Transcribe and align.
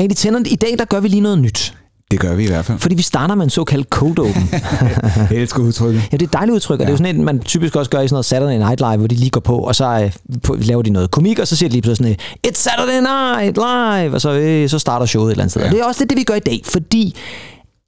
Andy 0.00 0.12
Tennant, 0.16 0.46
i 0.46 0.54
dag 0.54 0.78
der 0.78 0.84
gør 0.84 1.00
vi 1.00 1.08
lige 1.08 1.20
noget 1.20 1.38
nyt. 1.38 1.74
Det 2.10 2.20
gør 2.20 2.34
vi 2.34 2.44
i 2.44 2.46
hvert 2.46 2.64
fald. 2.64 2.78
Fordi 2.78 2.94
vi 2.94 3.02
starter 3.02 3.34
med 3.34 3.44
en 3.44 3.50
såkaldt 3.50 3.88
cold 3.88 4.18
open. 4.18 4.48
Jeg 5.30 5.38
elsker 5.38 5.62
udtrykket. 5.62 6.02
Ja, 6.12 6.16
det 6.16 6.22
er 6.22 6.26
et 6.26 6.32
dejligt 6.32 6.54
udtryk, 6.54 6.80
og 6.80 6.80
ja. 6.80 6.84
det 6.84 6.88
er 6.88 6.92
jo 6.92 6.96
sådan 6.96 7.16
et, 7.16 7.24
man 7.24 7.40
typisk 7.40 7.76
også 7.76 7.90
gør 7.90 8.00
i 8.00 8.08
sådan 8.08 8.14
noget 8.14 8.24
Saturday 8.24 8.56
Night 8.56 8.80
Live, 8.80 8.96
hvor 8.96 9.06
de 9.06 9.14
lige 9.14 9.30
går 9.30 9.40
på, 9.40 9.58
og 9.58 9.74
så 9.74 9.84
øh, 9.86 10.40
på, 10.42 10.54
laver 10.54 10.82
de 10.82 10.90
noget 10.90 11.10
komik, 11.10 11.38
og 11.38 11.48
så 11.48 11.56
siger 11.56 11.68
de 11.68 11.72
lige 11.72 11.82
pludselig 11.82 12.16
sådan 12.18 12.38
et, 12.44 12.48
It's 12.48 12.60
Saturday 12.60 13.00
Night 13.00 13.56
Live, 13.56 14.14
og 14.14 14.20
så, 14.20 14.32
øh, 14.32 14.68
så 14.68 14.78
starter 14.78 15.06
showet 15.06 15.26
et 15.26 15.30
eller 15.30 15.42
andet 15.42 15.50
sted. 15.50 15.62
Ja. 15.62 15.68
Og 15.68 15.72
det 15.72 15.80
er 15.80 15.84
også 15.84 16.00
lidt 16.00 16.10
det, 16.10 16.18
vi 16.18 16.22
gør 16.22 16.34
i 16.34 16.40
dag, 16.40 16.60
fordi 16.64 17.16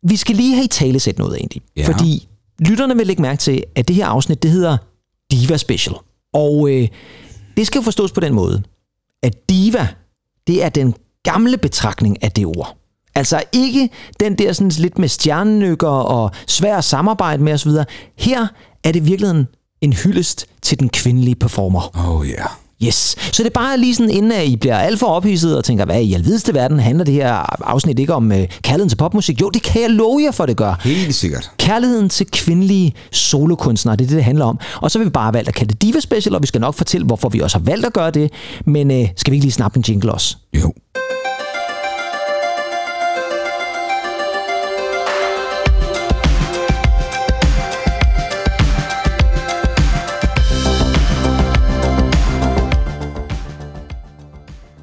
vi 0.09 0.17
skal 0.17 0.37
lige 0.37 0.55
have 0.55 0.65
i 0.65 0.69
tale 0.69 1.01
sæt 1.01 1.19
noget 1.19 1.37
egentlig. 1.37 1.63
Ja. 1.77 1.87
Fordi 1.87 2.29
lytterne 2.61 2.97
vil 2.97 3.07
lægge 3.07 3.23
mærke 3.23 3.39
til, 3.39 3.63
at 3.75 3.89
det 3.89 3.97
her 3.97 4.07
afsnit, 4.07 4.43
det 4.43 4.51
hedder 4.51 4.77
Diva 5.33 5.57
Special. 5.57 5.97
Og 6.35 6.71
øh, 6.71 6.89
det 7.57 7.67
skal 7.67 7.79
jo 7.79 7.83
forstås 7.83 8.13
på 8.13 8.21
den 8.21 8.35
måde, 8.35 8.63
at 9.23 9.49
diva, 9.49 9.89
det 10.47 10.65
er 10.65 10.69
den 10.69 10.95
gamle 11.23 11.57
betragtning 11.57 12.23
af 12.23 12.33
det 12.33 12.47
ord. 12.47 12.77
Altså 13.15 13.43
ikke 13.53 13.91
den 14.21 14.39
der 14.39 14.53
sådan 14.53 14.71
lidt 14.71 14.99
med 14.99 15.09
stjernenykker 15.09 15.89
og 15.89 16.31
svær 16.47 16.77
at 16.77 16.85
samarbejde 16.85 17.43
med 17.43 17.53
osv. 17.53 17.71
Her 18.19 18.47
er 18.85 18.93
det 18.93 19.01
i 19.01 19.03
virkeligheden 19.03 19.49
en 19.81 19.93
hyldest 19.93 20.47
til 20.63 20.81
den 20.81 20.89
kvindelige 20.89 21.35
performer. 21.35 21.91
Oh 22.09 22.29
ja. 22.29 22.33
Yeah. 22.33 22.49
Yes. 22.85 23.17
Så 23.33 23.43
det 23.43 23.47
er 23.47 23.61
bare 23.61 23.79
lige 23.79 23.95
sådan, 23.95 24.11
inden 24.11 24.33
at 24.33 24.47
I 24.47 24.57
bliver 24.57 24.79
alt 24.79 24.99
for 24.99 25.07
ophidset 25.07 25.57
og 25.57 25.65
tænker, 25.65 25.85
hvad 25.85 26.03
i 26.03 26.15
alvideste 26.15 26.55
verden 26.55 26.81
handler 26.81 27.05
det 27.05 27.15
her 27.15 27.33
afsnit 27.69 27.99
ikke 27.99 28.15
om 28.15 28.31
uh, 28.31 28.37
kærligheden 28.63 28.89
til 28.89 28.97
popmusik? 28.97 29.41
Jo, 29.41 29.51
det 29.51 29.63
kan 29.63 29.83
jeg 29.83 29.91
love 29.91 30.23
jer 30.25 30.31
for, 30.31 30.47
det 30.47 30.57
gør. 30.57 30.81
Helt 30.85 31.15
sikkert. 31.15 31.51
Kærligheden 31.59 32.09
til 32.09 32.27
kvindelige 32.27 32.95
solokunstnere, 33.13 33.97
det 33.97 34.05
er 34.05 34.09
det, 34.09 34.17
det 34.17 34.25
handler 34.25 34.45
om. 34.45 34.59
Og 34.81 34.91
så 34.91 34.99
vil 34.99 35.05
vi 35.05 35.11
bare 35.11 35.33
valgt 35.33 35.49
at 35.49 35.55
kalde 35.55 35.73
det 35.73 35.83
Diva 35.83 36.01
Special, 36.01 36.35
og 36.35 36.43
vi 36.43 36.47
skal 36.47 36.61
nok 36.61 36.75
fortælle, 36.75 37.07
hvorfor 37.07 37.29
vi 37.29 37.41
også 37.41 37.59
har 37.59 37.65
valgt 37.65 37.87
at 37.87 37.93
gøre 37.93 38.11
det. 38.11 38.33
Men 38.67 38.91
uh, 38.91 39.09
skal 39.17 39.31
vi 39.31 39.37
ikke 39.37 39.45
lige 39.45 39.53
snappe 39.53 39.77
en 39.77 39.85
jingle 39.89 40.13
også? 40.13 40.37
Jo. 40.55 40.73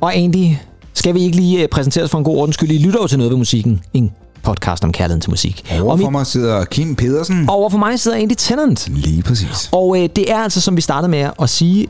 Og 0.01 0.15
Andy, 0.17 0.45
skal 0.93 1.15
vi 1.15 1.19
ikke 1.21 1.35
lige 1.35 1.61
øh, 1.63 1.67
præsentere 1.69 2.03
os 2.03 2.11
for 2.11 2.17
en 2.17 2.23
god 2.23 2.37
ordens 2.37 2.53
skyld? 2.55 2.71
I 2.71 2.77
lytter 2.77 2.99
jo 3.01 3.07
til 3.07 3.17
noget 3.17 3.31
ved 3.31 3.37
musikken. 3.37 3.81
En 3.93 4.11
podcast 4.43 4.83
om 4.83 4.91
kærligheden 4.91 5.21
til 5.21 5.29
musik. 5.29 5.75
Overfor 5.81 6.05
og 6.05 6.11
mig 6.11 6.25
sidder 6.27 6.65
Kim 6.65 6.95
Pedersen. 6.95 7.49
Over 7.49 7.69
for 7.69 7.77
mig 7.77 7.99
sidder 7.99 8.17
Andy 8.17 8.33
Tennant. 8.37 8.87
Lige 8.91 9.23
præcis. 9.23 9.69
Og 9.71 9.97
øh, 10.03 10.09
det 10.15 10.31
er 10.31 10.37
altså, 10.37 10.61
som 10.61 10.75
vi 10.75 10.81
startede 10.81 11.11
med 11.11 11.29
at 11.41 11.49
sige, 11.49 11.87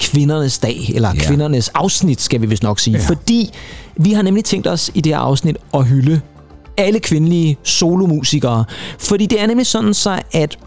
kvindernes 0.00 0.58
dag, 0.58 0.90
eller 0.94 1.08
Ja. 1.14 1.20
kvindernes 1.20 1.68
afsnit, 1.68 2.20
skal 2.20 2.40
vi 2.40 2.46
vist 2.46 2.62
nok 2.62 2.78
sige. 2.80 2.96
Ja. 2.98 3.04
Fordi 3.08 3.50
vi 3.96 4.12
har 4.12 4.22
nemlig 4.22 4.44
tænkt 4.44 4.66
os 4.66 4.90
i 4.94 5.00
det 5.00 5.12
her 5.12 5.18
afsnit 5.20 5.56
at 5.74 5.84
hylde 5.86 6.20
alle 6.76 7.00
kvindelige 7.00 7.56
solomusikere. 7.62 8.64
Fordi 8.98 9.26
det 9.26 9.42
er 9.42 9.46
nemlig 9.46 9.66
sådan 9.66 9.94
så, 9.94 10.22
at 10.32 10.58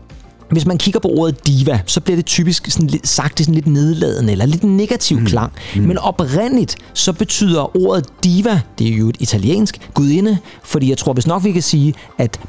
hvis 0.52 0.66
man 0.66 0.78
kigger 0.78 1.00
på 1.00 1.08
ordet 1.08 1.48
diva, 1.48 1.80
så 1.86 2.02
bliver 2.02 2.16
det 2.16 2.26
typisk 2.26 2.72
sådan 2.72 2.88
lidt, 2.88 3.08
sagt 3.08 3.40
i 3.40 3.44
sådan 3.44 3.56
lidt 3.56 3.68
nedladende 3.68 4.32
eller 4.32 4.46
lidt 4.46 4.64
negativ 4.64 5.20
mm. 5.20 5.26
klang. 5.26 5.52
Mm. 5.76 5.82
Men 5.82 5.98
oprindeligt, 5.98 6.76
så 6.94 7.14
betyder 7.14 7.78
ordet 7.78 8.06
diva, 8.24 8.62
det 8.80 8.88
er 8.88 8.98
jo 8.98 9.10
et 9.10 9.18
italiensk, 9.20 9.90
gudinde, 9.94 10.38
fordi 10.64 10.90
jeg 10.90 10.98
tror 10.98 11.14
hvis 11.14 11.28
nok, 11.28 11.44
vi 11.44 11.52
kan 11.52 11.62
sige, 11.62 11.94
at 12.18 12.40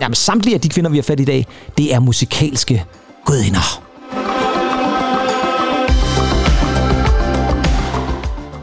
jamen, 0.00 0.14
samtlige 0.14 0.54
af 0.54 0.60
de 0.60 0.68
kvinder, 0.68 0.90
vi 0.90 0.96
har 0.96 1.02
fat 1.02 1.20
i 1.20 1.24
dag, 1.24 1.46
det 1.78 1.94
er 1.94 1.98
musikalske 2.00 2.84
gudinder. 3.24 3.80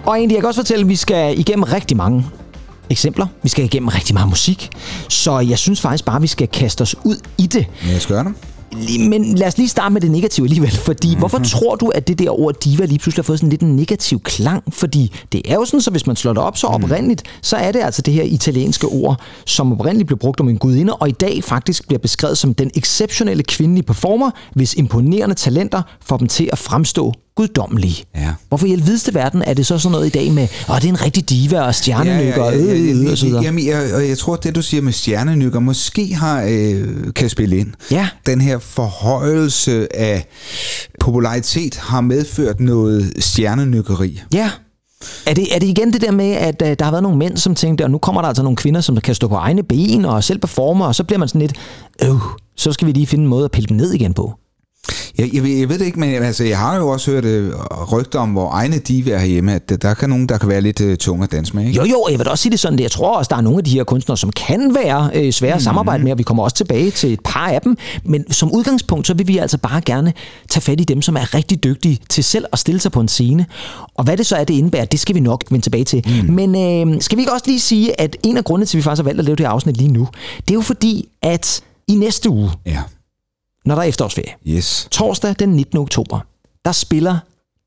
Og 0.05 0.17
egentlig, 0.17 0.35
jeg 0.35 0.41
kan 0.41 0.47
også 0.47 0.61
fortælle, 0.61 0.81
at 0.81 0.89
vi 0.89 0.95
skal 0.95 1.39
igennem 1.39 1.63
rigtig 1.63 1.97
mange 1.97 2.25
eksempler. 2.89 3.27
Vi 3.43 3.49
skal 3.49 3.65
igennem 3.65 3.87
rigtig 3.87 4.13
meget 4.13 4.29
musik. 4.29 4.69
Så 5.09 5.39
jeg 5.39 5.57
synes 5.57 5.81
faktisk 5.81 6.05
bare, 6.05 6.15
at 6.15 6.21
vi 6.21 6.27
skal 6.27 6.47
kaste 6.47 6.81
os 6.81 6.95
ud 7.03 7.17
i 7.37 7.47
det. 7.47 7.67
Ja, 7.85 7.91
jeg 7.91 8.01
skal 8.01 8.15
gøre 8.15 8.23
det. 8.23 8.33
Lige- 8.73 9.09
Men 9.09 9.35
lad 9.35 9.47
os 9.47 9.57
lige 9.57 9.69
starte 9.69 9.93
med 9.93 10.01
det 10.01 10.11
negative 10.11 10.45
alligevel, 10.45 10.71
fordi 10.71 11.07
mm-hmm. 11.07 11.19
hvorfor 11.19 11.39
tror 11.39 11.75
du, 11.75 11.87
at 11.87 12.07
det 12.07 12.19
der 12.19 12.39
ord 12.39 12.55
diva 12.63 12.85
lige 12.85 12.99
pludselig 12.99 13.23
har 13.23 13.25
fået 13.25 13.39
sådan 13.39 13.49
lidt 13.49 13.61
en 13.61 13.75
negativ 13.75 14.19
klang? 14.21 14.63
Fordi 14.73 15.11
det 15.31 15.41
er 15.45 15.53
jo 15.55 15.65
sådan, 15.65 15.81
så 15.81 15.91
hvis 15.91 16.07
man 16.07 16.15
slår 16.15 16.33
det 16.33 16.43
op 16.43 16.57
så 16.57 16.67
oprindeligt, 16.67 17.23
så 17.41 17.55
er 17.55 17.71
det 17.71 17.79
altså 17.79 18.01
det 18.01 18.13
her 18.13 18.23
italienske 18.23 18.87
ord, 18.87 19.21
som 19.45 19.71
oprindeligt 19.73 20.07
blev 20.07 20.19
brugt 20.19 20.39
om 20.39 20.49
en 20.49 20.57
gudinde, 20.57 20.95
og 20.95 21.09
i 21.09 21.11
dag 21.11 21.43
faktisk 21.43 21.87
bliver 21.87 21.99
beskrevet 21.99 22.37
som 22.37 22.53
den 22.53 22.71
exceptionelle 22.75 23.43
kvindelige 23.43 23.83
performer, 23.83 24.31
hvis 24.55 24.73
imponerende 24.73 25.35
talenter 25.35 25.81
får 26.05 26.17
dem 26.17 26.27
til 26.27 26.49
at 26.51 26.57
fremstå 26.57 27.13
guddommelige. 27.35 28.03
Ja. 28.15 28.33
Hvorfor 28.47 28.65
i 28.65 28.71
alvideste 28.71 29.13
verden 29.13 29.41
er 29.41 29.53
det 29.53 29.65
så 29.65 29.77
sådan 29.77 29.91
noget 29.91 30.05
i 30.05 30.09
dag 30.09 30.31
med, 30.31 30.47
åh, 30.69 30.75
det 30.75 30.83
er 30.85 30.89
en 30.89 31.01
rigtig 31.05 31.29
diva 31.29 31.61
og 31.61 31.75
stjernenykker 31.75 32.41
og 32.41 32.55
øh, 32.55 32.89
øh, 32.89 33.05
øh, 33.05 33.11
og 33.11 33.17
så 33.17 33.25
videre? 33.25 33.43
Jamen, 33.43 33.67
jeg, 33.67 33.93
og 33.93 34.07
jeg 34.07 34.17
tror, 34.17 34.33
at 34.33 34.43
det 34.43 34.55
du 34.55 34.61
siger 34.61 34.81
med 34.81 34.93
stjernenykker 34.93 35.59
måske 35.59 36.15
har, 36.15 36.43
øh, 36.49 36.87
kan 37.15 37.29
spille 37.29 37.57
ind. 37.57 37.73
Ja. 37.91 38.07
Den 38.25 38.41
her 38.41 38.59
forhøjelse 38.59 39.95
af 39.95 40.27
popularitet 40.99 41.75
har 41.75 42.01
medført 42.01 42.59
noget 42.59 43.13
stjernenykkeri. 43.19 44.21
Ja. 44.33 44.51
Er 45.25 45.33
det, 45.33 45.55
er 45.55 45.59
det 45.59 45.67
igen 45.67 45.93
det 45.93 46.01
der 46.01 46.11
med, 46.11 46.31
at 46.31 46.61
uh, 46.61 46.67
der 46.79 46.83
har 46.83 46.91
været 46.91 47.03
nogle 47.03 47.17
mænd, 47.17 47.37
som 47.37 47.55
tænkte, 47.55 47.83
og 47.83 47.91
nu 47.91 47.97
kommer 47.97 48.21
der 48.21 48.27
altså 48.27 48.43
nogle 48.43 48.55
kvinder, 48.55 48.81
som 48.81 48.97
kan 48.97 49.15
stå 49.15 49.27
på 49.27 49.35
egne 49.35 49.63
ben 49.63 50.05
og 50.05 50.23
selv 50.23 50.39
performer, 50.39 50.85
og 50.85 50.95
så 50.95 51.03
bliver 51.03 51.19
man 51.19 51.27
sådan 51.27 51.41
lidt, 51.41 51.53
øh, 52.03 52.09
så 52.57 52.71
skal 52.71 52.87
vi 52.87 52.91
lige 52.91 53.07
finde 53.07 53.21
en 53.21 53.29
måde 53.29 53.45
at 53.45 53.51
pille 53.51 53.67
dem 53.67 53.77
ned 53.77 53.93
igen 53.93 54.13
på. 54.13 54.33
Jeg, 55.17 55.29
jeg, 55.33 55.43
ved- 55.43 55.49
jeg 55.57 55.69
ved 55.69 55.79
det 55.79 55.85
ikke, 55.85 55.99
men 55.99 56.23
altså, 56.23 56.43
jeg 56.43 56.57
har 56.57 56.75
jo 56.77 56.87
også 56.89 57.11
hørt 57.11 57.25
øh, 57.25 57.53
rygter 57.91 58.19
om, 58.19 58.29
hvor 58.29 58.49
egne 58.51 58.77
divaer 58.77 59.17
herhjemme, 59.19 59.53
at 59.55 59.81
der 59.81 59.93
kan 59.93 60.09
nogen, 60.09 60.29
der 60.29 60.37
kan 60.37 60.49
være 60.49 60.61
lidt 60.61 60.81
øh, 60.81 60.97
tunge 60.97 61.23
at 61.23 61.31
danse 61.31 61.55
med, 61.55 61.65
ikke? 61.65 61.77
Jo, 61.79 61.85
jo, 61.85 62.07
jeg 62.11 62.17
vil 62.19 62.25
da 62.25 62.31
også 62.31 62.41
sige 62.41 62.51
det 62.51 62.59
sådan, 62.59 62.77
det. 62.77 62.83
jeg 62.83 62.91
tror 62.91 63.17
også, 63.17 63.29
der 63.29 63.35
er 63.35 63.41
nogle 63.41 63.57
af 63.57 63.63
de 63.63 63.71
her 63.71 63.83
kunstnere, 63.83 64.17
som 64.17 64.31
kan 64.31 64.75
være 64.75 65.09
øh, 65.13 65.31
svære 65.31 65.53
at 65.55 65.61
samarbejde 65.61 66.03
med, 66.03 66.11
og 66.11 66.17
vi 66.17 66.23
kommer 66.23 66.43
også 66.43 66.55
tilbage 66.55 66.91
til 66.91 67.13
et 67.13 67.19
par 67.25 67.47
af 67.47 67.61
dem. 67.61 67.77
Men 68.05 68.31
som 68.31 68.51
udgangspunkt, 68.51 69.07
så 69.07 69.13
vil 69.13 69.27
vi 69.27 69.37
altså 69.37 69.57
bare 69.57 69.81
gerne 69.81 70.13
tage 70.49 70.61
fat 70.61 70.81
i 70.81 70.83
dem, 70.83 71.01
som 71.01 71.15
er 71.15 71.33
rigtig 71.33 71.63
dygtige 71.63 71.99
til 72.09 72.23
selv 72.23 72.45
at 72.53 72.59
stille 72.59 72.79
sig 72.81 72.91
på 72.91 72.99
en 72.99 73.07
scene. 73.07 73.45
Og 73.95 74.03
hvad 74.03 74.17
det 74.17 74.25
så 74.25 74.35
er, 74.35 74.43
det 74.43 74.53
indebærer, 74.53 74.85
det 74.85 74.99
skal 74.99 75.15
vi 75.15 75.19
nok 75.19 75.43
vende 75.49 75.65
tilbage 75.65 75.83
til. 75.83 76.05
Mm. 76.27 76.33
Men 76.33 76.55
øh, 76.95 77.01
skal 77.01 77.17
vi 77.17 77.21
ikke 77.21 77.33
også 77.33 77.45
lige 77.47 77.59
sige, 77.59 78.01
at 78.01 78.17
en 78.23 78.37
af 78.37 78.43
grundene 78.43 78.65
til, 78.65 78.77
at 78.77 78.79
vi 78.79 78.83
faktisk 78.83 78.99
har 79.03 79.03
valgt 79.03 79.19
at 79.19 79.25
lave 79.25 79.35
det 79.35 79.45
her 79.45 79.51
afsnit 79.51 79.77
lige 79.77 79.91
nu, 79.91 80.07
det 80.37 80.49
er 80.51 80.53
jo 80.55 80.61
fordi, 80.61 81.07
at 81.21 81.61
i 81.87 81.95
næste 81.95 82.29
uge, 82.29 82.49
Ja. 82.65 82.77
Når 83.65 83.75
der 83.75 83.81
er 83.81 83.87
efterårsferie, 83.87 84.31
Yes. 84.47 84.87
torsdag 84.91 85.35
den 85.39 85.49
19. 85.49 85.77
oktober, 85.77 86.19
der 86.65 86.71
spiller 86.71 87.17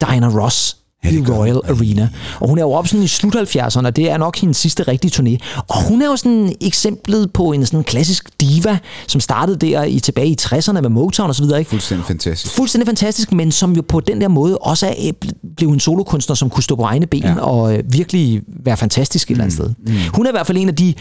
Diana 0.00 0.28
Ross 0.28 0.76
Ja, 1.04 1.10
i 1.10 1.20
Royal 1.28 1.54
hun. 1.54 1.62
Arena. 1.76 2.08
Og 2.40 2.48
hun 2.48 2.58
er 2.58 2.62
jo 2.62 2.72
oppe 2.72 2.88
sådan 2.90 3.04
i 3.04 3.06
slut 3.08 3.34
70'erne, 3.36 3.86
og 3.86 3.96
det 3.96 4.10
er 4.10 4.16
nok 4.16 4.36
hendes 4.38 4.56
sidste 4.56 4.82
rigtige 4.82 5.10
turné. 5.22 5.62
Og 5.68 5.82
hun 5.88 6.02
er 6.02 6.06
jo 6.06 6.16
sådan 6.16 6.54
eksemplet 6.60 7.32
på 7.32 7.52
en 7.52 7.66
sådan 7.66 7.84
klassisk 7.84 8.40
diva, 8.40 8.78
som 9.06 9.20
startede 9.20 9.56
der 9.66 9.82
i 9.84 10.00
tilbage 10.00 10.28
i 10.28 10.36
60'erne 10.40 10.72
med 10.80 10.88
Motown 10.88 11.28
og 11.28 11.34
så 11.34 11.42
videre, 11.42 11.58
ikke? 11.58 11.68
Fuldstændig 11.68 12.06
fantastisk. 12.06 12.54
Fuldstændig 12.54 12.86
fantastisk, 12.88 13.32
men 13.32 13.52
som 13.52 13.72
jo 13.72 13.82
på 13.88 14.00
den 14.00 14.20
der 14.20 14.28
måde 14.28 14.58
også 14.58 14.86
er, 14.86 15.12
blev 15.56 15.68
en 15.68 15.80
solokunstner, 15.80 16.34
som 16.36 16.50
kunne 16.50 16.62
stå 16.62 16.76
på 16.76 16.82
egne 16.82 17.06
ben 17.06 17.22
ja. 17.22 17.40
Og 17.40 17.76
øh, 17.76 17.82
virkelig 17.92 18.42
være 18.64 18.76
fantastisk 18.76 19.28
et 19.28 19.30
eller 19.30 19.44
andet 19.44 19.54
sted. 19.58 19.70
Mm. 19.86 19.94
Hun 20.14 20.26
er 20.26 20.30
i 20.30 20.32
hvert 20.32 20.46
fald 20.46 20.58
en 20.58 20.68
af 20.68 20.74
de 20.76 20.94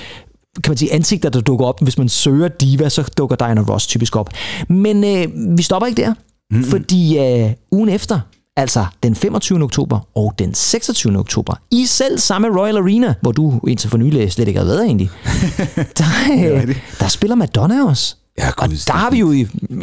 kan 0.63 0.71
man 0.71 0.77
sige, 0.77 0.93
ansigter, 0.93 1.29
der 1.29 1.41
dukker 1.41 1.65
op. 1.65 1.81
Hvis 1.81 1.97
man 1.97 2.09
søger 2.09 2.47
diva, 2.47 2.89
så 2.89 3.03
dukker 3.17 3.35
Diana 3.35 3.61
Ross 3.61 3.87
typisk 3.87 4.15
op. 4.15 4.29
Men 4.69 5.03
øh, 5.03 5.27
vi 5.57 5.63
stopper 5.63 5.87
ikke 5.87 6.01
der, 6.01 6.13
mm. 6.51 6.63
fordi 6.63 7.17
øh, 7.19 7.51
ugen 7.71 7.89
efter, 7.89 8.19
altså 8.57 8.85
den 9.03 9.15
25. 9.15 9.63
oktober 9.63 9.99
og 10.15 10.33
den 10.39 10.53
26. 10.53 11.17
oktober, 11.19 11.53
i 11.71 11.85
selv 11.85 12.19
samme 12.19 12.59
Royal 12.59 12.77
Arena, 12.77 13.13
hvor 13.21 13.31
du 13.31 13.59
indtil 13.67 13.89
for 13.89 13.97
nylig 13.97 14.31
slet 14.31 14.47
ikke 14.47 14.59
har 14.59 14.67
været 14.67 14.85
egentlig, 14.85 15.09
der, 15.99 16.05
øh, 16.53 16.75
der 16.99 17.07
spiller 17.07 17.35
Madonna 17.35 17.83
også. 17.85 18.15
Ja, 18.39 18.49
Og 18.57 18.69
der 18.69 18.93
har 18.93 19.11
vi 19.11 19.17
jo 19.19 19.31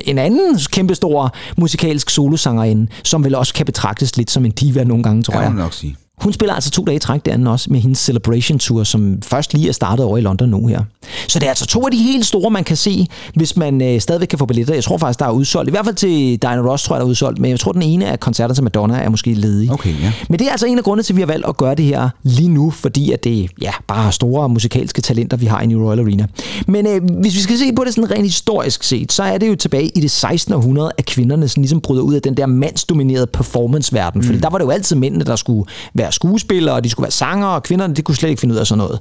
en 0.04 0.18
anden 0.18 0.58
kæmpestor 0.72 1.34
musikalsk 1.58 2.10
solosangerinde, 2.10 2.86
som 3.04 3.24
vel 3.24 3.34
også 3.34 3.54
kan 3.54 3.66
betragtes 3.66 4.16
lidt 4.16 4.30
som 4.30 4.44
en 4.44 4.50
diva 4.50 4.84
nogle 4.84 5.02
gange, 5.02 5.22
tror 5.22 5.34
Ja, 5.34 5.40
jeg. 5.40 5.50
man 5.52 5.62
nok 5.62 5.72
sige. 5.72 5.96
Hun 6.20 6.32
spiller 6.32 6.54
altså 6.54 6.70
to 6.70 6.84
dage 6.84 6.96
i 6.96 6.98
træk 6.98 7.26
derinde 7.26 7.50
også 7.50 7.70
med 7.70 7.80
hendes 7.80 7.98
Celebration 7.98 8.58
Tour, 8.58 8.84
som 8.84 9.22
først 9.22 9.54
lige 9.54 9.68
er 9.68 9.72
startet 9.72 10.04
over 10.06 10.18
i 10.18 10.20
London 10.20 10.48
nu 10.48 10.66
her. 10.66 10.82
Så 11.28 11.38
det 11.38 11.46
er 11.46 11.50
altså 11.50 11.66
to 11.66 11.84
af 11.84 11.90
de 11.90 11.96
helt 11.96 12.26
store, 12.26 12.50
man 12.50 12.64
kan 12.64 12.76
se, 12.76 13.06
hvis 13.34 13.56
man 13.56 13.82
øh, 13.82 14.00
stadigvæk 14.00 14.28
kan 14.28 14.38
få 14.38 14.46
billetter. 14.46 14.74
Jeg 14.74 14.84
tror 14.84 14.98
faktisk, 14.98 15.18
der 15.18 15.26
er 15.26 15.30
udsolgt. 15.30 15.68
I 15.68 15.70
hvert 15.70 15.84
fald 15.84 15.94
til 15.94 16.42
Diana 16.42 16.70
Ross, 16.70 16.84
tror 16.84 16.96
jeg, 16.96 17.00
der 17.00 17.06
er 17.06 17.10
udsolgt. 17.10 17.38
Men 17.38 17.50
jeg 17.50 17.60
tror, 17.60 17.72
den 17.72 17.82
ene 17.82 18.06
af 18.06 18.20
koncerter 18.20 18.54
til 18.54 18.64
Madonna 18.64 18.98
er 18.98 19.08
måske 19.08 19.34
ledig. 19.34 19.72
Okay, 19.72 19.94
ja. 20.02 20.12
Men 20.28 20.38
det 20.38 20.46
er 20.46 20.50
altså 20.50 20.66
en 20.66 20.78
af 20.78 20.84
grundene 20.84 21.02
til, 21.02 21.12
at 21.12 21.16
vi 21.16 21.20
har 21.20 21.26
valgt 21.26 21.46
at 21.46 21.56
gøre 21.56 21.74
det 21.74 21.84
her 21.84 22.08
lige 22.22 22.48
nu, 22.48 22.70
fordi 22.70 23.12
at 23.12 23.24
det 23.24 23.50
ja, 23.62 23.72
bare 23.86 24.06
er 24.06 24.10
store 24.10 24.48
musikalske 24.48 25.02
talenter, 25.02 25.36
vi 25.36 25.46
har 25.46 25.62
i 25.62 25.76
Royal 25.76 26.00
Arena. 26.00 26.26
Men 26.66 26.86
øh, 26.86 27.02
hvis 27.20 27.34
vi 27.34 27.40
skal 27.40 27.58
se 27.58 27.72
på 27.72 27.84
det 27.84 27.94
sådan 27.94 28.10
rent 28.10 28.24
historisk 28.24 28.82
set, 28.82 29.12
så 29.12 29.22
er 29.22 29.38
det 29.38 29.48
jo 29.48 29.54
tilbage 29.54 29.88
i 29.88 30.00
det 30.00 30.10
16. 30.10 30.54
århundrede, 30.54 30.92
at 30.98 31.06
kvinderne 31.06 31.48
sådan 31.48 31.62
ligesom 31.62 31.80
bryder 31.80 32.02
ud 32.02 32.14
af 32.14 32.22
den 32.22 32.36
der 32.36 32.46
mandsdominerede 32.46 33.26
performanceverden. 33.26 34.20
Mm. 34.20 34.26
Fordi 34.26 34.38
der 34.38 34.50
var 34.50 34.58
det 34.58 34.64
jo 34.64 34.70
altid 34.70 34.96
mændene, 34.96 35.24
der 35.24 35.36
skulle 35.36 35.70
være 35.94 36.09
skuespillere, 36.10 36.74
og 36.74 36.84
de 36.84 36.90
skulle 36.90 37.04
være 37.04 37.10
sanger, 37.10 37.46
og 37.46 37.62
kvinderne, 37.62 37.94
de 37.94 38.02
kunne 38.02 38.14
slet 38.14 38.28
ikke 38.28 38.40
finde 38.40 38.54
ud 38.54 38.58
af 38.58 38.66
sådan 38.66 38.78
noget. 38.78 38.98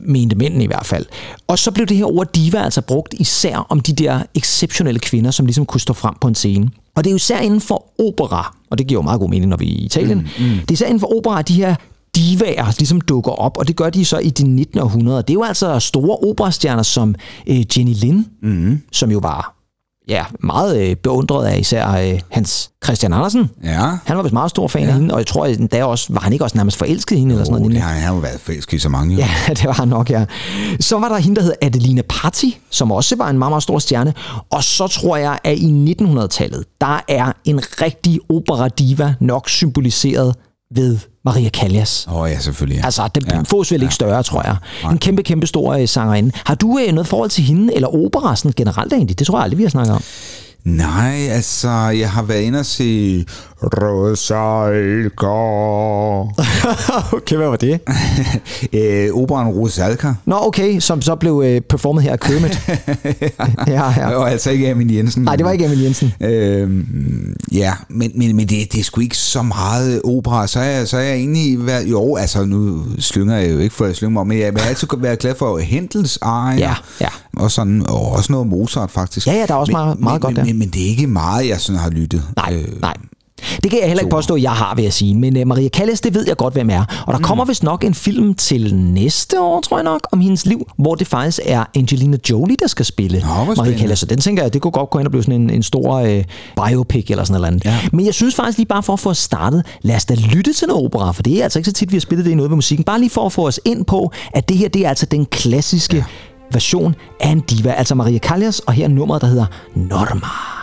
Mente 0.00 0.36
mændene 0.36 0.64
i 0.64 0.66
hvert 0.66 0.86
fald. 0.86 1.06
Og 1.46 1.58
så 1.58 1.70
blev 1.70 1.86
det 1.86 1.96
her 1.96 2.04
ord 2.04 2.32
diva 2.32 2.64
altså 2.64 2.80
brugt 2.80 3.14
især 3.18 3.66
om 3.68 3.80
de 3.80 3.92
der 3.92 4.22
exceptionelle 4.34 5.00
kvinder, 5.00 5.30
som 5.30 5.46
ligesom 5.46 5.66
kunne 5.66 5.80
stå 5.80 5.92
frem 5.92 6.14
på 6.20 6.28
en 6.28 6.34
scene. 6.34 6.70
Og 6.96 7.04
det 7.04 7.10
er 7.10 7.12
jo 7.12 7.16
især 7.16 7.38
inden 7.38 7.60
for 7.60 8.00
opera, 8.08 8.56
og 8.70 8.78
det 8.78 8.86
giver 8.86 8.98
jo 8.98 9.02
meget 9.02 9.20
god 9.20 9.28
mening, 9.28 9.48
når 9.48 9.56
vi 9.56 9.64
er 9.64 9.76
i 9.76 9.84
Italien. 9.84 10.18
Mm, 10.18 10.44
mm. 10.44 10.50
Det 10.50 10.70
er 10.70 10.72
især 10.72 10.86
inden 10.86 11.00
for 11.00 11.16
opera, 11.16 11.38
at 11.38 11.48
de 11.48 11.54
her 11.54 11.74
divaer 12.16 12.74
ligesom 12.78 13.00
dukker 13.00 13.32
op, 13.32 13.58
og 13.58 13.68
det 13.68 13.76
gør 13.76 13.90
de 13.90 14.04
så 14.04 14.18
i 14.18 14.30
de 14.30 14.44
19. 14.44 14.80
århundrede. 14.80 15.22
Det 15.22 15.30
er 15.30 15.34
jo 15.34 15.42
altså 15.42 15.78
store 15.78 16.16
operastjerner 16.16 16.82
som 16.82 17.14
øh, 17.46 17.78
Jenny 17.78 17.94
Lind, 17.94 18.24
mm. 18.42 18.80
som 18.92 19.10
jo 19.10 19.18
var 19.18 19.59
ja, 20.10 20.24
meget 20.40 20.80
øh, 20.80 20.96
beundret 20.96 21.46
af 21.46 21.58
især 21.58 21.90
øh, 21.90 22.20
Hans 22.30 22.70
Christian 22.84 23.12
Andersen. 23.12 23.50
Ja. 23.64 23.90
Han 24.04 24.16
var 24.16 24.22
vist 24.22 24.32
meget 24.32 24.50
stor 24.50 24.68
fan 24.68 24.82
ja. 24.82 24.88
af 24.88 24.94
hende, 24.94 25.14
og 25.14 25.20
jeg 25.20 25.26
tror, 25.26 25.46
at 25.46 25.58
der 25.72 25.84
også, 25.84 26.12
var 26.12 26.20
han 26.20 26.32
ikke 26.32 26.44
også 26.44 26.56
nærmest 26.56 26.76
forelsket 26.76 27.16
i 27.16 27.18
hende? 27.18 27.34
eller 27.34 27.44
sådan 27.44 27.60
noget, 27.60 27.74
det 27.74 27.82
har 27.82 27.94
han 27.94 28.14
jo 28.14 28.20
været 28.20 28.40
forelsket 28.40 28.76
i 28.76 28.78
så 28.80 28.88
mange. 28.88 29.14
Jo. 29.14 29.20
Ja, 29.20 29.28
det 29.54 29.64
var 29.64 29.72
han 29.72 29.88
nok, 29.88 30.10
ja. 30.10 30.24
Så 30.80 30.98
var 30.98 31.08
der 31.08 31.16
hende, 31.18 31.36
der 31.36 31.42
hed 31.42 31.52
Adelina 31.62 32.02
Patti, 32.08 32.58
som 32.70 32.92
også 32.92 33.16
var 33.16 33.30
en 33.30 33.38
meget, 33.38 33.50
meget 33.50 33.62
stor 33.62 33.78
stjerne. 33.78 34.14
Og 34.50 34.64
så 34.64 34.86
tror 34.86 35.16
jeg, 35.16 35.38
at 35.44 35.58
i 35.58 35.96
1900-tallet, 36.00 36.64
der 36.80 37.04
er 37.08 37.32
en 37.44 37.60
rigtig 37.82 38.20
opera-diva 38.28 39.14
nok 39.20 39.48
symboliseret 39.48 40.34
ved 40.74 40.98
Maria 41.24 41.48
Callas. 41.48 42.06
Åh 42.10 42.16
oh, 42.16 42.30
ja, 42.30 42.38
selvfølgelig. 42.38 42.78
Ja. 42.78 42.84
Altså, 42.84 43.08
det 43.14 43.24
Ja. 43.30 43.36
ja. 43.36 43.42
fås 43.42 43.72
vel 43.72 43.82
ikke 43.82 43.94
større, 43.94 44.22
tror 44.22 44.42
jeg. 44.46 44.56
En 44.92 44.98
kæmpe, 44.98 45.22
kæmpe 45.22 45.46
stor 45.46 45.74
øh, 45.74 45.88
sangerinde. 45.88 46.32
Har 46.44 46.54
du 46.54 46.78
øh, 46.86 46.92
noget 46.92 47.06
forhold 47.06 47.30
til 47.30 47.44
hende, 47.44 47.74
eller 47.74 47.88
opera 48.04 48.36
sådan 48.36 48.52
generelt 48.56 48.92
egentlig? 48.92 49.18
Det 49.18 49.26
tror 49.26 49.38
jeg 49.38 49.42
aldrig, 49.44 49.58
vi 49.58 49.62
har 49.62 49.70
snakket 49.70 49.94
om. 49.94 50.02
Nej, 50.64 51.28
altså, 51.30 51.68
jeg 51.70 52.10
har 52.10 52.22
været 52.22 52.40
inde 52.40 52.58
og 52.58 52.66
se 52.66 53.24
Rosalga. 53.62 55.26
okay, 57.16 57.36
hvad 57.36 57.46
var 57.48 57.56
det? 57.56 57.80
øh, 58.78 59.14
operan 59.14 59.46
Rosalka. 59.48 60.12
Nå, 60.24 60.36
okay, 60.40 60.78
som 60.78 61.02
så 61.02 61.14
blev 61.14 61.42
øh, 61.46 61.60
performet 61.60 62.02
her 62.02 62.12
af 62.12 62.20
Kermit. 62.20 62.60
ja, 63.66 63.72
Ja. 63.72 63.92
ja. 63.96 64.14
Og 64.16 64.30
altså 64.30 64.50
ikke 64.50 64.70
Amin 64.70 64.90
Jensen. 64.94 65.22
Nej, 65.22 65.36
det 65.36 65.44
var 65.46 65.52
ikke 65.52 65.64
Emil 65.64 65.80
Jensen. 65.82 66.12
Øhm, 66.20 67.36
ja, 67.52 67.72
men, 67.88 68.12
men, 68.14 68.36
men 68.36 68.48
det, 68.48 68.72
det 68.72 68.80
er 68.80 68.84
sgu 68.84 69.00
ikke 69.00 69.16
så 69.16 69.42
meget 69.42 70.00
opera. 70.04 70.46
Så 70.46 70.60
er 70.60 70.64
jeg, 70.64 70.88
så 70.88 70.96
er 70.96 71.02
jeg 71.02 71.14
egentlig 71.16 71.66
været, 71.66 71.90
jo, 71.90 72.16
altså 72.16 72.44
nu 72.44 72.82
slynger 72.98 73.36
jeg 73.36 73.50
jo 73.52 73.58
ikke 73.58 73.74
for 73.74 73.84
at 73.84 73.96
slynge 73.96 74.12
mig, 74.12 74.26
men 74.26 74.38
jeg 74.38 74.52
har 74.56 74.68
altid 74.68 74.88
været 74.98 75.18
glad 75.18 75.34
for 75.38 75.58
Hendels 75.58 76.16
arier. 76.22 76.58
Ja, 76.58 76.74
ja. 77.00 77.08
Og, 77.36 77.50
sådan, 77.50 77.82
og 77.88 78.12
også 78.12 78.32
noget 78.32 78.46
Mozart 78.46 78.90
faktisk. 78.90 79.26
Ja, 79.26 79.32
ja, 79.32 79.46
der 79.46 79.54
er 79.54 79.58
også 79.58 79.72
men, 79.72 79.78
meget- 79.80 80.00
meget 80.00 80.14
men, 80.14 80.20
godt 80.20 80.34
men, 80.36 80.46
der. 80.46 80.52
men, 80.52 80.58
men, 80.58 80.68
det 80.68 80.82
er 80.82 80.86
ikke 80.88 81.06
meget, 81.06 81.48
jeg 81.48 81.60
sådan 81.60 81.80
har 81.80 81.90
lyttet. 81.90 82.22
Nej, 82.36 82.54
Øh, 82.54 82.80
nej. 82.80 82.94
Det 83.62 83.70
kan 83.70 83.80
jeg 83.80 83.88
heller 83.88 84.02
ikke 84.02 84.10
påstå, 84.10 84.34
at 84.34 84.42
jeg 84.42 84.50
har, 84.50 84.74
vil 84.74 84.82
jeg 84.82 84.92
sige. 84.92 85.14
Men 85.14 85.36
uh, 85.36 85.46
Maria 85.46 85.68
Callas, 85.68 86.00
det 86.00 86.14
ved 86.14 86.24
jeg 86.26 86.36
godt, 86.36 86.54
hvem 86.54 86.70
er. 86.70 86.84
Og 87.06 87.12
der 87.12 87.18
kommer 87.20 87.44
vist 87.44 87.62
nok 87.62 87.84
en 87.84 87.94
film 87.94 88.34
til 88.34 88.74
næste 88.74 89.40
år, 89.40 89.60
tror 89.60 89.76
jeg 89.76 89.84
nok, 89.84 90.08
om 90.12 90.20
hendes 90.20 90.46
liv, 90.46 90.66
hvor 90.78 90.94
det 90.94 91.06
faktisk 91.06 91.40
er 91.44 91.64
Angelina 91.76 92.16
Jolie, 92.30 92.56
der 92.56 92.66
skal 92.66 92.84
spille 92.84 93.20
Nå, 93.20 93.54
Maria. 93.54 93.78
Callas. 93.78 93.98
Så 93.98 94.06
den 94.06 94.18
tænker 94.18 94.42
jeg, 94.42 94.52
det 94.52 94.62
kunne 94.62 94.70
godt 94.70 94.90
gå 94.90 94.98
ind 94.98 95.06
og 95.06 95.10
blive 95.10 95.22
sådan 95.22 95.40
en, 95.40 95.50
en 95.50 95.62
stor 95.62 96.00
uh, 96.00 96.22
biopic 96.66 97.10
eller 97.10 97.24
sådan 97.24 97.40
noget. 97.40 97.52
andet. 97.52 97.64
Ja. 97.64 97.78
Men 97.92 98.06
jeg 98.06 98.14
synes 98.14 98.34
faktisk 98.34 98.58
lige 98.58 98.66
bare 98.66 98.82
for 98.82 98.92
at 98.92 99.00
få 99.00 99.14
startet, 99.14 99.66
lad 99.82 99.96
os 99.96 100.04
da 100.04 100.14
lytte 100.14 100.52
til 100.52 100.68
noget 100.68 100.84
opera, 100.84 101.12
for 101.12 101.22
det 101.22 101.38
er 101.40 101.42
altså 101.42 101.58
ikke 101.58 101.70
så 101.70 101.72
tit, 101.72 101.92
vi 101.92 101.96
har 101.96 102.00
spillet 102.00 102.24
det 102.24 102.32
i 102.32 102.34
noget 102.34 102.50
ved 102.50 102.56
musikken. 102.56 102.84
Bare 102.84 103.00
lige 103.00 103.10
for 103.10 103.26
at 103.26 103.32
få 103.32 103.46
os 103.46 103.60
ind 103.64 103.84
på, 103.84 104.12
at 104.34 104.48
det 104.48 104.56
her, 104.56 104.68
det 104.68 104.84
er 104.84 104.88
altså 104.88 105.06
den 105.06 105.26
klassiske 105.26 105.96
ja. 105.96 106.04
version 106.52 106.94
af 107.20 107.28
en 107.28 107.40
diva, 107.40 107.72
altså 107.72 107.94
Maria 107.94 108.18
Callas, 108.18 108.60
og 108.60 108.72
her 108.72 108.84
er 108.84 108.88
nummeret, 108.88 109.22
der 109.22 109.28
hedder 109.28 109.46
Norma. 109.74 110.59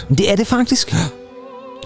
Dejligt. 0.00 0.18
det 0.18 0.32
er 0.32 0.36
det 0.36 0.46
faktisk. 0.46 0.94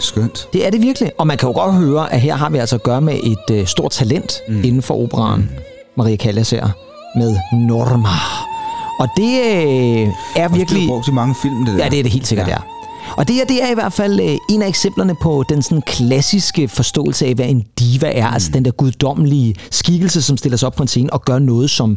Skønt. 0.01 0.49
Det 0.53 0.67
er 0.67 0.71
det 0.71 0.83
virkelig. 0.83 1.11
Og 1.19 1.27
man 1.27 1.39
kan 1.39 1.49
jo 1.49 1.53
godt 1.55 1.75
høre, 1.75 2.13
at 2.13 2.21
her 2.21 2.37
har 2.37 2.51
vi 2.51 2.59
altså 2.59 2.77
at 2.77 2.83
gøre 2.83 3.01
med 3.01 3.15
et 3.25 3.57
øh, 3.57 3.67
stort 3.67 3.91
talent 3.91 4.33
mm. 4.49 4.65
inden 4.65 4.83
for 4.83 5.03
operaen. 5.03 5.51
Maria 5.97 6.17
Callas 6.17 6.51
her 6.51 6.69
med 7.17 7.37
Norma. 7.53 8.09
Og 9.01 9.09
det 9.17 9.41
øh, 9.41 10.09
er 10.37 10.49
Det 10.49 10.57
virkelig... 10.57 10.85
er 10.85 10.89
brugt 10.89 11.09
i 11.09 11.11
mange 11.11 11.35
film, 11.43 11.65
det 11.67 11.79
der. 11.79 11.85
Ja, 11.85 11.91
det 11.91 11.99
er 11.99 12.03
det 12.03 12.13
helt 12.13 12.27
sikkert, 12.27 12.49
ja. 12.49 12.57
Og 13.17 13.29
det 13.29 13.37
her, 13.37 13.45
det 13.45 13.63
er 13.63 13.71
i 13.71 13.75
hvert 13.75 13.93
fald 13.93 14.21
øh, 14.21 14.37
en 14.51 14.63
af 14.63 14.69
eksemplerne 14.69 15.15
på 15.23 15.45
den 15.49 15.63
sådan 15.63 15.83
klassiske 15.83 16.69
forståelse 16.69 17.27
af, 17.27 17.35
hvad 17.35 17.47
en 17.49 17.65
diva 17.79 18.13
er. 18.15 18.29
Mm. 18.29 18.35
Altså 18.35 18.51
den 18.53 18.65
der 18.65 18.71
guddommelige 18.71 19.55
skikkelse, 19.71 20.23
som 20.23 20.37
stiller 20.37 20.59
sig 20.59 20.67
op 20.67 20.75
på 20.75 20.83
en 20.83 20.89
scene 20.89 21.13
og 21.13 21.23
gør 21.25 21.39
noget, 21.39 21.71
som 21.71 21.97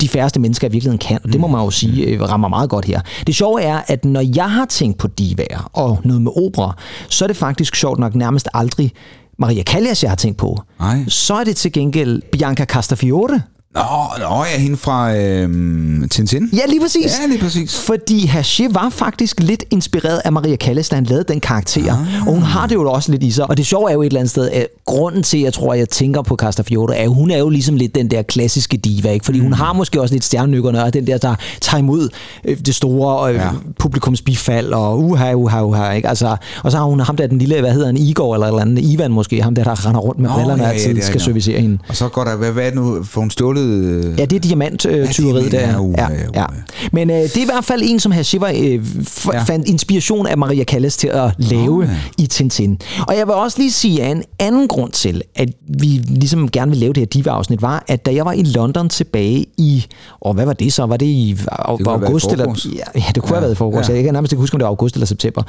de 0.00 0.08
færreste 0.08 0.40
mennesker 0.40 0.68
i 0.68 0.70
virkeligheden 0.70 0.98
kan. 0.98 1.18
Og 1.24 1.32
det 1.32 1.40
må 1.40 1.46
man 1.46 1.60
jo 1.60 1.70
sige 1.70 2.06
øh, 2.06 2.22
rammer 2.22 2.48
meget 2.48 2.70
godt 2.70 2.84
her. 2.84 3.00
Det 3.26 3.34
sjove 3.34 3.62
er, 3.62 3.80
at 3.86 4.04
når 4.04 4.36
jeg 4.36 4.50
har 4.50 4.64
tænkt 4.64 4.98
på 4.98 5.08
divaer 5.08 5.70
og 5.72 6.00
noget 6.04 6.22
med 6.22 6.32
opera, 6.36 6.76
så 7.08 7.24
er 7.24 7.26
det 7.26 7.36
faktisk 7.36 7.76
sjovt 7.76 7.98
nok 7.98 8.14
nærmest 8.14 8.48
aldrig 8.54 8.92
Maria 9.38 9.62
Callas, 9.62 10.02
jeg 10.02 10.10
har 10.10 10.16
tænkt 10.16 10.38
på. 10.38 10.62
Nej. 10.80 11.04
Så 11.08 11.34
er 11.34 11.44
det 11.44 11.56
til 11.56 11.72
gengæld 11.72 12.22
Bianca 12.32 12.64
Castafiore. 12.64 13.40
Nå, 13.74 13.80
nå, 14.18 14.44
ja, 14.52 14.58
hende 14.58 14.76
fra 14.76 15.16
øhm, 15.16 16.08
Tintin. 16.08 16.48
Ja, 16.52 16.60
lige 16.68 16.80
præcis. 16.80 17.18
Ja, 17.22 17.26
lige 17.26 17.40
præcis. 17.40 17.80
Fordi 17.80 18.26
Haché 18.26 18.72
var 18.72 18.88
faktisk 18.90 19.40
lidt 19.40 19.64
inspireret 19.70 20.20
af 20.24 20.32
Maria 20.32 20.56
Callas, 20.56 20.88
da 20.88 20.94
han 20.94 21.04
lavede 21.04 21.24
den 21.28 21.40
karakter. 21.40 21.92
Ah. 21.92 22.26
Og 22.26 22.34
hun 22.34 22.42
har 22.42 22.66
det 22.66 22.74
jo 22.74 22.90
også 22.92 23.10
lidt 23.10 23.22
i 23.22 23.30
sig. 23.30 23.50
Og 23.50 23.56
det 23.56 23.66
sjove 23.66 23.90
er 23.90 23.94
jo 23.94 24.02
et 24.02 24.06
eller 24.06 24.20
andet 24.20 24.30
sted, 24.30 24.50
at 24.50 24.66
grunden 24.84 25.22
til, 25.22 25.38
at 25.38 25.44
jeg 25.44 25.52
tror, 25.52 25.72
at 25.72 25.78
jeg 25.78 25.88
tænker 25.88 26.22
på 26.22 26.36
Castafiore, 26.36 26.96
er, 26.96 27.02
at 27.02 27.08
hun 27.08 27.30
er 27.30 27.38
jo 27.38 27.48
ligesom 27.48 27.76
lidt 27.76 27.94
den 27.94 28.10
der 28.10 28.22
klassiske 28.22 28.76
diva. 28.76 29.10
Ikke? 29.10 29.24
Fordi 29.24 29.38
mm. 29.38 29.44
hun 29.44 29.52
har 29.52 29.72
måske 29.72 30.00
også 30.00 30.14
lidt 30.14 30.24
stjernenykkerne, 30.24 30.84
og 30.84 30.94
den 30.94 31.06
der, 31.06 31.18
der 31.18 31.34
tager 31.60 31.78
imod 31.78 32.08
øh, 32.44 32.56
det 32.66 32.74
store 32.74 33.30
øh, 33.30 33.34
Ja. 33.34 33.42
ja. 33.42 33.50
publikums 33.78 34.22
bifald, 34.22 34.72
og 34.72 35.04
uha, 35.04 35.32
uha, 35.32 35.62
uha. 35.62 35.92
Ikke? 35.92 36.08
Altså, 36.08 36.36
og 36.62 36.70
så 36.72 36.78
har 36.78 36.84
hun 36.84 37.00
ham 37.00 37.16
der, 37.16 37.26
den 37.26 37.38
lille, 37.38 37.60
hvad 37.60 37.72
hedder 37.72 37.86
han, 37.86 37.96
Igor 37.96 38.34
eller 38.34 38.46
eller 38.46 38.60
andet, 38.60 38.84
Ivan 38.84 39.12
måske, 39.12 39.42
ham 39.42 39.54
der, 39.54 39.64
der 39.64 39.86
render 39.86 40.00
rundt 40.00 40.20
med 40.20 40.30
brillerne 40.30 40.62
ja, 40.62 40.68
og 40.68 40.74
ja, 40.74 40.80
altid 40.80 40.94
det 40.94 41.02
er 41.02 41.06
skal 41.06 41.20
servicere 41.20 41.60
hende. 41.60 41.78
Og 41.88 41.96
så 41.96 42.08
går 42.08 42.24
der, 42.24 42.36
hvad, 42.36 42.52
hvad 42.52 42.72
nu, 42.72 43.04
får 43.04 43.20
hun 43.20 43.30
stjålet? 43.30 43.63
Øh, 43.64 44.18
Ja, 44.18 44.24
det 44.24 44.36
er 44.36 44.40
diamant-tyveriet 44.40 45.38
Ja, 45.38 45.42
det 45.44 45.52
der. 45.52 45.82
mener 45.82 46.08
jeg. 46.08 46.10
Ja, 46.10 46.28
Uh, 46.28 46.34
ja. 46.34 46.40
ja, 46.40 46.46
Men 46.92 47.10
øh, 47.10 47.16
det 47.16 47.36
er 47.36 47.42
i 47.42 47.44
hvert 47.44 47.64
fald 47.64 47.82
en, 47.84 48.00
som 48.00 48.12
Hashiva 48.12 48.52
øh, 48.60 48.84
f- 49.00 49.32
Ja. 49.32 49.42
fandt 49.42 49.68
inspiration 49.68 50.26
af 50.26 50.38
Maria 50.38 50.64
Callas 50.64 50.96
til 50.96 51.08
at 51.08 51.30
lave 51.38 51.82
ja. 51.82 52.22
i 52.24 52.26
Tintin. 52.26 52.78
Og 53.08 53.16
jeg 53.16 53.26
vil 53.26 53.34
også 53.34 53.58
lige 53.58 53.72
sige, 53.72 54.02
at 54.02 54.10
en 54.16 54.22
anden 54.38 54.68
grund 54.68 54.92
til, 54.92 55.22
at 55.34 55.48
vi 55.78 55.86
ligesom 56.06 56.50
gerne 56.50 56.70
vil 56.70 56.78
lave 56.80 56.92
det 56.92 57.00
her 57.00 57.06
diva-afsnit, 57.06 57.62
var, 57.62 57.84
at 57.88 58.06
da 58.06 58.14
jeg 58.14 58.24
var 58.24 58.32
i 58.32 58.42
London 58.42 58.88
tilbage 58.88 59.46
i, 59.58 59.86
og 60.20 60.34
hvad 60.34 60.44
var 60.46 60.52
det 60.52 60.72
så? 60.72 60.86
Var 60.86 60.96
det 60.96 61.06
i 61.06 61.36
været 61.38 61.80
i 61.80 61.84
august? 61.86 62.32
Eller, 62.32 62.68
ja, 62.74 63.00
ja, 63.00 63.04
det 63.14 63.22
kunne 63.22 63.28
ja, 63.28 63.34
have 63.34 63.42
været 63.42 63.52
i 63.52 63.56
forgårs. 63.56 63.88
ja. 63.88 63.92
Ja. 63.92 63.96
Jeg 63.96 64.04
kan 64.04 64.12
nærmest 64.14 64.32
ikke 64.32 64.40
huske, 64.40 64.54
om 64.54 64.58
det 64.58 64.64
var 64.64 64.70
august 64.70 64.94
eller 64.94 65.06
september. 65.06 65.42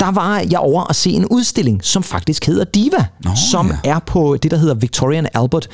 Der 0.00 0.10
var 0.12 0.44
jeg 0.50 0.58
over 0.58 0.84
at 0.90 0.96
se 0.96 1.10
en 1.10 1.26
udstilling, 1.26 1.80
som 1.84 2.02
faktisk 2.02 2.46
hedder 2.46 2.64
Diva, 2.64 3.04
Nå, 3.24 3.30
som 3.50 3.72
ja. 3.84 3.90
er 3.90 3.98
på 3.98 4.36
det, 4.42 4.50
der 4.50 4.56
hedder 4.56 4.74
Victoria 4.74 5.18
and 5.18 5.26
Albert, 5.34 5.68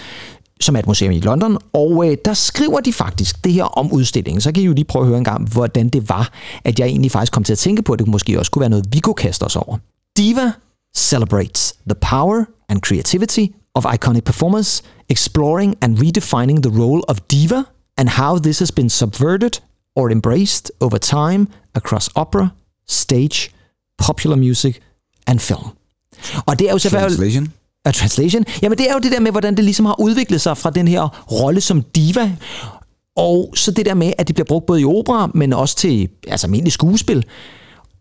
som 0.64 0.76
er 0.76 0.78
et 0.78 0.86
museum 0.86 1.12
i 1.12 1.20
London, 1.20 1.58
og 1.72 2.10
øh, 2.10 2.16
der 2.24 2.34
skriver 2.34 2.80
de 2.80 2.92
faktisk 2.92 3.44
det 3.44 3.52
her 3.52 3.64
om 3.64 3.92
udstillingen. 3.92 4.40
Så 4.40 4.52
kan 4.52 4.62
I 4.62 4.66
jo 4.66 4.72
lige 4.72 4.84
prøve 4.84 5.02
at 5.02 5.08
høre 5.08 5.18
en 5.18 5.24
gang, 5.24 5.52
hvordan 5.52 5.88
det 5.88 6.08
var, 6.08 6.32
at 6.64 6.78
jeg 6.78 6.86
egentlig 6.86 7.10
faktisk 7.10 7.32
kom 7.32 7.44
til 7.44 7.52
at 7.52 7.58
tænke 7.58 7.82
på, 7.82 7.92
at 7.92 7.98
det 7.98 8.08
måske 8.08 8.38
også 8.38 8.50
kunne 8.50 8.60
være 8.60 8.70
noget, 8.70 8.86
vi 8.92 8.98
kunne 8.98 9.14
kaste 9.14 9.42
os 9.42 9.56
over. 9.56 9.78
Diva 10.16 10.52
celebrates 10.96 11.74
the 11.88 11.94
power 11.94 12.44
and 12.68 12.80
creativity 12.80 13.46
of 13.74 13.84
iconic 13.94 14.24
performers, 14.24 14.82
exploring 15.08 15.74
and 15.80 15.98
redefining 15.98 16.62
the 16.62 16.82
role 16.82 17.02
of 17.08 17.18
diva 17.30 17.62
and 17.98 18.08
how 18.08 18.38
this 18.38 18.58
has 18.58 18.72
been 18.72 18.90
subverted 18.90 19.60
or 19.96 20.10
embraced 20.10 20.70
over 20.80 20.98
time 20.98 21.46
across 21.74 22.10
opera, 22.14 22.48
stage, 22.88 23.50
popular 23.98 24.36
music 24.36 24.80
and 25.26 25.38
film. 25.40 25.68
Og 26.46 26.58
det 26.58 26.68
er 26.68 26.72
jo 26.72 26.78
selvfølgelig... 26.78 27.50
A 27.84 27.90
translation? 27.90 28.44
Jamen 28.62 28.78
det 28.78 28.88
er 28.88 28.92
jo 28.92 28.98
det 28.98 29.12
der 29.12 29.20
med, 29.20 29.30
hvordan 29.30 29.56
det 29.56 29.64
ligesom 29.64 29.86
har 29.86 30.00
udviklet 30.00 30.40
sig 30.40 30.58
fra 30.58 30.70
den 30.70 30.88
her 30.88 31.24
rolle 31.32 31.60
som 31.60 31.82
diva, 31.82 32.32
og 33.16 33.52
så 33.54 33.70
det 33.70 33.86
der 33.86 33.94
med, 33.94 34.12
at 34.18 34.28
det 34.28 34.34
bliver 34.36 34.46
brugt 34.46 34.66
både 34.66 34.80
i 34.80 34.84
opera, 34.84 35.30
men 35.34 35.52
også 35.52 35.76
til 35.76 36.08
altså 36.28 36.46
almindelig 36.46 36.72
skuespil. 36.72 37.24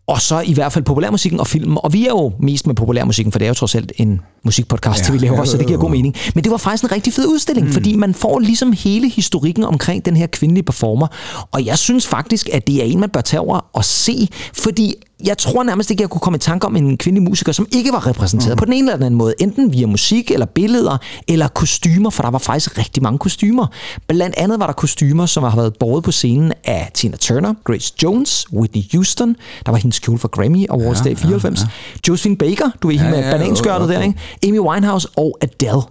og 0.06 0.20
så 0.20 0.40
i 0.40 0.52
hvert 0.52 0.72
fald 0.72 0.84
populærmusikken 0.84 1.40
og 1.40 1.46
filmen. 1.46 1.78
Og 1.80 1.92
vi 1.92 2.04
er 2.04 2.10
jo 2.10 2.32
mest 2.40 2.66
med 2.66 2.74
populærmusikken, 2.74 3.32
for 3.32 3.38
det 3.38 3.46
er 3.46 3.48
jo 3.48 3.54
trods 3.54 3.74
alt 3.74 3.92
en 3.96 4.20
musikpodcast, 4.44 5.08
ja, 5.08 5.12
vi 5.12 5.18
laver, 5.18 5.38
ja, 5.38 5.44
så 5.44 5.56
det 5.56 5.66
giver 5.66 5.78
god 5.78 5.90
mening. 5.90 6.14
Men 6.34 6.44
det 6.44 6.52
var 6.52 6.58
faktisk 6.58 6.84
en 6.84 6.92
rigtig 6.92 7.12
fed 7.12 7.26
udstilling, 7.26 7.66
mm. 7.66 7.72
fordi 7.72 7.96
man 7.96 8.14
får 8.14 8.38
ligesom 8.38 8.72
hele 8.72 9.08
historikken 9.08 9.64
omkring 9.64 10.04
den 10.04 10.16
her 10.16 10.26
kvindelige 10.26 10.64
performer. 10.64 11.06
Og 11.52 11.66
jeg 11.66 11.78
synes 11.78 12.06
faktisk, 12.06 12.48
at 12.52 12.66
det 12.66 12.76
er 12.76 12.84
en, 12.84 13.00
man 13.00 13.10
bør 13.10 13.20
tage 13.20 13.40
over 13.40 13.60
og 13.72 13.84
se, 13.84 14.28
fordi 14.54 14.94
jeg 15.26 15.38
tror 15.38 15.62
nærmest 15.62 15.90
ikke, 15.90 16.02
jeg 16.02 16.10
kunne 16.10 16.20
komme 16.20 16.36
i 16.36 16.38
tanke 16.38 16.66
om 16.66 16.76
en 16.76 16.98
kvindelig 16.98 17.22
musiker, 17.22 17.52
som 17.52 17.66
ikke 17.72 17.92
var 17.92 18.06
repræsenteret 18.06 18.52
mm. 18.52 18.58
på 18.58 18.64
den 18.64 18.72
ene 18.72 18.80
eller 18.80 18.96
den 18.96 19.06
anden 19.06 19.18
måde. 19.18 19.34
Enten 19.38 19.72
via 19.72 19.86
musik, 19.86 20.30
eller 20.30 20.46
billeder, 20.46 20.98
eller 21.28 21.48
kostymer, 21.48 22.10
for 22.10 22.22
der 22.22 22.30
var 22.30 22.38
faktisk 22.38 22.78
rigtig 22.78 23.02
mange 23.02 23.18
kostymer. 23.18 23.66
Blandt 24.08 24.36
andet 24.38 24.60
var 24.60 24.66
der 24.66 24.72
kostymer, 24.72 25.26
som 25.26 25.42
har 25.42 25.56
været 25.56 25.74
båret 25.80 26.04
på 26.04 26.12
scenen 26.12 26.52
af 26.64 26.90
Tina 26.94 27.16
Turner, 27.16 27.54
Grace 27.64 27.94
Jones, 28.02 28.46
Whitney 28.52 28.82
Houston, 28.92 29.36
der 29.66 29.72
var 29.72 29.78
hendes 29.78 29.98
kjole 29.98 30.18
for 30.18 30.28
Grammy 30.28 30.66
Awards 30.70 30.98
ja, 30.98 31.04
Day 31.10 31.16
94, 31.16 31.60
ja, 31.60 31.64
ja. 31.64 31.68
Josephine 32.08 32.36
Baker, 32.36 32.70
du 32.82 32.88
ved 32.88 32.96
ja, 32.96 33.02
hende 33.02 33.16
med 33.16 33.24
ja, 33.24 33.36
bananskørtet 33.36 33.88
der, 33.88 34.02
ikke? 34.02 34.18
Amy 34.48 34.58
Winehouse 34.58 35.08
og 35.16 35.38
Adele. 35.40 35.82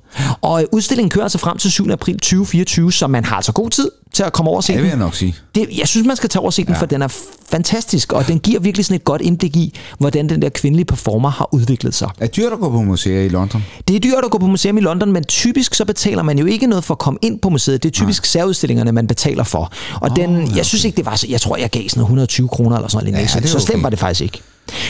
Og 0.42 0.62
øh, 0.62 0.68
udstillingen 0.72 1.10
kører 1.10 1.26
altså 1.26 1.38
frem 1.38 1.58
til 1.58 1.72
7. 1.72 1.90
april 1.90 2.16
2024, 2.16 2.92
så 2.92 3.08
man 3.08 3.26
har 3.26 3.36
altså 3.36 3.52
god 3.52 3.70
tid 3.70 3.90
til 4.14 4.24
at 4.24 4.34
komme 4.34 4.50
over 4.50 4.58
og 4.58 4.64
se 4.64 4.74
ja, 4.74 4.78
det 4.78 4.84
vil 4.84 4.90
jeg 4.90 4.98
nok 4.98 5.16
sige. 5.16 5.36
Det, 5.56 5.68
jeg 5.78 5.88
synes, 5.88 6.08
man 6.08 6.16
skal 6.16 6.30
tage 6.30 6.40
over 6.40 6.48
og 6.50 6.54
se 6.54 6.64
den, 6.64 6.74
ja. 6.74 6.80
for 6.80 6.86
den 6.86 7.02
er 7.02 7.08
fantastisk, 7.50 8.14
og 8.14 8.28
den 8.28 8.40
giver 8.40 8.60
virkelig 8.60 8.86
sådan 8.86 8.96
et 8.96 9.04
godt 9.04 9.22
indblik 9.22 9.56
i, 9.56 9.80
hvordan 9.98 10.30
den 10.30 10.42
der 10.42 10.50
kvindelige 10.50 10.86
performer 10.86 11.30
har 11.30 11.50
udviklet 11.52 11.96
sig. 11.96 12.10
Er 12.20 12.28
dyrt 12.28 12.54
at 12.54 12.60
gå 12.60 12.70
på 12.70 12.82
museer 12.82 13.22
i 13.22 13.30
London? 13.30 13.64
Det 13.88 13.96
er 13.96 14.00
dyrt 14.00 14.26
at 14.26 14.32
gå 14.32 14.38
på 14.38 14.48
museum 14.48 14.78
i 14.78 14.82
London, 14.82 15.12
men 15.12 15.24
typisk 15.24 15.76
så 15.76 15.86
betaler 15.86 16.24
man 16.24 16.40
jo 16.40 16.46
ikke 16.46 16.68
noget 16.68 16.84
for 16.84 16.94
at 16.94 17.00
komme 17.00 17.20
ind 17.22 17.40
på 17.40 17.50
museet. 17.50 17.84
Det 17.84 17.90
er 17.90 17.94
typisk 17.94 18.24
Nej. 18.24 18.28
særudstillingerne, 18.28 18.92
man 18.92 19.08
betaler 19.08 19.44
for. 19.44 19.72
Og 20.02 20.10
oh, 20.12 20.16
den, 20.16 20.56
jeg 20.56 20.66
synes 20.66 20.86
ikke, 20.86 20.98
det 20.98 21.06
var 21.06 21.16
så... 21.16 21.28
Jeg 21.30 21.42
tror, 21.42 21.58
jeg 21.58 21.70
gav 21.70 21.90
sådan 21.90 22.02
120 22.02 22.48
kroner 22.48 22.76
eller 22.76 22.90
sådan 22.90 23.12
noget. 23.12 23.36
Ja, 23.36 23.48
så 23.48 23.60
slemt 23.60 23.70
okay. 23.70 23.84
var 23.84 23.90
det 23.90 24.00
faktisk 24.00 24.22
ikke. 24.22 24.42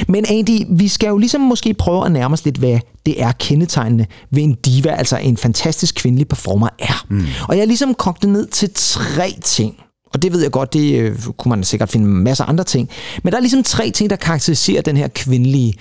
Men 0.08 0.26
Andy, 0.30 0.66
vi 0.70 0.88
skal 0.88 1.08
jo 1.08 1.18
ligesom 1.18 1.42
måske 1.42 1.74
prøve 1.74 2.06
at 2.06 2.12
nærme 2.12 2.34
os 2.34 2.46
lidt, 2.46 2.58
hvad 2.58 2.80
det 3.06 3.22
er 3.22 3.32
kendetegnende 3.32 4.06
ved 4.32 4.44
en 4.44 4.54
diva, 4.54 4.90
altså 4.90 5.18
en 5.18 5.38
fantastisk 5.38 5.96
kvindelig 5.96 6.28
performer 6.28 6.70
er. 6.80 7.06
Mm. 7.10 7.26
Og 7.48 7.56
jeg 7.56 7.62
har 7.62 7.66
ligesom 7.66 7.94
kogt 7.94 8.22
det 8.22 8.30
ned 8.30 8.48
til 8.48 8.70
tre 8.76 9.36
ting. 9.44 9.76
Og 10.14 10.22
det 10.22 10.34
ved 10.34 10.42
jeg 10.42 10.52
godt, 10.52 10.74
det 10.74 11.00
øh, 11.00 11.20
kunne 11.38 11.50
man 11.50 11.64
sikkert 11.64 11.90
finde 11.90 12.06
masser 12.08 12.44
af 12.44 12.50
andre 12.50 12.64
ting. 12.64 12.90
Men 13.24 13.32
der 13.32 13.38
er 13.38 13.42
ligesom 13.42 13.64
tre 13.64 13.92
ting, 13.92 14.10
der 14.10 14.16
karakteriserer 14.16 14.82
den 14.82 14.98
her 14.98 15.08
kvindelige 15.08 15.74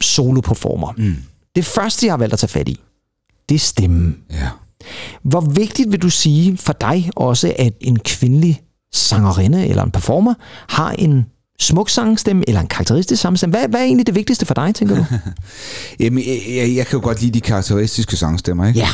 solo-performer. 0.00 0.92
Mm. 0.96 1.16
Det 1.56 1.64
første, 1.64 2.06
jeg 2.06 2.12
har 2.12 2.18
valgt 2.18 2.32
at 2.32 2.38
tage 2.38 2.48
fat 2.48 2.68
i, 2.68 2.80
det 3.48 3.54
er 3.54 3.58
stemmen. 3.58 4.16
Ja. 4.30 4.48
Hvor 5.22 5.40
vigtigt 5.40 5.92
vil 5.92 6.02
du 6.02 6.10
sige 6.10 6.56
for 6.56 6.72
dig 6.72 7.10
også, 7.16 7.54
at 7.58 7.72
en 7.80 7.98
kvindelig 7.98 8.60
sangerinde 8.94 9.66
eller 9.66 9.82
en 9.82 9.90
performer 9.90 10.34
har 10.68 10.90
en 10.90 11.24
smuk 11.60 11.90
sangstemme, 11.90 12.44
eller 12.48 12.60
en 12.60 12.66
karakteristisk 12.66 13.22
sangstemme? 13.22 13.56
Hvad, 13.58 13.68
hvad 13.68 13.80
er 13.80 13.84
egentlig 13.84 14.06
det 14.06 14.14
vigtigste 14.14 14.46
for 14.46 14.54
dig, 14.54 14.74
tænker 14.74 14.96
du? 14.96 15.04
Jamen, 16.00 16.24
jeg, 16.26 16.76
jeg 16.76 16.86
kan 16.86 16.98
jo 16.98 17.04
godt 17.04 17.20
lide 17.20 17.32
de 17.32 17.40
karakteristiske 17.40 18.16
sangstemmer, 18.16 18.66
ikke? 18.66 18.78
Ja. 18.78 18.88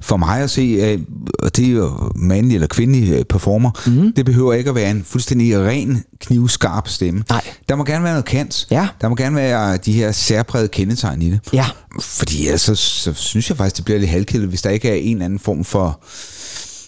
For 0.00 0.16
mig 0.16 0.40
at 0.40 0.50
se, 0.50 0.62
øh, 0.62 0.98
og 1.38 1.56
det 1.56 1.66
er 1.66 1.70
jo 1.70 2.12
mandlig 2.14 2.54
eller 2.54 2.66
kvindelig 2.66 3.12
øh, 3.12 3.24
performer, 3.24 3.70
mm. 3.86 4.12
det 4.12 4.24
behøver 4.24 4.52
ikke 4.52 4.70
at 4.70 4.76
være 4.76 4.90
en 4.90 5.04
fuldstændig 5.04 5.58
ren, 5.58 6.04
knivskarp 6.20 6.88
stemme. 6.88 7.22
Nej. 7.30 7.42
Der 7.68 7.76
må 7.76 7.84
gerne 7.84 8.04
være 8.04 8.12
noget 8.12 8.24
kant. 8.24 8.66
Ja. 8.70 8.88
Der 9.00 9.08
må 9.08 9.14
gerne 9.14 9.36
være 9.36 9.76
de 9.76 9.92
her 9.92 10.12
særprægede 10.12 10.68
kendetegn 10.68 11.22
i 11.22 11.30
det. 11.30 11.40
Ja. 11.52 11.66
Fordi 12.00 12.46
ellers 12.46 12.60
så, 12.60 12.74
så 12.74 13.14
synes 13.14 13.48
jeg 13.48 13.56
faktisk, 13.56 13.76
det 13.76 13.84
bliver 13.84 14.00
lidt 14.00 14.10
halvkedeligt, 14.10 14.48
hvis 14.48 14.62
der 14.62 14.70
ikke 14.70 14.90
er 14.90 14.94
en 14.94 15.16
eller 15.16 15.24
anden 15.24 15.38
form 15.38 15.64
for 15.64 16.00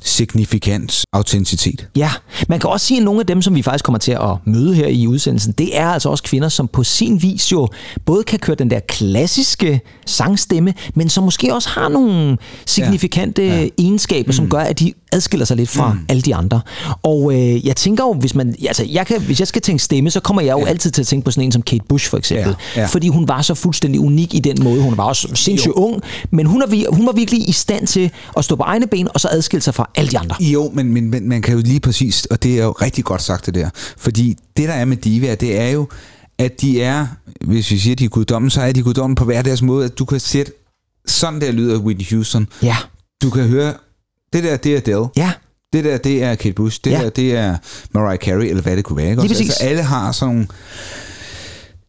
signifikant 0.03 1.05
autenticitet. 1.13 1.89
Ja, 1.97 2.11
man 2.49 2.61
kan 2.61 2.71
også 2.71 2.87
sige, 2.87 2.99
at 2.99 3.05
nogle 3.05 3.21
af 3.21 3.27
dem, 3.27 3.43
som 3.43 3.55
vi 3.55 3.63
faktisk 3.63 3.85
kommer 3.85 3.99
til 3.99 4.13
at 4.13 4.37
møde 4.45 4.75
her 4.75 4.87
i 4.87 5.07
udsendelsen, 5.07 5.53
det 5.53 5.79
er 5.79 5.89
altså 5.89 6.09
også 6.09 6.25
kvinder, 6.25 6.49
som 6.49 6.69
på 6.69 6.85
sin 6.85 7.23
vis 7.23 7.53
jo 7.53 7.69
både 8.05 8.25
kan 8.25 8.39
køre 8.39 8.57
den 8.57 8.71
der 8.71 8.81
klassiske 8.81 9.81
sangstemme, 10.07 10.75
men 10.95 11.09
som 11.09 11.25
måske 11.25 11.55
også 11.55 11.69
har 11.69 11.89
nogle 11.89 12.39
signifikante 12.67 13.43
ja. 13.43 13.61
Ja. 13.61 13.69
egenskaber, 13.79 14.33
som 14.33 14.45
mm. 14.45 14.51
gør, 14.51 14.59
at 14.61 14.79
de 14.79 14.93
adskiller 15.13 15.47
sig 15.47 15.57
lidt 15.57 15.69
fra 15.69 15.93
mm. 15.93 15.99
alle 16.09 16.23
de 16.23 16.35
andre. 16.35 16.61
Og 17.03 17.33
øh, 17.35 17.67
jeg 17.67 17.77
tænker 17.77 18.05
jo, 18.05 18.13
hvis 18.13 18.35
man, 18.35 18.55
altså, 18.67 18.85
jeg 18.89 19.07
kan, 19.07 19.21
hvis 19.21 19.39
jeg 19.39 19.49
skal 19.49 19.63
tænke 19.63 19.83
stemme, 19.83 20.11
så 20.11 20.21
kommer 20.21 20.43
jeg 20.43 20.53
jo 20.53 20.61
ja. 20.61 20.67
altid 20.67 20.91
til 20.91 21.01
at 21.01 21.07
tænke 21.07 21.25
på 21.25 21.31
sådan 21.31 21.45
en 21.45 21.53
som 21.53 21.63
Kate 21.63 21.85
Bush 21.89 22.11
for 22.11 22.17
eksempel. 22.17 22.57
Ja. 22.77 22.81
Ja. 22.81 22.87
Fordi 22.87 23.09
hun 23.09 23.29
var 23.29 23.43
så 23.43 23.55
fuldstændig 23.55 24.01
unik 24.01 24.35
i 24.35 24.39
den 24.39 24.65
måde. 24.65 24.83
Hun 24.83 24.97
var 24.97 25.05
også 25.05 25.29
sindssygt 25.35 25.67
jo. 25.67 25.73
ung, 25.73 26.03
men 26.31 26.47
hun, 26.47 26.63
er, 26.63 26.95
hun 26.95 27.07
var 27.07 27.13
virkelig 27.13 27.49
i 27.49 27.53
stand 27.53 27.87
til 27.87 28.11
at 28.37 28.45
stå 28.45 28.57
på 28.57 28.63
egne 28.63 28.87
ben, 28.87 29.09
og 29.15 29.21
så 29.21 29.29
adskille 29.31 29.63
sig 29.63 29.75
fra 29.75 29.88
alle 29.95 30.11
de 30.11 30.19
andre. 30.19 30.37
Jo, 30.41 30.71
men, 30.75 30.93
men, 30.93 31.11
men 31.11 31.29
man 31.29 31.43
kan 31.43 31.55
jo 31.55 31.61
lige 31.65 31.81
præcis, 31.81 32.25
og 32.25 32.43
det 32.43 32.59
er 32.61 32.65
jo 32.65 32.73
rigtig 32.73 33.05
godt 33.05 33.23
sagt 33.23 33.47
det 33.47 33.55
der, 33.55 33.71
fordi 33.97 34.37
det 34.57 34.69
der 34.69 34.75
er 34.75 34.85
med 34.85 34.97
diva, 34.97 35.35
det 35.35 35.59
er 35.59 35.69
jo, 35.69 35.89
at 36.39 36.61
de 36.61 36.83
er, 36.83 37.07
hvis 37.41 37.71
vi 37.71 37.79
siger, 37.79 37.95
at 37.95 37.99
de 37.99 38.05
er 38.05 38.09
guddommen, 38.09 38.51
så 38.51 38.63
er 38.63 38.73
de 38.73 38.83
guddommen 38.83 39.15
på 39.15 39.25
hver 39.25 39.43
deres 39.43 39.63
måde, 39.63 39.85
at 39.85 39.99
du 39.99 40.05
kan 40.05 40.21
sætte 40.21 40.53
sådan 41.07 41.41
der 41.41 41.53
lyder 41.53 41.79
Whitney 41.79 42.07
Houston. 42.11 42.49
Ja. 42.63 42.77
Du 43.23 43.31
kan 43.31 43.49
høre 43.49 43.75
det 44.33 44.45
der, 44.45 44.57
det 44.57 44.73
er 44.73 44.77
Adele. 44.77 45.09
Ja. 45.17 45.33
Det 45.73 45.85
der, 45.85 45.99
det 45.99 46.23
er 46.23 46.35
Kate 46.35 46.53
Bush. 46.53 46.81
Det 46.85 46.91
ja. 46.91 47.03
der, 47.03 47.11
det 47.11 47.37
er 47.37 47.57
Mariah 47.95 48.19
Carey, 48.19 48.49
eller 48.49 48.63
hvad 48.63 48.77
det 48.77 48.85
kunne 48.85 48.97
være. 48.97 49.11
Ikke? 49.11 49.23
Lige 49.23 49.31
præcis. 49.35 49.49
Altså, 49.51 49.65
alle 49.65 49.83
har 49.83 50.13
sådan 50.13 50.35
nogle 50.35 50.49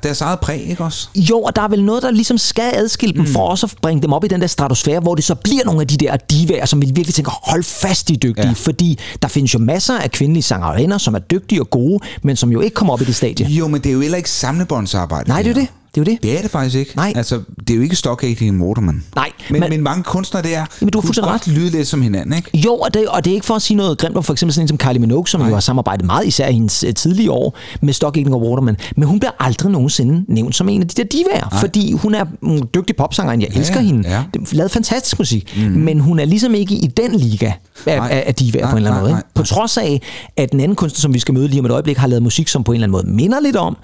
deres 0.04 0.22
eget 0.22 0.40
præg, 0.40 0.70
ikke 0.70 0.84
også? 0.84 1.08
Jo, 1.16 1.42
og 1.42 1.56
der 1.56 1.62
er 1.62 1.68
vel 1.68 1.84
noget, 1.84 2.04
der 2.04 2.12
ligesom 2.12 2.38
skal 2.38 2.72
adskille 2.76 3.14
dem, 3.14 3.22
mm. 3.22 3.28
for 3.28 3.48
også 3.48 3.66
at 3.66 3.74
bringe 3.82 4.02
dem 4.02 4.14
op 4.14 4.24
i 4.24 4.28
den 4.28 4.42
der 4.42 4.48
stratosfære, 4.48 5.00
hvor 5.00 5.16
det 5.16 5.24
så 5.24 5.36
bliver 5.36 5.66
nogle 5.66 5.82
af 5.82 5.88
de 5.88 5.98
der 5.98 6.18
divaer, 6.18 6.66
som 6.66 6.82
vi 6.82 6.86
virkelig 6.86 7.14
tænker, 7.16 7.32
hold 7.44 7.64
fast, 7.64 8.08
de 8.08 8.14
er 8.14 8.18
dygtige. 8.18 8.48
Ja. 8.48 8.54
Fordi 8.54 9.00
der 9.22 9.28
findes 9.28 9.54
jo 9.54 9.60
masser 9.60 9.98
af 9.98 10.12
kvindelige 10.12 10.44
sangerinder, 10.44 10.98
som 10.98 11.14
er 11.16 11.20
dygtige 11.20 11.62
og 11.62 11.70
gode, 11.70 12.00
men 12.24 12.36
som 12.36 12.52
jo 12.52 12.62
ikke 12.62 12.74
kommer 12.74 12.94
op 12.94 13.02
i 13.02 13.06
det 13.06 13.16
stadie. 13.16 13.48
Jo, 13.48 13.68
men 13.68 13.82
det 13.82 13.90
er 13.90 13.94
jo 13.94 14.02
heller 14.02 14.18
ikke 14.18 14.30
samlebåndsarbejde. 14.30 15.30
Nej, 15.30 15.42
det 15.42 15.50
er 15.50 15.54
det. 15.54 15.68
Det 16.00 16.08
er 16.08 16.12
jo 16.12 16.16
det. 16.16 16.24
Det 16.24 16.38
er 16.38 16.42
det 16.42 16.52
faktisk 16.52 16.76
ikke. 16.76 16.96
Nej. 16.96 17.14
Altså, 17.16 17.42
det 17.60 17.70
er 17.70 17.76
jo 17.76 17.82
ikke 17.82 17.96
stock 17.96 18.24
Aitken 18.24 18.62
Waterman. 18.62 19.04
Nej. 19.16 19.30
Men, 19.50 19.60
men, 19.60 19.70
men 19.70 19.82
mange 19.84 20.04
kunstnere, 20.04 20.44
det 20.44 20.56
er, 20.56 20.66
jamen, 20.82 20.92
du 20.92 21.00
har 21.00 21.06
fuldstændig 21.06 21.34
ret. 21.34 21.48
lyde 21.48 21.70
lidt 21.70 21.88
som 21.88 22.02
hinanden, 22.02 22.36
ikke? 22.36 22.58
Jo, 22.58 22.76
og 22.76 22.94
det, 22.94 23.08
og 23.08 23.26
det 23.26 23.32
er 23.32 23.36
ikke 23.36 23.46
for 23.46 23.56
at 23.56 23.62
sige 23.62 23.78
noget 23.78 23.98
grimt 23.98 24.18
om 24.18 24.24
for 24.24 24.34
eksempel 24.34 24.54
sådan 24.54 24.64
en 24.64 24.68
som 24.68 24.78
Kylie 24.78 25.00
Minogue, 25.00 25.28
som 25.28 25.40
Nej. 25.40 25.50
jo 25.50 25.54
har 25.56 25.62
samarbejdet 25.62 26.06
meget, 26.06 26.28
især 26.28 26.48
i 26.48 26.54
hendes 26.54 26.84
uh, 26.84 26.94
tidlige 26.94 27.32
år, 27.32 27.58
med 27.82 27.94
Stock 27.94 28.18
Aitken 28.18 28.34
og 28.34 28.42
Waterman. 28.42 28.78
Men 28.96 29.08
hun 29.08 29.20
bliver 29.20 29.32
aldrig 29.40 29.72
nogensinde 29.72 30.26
nævnt 30.28 30.56
som 30.56 30.70
en 30.70 30.82
af 30.82 30.88
de 30.88 31.04
der 31.04 31.08
divaer, 31.08 31.50
Nej. 31.52 31.60
fordi 31.60 31.94
hun 31.94 32.16
er 32.16 32.26
en 32.44 32.68
dygtig 32.76 32.96
popsanger, 32.96 33.34
jeg 33.34 33.42
ja, 33.54 33.60
elsker 33.60 33.80
hende. 33.80 34.10
Ja. 34.10 34.24
Lavet 34.52 34.72
fantastisk 34.72 35.20
musik, 35.20 35.58
mm. 35.58 35.72
men 35.72 36.00
hun 36.00 36.20
er 36.20 36.26
ligesom 36.26 36.56
ikke 36.56 36.76
i 36.76 36.88
den 36.88 37.16
liga 37.16 37.52
af, 37.86 38.02
af, 38.02 38.24
af 38.28 38.36
divaer 38.36 38.66
på 38.66 38.72
en 38.72 38.78
eller 38.78 38.90
anden 38.92 39.04
måde. 39.04 39.12
Ikke? 39.20 39.30
På 39.34 39.44
trods 39.44 39.78
af, 39.78 40.02
at 40.38 40.52
den 40.52 40.60
anden 40.60 40.76
kunstner, 40.76 41.00
som 41.00 41.14
vi 41.14 41.20
skal 41.20 41.34
møde 41.34 41.48
lige 41.48 41.60
om 41.60 41.66
et 41.66 41.72
øjeblik, 41.72 41.98
har 41.98 42.08
lavet 42.08 42.24
musik, 42.24 42.48
som 42.48 42.64
på 42.64 42.72
en 42.72 42.76
eller 42.76 42.88
anden 42.88 43.10
måde 43.10 43.16
minder 43.16 43.40
lidt 43.40 43.56
om, 43.56 43.78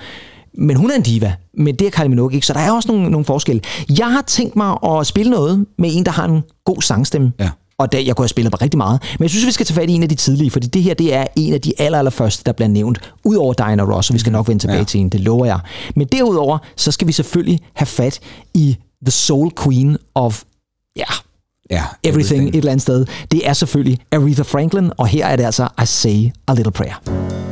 men 0.57 0.75
hun 0.77 0.91
er 0.91 0.95
en 0.95 1.01
diva, 1.01 1.33
men 1.53 1.75
det 1.75 1.87
er 1.87 1.91
Kylie 1.91 2.09
Minogue 2.09 2.33
ikke, 2.33 2.47
så 2.47 2.53
der 2.53 2.59
er 2.59 2.71
også 2.71 2.91
nogle, 2.91 3.09
nogle 3.09 3.25
forskelle. 3.25 3.61
Jeg 3.99 4.11
har 4.11 4.23
tænkt 4.27 4.55
mig 4.55 4.77
at 4.83 5.07
spille 5.07 5.31
noget 5.31 5.65
med 5.77 5.89
en, 5.93 6.05
der 6.05 6.11
har 6.11 6.25
en 6.25 6.43
god 6.65 6.81
sangstemme. 6.81 7.31
Ja. 7.39 7.49
Og 7.77 7.91
der, 7.91 7.99
jeg 7.99 8.15
kunne 8.15 8.23
have 8.23 8.29
spillet 8.29 8.51
på 8.51 8.57
rigtig 8.61 8.77
meget. 8.77 9.01
Men 9.19 9.23
jeg 9.23 9.29
synes, 9.29 9.45
vi 9.45 9.51
skal 9.51 9.65
tage 9.65 9.75
fat 9.75 9.89
i 9.89 9.93
en 9.93 10.03
af 10.03 10.09
de 10.09 10.15
tidlige, 10.15 10.51
fordi 10.51 10.67
det 10.67 10.83
her 10.83 10.93
det 10.93 11.13
er 11.13 11.25
en 11.35 11.53
af 11.53 11.61
de 11.61 11.73
aller, 11.77 11.99
aller 11.99 12.11
første, 12.11 12.43
der 12.45 12.51
bliver 12.51 12.69
nævnt. 12.69 13.13
Udover 13.23 13.53
Diana 13.53 13.83
Ross, 13.83 14.09
og 14.09 14.13
vi 14.13 14.19
skal 14.19 14.31
nok 14.31 14.47
vende 14.47 14.63
tilbage 14.63 14.77
ja. 14.77 14.83
til 14.83 14.99
en, 14.99 15.09
det 15.09 15.19
lover 15.19 15.45
jeg. 15.45 15.59
Men 15.95 16.07
derudover, 16.07 16.57
så 16.75 16.91
skal 16.91 17.07
vi 17.07 17.11
selvfølgelig 17.11 17.59
have 17.73 17.85
fat 17.85 18.19
i 18.53 18.77
The 19.05 19.11
Soul 19.11 19.51
Queen 19.63 19.97
of, 20.15 20.43
ja, 20.97 21.03
ja 21.71 21.83
everything, 22.03 22.13
everything 22.13 22.49
et 22.49 22.55
eller 22.55 22.71
andet 22.71 22.81
sted. 22.81 23.05
Det 23.31 23.47
er 23.47 23.53
selvfølgelig 23.53 23.99
Aretha 24.11 24.43
Franklin, 24.43 24.91
og 24.97 25.07
her 25.07 25.25
er 25.25 25.35
det 25.35 25.43
altså 25.43 25.67
I 25.83 25.85
Say 25.85 26.31
a 26.47 26.53
Little 26.53 26.71
Prayer. 26.71 27.44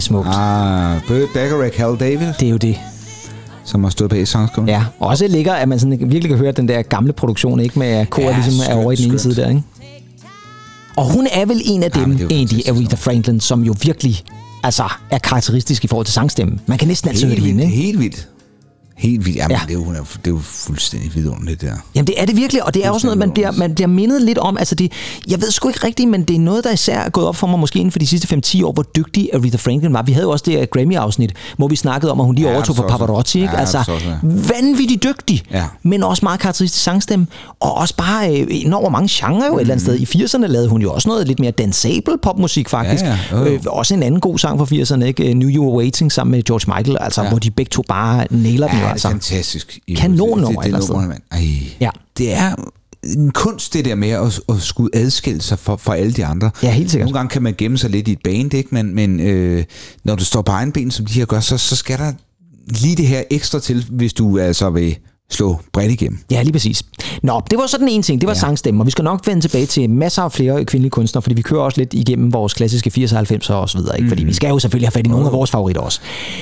Smukt. 0.00 0.28
Ah, 0.28 0.96
Burt 1.08 1.28
Bacharach, 1.34 1.78
Hal 1.78 1.96
David. 2.00 2.26
Det 2.40 2.46
er 2.46 2.50
jo 2.50 2.56
det. 2.56 2.76
som 3.64 3.84
har 3.84 3.90
stået 3.90 4.10
bag 4.10 4.28
sangskrivningen. 4.28 4.80
Ja, 4.80 5.06
også 5.06 5.26
ligger, 5.28 5.52
at 5.52 5.68
man 5.68 5.78
sådan 5.80 5.98
virkelig 6.00 6.28
kan 6.28 6.38
høre 6.38 6.52
den 6.52 6.68
der 6.68 6.82
gamle 6.82 7.12
produktion, 7.12 7.60
ikke? 7.60 7.78
Med 7.78 7.86
at 7.86 8.10
kor 8.10 8.22
Ja, 8.22 8.32
ligesom 8.34 8.52
er 8.60 8.64
skønt, 8.64 8.78
over 8.78 8.92
i 8.92 8.96
den 8.96 9.10
ene 9.10 9.18
side 9.18 9.36
der, 9.36 9.48
ikke? 9.48 9.62
Og 10.96 11.12
hun 11.12 11.26
er 11.32 11.46
vel 11.46 11.62
en 11.64 11.82
af 11.82 11.90
Ja, 11.96 12.00
dem, 12.00 12.12
er 12.12 12.16
egentlig, 12.30 12.30
fantastisk 12.30 12.68
Aretha 12.68 12.96
Franklin, 12.96 13.40
som 13.40 13.62
jo 13.64 13.74
virkelig 13.82 14.22
altså, 14.62 14.84
er 15.10 15.18
karakteristisk 15.18 15.84
i 15.84 15.86
forhold 15.88 16.06
til 16.06 16.14
sangstemmen. 16.14 16.60
Man 16.66 16.78
kan 16.78 16.88
næsten 16.88 17.08
altid 17.10 17.26
høre 17.26 17.36
det 17.36 17.44
hende, 17.44 17.64
ikke? 17.64 17.76
helt 17.76 17.98
vildt. 18.00 18.28
Helt 19.00 19.26
vildt. 19.26 19.38
Jamen, 19.38 19.50
Ja. 19.56 19.60
det, 19.66 19.70
er 19.70 19.78
jo, 19.78 19.84
hun 19.84 19.94
er, 19.96 20.00
det 20.00 20.26
er 20.26 20.30
jo 20.30 20.38
fuldstændig 20.44 21.14
vidunderligt, 21.14 21.60
det 21.60 21.68
der. 21.68 21.76
Jamen 21.94 22.06
det 22.06 22.14
er 22.18 22.24
det 22.26 22.36
virkelig, 22.36 22.64
og 22.64 22.74
det 22.74 22.86
er 22.86 22.90
også 22.90 23.06
noget, 23.06 23.18
man 23.18 23.30
bliver, 23.30 23.50
man 23.52 23.74
bliver 23.74 23.88
mindet 23.88 24.22
lidt 24.22 24.38
om. 24.38 24.58
Altså 24.58 24.74
det, 24.74 24.92
jeg 25.28 25.40
ved 25.40 25.50
sgu 25.50 25.68
ikke 25.68 25.86
rigtigt, 25.86 26.08
men 26.10 26.22
det 26.24 26.36
er 26.36 26.40
noget, 26.40 26.64
der 26.64 26.72
især 26.72 26.98
er 26.98 27.08
gået 27.10 27.26
op 27.26 27.36
for 27.36 27.46
mig 27.46 27.58
måske 27.58 27.78
inden 27.78 27.92
for 27.92 27.98
de 27.98 28.06
sidste 28.06 28.36
5-10 28.46 28.64
år, 28.64 28.72
hvor 28.72 28.82
dygtig 28.96 29.30
Aretha 29.34 29.56
Franklin 29.56 29.92
var. 29.92 30.02
Vi 30.02 30.12
havde 30.12 30.24
jo 30.24 30.30
også 30.30 30.44
det 30.48 30.54
her 30.58 30.66
Grammy-afsnit, 30.66 31.32
hvor 31.56 31.68
vi 31.68 31.76
snakkede 31.76 32.12
om, 32.12 32.20
at 32.20 32.26
hun 32.26 32.34
lige 32.34 32.48
Ja, 32.48 32.54
overtog 32.54 32.76
for. 32.76 32.88
Pavarotti. 32.88 33.40
Ikke? 33.40 33.52
Ja, 33.54 33.60
altså 33.60 33.78
ja. 33.88 34.14
vanvittigt 34.54 35.02
dygtig, 35.02 35.42
Ja. 35.50 35.64
men 35.82 36.02
også 36.02 36.20
meget 36.24 36.40
karakteristisk 36.40 36.84
sangstemme. 36.84 37.26
Og 37.60 37.74
også 37.74 37.94
bare 37.96 38.40
øh, 38.40 38.46
enormt 38.50 38.92
mange 38.92 39.08
genrer 39.12 39.46
jo 39.46 39.56
et 39.56 39.60
eller 39.60 39.74
andet 39.74 39.86
sted. 39.86 39.96
I 39.98 40.24
80'erne 40.24 40.46
lavede 40.46 40.68
hun 40.68 40.82
jo 40.82 40.92
også 40.92 41.08
noget 41.08 41.26
lidt 41.28 41.40
mere 41.40 41.50
dansabel 41.50 42.14
popmusik 42.22 42.68
faktisk. 42.68 43.04
Ja, 43.04 43.18
ja. 43.32 43.44
Øh, 43.44 43.60
også 43.66 43.94
en 43.94 44.02
anden 44.02 44.20
god 44.20 44.38
sang 44.38 44.58
fra 44.58 44.64
80'erne, 44.96 45.04
ikke? 45.04 45.34
New 45.34 45.48
You 45.48 45.64
Were 45.64 45.76
Waiting 45.76 46.12
sammen 46.12 46.30
med 46.32 46.42
George 46.42 46.74
Michael, 46.78 46.96
altså, 47.00 47.22
Ja. 47.22 47.28
hvor 47.28 47.38
de 47.38 47.50
begge 47.50 47.70
to 47.70 47.82
bare 47.88 48.26
nailer 48.30 48.68
den 48.68 48.78
Ja, 48.78 48.84
det 48.84 48.89
er 48.90 48.92
altså. 48.92 49.08
fantastisk. 49.08 49.78
Kanonnummer 49.96 50.62
det, 50.62 50.68
et 50.68 50.74
det, 50.74 50.88
det, 50.88 51.08
mand. 51.08 51.22
Ej. 51.30 51.46
Ja. 51.80 51.90
Det 52.18 52.32
er 52.32 52.54
en 53.04 53.30
kunst, 53.30 53.74
det 53.74 53.84
der 53.84 53.94
med 53.94 54.10
at, 54.10 54.40
at 54.48 54.62
skulle 54.62 54.90
adskille 54.96 55.42
sig 55.42 55.58
fra, 55.58 55.76
fra 55.76 55.96
alle 55.96 56.12
de 56.12 56.24
andre. 56.24 56.50
Ja, 56.62 56.70
helt 56.70 56.90
sikkert. 56.90 57.06
Nogle 57.06 57.18
gange 57.18 57.30
kan 57.30 57.42
man 57.42 57.54
gemme 57.58 57.78
sig 57.78 57.90
lidt 57.90 58.08
i 58.08 58.12
et 58.12 58.18
band, 58.24 58.54
ikke? 58.54 58.68
men, 58.72 58.94
men 58.94 59.20
øh, 59.20 59.64
når 60.04 60.14
du 60.14 60.24
står 60.24 60.42
på 60.42 60.52
egen 60.52 60.72
ben, 60.72 60.90
som 60.90 61.06
de 61.06 61.12
her 61.12 61.24
gør, 61.24 61.40
så, 61.40 61.58
så 61.58 61.76
skal 61.76 61.98
der 61.98 62.12
lige 62.66 62.96
det 62.96 63.06
her 63.06 63.22
ekstra 63.30 63.60
til, 63.60 63.86
hvis 63.90 64.12
du 64.12 64.38
altså 64.38 64.70
vil 64.70 64.98
slå 65.30 65.60
bredt 65.72 65.92
igennem. 65.92 66.18
Ja, 66.30 66.42
lige 66.42 66.52
præcis. 66.52 66.82
Nå, 67.22 67.40
det 67.50 67.58
var 67.58 67.66
så 67.66 67.78
den 67.78 67.88
ene 67.88 68.02
ting, 68.02 68.20
det 68.20 68.26
var 68.26 68.34
ja. 68.34 68.38
Sangstemmer. 68.40 68.84
Vi 68.84 68.90
skal 68.90 69.04
nok 69.04 69.26
vende 69.26 69.42
tilbage 69.42 69.66
til 69.66 69.90
masser 69.90 70.22
af 70.22 70.32
flere 70.32 70.64
kvindelige 70.64 70.90
kunstnere, 70.90 71.22
fordi 71.22 71.34
vi 71.34 71.42
kører 71.42 71.60
også 71.62 71.80
lidt 71.80 71.94
igennem 71.94 72.32
vores 72.32 72.54
klassiske 72.54 72.90
80'er, 72.98 73.16
90'er 73.16 73.52
og 73.52 73.68
så 73.68 73.78
videre, 73.78 73.96
ikke? 73.98 74.08
fordi 74.08 74.24
vi 74.24 74.32
skal 74.32 74.48
jo 74.48 74.58
selvfølgelig 74.58 74.86
have 74.88 74.92
fat 74.92 75.06
i 75.06 75.10
nogle 75.10 75.26
af 75.26 75.32
vores 75.32 75.50
favoritter 75.50 75.82
også. 75.82 76.00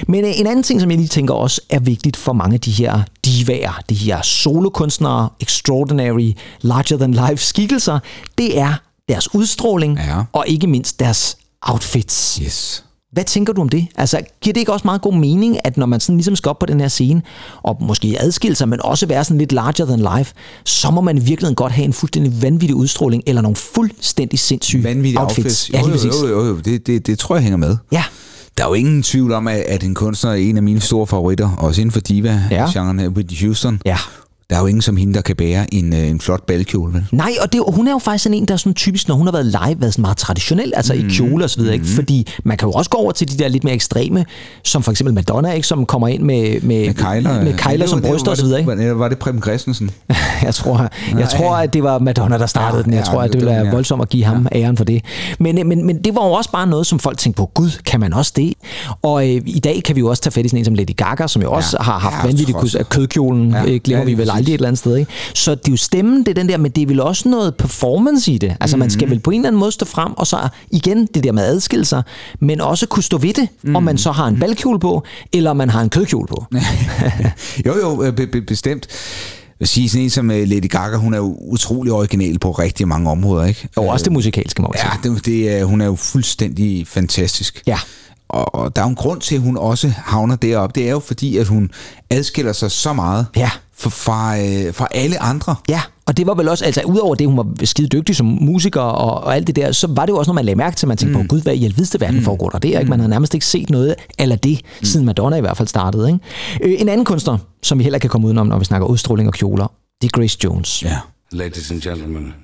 Men 0.09 0.25
øh, 0.25 0.41
en 0.41 0.47
anden 0.47 0.63
ting, 0.63 0.81
som 0.81 0.91
jeg 0.91 0.99
lige 0.99 1.09
tænker 1.09 1.35
også 1.35 1.61
er 1.71 1.81
vigtigt 1.81 2.17
for 2.17 2.33
mange 2.33 2.55
af 2.55 2.61
de 2.61 2.71
her 2.71 3.01
divaer, 3.25 3.81
de 3.89 3.95
her 3.95 4.23
solokunstnere, 4.23 5.29
extraordinary, 5.41 6.33
larger-than-life 6.63 7.37
skikkelser, 7.45 7.99
det 8.39 8.59
er 8.59 8.75
deres 9.09 9.35
udstråling 9.35 9.99
Ja. 9.99 10.23
og 10.33 10.45
ikke 10.49 10.67
mindst 10.67 11.01
deres 11.01 11.37
outfits. 11.63 12.41
Yes. 12.45 12.85
Hvad 13.19 13.25
tænker 13.25 13.53
du 13.53 13.61
om 13.61 13.69
det? 13.69 13.87
Altså, 13.97 14.21
giver 14.41 14.53
det 14.55 14.61
ikke 14.61 14.73
også 14.73 14.83
meget 14.85 15.03
god 15.03 15.15
mening, 15.15 15.57
at 15.65 15.77
når 15.77 15.87
man 15.87 16.01
sådan 16.01 16.17
ligesom 16.17 16.37
skal 16.37 16.49
op 16.51 16.59
på 16.59 16.67
den 16.67 16.81
her 16.81 16.89
scene, 16.89 17.23
og 17.63 17.77
måske 17.81 18.17
adskille 18.21 18.55
sig, 18.57 18.69
men 18.69 18.83
også 18.83 19.07
være 19.07 19.25
sådan 19.25 19.39
lidt 19.39 19.53
larger 19.53 19.85
than 19.87 20.19
life, 20.19 20.35
så 20.65 20.91
må 20.91 21.01
man 21.01 21.17
i 21.17 21.21
virkeligheden 21.21 21.55
godt 21.55 21.73
have 21.73 21.85
en 21.85 21.93
fuldstændig 21.93 22.43
vanvittig 22.43 22.75
udstråling, 22.77 23.23
eller 23.27 23.43
nogle 23.43 23.57
fuldstændig 23.57 24.39
sindssyge 24.39 24.85
Vanvittige 24.85 25.21
outfits. 25.21 25.71
outfits. 25.71 25.71
Jo, 25.75 25.91
præcis. 25.93 26.23
jo, 26.23 26.29
jo, 26.29 26.47
jo. 26.47 26.57
Det, 26.57 26.87
det, 26.87 27.07
det 27.07 27.19
tror 27.19 27.37
jeg 27.37 27.43
hænger 27.43 27.57
med. 27.57 27.77
Ja, 27.93 28.05
Der 28.59 28.65
er 28.65 28.69
jo 28.69 28.75
ingen 28.75 29.03
tvivl 29.03 29.33
om, 29.33 29.49
at, 29.49 29.85
en 29.85 29.95
kunstner 29.95 30.31
er 30.31 30.35
en 30.35 30.57
af 30.57 30.63
mine 30.63 30.81
store 30.81 31.07
favoritter, 31.07 31.51
også 31.59 31.81
inden 31.81 31.93
for 31.93 32.01
diva-genren, 32.01 33.01
ja. 33.01 33.09
Whitney 33.09 33.39
Houston. 33.47 33.81
ja. 33.85 33.97
Der 34.51 34.57
er 34.57 34.61
jo 34.61 34.67
ingen 34.67 34.83
som 34.83 34.97
hende, 34.97 35.15
der 35.15 35.21
kan 35.21 35.37
bære 35.37 35.75
en, 35.75 35.93
øh, 35.93 36.09
en 36.09 36.21
flot 36.21 36.47
balkjole, 36.47 36.93
vel? 36.95 37.05
Nej, 37.13 37.33
og 37.43 37.53
det, 37.53 37.63
hun 37.69 37.89
er 37.89 37.93
jo 37.93 37.99
faktisk 37.99 38.23
sådan 38.23 38.39
en, 38.39 38.45
der 38.49 38.55
er 38.55 38.59
sådan 38.59 38.75
typisk, 38.75 39.09
når 39.09 39.15
hun 39.15 39.27
har 39.27 39.33
været 39.33 39.47
live, 39.47 39.81
været 39.81 39.93
sådan 39.93 40.03
meget 40.03 40.17
traditionel, 40.17 40.73
altså 40.77 40.95
mm. 40.95 41.01
i 41.09 41.13
kjole 41.13 41.45
og 41.45 41.51
så 41.51 41.59
videre, 41.61 41.75
ikke? 41.75 41.87
Fordi 41.87 42.27
man 42.45 42.57
kan 42.57 42.69
jo 42.69 42.73
også 42.73 42.91
gå 42.91 42.99
over 42.99 43.13
til 43.13 43.31
de 43.33 43.39
der 43.43 43.49
lidt 43.49 43.65
mere 43.65 43.75
ekstreme, 43.75 44.25
som 44.65 44.83
for 44.83 44.91
eksempel 44.91 45.15
Madonna, 45.15 45.51
ikke? 45.53 45.67
Som 45.67 45.87
kommer 45.87 46.09
ind 46.09 46.23
med, 46.23 46.61
med, 46.61 46.87
Med 46.87 46.95
kejler, 46.95 47.45
med 47.45 47.55
kejler 47.55 47.87
som 47.87 48.01
bryster 48.03 48.31
og 48.31 48.37
så 48.37 48.43
videre, 48.43 48.59
ikke? 48.61 48.69
Var 48.71 48.75
det, 48.75 48.99
var 48.99 49.09
det 49.09 49.19
Preben 49.19 49.43
Christensen? 49.43 49.91
jeg 50.43 50.55
tror, 50.55 50.89
jeg 51.19 51.29
tror, 51.29 51.57
at 51.57 51.73
det 51.73 51.83
var 51.83 51.99
Madonna, 51.99 52.39
der 52.39 52.47
startede 52.47 52.79
Ja, 52.79 52.83
den. 52.85 52.93
Jeg 52.93 53.05
ja, 53.07 53.13
tror, 53.13 53.23
at 53.23 53.33
det 53.33 53.41
ville 53.41 53.53
være 53.55 53.65
ja. 53.67 53.71
voldsomt 53.73 54.03
at 54.03 54.09
give 54.09 54.25
ham 54.25 54.47
æren 54.55 54.77
for 54.77 54.85
det. 54.85 55.05
Men, 55.39 55.59
øh, 55.59 55.67
men, 55.67 55.87
men 55.87 55.99
det 56.05 56.15
var 56.15 56.27
jo 56.27 56.33
også 56.33 56.51
bare 56.51 56.67
noget, 56.67 56.87
som 56.87 56.99
folk 56.99 57.19
tænkte 57.19 57.37
på, 57.37 57.51
gud, 57.55 57.71
kan 57.85 58.01
man 58.01 58.13
også 58.13 58.33
det? 58.37 58.53
Og 59.03 59.29
øh, 59.29 59.43
i 59.47 59.61
dag 59.65 59.83
kan 59.85 59.97
vi 59.97 60.01
jo 60.01 60.09
også 60.09 60.23
tage 60.23 60.33
fat 60.33 60.45
i 60.45 60.49
sådan 60.49 60.59
en 60.59 60.65
som 60.65 60.75
Lady 60.75 60.97
Gaga, 60.97 61.27
som 61.27 61.43
jo 61.43 61.53
også 61.53 61.77
Ja. 61.81 61.85
har 61.85 61.99
haft 61.99 62.15
Ja, 62.15 62.27
vanvittigt 62.27 62.89
kødkjolen, 62.89 63.51
Ja, 63.51 63.65
øh, 63.65 63.81
glemmer 63.85 64.03
ja, 64.03 64.07
vi 64.07 64.19
vel. 64.19 64.38
Aldrig 64.39 64.53
et 64.55 64.59
eller 64.59 64.69
andet 64.69 64.79
sted. 64.79 64.97
Ikke? 64.97 65.13
Så 65.35 65.55
det 65.55 65.69
er 65.69 65.73
jo 65.73 65.77
stemmen, 65.77 66.19
det 66.19 66.29
er 66.29 66.35
den 66.35 66.49
der, 66.49 66.57
men 66.57 66.71
det 66.71 66.83
er 66.83 66.87
vel 66.87 67.01
også 67.01 67.29
noget 67.29 67.55
performance 67.57 68.33
i 68.33 68.39
det. 68.39 68.57
Altså 68.61 68.77
man 68.77 68.87
Mhm. 68.87 68.91
skal 68.91 69.11
vel 69.11 69.19
på 69.21 69.31
en 69.31 69.41
eller 69.41 69.49
anden 69.49 69.61
måde 69.61 69.73
stå 69.73 69.85
frem, 69.87 70.13
og 70.13 70.27
så 70.27 70.49
igen 70.71 71.07
det 71.15 71.25
der 71.25 71.33
med 71.33 71.43
at 71.43 71.49
adskille 71.51 71.85
sig, 71.85 72.03
men 72.41 72.61
også 72.61 72.87
kunne 72.87 73.03
stå 73.03 73.19
ved 73.19 73.35
det, 73.35 73.49
om 73.65 73.71
Mhm. 73.71 73.83
man 73.85 73.99
så 73.99 74.13
har 74.13 74.27
en 74.27 74.39
balkjole 74.41 74.79
på, 74.81 75.03
eller 75.33 75.51
om 75.51 75.57
man 75.57 75.71
har 75.71 75.81
en 75.83 75.91
kødkjole 75.91 76.27
på. 76.27 76.45
jo, 77.67 77.75
jo, 77.81 78.03
øh, 78.03 78.13
be, 78.13 78.27
be, 78.27 78.41
bestemt. 78.43 78.87
Jeg 78.89 79.61
vil 79.61 79.69
sige, 79.69 79.89
sådan 79.89 80.05
en 80.05 80.11
som 80.11 80.31
øh, 80.31 80.49
Lady 80.49 80.69
Gaga, 80.71 80.97
hun 80.97 81.15
er 81.15 81.19
jo 81.19 81.37
utrolig 81.41 81.93
original 81.93 82.39
på 82.39 82.51
rigtig 82.51 82.89
mange 82.89 83.11
områder, 83.11 83.45
ikke? 83.45 83.69
Og 83.77 83.89
også 83.89 84.05
det 84.05 84.13
musikalske, 84.13 84.63
må 84.63 84.69
man 84.69 84.79
sige. 84.79 84.91
Ja, 85.05 85.15
det, 85.15 85.27
det 85.59 85.67
hun 85.67 85.81
er 85.81 85.87
jo 85.87 85.95
fuldstændig 85.95 86.87
fantastisk. 86.87 87.63
Ja. 87.67 87.79
Og, 88.29 88.55
og 88.55 88.77
der 88.77 88.83
er 88.83 88.87
jo 88.87 88.91
en 88.91 88.95
grund 88.95 89.21
til, 89.21 89.35
at 89.35 89.41
hun 89.41 89.57
også 89.57 89.93
havner 89.97 90.37
deroppe. 90.37 90.81
Det 90.81 90.87
er 90.89 90.93
jo 90.93 90.99
fordi, 90.99 91.37
at 91.37 91.47
hun 91.47 91.71
adskiller 92.11 92.53
sig 92.53 92.71
så 92.71 92.93
meget 92.93 93.27
Ja. 93.37 93.51
Fra, 93.79 93.91
fra, 93.91 94.39
øh, 94.39 94.75
fra 94.75 94.89
alle 94.91 95.23
andre. 95.23 95.57
Ja, 95.69 95.83
og 96.07 96.17
det 96.17 96.27
var 96.27 96.35
vel 96.35 96.49
også, 96.49 96.65
altså 96.65 96.83
udover 96.87 97.15
det, 97.15 97.27
hun 97.27 97.37
var 97.37 97.65
skide 97.65 97.89
dygtig 97.89 98.17
som 98.17 98.27
musiker 98.27 98.81
og, 98.81 99.25
og 99.25 99.37
alt 99.37 99.47
det 99.47 99.57
der, 99.57 99.73
så 99.73 99.87
var 99.87 100.07
det 100.07 100.13
jo 100.13 100.19
også 100.19 100.29
noget, 100.29 100.35
man 100.35 100.45
lagde 100.45 100.57
mærke 100.57 100.77
til, 100.77 100.89
man 100.89 100.97
tænkte 100.97 101.19
mm. 101.19 101.25
på, 101.25 101.29
gud, 101.29 101.43
hvad 101.43 101.55
i 101.55 101.65
alvideste 101.65 102.01
verden 102.01 102.19
mm. 102.19 102.25
foregår 102.25 102.49
der 102.49 102.59
der, 102.59 102.79
ikke? 102.79 102.91
Man 102.91 103.01
har 103.01 103.09
nærmest 103.09 103.35
ikke 103.35 103.47
set 103.47 103.71
noget 103.71 103.95
eller 104.19 104.37
det, 104.37 104.61
mm. 104.81 104.85
siden 104.85 105.07
Madonna 105.07 105.37
i 105.37 105.41
hvert 105.41 105.57
fald 105.57 105.69
startede, 105.69 106.09
ikke? 106.09 106.75
Øh, 106.75 106.81
en 106.81 106.89
anden 106.89 107.05
kunstner, 107.05 107.39
som 107.63 107.79
vi 107.79 107.83
heller 107.83 107.99
kan 107.99 108.11
komme 108.11 108.27
udenom, 108.27 108.47
når 108.47 108.59
vi 108.59 108.65
snakker 108.65 108.87
udstråling 108.87 109.29
og 109.29 109.35
kjoler, 109.35 109.67
det 110.03 110.13
er 110.13 110.19
Grace 110.19 110.39
Jones. 110.45 110.83
Ja. 110.83 110.99
Ladies 111.31 111.71
and 111.71 111.81
gentlemen, 111.81 112.35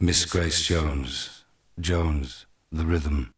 Miss 0.00 0.26
Grace 0.26 0.74
Jones. 0.74 1.30
Jones, 1.78 2.46
the 2.72 2.84
rhythm. 2.84 3.33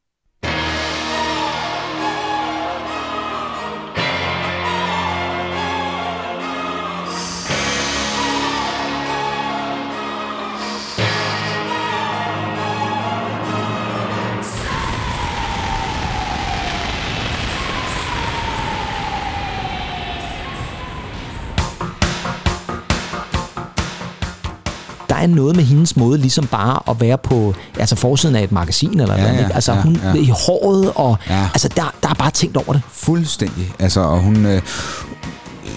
Er 25.31 25.35
noget 25.35 25.57
med 25.57 25.65
hendes 25.65 25.97
måde 25.97 26.19
ligesom 26.19 26.47
bare 26.47 26.91
at 26.91 27.01
være 27.01 27.19
på 27.19 27.55
altså 27.79 27.97
forsiden 27.97 28.37
af 28.37 28.43
et 28.45 28.53
magasin 28.53 29.01
eller 29.01 29.15
Ja, 29.15 29.33
ja, 29.33 29.39
ikke? 29.39 29.55
Altså 29.55 29.73
ja, 29.73 29.81
hun 29.83 30.01
ja. 30.05 30.15
i 30.15 30.33
håret 30.47 30.93
og 30.95 31.19
Ja. 31.29 31.49
altså 31.55 31.69
der, 31.77 31.95
der 32.03 32.09
er 32.09 32.15
bare 32.15 32.31
tænkt 32.31 32.57
over 32.57 32.73
det. 32.73 32.83
Fuldstændig. 32.93 33.73
Altså, 33.79 34.01
og 34.01 34.21
hun, 34.21 34.47
øh, 34.47 34.63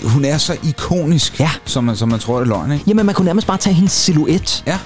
hun 0.03 0.25
er 0.25 0.37
så 0.37 0.57
ikonisk, 0.63 1.39
Ja. 1.39 1.49
som, 1.65 1.83
man, 1.83 1.95
som 1.95 2.09
man 2.09 2.19
tror, 2.19 2.35
det 2.39 2.41
er 2.45 2.49
løgn, 2.49 2.71
ikke? 2.71 2.83
Jamen 2.87 3.05
man 3.05 3.15
kunne 3.15 3.25
nærmest 3.25 3.47
bare 3.47 3.57
tage 3.57 3.73
hendes 3.73 3.91
silhuet, 3.91 4.63
Ja. 4.67 4.77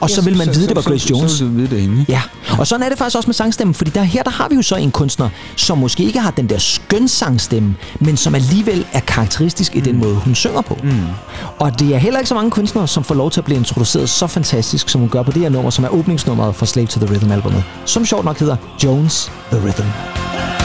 Og 0.00 0.10
så 0.10 0.22
vil 0.22 0.36
man 0.36 0.46
vide, 0.46 0.66
det 0.68 0.76
var 0.76 0.82
Grace 0.82 1.10
Jones. 1.10 1.30
Så, 1.30 1.38
så 1.38 1.44
vil 1.44 1.70
du 1.70 1.76
vide 1.76 1.96
det. 1.96 2.08
Ja, 2.08 2.22
og 2.58 2.66
sådan 2.66 2.84
er 2.84 2.88
det 2.88 2.98
faktisk 2.98 3.16
også 3.16 3.28
med 3.28 3.34
sangstemmen, 3.34 3.74
fordi 3.74 3.90
der, 3.90 4.02
her 4.02 4.22
der 4.22 4.30
har 4.30 4.48
vi 4.48 4.54
jo 4.54 4.62
så 4.62 4.76
en 4.76 4.90
kunstner, 4.90 5.28
som 5.56 5.78
måske 5.78 6.04
ikke 6.04 6.20
har 6.20 6.30
den 6.30 6.48
der 6.48 6.58
skøn 6.58 7.08
sangstemme, 7.08 7.76
men 8.00 8.16
som 8.16 8.34
alligevel 8.34 8.86
er 8.92 9.00
karakteristisk 9.00 9.76
i 9.76 9.80
den 9.80 9.96
måde, 9.96 10.14
hun 10.14 10.34
synger 10.34 10.60
på. 10.60 10.78
Mm. 10.82 11.00
Og 11.58 11.78
det 11.78 11.94
er 11.94 11.98
heller 11.98 12.20
ikke 12.20 12.28
så 12.28 12.34
mange 12.34 12.50
kunstnere, 12.50 12.88
som 12.88 13.04
får 13.04 13.14
lov 13.14 13.30
til 13.30 13.40
at 13.40 13.44
blive 13.44 13.58
introduceret 13.58 14.08
så 14.08 14.26
fantastisk, 14.26 14.88
som 14.88 15.00
hun 15.00 15.10
gør 15.10 15.22
på 15.22 15.32
det 15.32 15.42
her 15.42 15.48
nummer, 15.48 15.70
som 15.70 15.84
er 15.84 15.88
åbningsnummeret 15.88 16.54
for 16.54 16.66
Slave 16.66 16.86
to 16.86 17.00
the 17.00 17.14
Rhythm 17.14 17.30
albumet, 17.32 17.64
som 17.84 18.06
sjovt 18.06 18.24
nok 18.24 18.38
hedder 18.38 18.56
Jones 18.84 19.32
the 19.52 19.60
Rhythm. 19.66 20.59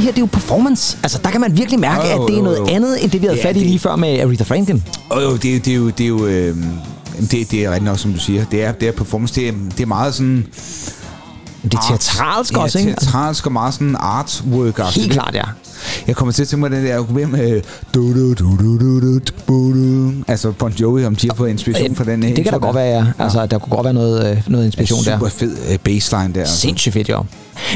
Her, 0.00 0.10
det 0.10 0.18
er 0.18 0.22
jo 0.22 0.26
performance. 0.26 0.98
Altså, 1.02 1.18
der 1.24 1.30
kan 1.30 1.40
man 1.40 1.56
virkelig 1.56 1.80
mærke, 1.80 2.08
jo, 2.14 2.22
at 2.24 2.30
det 2.30 2.38
er 2.38 2.42
noget 2.42 2.58
jo. 2.58 2.66
andet, 2.66 3.02
end 3.04 3.10
det 3.10 3.22
vi 3.22 3.26
havde 3.26 3.38
Ja, 3.38 3.48
fat 3.48 3.56
i 3.56 3.58
det- 3.58 3.66
lige 3.66 3.78
før 3.78 3.96
med 3.96 4.20
Aretha 4.20 4.44
Franklin. 4.44 4.84
Og 5.10 5.22
jo, 5.22 5.36
det, 5.36 5.44
er 5.50 5.54
jo- 5.54 5.58
det 5.60 5.72
er 5.72 5.76
jo, 5.76 5.88
det 5.90 6.04
er 6.04 6.08
jo 6.08 6.26
øh, 6.26 6.56
det, 7.20 7.50
det 7.50 7.54
er 7.64 7.68
rigtigt 7.70 7.84
nok, 7.84 7.98
som 7.98 8.12
du 8.12 8.18
siger. 8.18 8.44
Det 8.44 8.64
er, 8.64 8.72
det 8.72 8.88
er 8.88 8.92
performance. 8.92 9.34
Det 9.34 9.48
er, 9.48 9.52
det 9.76 9.80
er 9.80 9.86
meget 9.86 10.14
sådan... 10.14 10.46
Det 11.62 11.74
er 11.74 11.78
teatralsk 11.88 12.52
ja, 12.52 12.58
også, 12.58 12.78
ikke? 12.78 12.90
Altså, 12.90 13.04
teatralsk 13.06 13.46
og 13.46 13.52
meget 13.52 13.74
sådan 13.74 13.96
artwork 14.00 14.80
helt 14.94 15.12
klart, 15.12 15.34
ja. 15.34 15.42
Jeg 16.06 16.16
kommer 16.16 16.32
til 16.32 16.42
at 16.42 16.48
tænke 16.48 16.60
mig 16.60 16.70
den 16.70 16.84
der 16.86 16.98
argument 16.98 17.32
med... 17.32 17.60
Du, 17.94 18.14
du, 18.14 18.34
du, 18.34 18.56
du, 18.56 18.78
du, 18.78 19.00
du, 19.00 19.18
du, 19.48 19.72
du. 19.74 20.12
Altså 20.28 20.52
Bon 20.52 20.72
Jovi, 20.72 21.04
om 21.04 21.16
de 21.16 21.28
har 21.28 21.34
fået 21.36 21.50
inspiration 21.50 21.94
fra 21.96 22.04
den. 22.04 22.22
Det 22.22 22.34
kan 22.44 22.52
da 22.52 22.58
godt 22.58 22.76
være, 22.76 22.96
ja. 22.98 23.06
Altså, 23.24 23.46
der 23.46 23.58
kunne 23.58 23.76
godt 23.76 23.84
være 23.84 23.94
noget, 23.94 24.30
øh, 24.30 24.42
noget 24.48 24.64
inspiration 24.64 25.04
der. 25.04 25.18
Super 25.18 25.28
fed 25.28 25.56
øh, 25.72 25.78
baseline 25.78 26.34
der. 26.34 26.40
altså. 26.40 26.56
Sindssygt 26.56 26.92
fedt, 26.92 27.08
jo. 27.08 27.24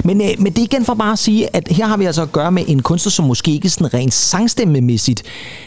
Men, 0.05 0.21
øh, 0.21 0.29
men 0.39 0.53
det 0.53 0.59
er 0.59 0.63
igen 0.63 0.85
for 0.85 0.95
bare 0.95 1.13
at 1.13 1.19
sige, 1.19 1.57
at 1.57 1.69
her 1.71 1.87
har 1.87 1.97
vi 1.97 2.05
altså 2.05 2.23
at 2.23 2.33
gøre 2.33 2.53
med 2.53 2.63
en 2.67 2.83
kunstner, 2.83 3.11
som 3.11 3.25
måske 3.25 3.51
ikke 3.53 3.71
sådan 3.71 3.95
rent 3.95 4.15
sangstemmemæssigt 4.15 5.23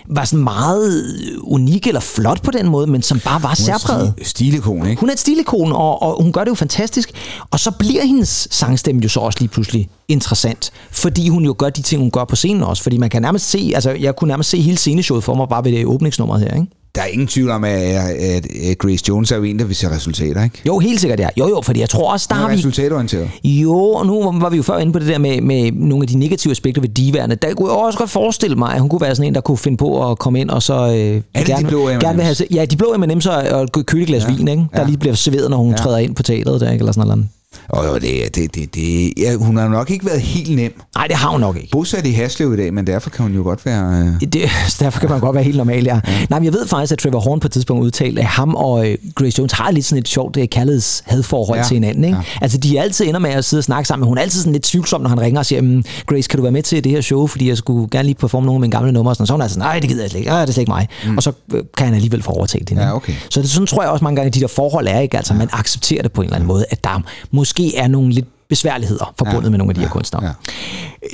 var 0.09 0.25
sådan 0.25 0.43
meget 0.43 1.05
unik 1.41 1.87
eller 1.87 1.99
flot 2.01 2.41
på 2.41 2.51
den 2.51 2.69
måde, 2.69 2.87
men 2.87 3.01
som 3.01 3.19
bare 3.19 3.43
var 3.43 3.53
særpræget. 3.53 4.13
Stil- 4.21 4.27
Stilikon, 4.29 4.87
ikke? 4.87 4.99
Hun 4.99 5.09
er 5.09 5.13
et 5.13 5.19
stilikon, 5.19 5.71
og, 5.71 6.01
og 6.01 6.23
hun 6.23 6.31
gør 6.31 6.43
det 6.43 6.49
jo 6.49 6.55
fantastisk. 6.55 7.11
Og 7.51 7.59
så 7.59 7.71
bliver 7.71 8.03
hendes 8.05 8.47
sangstemme 8.51 9.01
jo 9.01 9.09
så 9.09 9.19
også 9.19 9.39
lige 9.39 9.49
pludselig 9.49 9.89
interessant, 10.07 10.71
fordi 10.91 11.29
hun 11.29 11.45
jo 11.45 11.55
gør 11.57 11.69
de 11.69 11.81
ting, 11.81 12.01
hun 12.01 12.11
gør 12.11 12.22
på 12.25 12.35
scenen 12.35 12.63
også. 12.63 12.83
Fordi 12.83 12.97
man 12.97 13.09
kan 13.09 13.21
nærmest 13.21 13.49
se, 13.49 13.71
altså 13.75 13.91
jeg 13.91 14.15
kunne 14.15 14.27
nærmest 14.27 14.49
se 14.49 14.61
hele 14.61 14.77
sceneshowet 14.77 15.23
for 15.23 15.33
mig 15.35 15.47
bare 15.49 15.65
ved 15.65 15.71
det 15.71 15.85
åbningsnummer 15.85 16.37
her, 16.37 16.55
ikke? 16.55 16.67
Der 16.95 17.01
er 17.01 17.05
ingen 17.05 17.27
tvivl 17.27 17.49
om, 17.49 17.63
at, 17.63 17.71
at, 17.71 18.45
at 18.71 18.77
Grace 18.77 19.03
Jones 19.09 19.31
er 19.31 19.35
jo 19.37 19.43
en, 19.43 19.59
der 19.59 19.65
vil 19.65 19.75
se 19.75 19.91
resultater, 19.91 20.43
ikke? 20.43 20.61
Jo, 20.67 20.79
helt 20.79 20.99
sikkert, 21.01 21.19
ja. 21.19 21.27
Jo, 21.39 21.47
jo, 21.49 21.61
fordi 21.63 21.79
jeg 21.79 21.89
tror 21.89 22.11
også, 22.11 22.25
der 22.29 22.35
har 22.35 22.43
er 22.45 22.49
vi... 22.49 22.55
resultatorienteret. 22.55 23.29
Jo, 23.43 23.75
og 23.79 24.05
nu 24.05 24.31
var 24.31 24.49
vi 24.49 24.57
jo 24.57 24.63
før 24.63 24.77
inde 24.77 24.91
på 24.93 24.99
det 24.99 25.07
der 25.07 25.17
med, 25.17 25.41
med 25.41 25.71
nogle 25.71 26.03
af 26.03 26.07
de 26.07 26.17
negative 26.19 26.51
aspekter 26.51 26.81
ved 26.81 26.89
diverne. 26.89 27.35
Der 27.35 27.53
kunne 27.53 27.71
jeg 27.71 27.77
også 27.79 27.99
godt 27.99 28.09
forestille 28.09 28.55
mig, 28.55 28.73
at 28.73 28.79
hun 28.79 28.89
kunne 28.89 29.01
være 29.01 29.15
sådan 29.15 29.27
en, 29.27 29.35
der 29.35 29.41
kunne 29.41 29.57
finde 29.57 29.77
på 29.77 30.11
at 30.11 30.19
komme 30.19 30.39
ind 30.41 30.49
og 30.49 30.63
så... 30.63 30.87
Øh, 30.87 31.21
det 31.45 31.57
de 31.57 31.65
blå 31.67 31.89
M&Ms? 31.89 32.03
gerne 32.03 32.15
vil 32.15 32.25
have, 32.25 32.35
Ja, 32.51 32.65
de 32.65 32.77
blå 32.77 32.95
M&M's 32.97 33.29
og, 33.29 33.43
og 33.59 33.63
et 33.63 33.85
køleglas 33.85 34.23
ja. 34.23 34.33
vin, 34.35 34.47
ikke? 34.47 34.63
der 34.73 34.81
Ja. 34.81 34.85
lige 34.87 34.97
bliver 34.97 35.15
serveret, 35.15 35.49
når 35.49 35.57
hun. 35.57 35.69
Ja. 35.71 35.77
træder 35.77 35.97
ind 35.97 36.15
på 36.15 36.23
teateret 36.23 36.61
der, 36.61 36.71
ikke? 36.71 36.81
eller 36.81 36.91
sådan 36.91 37.07
noget. 37.07 37.27
Og 37.69 38.01
det, 38.01 38.35
det, 38.35 38.55
det, 38.55 38.75
det, 38.75 39.13
ja, 39.17 39.35
hun 39.35 39.57
har 39.57 39.67
nok 39.67 39.89
ikke 39.89 40.05
været 40.05 40.21
helt 40.21 40.55
nem. 40.55 40.81
Nej, 40.95 41.07
det 41.07 41.15
har 41.15 41.29
hun 41.29 41.39
nok 41.39 41.55
ikke. 41.57 41.69
Bosat 41.71 42.05
i 42.07 42.11
Haslev 42.11 42.53
i 42.53 42.57
dag, 42.57 42.73
men 42.73 42.87
derfor 42.87 43.09
kan 43.09 43.23
hun 43.23 43.35
jo 43.35 43.43
godt 43.43 43.65
være... 43.65 43.99
Øh, 44.21 44.27
Det, 44.33 44.41
derfor 44.79 44.99
kan 44.99 45.09
man 45.09 45.19
godt 45.19 45.35
være 45.35 45.43
helt 45.43 45.57
normal, 45.57 45.83
ja. 45.83 45.99
ja. 46.07 46.25
Nej, 46.29 46.39
men 46.39 46.45
jeg 46.45 46.53
ved 46.53 46.67
faktisk, 46.67 46.91
at 46.93 46.97
Trevor 46.99 47.19
Horn 47.19 47.39
på 47.39 47.47
et 47.47 47.51
tidspunkt 47.51 47.83
udtalte, 47.83 48.21
at 48.21 48.27
ham 48.27 48.55
og 48.55 48.89
øh, 48.89 48.97
Grace 49.15 49.35
Jones 49.39 49.51
har 49.51 49.71
lidt 49.71 49.85
sådan 49.85 49.99
et 49.99 50.07
sjovt 50.07 50.37
øh, 50.37 50.47
kærlighedshadforhold 50.47 51.57
ja. 51.57 51.63
Ja, 51.63 51.67
til 51.67 51.73
hinanden. 51.75 52.03
Ikke? 52.03 52.17
Ja. 52.17 52.23
ja. 52.35 52.37
Altså, 52.41 52.57
de 52.57 52.77
er 52.77 52.81
altid 52.81 53.05
ender 53.07 53.19
med 53.19 53.29
at 53.29 53.45
sidde 53.45 53.59
og 53.59 53.63
snakke 53.63 53.87
sammen, 53.87 54.01
men 54.03 54.07
hun 54.07 54.17
er 54.17 54.21
altid 54.21 54.39
sådan 54.39 54.53
lidt 54.53 54.63
tvivlsom, 54.63 55.01
når 55.01 55.09
han 55.09 55.21
ringer 55.21 55.39
og 55.39 55.45
siger, 55.45 55.61
"Mm, 55.61 55.83
Grace, 56.05 56.29
kan 56.29 56.37
du 56.37 56.43
være 56.43 56.51
med 56.51 56.63
til 56.63 56.83
det 56.83 56.91
her 56.91 57.01
show, 57.01 57.27
fordi 57.27 57.49
jeg 57.49 57.57
skulle 57.57 57.87
gerne 57.91 58.03
lige 58.05 58.15
performe 58.15 58.45
nogle 58.45 58.57
af 58.57 58.61
mine 58.61 58.71
gamle 58.71 58.91
numre. 58.91 59.11
Og 59.11 59.15
sådan, 59.15 59.27
så 59.27 59.33
hun 59.33 59.41
er 59.41 59.47
sådan, 59.47 59.61
nej, 59.61 59.79
det 59.79 59.89
gider 59.89 60.01
jeg 60.03 60.09
slet 60.09 60.19
ikke, 60.19 60.31
Ej, 60.31 60.39
det 60.41 60.49
er 60.49 60.53
slet 60.53 60.61
ikke 60.61 60.71
mig. 60.71 60.87
Mm. 61.07 61.17
Og 61.17 61.23
så 61.23 61.31
øh, 61.53 61.63
kan 61.77 61.85
han 61.87 61.95
alligevel 61.95 62.23
få 62.23 62.31
overtaget 62.31 62.69
det. 62.69 62.75
Ja, 62.77 62.95
okay. 62.95 63.13
Så 63.29 63.41
det, 63.41 63.49
sådan 63.49 63.67
tror 63.67 63.81
jeg 63.83 63.91
også 63.91 64.03
mange 64.03 64.15
gange, 64.15 64.27
at 64.27 64.35
de 64.35 64.39
der 64.41 64.47
forhold 64.47 64.87
er, 64.87 64.99
ikke? 64.99 65.17
Altså, 65.17 65.33
man 65.33 65.49
accepterer 65.51 66.01
det 66.01 66.11
på 66.11 66.21
en 66.21 66.25
eller 66.25 66.35
anden 66.35 66.47
måde, 66.47 66.65
at 66.69 66.83
der 66.83 67.03
måske 67.43 67.75
er 67.75 67.87
nogle 67.87 68.11
lidt 68.11 68.25
besværligheder 68.49 69.13
forbundet 69.17 69.43
ja. 69.43 69.49
med 69.49 69.57
nogle 69.57 69.71
af 69.71 69.75
de 69.75 69.81
her 69.81 69.89
kunstnere. 69.89 70.23
ja. 70.25 70.31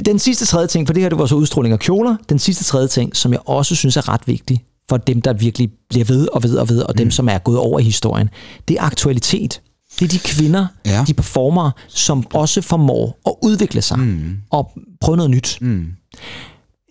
Den 0.05 0.19
sidste 0.19 0.45
tredje 0.45 0.67
ting, 0.67 0.87
for 0.87 0.93
det 0.93 1.01
her 1.03 1.09
det 1.09 1.17
var 1.19 1.25
så 1.25 1.35
udstråling 1.35 1.73
af 1.73 1.79
kjoler, 1.79 2.15
den 2.29 2.39
sidste 2.39 2.63
tredje 2.63 2.87
ting, 2.87 3.15
som 3.15 3.31
jeg 3.31 3.39
også 3.45 3.75
synes 3.75 3.97
er 3.97 4.09
ret 4.09 4.21
vigtig 4.27 4.63
for 4.89 4.97
dem, 4.97 5.21
der 5.21 5.33
virkelig 5.33 5.69
bliver 5.89 6.05
ved 6.05 6.27
og 6.33 6.43
ved 6.43 6.55
og 6.57 6.69
ved, 6.69 6.81
og 6.81 6.97
dem, 6.97 7.07
Mm. 7.07 7.11
som 7.11 7.29
er 7.29 7.37
gået 7.37 7.57
over 7.57 7.79
i 7.79 7.83
historien, 7.83 8.29
det 8.67 8.77
er 8.77 8.81
aktualitet. 8.83 9.61
Det 9.99 10.05
er 10.05 10.09
de 10.09 10.19
kvinder, 10.19 10.67
Ja. 10.85 11.03
de 11.07 11.13
performer, 11.13 11.71
som 11.87 12.25
også 12.33 12.61
formår 12.61 13.19
at 13.25 13.33
udvikle 13.43 13.81
sig 13.81 13.99
mm. 13.99 14.37
og 14.49 14.71
prøve 15.01 15.15
noget 15.17 15.31
nyt. 15.31 15.57
mm. 15.61 15.85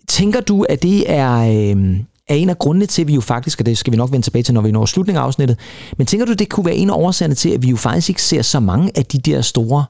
Tænker 0.07 0.41
du, 0.41 0.63
at 0.69 0.83
det 0.83 1.11
er, 1.11 1.35
øh, 1.75 1.99
er 2.29 2.35
en 2.35 2.49
af 2.49 2.59
grundene 2.59 2.85
til, 2.85 3.01
at 3.01 3.07
vi 3.07 3.13
jo 3.13 3.21
faktisk, 3.21 3.59
og 3.59 3.65
det 3.65 3.77
skal 3.77 3.91
vi 3.93 3.97
nok 3.97 4.11
vende 4.11 4.25
tilbage 4.25 4.43
til, 4.43 4.53
når 4.53 4.61
vi 4.61 4.71
når 4.71 4.85
slutningen 4.85 5.21
af 5.21 5.25
afsnittet, 5.25 5.57
men 5.97 6.07
tænker 6.07 6.25
du, 6.25 6.33
det 6.33 6.49
kunne 6.49 6.65
være 6.65 6.75
en 6.75 6.89
af 6.89 6.93
årsagerne 6.93 7.35
til, 7.35 7.49
at 7.49 7.63
vi 7.63 7.69
jo 7.69 7.75
faktisk 7.77 8.09
ikke 8.09 8.21
ser 8.21 8.41
så 8.41 8.59
mange 8.59 8.91
af 8.95 9.05
de 9.05 9.17
der 9.17 9.41
store 9.41 9.85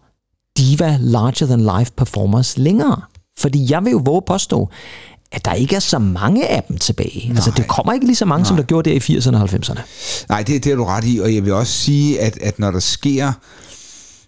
diva 0.57 0.97
larger-than-life 1.01 1.91
performers 1.97 2.57
længere? 2.57 3.01
Fordi 3.39 3.67
jeg 3.71 3.83
vil 3.85 3.91
jo 3.91 4.01
våge 4.05 4.21
påstå, 4.27 4.69
at 5.31 5.45
der 5.45 5.53
ikke 5.53 5.75
er 5.75 5.79
så 5.79 5.99
mange 5.99 6.47
af 6.47 6.63
dem 6.63 6.77
tilbage. 6.77 7.27
Nej. 7.27 7.35
Altså, 7.35 7.51
det 7.57 7.67
kommer 7.67 7.93
ikke 7.93 8.05
lige 8.05 8.15
så 8.15 8.25
mange, 8.25 8.41
Nej. 8.41 8.47
som 8.47 8.57
der 8.57 8.63
gjorde 8.63 8.89
der 8.89 8.95
i 8.95 9.17
80'erne 9.17 9.35
og 9.35 9.49
90'erne. 9.49 9.81
Nej, 10.29 10.43
det, 10.43 10.63
det 10.63 10.71
er 10.71 10.75
du 10.75 10.83
ret 10.83 11.03
i, 11.07 11.19
og 11.19 11.35
jeg 11.35 11.45
vil 11.45 11.53
også 11.53 11.73
sige, 11.73 12.19
at, 12.21 12.37
at 12.41 12.59
når 12.59 12.71
der 12.71 12.79
sker... 12.79 13.31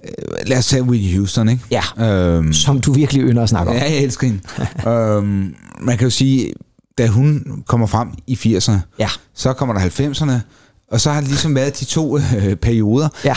Øh, 0.04 0.48
lad 0.48 0.58
os 0.58 0.68
tage 0.68 0.84
Whitney 0.84 1.18
Houston, 1.18 1.50
ikke? 1.50 1.64
Ja, 1.72 1.82
Øhm, 2.06 2.54
som 2.54 2.82
du 2.82 2.94
virkelig 2.94 3.24
ynder 3.24 3.44
at 3.44 3.50
snakke 3.50 3.72
om. 3.72 3.78
ja, 3.78 3.84
jeg 3.84 3.98
elsker 4.04 4.28
hende. 4.28 4.42
øhm, 4.92 5.56
man 5.82 5.98
kan 5.98 6.06
jo 6.06 6.10
sige, 6.10 6.54
da 6.98 7.08
hun 7.08 7.44
kommer 7.68 7.88
frem 7.88 8.08
i 8.28 8.34
80'erne, 8.36 8.78
Ja. 9.00 9.10
så 9.36 9.54
kommer 9.54 9.76
der 9.76 9.82
90'erne, 9.82 10.32
og 10.92 11.02
så 11.02 11.12
har 11.12 11.20
det 11.20 11.30
ligesom 11.30 11.56
været 11.56 11.80
de 11.80 11.86
to 11.86 12.18
øh, 12.18 12.56
perioder. 12.56 13.10
Ja. 13.26 13.36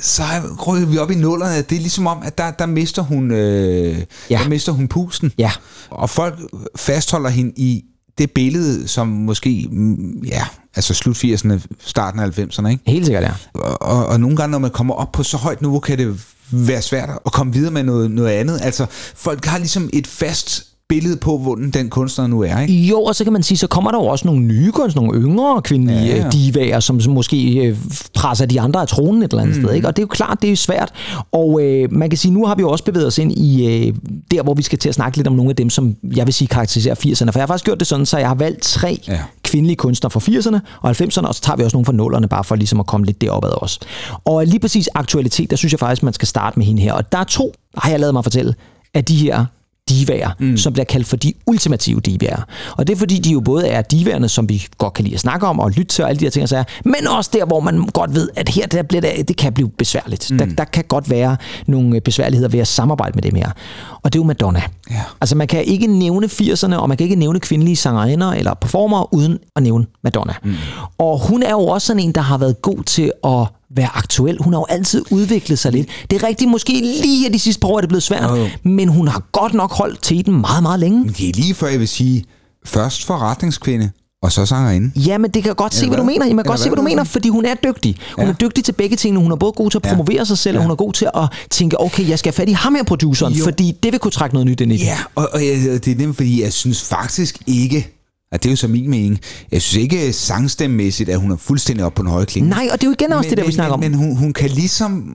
Så 0.00 0.22
rykker 0.66 0.86
vi 0.88 0.98
op 0.98 1.10
i 1.10 1.14
nullerne. 1.14 1.56
Det 1.56 1.72
er 1.76 1.80
ligesom 1.80 2.06
om, 2.06 2.18
at 2.22 2.38
der, 2.38 2.50
der 2.50 2.66
mister 2.66 3.02
hun 3.02 3.30
øh, 3.30 3.98
Ja. 4.30 4.38
der 4.42 4.48
mister 4.48 4.72
hun 4.72 4.88
pusten. 4.88 5.32
Ja. 5.38 5.50
Og 5.90 6.10
folk 6.10 6.34
fastholder 6.76 7.30
hende 7.30 7.52
i 7.56 7.84
det 8.18 8.30
billede, 8.30 8.88
som 8.88 9.08
måske, 9.08 9.68
mm, 9.70 10.22
ja, 10.26 10.46
altså 10.74 10.94
slut 10.94 11.16
80'erne, 11.24 11.60
starten 11.80 12.20
af 12.20 12.38
90'erne, 12.38 12.68
ikke? 12.68 12.82
Helt 12.86 13.06
sikkert, 13.06 13.22
ja. 13.22 13.32
Og, 13.54 13.82
og, 13.82 14.06
og 14.06 14.20
nogle 14.20 14.36
gange, 14.36 14.50
når 14.50 14.58
man 14.58 14.70
kommer 14.70 14.94
op 14.94 15.12
på 15.12 15.22
så 15.22 15.36
højt 15.36 15.60
niveau, 15.60 15.80
kan 15.80 15.98
det 15.98 16.20
være 16.50 16.82
svært 16.82 17.10
at 17.26 17.32
komme 17.32 17.52
videre 17.52 17.70
med 17.72 17.82
noget, 17.82 18.10
noget 18.10 18.30
andet. 18.30 18.60
Altså, 18.62 18.86
folk 19.16 19.44
har 19.44 19.58
ligesom 19.58 19.90
et 19.92 20.06
fast 20.06 20.66
billede 20.88 21.16
på, 21.16 21.38
hvordan 21.38 21.70
den 21.70 21.90
kunstner 21.90 22.26
nu 22.26 22.42
er, 22.42 22.60
ikke? 22.60 22.74
Jo, 22.74 23.02
og 23.02 23.14
så 23.14 23.24
kan 23.24 23.32
man 23.32 23.42
sige, 23.42 23.58
så 23.58 23.66
kommer 23.66 23.90
der 23.90 23.98
jo 23.98 24.04
også 24.06 24.26
nogle 24.26 24.40
nye 24.40 24.72
kunstnere, 24.72 25.06
nogle 25.06 25.20
yngre 25.20 25.62
kvindelige 25.62 26.00
Ja, 26.00 26.16
ja, 26.16 26.22
ja. 26.22 26.28
divaer, 26.30 26.80
som, 26.80 27.00
som 27.00 27.12
måske 27.12 27.54
øh, 27.66 27.76
presser 28.14 28.46
de 28.46 28.60
andre 28.60 28.80
af 28.80 28.88
tronen 28.88 29.22
et 29.22 29.30
eller 29.32 29.42
andet 29.42 29.56
mm. 29.56 29.62
sted. 29.62 29.74
Ikke? 29.74 29.88
Og 29.88 29.96
det 29.96 30.02
er 30.02 30.04
jo 30.04 30.08
klart, 30.08 30.38
det 30.42 30.48
er 30.48 30.52
jo 30.52 30.56
svært. 30.56 30.92
Og 31.32 31.62
øh, 31.62 31.92
man 31.92 32.10
kan 32.10 32.16
sige, 32.18 32.32
nu 32.34 32.46
har 32.46 32.54
vi 32.54 32.60
jo 32.60 32.70
også 32.70 32.84
bevæget 32.84 33.06
os 33.06 33.18
ind 33.18 33.32
i 33.32 33.66
øh, 33.88 33.94
der, 34.30 34.42
hvor 34.42 34.54
vi 34.54 34.62
skal 34.62 34.78
til 34.78 34.88
at 34.88 34.94
snakke 34.94 35.16
lidt 35.18 35.26
om 35.28 35.32
nogle 35.34 35.50
af 35.50 35.56
dem, 35.56 35.70
som 35.70 35.96
jeg 36.16 36.26
vil 36.26 36.34
sige 36.34 36.48
karakteriserer 36.48 36.94
80'erne. 36.94 37.30
For 37.30 37.38
jeg 37.38 37.42
har 37.42 37.46
faktisk 37.46 37.64
gjort 37.64 37.78
det 37.78 37.86
sådan, 37.86 38.06
så 38.06 38.18
jeg 38.18 38.28
har 38.28 38.34
valgt 38.34 38.62
tre 38.62 39.00
Ja. 39.08 39.18
kvindelige 39.42 39.76
kunstnere 39.76 40.10
fra 40.10 40.20
80'erne 40.20 40.58
og 40.82 40.90
90'erne, 40.90 41.26
og 41.28 41.34
så 41.34 41.40
tager 41.40 41.56
vi 41.56 41.62
også 41.64 41.76
nogle 41.76 41.84
fra 41.84 41.92
nullerne, 41.92 42.28
bare 42.28 42.44
for 42.44 42.54
ligesom 42.56 42.80
at 42.80 42.86
komme 42.86 43.06
lidt 43.06 43.20
deroppe 43.20 43.48
ad 43.48 43.62
os. 43.62 43.78
Og 44.24 44.46
lige 44.46 44.60
præcis 44.60 44.88
aktualitet, 44.94 45.50
der 45.50 45.56
synes 45.56 45.72
jeg 45.72 45.80
faktisk, 45.80 46.02
man 46.02 46.12
skal 46.12 46.28
starte 46.28 46.58
med 46.58 46.66
hende 46.66 46.82
her. 46.82 46.92
Og 46.92 47.12
der 47.12 47.18
er 47.18 47.24
to, 47.24 47.52
har 47.78 47.90
jeg 47.90 48.00
lavet 48.00 48.14
mig 48.14 48.24
fortælle, 48.24 48.54
af 48.94 49.04
de 49.04 49.16
her 49.16 49.44
divaer, 49.88 50.30
mm. 50.38 50.56
som 50.56 50.72
bliver 50.72 50.84
kaldt 50.84 51.06
for 51.06 51.16
de 51.16 51.32
ultimative 51.46 52.00
divaer. 52.00 52.42
Og 52.76 52.86
det 52.86 52.92
er 52.92 52.96
fordi, 52.96 53.18
de 53.18 53.30
jo 53.30 53.40
både 53.40 53.68
er 53.68 53.82
divaerne, 53.82 54.28
som 54.28 54.48
vi 54.48 54.66
godt 54.78 54.94
kan 54.94 55.04
lide 55.04 55.14
at 55.14 55.20
snakke 55.20 55.46
om, 55.46 55.60
og 55.60 55.70
lytte 55.70 55.94
til 55.94 56.04
og 56.04 56.10
alle 56.10 56.20
de 56.20 56.24
her 56.24 56.30
ting, 56.30 56.42
og 56.42 56.48
sager, 56.48 56.64
men 56.84 57.06
også 57.16 57.30
der, 57.32 57.44
hvor 57.44 57.60
man 57.60 57.86
godt 57.86 58.14
ved, 58.14 58.28
at 58.36 58.48
her 58.48 58.66
der 58.66 58.82
bliver 58.82 59.00
det, 59.00 59.28
det 59.28 59.36
kan 59.36 59.52
blive 59.52 59.70
besværligt. 59.70 60.30
Mm. 60.30 60.38
Der, 60.38 60.46
der 60.46 60.64
kan 60.64 60.84
godt 60.88 61.10
være 61.10 61.36
nogle 61.66 61.96
øh, 61.96 62.02
besværligheder 62.02 62.48
ved 62.48 62.60
at 62.60 62.68
samarbejde 62.68 63.12
med 63.14 63.22
dem 63.22 63.34
her. 63.34 63.50
Og 64.02 64.12
det 64.12 64.18
er 64.18 64.22
jo 64.22 64.26
Madonna. 64.26 64.62
Ja. 64.90 65.02
Altså 65.20 65.36
man 65.36 65.48
kan 65.48 65.64
ikke 65.64 65.86
nævne 65.86 66.26
80'erne, 66.26 66.74
og 66.76 66.88
man 66.88 66.96
kan 66.96 67.04
ikke 67.04 67.16
nævne 67.16 67.40
kvindelige 67.40 67.76
sangerinder 67.76 68.32
eller 68.32 68.54
performere, 68.54 69.14
uden 69.14 69.38
at 69.56 69.62
nævne 69.62 69.86
Madonna. 70.04 70.34
Mm. 70.44 70.54
Og 70.98 71.28
hun 71.28 71.42
er 71.42 71.50
jo 71.50 71.66
også 71.66 71.86
sådan 71.86 72.02
en, 72.02 72.12
der 72.12 72.20
har 72.20 72.38
været 72.38 72.62
god 72.62 72.82
til 72.82 73.12
at 73.24 73.46
være 73.76 73.88
aktuel. 73.94 74.38
Hun 74.40 74.52
har 74.52 74.60
jo 74.60 74.66
altid 74.68 75.04
udviklet 75.10 75.58
sig 75.58 75.72
lidt. 75.72 75.88
Det 76.10 76.22
er 76.22 76.26
rigtigt, 76.26 76.50
måske 76.50 76.72
lige 76.72 77.32
de 77.32 77.38
sidste 77.38 77.60
par 77.60 77.68
år 77.68 77.76
er 77.76 77.80
det 77.80 77.88
blevet 77.88 78.02
svært, 78.02 78.38
jo. 78.38 78.48
men 78.62 78.88
hun 78.88 79.08
har 79.08 79.22
godt 79.32 79.54
nok 79.54 79.72
holdt 79.72 80.02
til 80.02 80.26
den 80.26 80.40
meget, 80.40 80.62
meget 80.62 80.80
længe. 80.80 81.00
Men 81.00 81.08
det 81.18 81.28
er 81.28 81.32
lige 81.34 81.54
før, 81.54 81.68
jeg 81.68 81.80
vil 81.80 81.88
sige, 81.88 82.24
først 82.66 83.04
forretningskvinde, 83.04 83.90
og 84.22 84.32
så 84.32 84.46
sangerinde. 84.46 84.90
Ja, 85.00 85.18
men 85.18 85.30
det 85.30 85.42
kan 85.42 85.54
godt 85.54 85.74
se, 85.74 85.86
hvad 85.88 85.96
du 85.98 86.02
mener. 86.04 86.26
Jeg 86.26 86.34
kan 86.34 86.44
godt 86.44 86.60
se, 86.60 86.68
hvad 86.68 86.76
du 86.76 86.82
mener, 86.82 87.04
fordi 87.04 87.28
hun 87.28 87.44
er 87.44 87.54
dygtig. 87.54 87.96
Hun 88.16 88.24
Ja. 88.24 88.30
er 88.30 88.34
dygtig 88.34 88.64
til 88.64 88.72
begge 88.72 88.96
tingene. 88.96 89.22
Hun 89.22 89.32
er 89.32 89.36
både 89.36 89.52
god 89.52 89.70
til 89.70 89.78
at 89.78 89.84
Ja. 89.84 89.88
promovere 89.90 90.26
sig 90.26 90.38
selv, 90.38 90.56
og 90.56 90.60
Ja. 90.60 90.64
hun 90.64 90.70
er 90.70 90.76
god 90.76 90.92
til 90.92 91.08
at 91.14 91.28
tænke, 91.50 91.80
okay, 91.80 92.08
jeg 92.08 92.18
skal 92.18 92.32
have 92.32 92.36
fat 92.36 92.48
i 92.48 92.52
ham 92.52 92.74
her, 92.74 92.82
produceren, 92.82 93.34
Jo. 93.34 93.44
fordi 93.44 93.74
det 93.82 93.92
vil 93.92 94.00
kunne 94.00 94.10
trække 94.10 94.34
noget 94.34 94.46
nyt 94.46 94.60
ind 94.60 94.72
i 94.72 94.76
det. 94.76 94.84
Ja, 94.84 94.98
og, 95.14 95.28
og 95.32 95.40
jeg, 95.46 95.84
det 95.84 95.88
er 95.88 95.96
nemt, 95.96 96.16
fordi 96.16 96.42
jeg 96.42 96.52
synes 96.52 96.82
faktisk 96.82 97.38
ikke, 97.46 97.97
at 98.32 98.42
det 98.42 98.48
er 98.48 98.52
jo 98.52 98.56
så 98.56 98.68
min 98.68 98.90
mening, 98.90 99.18
jeg 99.52 99.62
synes 99.62 99.82
ikke 99.82 100.12
sangstemmemæssigt, 100.12 101.08
at 101.08 101.20
hun 101.20 101.30
er 101.30 101.36
fuldstændig 101.36 101.84
op 101.84 101.94
på 101.94 102.02
den 102.02 102.10
høje 102.10 102.24
klinge. 102.24 102.50
Nej, 102.50 102.68
og 102.72 102.80
det 102.80 102.86
er 102.86 102.90
jo 102.90 102.94
igen 103.00 103.12
også 103.12 103.28
men, 103.28 103.30
det, 103.30 103.38
der 103.38 103.42
vi 103.42 103.46
men, 103.46 103.52
snakker 103.52 103.74
om. 103.74 103.80
men, 103.80 103.90
Men 103.90 104.00
hun, 104.00 104.16
hun 104.16 104.32
kan 104.32 104.50
ligesom, 104.50 105.14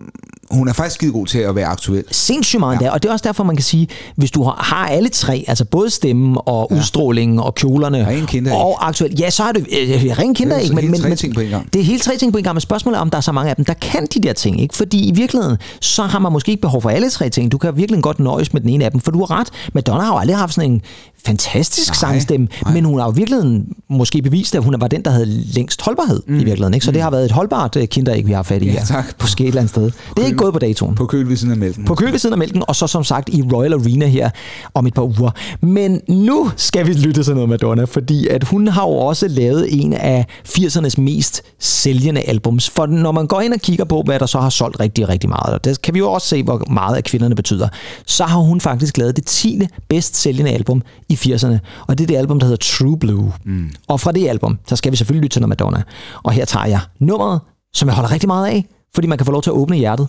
hun 0.51 0.67
er 0.67 0.73
faktisk 0.73 0.95
skide 0.95 1.11
god 1.11 1.27
til 1.27 1.39
at 1.39 1.55
være 1.55 1.65
aktuel. 1.65 2.03
sindssygt 2.11 2.59
meget 2.59 2.81
ja. 2.81 2.89
og 2.91 3.03
det 3.03 3.09
er 3.09 3.13
også 3.13 3.23
derfor, 3.23 3.43
man 3.43 3.55
kan 3.55 3.63
sige, 3.63 3.87
hvis 4.15 4.31
du 4.31 4.43
har, 4.43 4.63
har 4.63 4.87
alle 4.87 5.09
tre, 5.09 5.45
altså 5.47 5.65
både 5.65 5.89
stemmen 5.89 6.37
og 6.45 6.67
ja. 6.71 6.77
udstrålingen 6.77 7.39
og 7.39 7.55
kjolerne 7.55 8.07
og 8.51 8.87
aktuelt, 8.87 9.19
ja, 9.19 9.29
så 9.29 9.43
er 9.43 9.51
det 9.51 9.61
øh, 9.61 10.17
ren 10.19 10.33
kinder 10.33 10.53
Det 10.55 10.59
er 10.59 10.63
ikke, 10.63 10.75
men, 10.75 10.91
men, 10.91 10.99
tre 11.01 11.09
men 11.09 11.17
ting 11.17 11.33
på 11.33 11.39
en 11.39 11.49
gang. 11.49 11.73
det 11.73 11.79
er 11.79 11.85
hele 11.85 11.99
tre 11.99 12.17
ting 12.17 12.31
på 12.31 12.37
en 12.37 12.43
gang, 12.43 12.55
men 12.55 12.61
spørgsmålet 12.61 12.97
er, 12.97 13.01
om 13.01 13.09
der 13.09 13.17
er 13.17 13.21
så 13.21 13.31
mange 13.31 13.49
af 13.49 13.55
dem, 13.55 13.65
der 13.65 13.73
kan 13.73 14.05
de 14.13 14.19
der 14.19 14.33
ting, 14.33 14.61
ikke? 14.61 14.75
Fordi 14.75 15.07
i 15.07 15.11
virkeligheden, 15.11 15.57
så 15.81 16.03
har 16.03 16.19
man 16.19 16.31
måske 16.31 16.49
ikke 16.51 16.61
behov 16.61 16.81
for 16.81 16.89
alle 16.89 17.09
tre 17.09 17.29
ting. 17.29 17.51
Du 17.51 17.57
kan 17.57 17.77
virkelig 17.77 18.03
godt 18.03 18.19
nøjes 18.19 18.53
med 18.53 18.61
den 18.61 18.69
ene 18.69 18.85
af 18.85 18.91
dem, 18.91 18.99
for 19.01 19.11
du 19.11 19.19
har 19.19 19.39
ret. 19.39 19.47
Madonna 19.73 20.03
har 20.03 20.13
jo 20.13 20.17
aldrig 20.17 20.37
haft 20.37 20.53
sådan 20.53 20.71
en 20.71 20.81
fantastisk 21.25 21.89
Nej, 21.89 21.95
sangstemme, 21.95 22.47
nej. 22.65 22.73
men 22.73 22.85
hun 22.85 22.99
har 22.99 23.05
jo 23.05 23.11
i 23.11 23.15
virkeligheden 23.15 23.67
måske 23.89 24.21
bevist, 24.21 24.55
at 24.55 24.63
hun 24.63 24.75
var 24.79 24.87
den, 24.87 25.01
der 25.05 25.11
havde 25.11 25.25
længst 25.25 25.81
holdbarhed 25.81 26.21
mm. 26.27 26.33
i 26.33 26.37
virkeligheden. 26.37 26.73
Ikke? 26.73 26.85
Så 26.85 26.91
det 26.91 27.01
har 27.01 27.09
været 27.11 27.25
et 27.25 27.31
holdbart 27.31 27.75
øh, 27.75 27.87
kinderæg, 27.87 28.27
vi 28.27 28.31
har 28.31 28.43
fat 28.43 28.61
i 28.61 28.65
Ja, 28.65 28.71
her. 28.71 28.85
tak. 28.85 29.05
Måske 29.21 29.43
et 29.43 29.47
eller 29.47 29.61
andet 29.61 29.69
sted. 29.69 29.83
Det 30.15 30.21
er 30.21 30.25
ikke 30.25 30.37
gået 30.37 30.53
på 30.53 30.59
datoen. 30.59 30.95
På 30.95 31.05
køl 31.05 31.29
ved 31.29 31.37
siden 31.37 31.51
af 31.51 31.57
mælken. 31.57 31.85
På 31.85 31.95
køl 31.95 32.11
ved 32.11 32.19
siden 32.19 32.33
af 32.33 32.37
mælken, 32.39 32.63
og 32.67 32.75
så 32.75 32.87
som 32.87 33.03
sagt 33.03 33.29
i 33.29 33.41
Royal 33.53 33.73
Arena 33.73 34.07
her 34.07 34.29
om 34.73 34.87
et 34.87 34.93
par 34.93 35.03
uger. 35.03 35.31
Men 35.61 36.01
nu 36.09 36.51
skal 36.55 36.87
vi 36.87 36.93
lytte 36.93 37.23
til 37.23 37.33
noget 37.33 37.49
Madonna, 37.49 37.83
fordi 37.83 38.27
at 38.27 38.43
hun 38.43 38.67
har 38.67 38.83
jo 38.83 38.89
også 38.93 39.27
lavet 39.27 39.83
en 39.83 39.93
af 39.93 40.25
80'ernes 40.47 41.01
mest 41.01 41.41
sælgende 41.59 42.21
albums. 42.21 42.69
For 42.69 42.85
når 42.85 43.11
man 43.11 43.27
går 43.27 43.41
ind 43.41 43.53
og 43.53 43.59
kigger 43.59 43.85
på, 43.85 44.01
hvad 44.05 44.19
der 44.19 44.25
så 44.25 44.39
har 44.39 44.49
solgt 44.49 44.79
rigtig, 44.79 45.09
rigtig 45.09 45.29
meget, 45.29 45.53
og 45.53 45.63
der 45.63 45.75
kan 45.83 45.93
vi 45.93 45.99
jo 45.99 46.11
også 46.11 46.27
se, 46.27 46.43
hvor 46.43 46.71
meget 46.71 46.95
af 46.95 47.03
kvinderne 47.03 47.35
betyder, 47.35 47.67
så 48.07 48.23
har 48.23 48.39
hun 48.39 48.61
faktisk 48.61 48.97
lavet 48.97 49.15
det 49.15 49.25
10. 49.25 49.61
bedst 49.89 50.15
sælgende 50.15 50.51
album 50.51 50.81
i 51.13 51.33
80'erne. 51.33 51.57
Og 51.87 51.97
det 51.97 52.03
er 52.03 52.07
det 52.07 52.15
album, 52.15 52.39
der 52.39 52.45
hedder 52.45 52.65
True 52.77 52.97
Blue. 52.97 53.33
Mm. 53.45 53.69
Og 53.87 53.99
fra 53.99 54.11
det 54.11 54.27
album, 54.27 54.59
så 54.67 54.75
skal 54.75 54.91
vi 54.91 54.97
selvfølgelig 54.97 55.23
lytte 55.23 55.33
til 55.33 55.41
noget 55.41 55.49
Madonna. 55.49 55.83
Og 56.23 56.31
her 56.31 56.45
tager 56.45 56.65
jeg 56.65 56.79
nummeret, 56.99 57.39
som 57.73 57.87
jeg 57.87 57.95
holder 57.95 58.11
rigtig 58.11 58.27
meget 58.27 58.47
af, 58.47 58.65
fordi 58.93 59.07
man 59.07 59.17
kan 59.17 59.25
få 59.25 59.31
lov 59.31 59.41
til 59.41 59.49
at 59.49 59.53
åbne 59.53 59.77
hjertet 59.77 60.07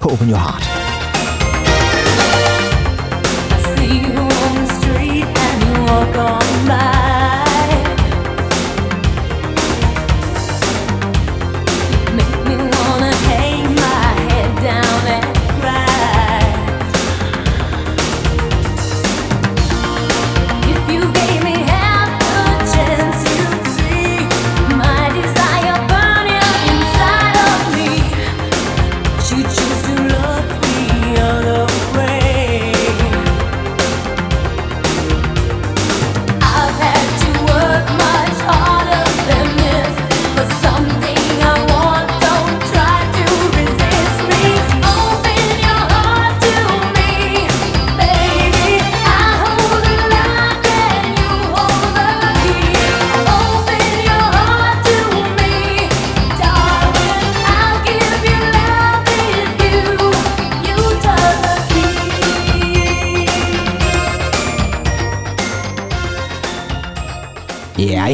på 0.00 0.08
Open 0.08 0.30
Your 0.30 0.38
Heart. 0.38 0.62
See 3.62 4.14
you 4.14 4.22
on 4.22 4.54
the 4.56 4.66
street 4.80 5.26
and 5.46 5.62
you 5.62 5.84
walk 5.84 6.16
on 6.16 6.66
by. 6.66 7.15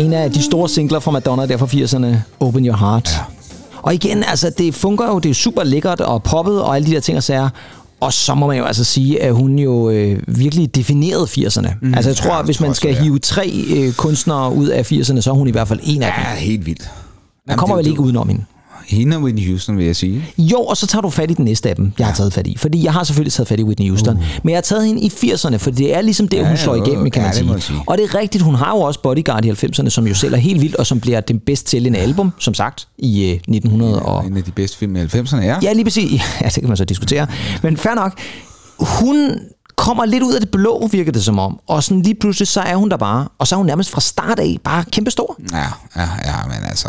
En 0.04 0.12
af 0.12 0.32
de 0.32 0.42
store 0.42 0.68
singler 0.68 1.00
fra 1.00 1.10
Madonna 1.10 1.46
der 1.46 1.56
fra 1.56 1.66
80'erne, 1.66 2.16
Open 2.40 2.66
Your 2.66 2.76
Heart. 2.76 3.10
Ja. 3.12 3.18
Og 3.82 3.94
igen, 3.94 4.24
altså, 4.28 4.50
det 4.58 4.74
fungerer 4.74 5.08
jo, 5.08 5.18
det 5.18 5.30
er 5.30 5.34
super 5.34 5.64
lækkert 5.64 6.00
og 6.00 6.22
poppet 6.22 6.62
og 6.62 6.76
alle 6.76 6.86
de 6.86 6.92
der 6.94 7.00
ting 7.00 7.16
og 7.16 7.22
sager. 7.22 7.48
Og 8.00 8.12
så 8.12 8.34
må 8.34 8.46
man 8.46 8.58
jo 8.58 8.64
altså 8.64 8.84
sige, 8.84 9.22
at 9.22 9.34
hun 9.34 9.58
jo 9.58 9.90
øh, 9.90 10.22
virkelig 10.26 10.74
definerede 10.74 11.24
80'erne. 11.24 11.68
Mm, 11.82 11.94
altså 11.94 12.10
jeg 12.10 12.16
tror, 12.16 12.32
ja, 12.32 12.38
det 12.38 12.44
hvis 12.44 12.60
man 12.60 12.74
skal 12.74 12.94
det 12.94 13.02
hive 13.02 13.18
tre 13.18 13.52
øh, 13.76 13.92
kunstnere 13.92 14.54
ud 14.54 14.68
af 14.68 14.92
80'erne, 14.92 15.20
så 15.20 15.30
er 15.30 15.34
hun 15.34 15.48
i 15.48 15.50
hvert 15.50 15.68
fald 15.68 15.80
en 15.82 16.02
af 16.02 16.12
dem. 16.16 16.24
Ja, 16.24 16.40
helt 16.40 16.66
vildt. 16.66 16.90
Man 17.46 17.56
kommer 17.56 17.76
vel 17.76 17.86
ikke 17.86 18.00
udenom 18.00 18.28
hende. 18.28 18.44
Hende 18.92 19.16
og 19.16 19.22
Whitney 19.22 19.48
Houston, 19.48 19.78
vil 19.78 19.86
jeg 19.86 19.96
sige. 19.96 20.24
Jo, 20.38 20.58
og 20.60 20.76
så 20.76 20.86
tager 20.86 21.02
du 21.02 21.10
fat 21.10 21.30
i 21.30 21.34
den 21.34 21.44
næste 21.44 21.68
af 21.68 21.76
dem, 21.76 21.92
jeg 21.98 22.06
har 22.06 22.14
taget 22.14 22.32
fat 22.32 22.46
i. 22.46 22.56
Fordi 22.58 22.84
jeg 22.84 22.92
har 22.92 23.04
selvfølgelig 23.04 23.32
taget 23.32 23.48
fat 23.48 23.60
i 23.60 23.62
Whitney 23.62 23.88
Houston. 23.88 24.16
Uh. 24.16 24.22
Men 24.42 24.50
jeg 24.50 24.56
har 24.56 24.62
taget 24.62 24.86
hende 24.86 25.00
i 25.02 25.08
80'erne, 25.08 25.56
for 25.56 25.70
det 25.70 25.96
er 25.96 26.00
ligesom 26.00 26.28
der, 26.28 26.36
Ja, 26.36 26.42
ja, 26.42 26.48
hun 26.48 26.56
slår 26.56 26.76
jo, 26.76 26.84
igennem, 26.84 27.10
kan 27.10 27.22
ja, 27.22 27.44
man 27.44 27.60
sige. 27.60 27.78
Og 27.86 27.98
det 27.98 28.04
er 28.04 28.14
rigtigt, 28.14 28.44
hun 28.44 28.54
har 28.54 28.70
jo 28.76 28.80
også 28.80 29.00
Bodyguard 29.02 29.44
i 29.44 29.50
90'erne, 29.50 29.88
som 29.88 30.06
jo 30.06 30.14
sælger 30.14 30.36
helt 30.36 30.60
vildt, 30.60 30.76
og 30.76 30.86
som 30.86 31.00
bliver 31.00 31.20
den 31.20 31.38
bedst 31.38 31.68
sælgende 31.68 31.98
album, 31.98 32.32
som 32.38 32.54
sagt, 32.54 32.88
i 32.98 33.24
øh, 33.24 33.30
1900 33.32 34.02
og... 34.02 34.26
En 34.26 34.36
af 34.36 34.42
de 34.42 34.50
bedste 34.52 34.78
film 34.78 34.96
i 34.96 35.00
90'erne, 35.04 35.36
ja. 35.36 35.56
Ja, 35.62 35.72
lige 35.72 35.84
præcis. 35.84 36.20
Ja, 36.42 36.46
det 36.46 36.54
kan 36.54 36.68
man 36.68 36.76
så 36.76 36.84
diskutere. 36.84 37.26
Men 37.62 37.76
fair 37.76 37.94
nok. 37.94 38.18
Hun 38.78 39.30
kommer 39.76 40.04
lidt 40.04 40.22
ud 40.22 40.34
af 40.34 40.40
det 40.40 40.50
blå, 40.50 40.86
virker 40.86 41.12
det 41.12 41.24
som 41.24 41.38
om. 41.38 41.60
Og 41.66 41.82
sådan 41.82 42.02
lige 42.02 42.14
pludselig, 42.14 42.48
så 42.48 42.60
er 42.60 42.76
hun 42.76 42.90
der 42.90 42.96
bare. 42.96 43.28
Og 43.38 43.46
så 43.46 43.54
er 43.54 43.56
hun 43.56 43.66
nærmest 43.66 43.90
fra 43.90 44.00
start 44.00 44.38
af 44.38 44.56
bare 44.64 44.84
kæmpestor. 44.84 45.36
Ja, 45.52 45.66
ja, 45.96 46.08
ja, 46.24 46.46
men 46.46 46.64
altså... 46.64 46.88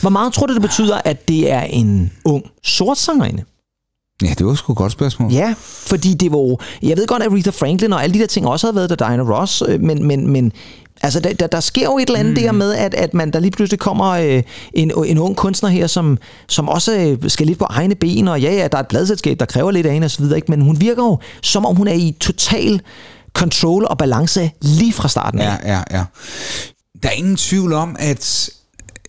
Hvor 0.00 0.10
meget 0.10 0.32
tror 0.32 0.46
du, 0.46 0.54
det 0.54 0.62
betyder, 0.62 1.00
at 1.04 1.28
det 1.28 1.50
er 1.50 1.60
en 1.60 2.12
ung 2.24 2.44
sort 2.64 2.98
sangerinde? 2.98 3.44
Ja, 4.22 4.34
det 4.38 4.46
var 4.46 4.54
sgu 4.54 4.72
et 4.72 4.76
godt 4.76 4.92
spørgsmål. 4.92 5.32
Ja, 5.32 5.54
fordi 5.60 6.14
det 6.14 6.32
var. 6.32 6.64
Jeg 6.82 6.96
ved 6.96 7.06
godt, 7.06 7.22
at 7.22 7.32
Aretha 7.32 7.50
Franklin 7.50 7.92
og 7.92 8.02
alle 8.02 8.14
de 8.14 8.18
der 8.18 8.26
ting 8.26 8.46
også 8.46 8.66
havde 8.66 8.76
været 8.76 8.90
der, 8.90 8.96
Diana 8.96 9.22
Ross, 9.22 9.62
øh, 9.68 9.80
men, 9.80 10.06
men, 10.06 10.26
men 10.26 10.52
altså, 11.02 11.20
der, 11.20 11.32
der, 11.32 11.46
der 11.46 11.60
sker 11.60 11.84
jo 11.84 11.98
et 11.98 12.06
eller 12.06 12.18
andet 12.18 12.34
mm. 12.34 12.40
der 12.40 12.52
med, 12.52 12.74
at, 12.74 12.94
at 12.94 13.14
man 13.14 13.30
der 13.30 13.40
lige 13.40 13.50
pludselig 13.50 13.78
kommer 13.78 14.06
øh, 14.06 14.42
en, 14.74 14.92
en 15.06 15.18
ung 15.18 15.36
kunstner 15.36 15.68
her, 15.70 15.86
som, 15.86 16.18
som 16.48 16.68
også 16.68 16.96
øh, 16.98 17.30
skal 17.30 17.46
lidt 17.46 17.58
på 17.58 17.66
egne 17.70 17.94
ben, 17.94 18.28
og 18.28 18.40
ja, 18.40 18.52
ja, 18.52 18.68
der 18.68 18.78
er 18.78 18.82
et 18.82 18.88
pladselskab, 18.88 19.40
der 19.40 19.46
kræver 19.46 19.70
lidt 19.70 19.86
af 19.86 19.92
hende 19.92 20.04
osv., 20.04 20.24
ikke? 20.36 20.50
men 20.50 20.60
hun 20.60 20.80
virker 20.80 21.02
jo, 21.02 21.18
som 21.42 21.66
om 21.66 21.76
hun 21.76 21.88
er 21.88 21.92
i 21.92 22.16
total 22.20 22.80
control 23.32 23.84
og 23.84 23.98
balance 23.98 24.50
lige 24.62 24.92
fra 24.92 25.08
starten 25.08 25.40
af. 25.40 25.44
Ja, 25.44 25.74
ja, 25.74 25.82
ja. 25.90 26.04
Der 27.02 27.08
er 27.08 27.12
ingen 27.12 27.36
tvivl 27.36 27.72
om, 27.72 27.96
at 27.98 28.50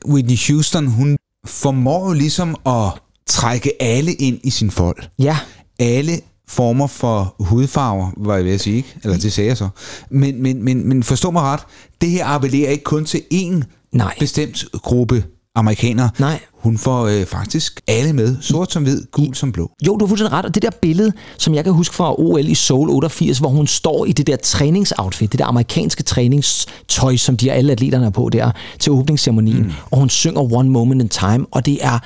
Whitney 0.07 0.37
Houston, 0.47 0.87
hun 0.87 1.17
formår 1.47 2.07
jo 2.07 2.13
ligesom 2.13 2.55
at 2.65 2.91
trække 3.27 3.71
alle 3.79 4.13
ind 4.13 4.39
i 4.43 4.49
sin 4.49 4.71
fold. 4.71 4.97
Ja, 5.19 5.37
Alle 5.79 6.19
former 6.49 6.87
for 6.87 7.35
hudfarver, 7.39 8.11
var 8.17 8.35
jeg 8.35 8.45
ved 8.45 8.51
at 8.51 8.61
sige, 8.61 8.75
ikke? 8.75 8.95
Eller 9.03 9.17
det 9.17 9.33
sagde 9.33 9.47
jeg 9.47 9.57
så. 9.57 9.69
Men, 10.09 10.41
men, 10.41 10.63
men, 10.63 10.87
men 10.89 11.03
forstå 11.03 11.31
mig 11.31 11.41
ret, 11.41 11.59
det 12.01 12.09
her 12.09 12.25
appellerer 12.25 12.71
ikke 12.71 12.83
kun 12.83 13.05
til 13.05 13.21
én 13.33 13.61
Nej. 13.91 14.15
bestemt 14.19 14.65
gruppe 14.73 15.23
amerikanere. 15.55 16.09
Nej. 16.19 16.39
Hun 16.53 16.77
får 16.77 17.07
øh, 17.07 17.25
faktisk 17.25 17.81
alle 17.87 18.13
med, 18.13 18.37
sort 18.41 18.71
som 18.71 18.83
hvid, 18.83 19.03
gul 19.11 19.35
som 19.35 19.51
blå. 19.51 19.71
Jo, 19.87 19.97
du 19.97 20.05
har 20.05 20.07
fuldstændig 20.07 20.33
ret. 20.33 20.45
Og 20.45 20.55
det 20.55 20.61
der 20.61 20.69
billede, 20.81 21.11
som 21.37 21.53
jeg 21.53 21.63
kan 21.63 21.73
huske 21.73 21.95
fra 21.95 22.19
OL 22.19 22.47
i 22.47 22.55
Seoul 22.55 22.89
88, 22.89 23.37
hvor 23.37 23.49
hun 23.49 23.67
står 23.67 24.05
i 24.05 24.11
det 24.11 24.27
der 24.27 24.35
træningsoutfit, 24.35 25.31
det 25.31 25.39
der 25.39 25.45
amerikanske 25.45 26.03
træningstøj, 26.03 27.15
som 27.15 27.37
de 27.37 27.51
alle 27.51 27.71
atleterne 27.71 28.05
er 28.05 28.09
på 28.09 28.29
der 28.31 28.51
til 28.79 28.91
åbningsceremonien, 28.91 29.63
mm. 29.63 29.71
og 29.91 29.97
hun 29.99 30.09
synger 30.09 30.53
One 30.53 30.69
Moment 30.69 31.01
in 31.01 31.09
Time, 31.09 31.45
og 31.51 31.65
det 31.65 31.77
er 31.81 31.99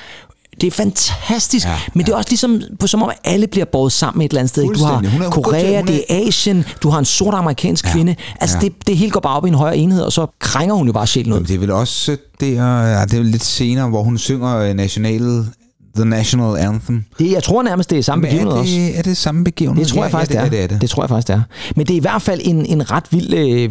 det 0.61 0.67
er 0.67 0.71
fantastisk, 0.71 1.65
Ja, 1.65 1.71
ja, 1.71 1.77
men 1.93 2.05
det 2.05 2.11
er 2.11 2.15
også 2.15 2.29
ligesom 2.29 2.61
på 2.79 2.87
som 2.87 3.03
om 3.03 3.11
alle 3.23 3.47
bliver 3.47 3.65
båret 3.71 3.91
sammen 3.91 4.21
et 4.21 4.29
eller 4.29 4.39
andet 4.39 4.49
sted. 4.49 4.63
Du 4.73 4.83
har. 4.85 4.95
Hun 5.11 5.21
er- 5.21 5.29
Korea, 5.29 5.79
hun 5.79 5.87
er- 5.89 5.91
det 5.91 6.03
er 6.09 6.27
Asien, 6.27 6.65
du 6.83 6.89
har 6.89 6.99
en 6.99 7.05
sort 7.05 7.33
amerikansk 7.33 7.85
kvinde. 7.85 8.15
Altså 8.41 8.57
ja. 8.61 8.67
det, 8.67 8.87
det 8.87 8.97
hele 8.97 9.11
går 9.11 9.19
bare 9.19 9.37
op 9.37 9.45
i 9.45 9.49
en 9.49 9.53
højere 9.55 9.77
enhed, 9.77 10.01
og 10.01 10.11
så 10.11 10.27
krænger 10.39 10.75
hun 10.75 10.87
jo 10.87 10.93
bare 10.93 11.07
sjælen 11.07 11.31
ud. 11.31 11.37
Jamen, 11.37 11.47
det 11.47 11.55
er 11.55 11.59
vel 11.59 11.71
også 11.71 12.17
det, 12.39 12.55
ja, 12.55 13.05
det 13.05 13.19
er 13.19 13.23
lidt 13.23 13.43
senere, 13.43 13.89
hvor 13.89 14.03
hun 14.03 14.17
synger 14.17 14.57
øh, 14.57 14.73
national, 14.73 15.45
The 15.95 16.05
National 16.05 16.57
Anthem. 16.57 17.05
Det, 17.19 17.31
jeg 17.31 17.43
tror 17.43 17.63
nærmest, 17.63 17.89
det 17.89 17.97
er 17.97 18.03
samme 18.03 18.21
begivenhed 18.21 18.51
er 18.53 18.57
også. 18.59 18.73
det, 18.75 18.97
er 18.97 19.01
det 19.01 19.17
samme 19.17 19.43
begivenhed? 19.43 19.85
Det 19.85 19.93
tror 19.93 20.03
jeg 20.03 20.11
faktisk, 20.11 20.31
det 20.31 20.39
er. 20.39 20.43
ja, 20.43 20.49
det 20.49 20.63
er. 20.63 20.67
Det. 20.67 20.81
det 20.81 20.89
tror 20.89 21.03
jeg 21.03 21.09
faktisk, 21.09 21.27
det 21.27 21.33
er. 21.33 21.41
Men 21.75 21.87
det 21.87 21.93
er 21.93 21.97
i 21.97 22.01
hvert 22.01 22.21
fald 22.21 22.41
en, 22.43 22.65
en 22.65 22.91
ret 22.91 23.03
vild 23.11 23.33
øh, 23.33 23.69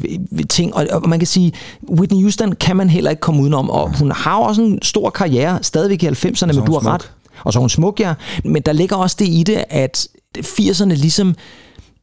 ting, 0.49 0.75
og, 0.75 0.87
og 0.91 1.09
man 1.09 1.19
kan 1.19 1.27
sige, 1.27 1.53
Whitney 1.91 2.21
Houston 2.23 2.53
kan 2.53 2.77
man 2.77 2.91
heller 2.91 3.11
ikke 3.11 3.21
komme 3.21 3.43
udenom, 3.43 3.71
og 3.71 3.99
hun 3.99 4.13
har 4.13 4.37
også 4.37 4.63
en 4.63 4.83
stor 4.83 5.11
karriere 5.11 5.59
stadigvæk 5.63 6.03
i 6.03 6.07
90'erne, 6.07 6.47
men 6.47 6.55
du 6.55 6.73
har 6.73 6.81
smuk. 6.81 6.85
ret. 6.93 7.13
Og 7.45 7.53
så 7.53 7.59
er 7.59 7.61
hun 7.61 7.71
smuk, 7.71 8.01
ja. 8.01 8.15
Men 8.45 8.63
der 8.63 8.73
ligger 8.73 8.97
også 8.97 9.17
det 9.19 9.29
i 9.29 9.43
det, 9.47 9.65
at 9.69 10.09
80'erne 10.39 10.85
ligesom, 10.85 11.35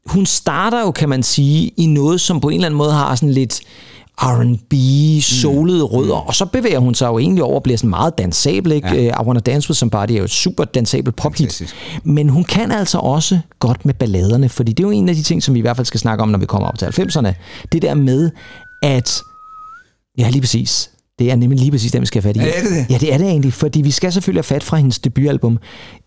hun 0.05 0.25
starter 0.25 0.82
jo, 0.82 0.91
kan 0.91 1.10
man 1.10 1.23
sige, 1.23 1.71
i 1.77 1.86
noget, 1.86 2.21
som 2.21 2.39
på 2.39 2.49
en 2.49 2.55
eller 2.55 2.65
anden 2.65 2.77
måde 2.77 2.91
har 2.93 3.15
sådan 3.15 3.32
lidt 3.32 3.62
R&B, 4.21 4.73
solede 5.21 5.84
rødder, 5.84 6.15
og 6.15 6.36
så 6.36 6.45
bevæger 6.45 6.79
hun 6.79 6.95
sig 6.95 7.08
jo 7.08 7.19
egentlig 7.19 7.43
over 7.43 7.55
og 7.55 7.63
bliver 7.63 7.77
sådan 7.77 7.89
meget 7.89 8.17
dansabel, 8.17 8.71
ikke? 8.71 8.88
Ja. 8.88 9.21
I 9.21 9.25
Wanna 9.25 9.39
Dance 9.39 9.69
With 9.69 9.77
Somebody 9.77 10.12
er 10.12 10.17
jo 10.17 10.23
et 10.23 10.29
super 10.29 10.63
dansabel 10.63 11.12
pophit. 11.12 11.75
Men 12.03 12.29
hun 12.29 12.43
kan 12.43 12.71
altså 12.71 12.97
også 12.97 13.39
godt 13.60 13.86
med 13.86 13.93
balladerne, 13.93 14.49
fordi 14.49 14.73
det 14.73 14.84
er 14.84 14.88
jo 14.88 14.91
en 14.91 15.10
af 15.10 15.15
de 15.15 15.23
ting, 15.23 15.43
som 15.43 15.53
vi 15.53 15.60
i 15.60 15.62
hvert 15.62 15.75
fald 15.75 15.86
skal 15.86 15.99
snakke 15.99 16.21
om, 16.21 16.29
når 16.29 16.39
vi 16.39 16.45
kommer 16.45 16.67
op 16.67 16.79
til 16.79 16.86
90'erne. 16.86 17.34
Det 17.71 17.82
der 17.82 17.93
med, 17.93 18.32
at... 18.84 19.21
Ja, 20.17 20.29
lige 20.29 20.41
præcis. 20.41 20.91
Det 21.19 21.32
er 21.32 21.36
nemlig 21.36 21.60
lige 21.60 21.71
præcis 21.71 21.91
det, 21.91 22.01
vi 22.01 22.05
skal 22.05 22.21
have 22.21 22.34
fat 22.34 22.38
i. 22.38 22.39
Er 22.39 22.62
det 22.63 22.71
det? 22.71 22.93
Ja, 22.93 22.97
det 22.97 23.13
er 23.13 23.17
det 23.17 23.27
egentlig, 23.27 23.53
fordi 23.53 23.82
vi 23.82 23.91
skal 23.91 24.12
selvfølgelig 24.12 24.39
have 24.39 24.55
fat 24.55 24.63
fra 24.63 24.77
hendes 24.77 24.99
debutalbum 24.99 25.58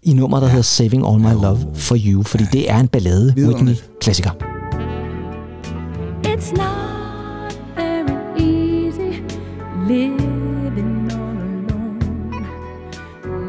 i 0.03 0.13
nummer, 0.13 0.41
der 0.41 0.47
ja. 0.47 0.51
hedder 0.51 0.63
Saving 0.63 1.09
All 1.09 1.21
My 1.21 1.43
Love 1.43 1.59
For 1.75 1.97
You, 2.07 2.23
fordi 2.23 2.45
det 2.53 2.71
er 2.71 2.81
en 2.81 2.89
ballade. 2.89 3.35
Whitney-klassiker. 3.39 4.31
It's 6.27 6.57
not 6.57 6.82
living 9.87 11.11
all 11.13 11.39
alone. 11.49 11.99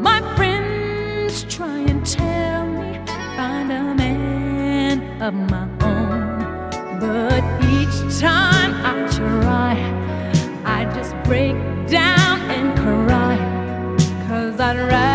My 0.02 0.20
friends 0.36 1.44
try 1.44 1.78
and 1.78 2.04
tell 2.04 2.66
me 2.66 2.98
find 3.36 3.70
a 3.70 3.94
man 3.94 5.22
of 5.22 5.34
my 5.34 5.66
own, 5.82 6.38
but 7.00 7.42
each 7.74 8.18
time 8.18 8.72
I 8.84 8.92
try, 9.18 9.74
I 10.64 10.84
just 10.94 11.14
break 11.24 11.56
down 11.86 12.40
and 12.50 12.76
cry, 12.78 13.36
cause 14.26 14.58
I'd 14.60 14.76
rather. 14.76 15.13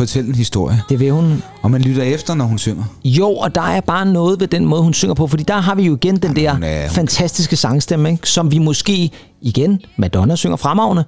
Fortælle 0.00 0.28
en 0.28 0.34
historie. 0.34 0.82
Det 0.88 1.00
vil 1.00 1.10
hun. 1.10 1.42
Og 1.62 1.70
man 1.70 1.80
lytter 1.80 2.02
efter, 2.02 2.34
når 2.34 2.44
hun 2.44 2.58
synger. 2.58 2.84
Jo, 3.04 3.30
og 3.30 3.54
der 3.54 3.60
er 3.62 3.80
bare 3.80 4.06
noget 4.06 4.40
ved 4.40 4.48
den 4.48 4.64
måde, 4.66 4.82
hun 4.82 4.94
synger 4.94 5.14
på, 5.14 5.26
fordi 5.26 5.42
der 5.42 5.60
har 5.60 5.74
vi 5.74 5.82
jo 5.82 5.96
igen 5.96 6.16
den 6.16 6.36
der 6.36 6.52
hun 6.52 6.62
er- 6.62 6.82
hun- 6.82 6.94
fantastiske 6.94 7.56
sangstemme, 7.56 8.10
ikke? 8.10 8.28
som 8.28 8.50
vi 8.52 8.58
måske, 8.58 9.10
igen, 9.42 9.80
Madonna 9.98 10.36
synger 10.36 10.56
fremragende, 10.56 11.04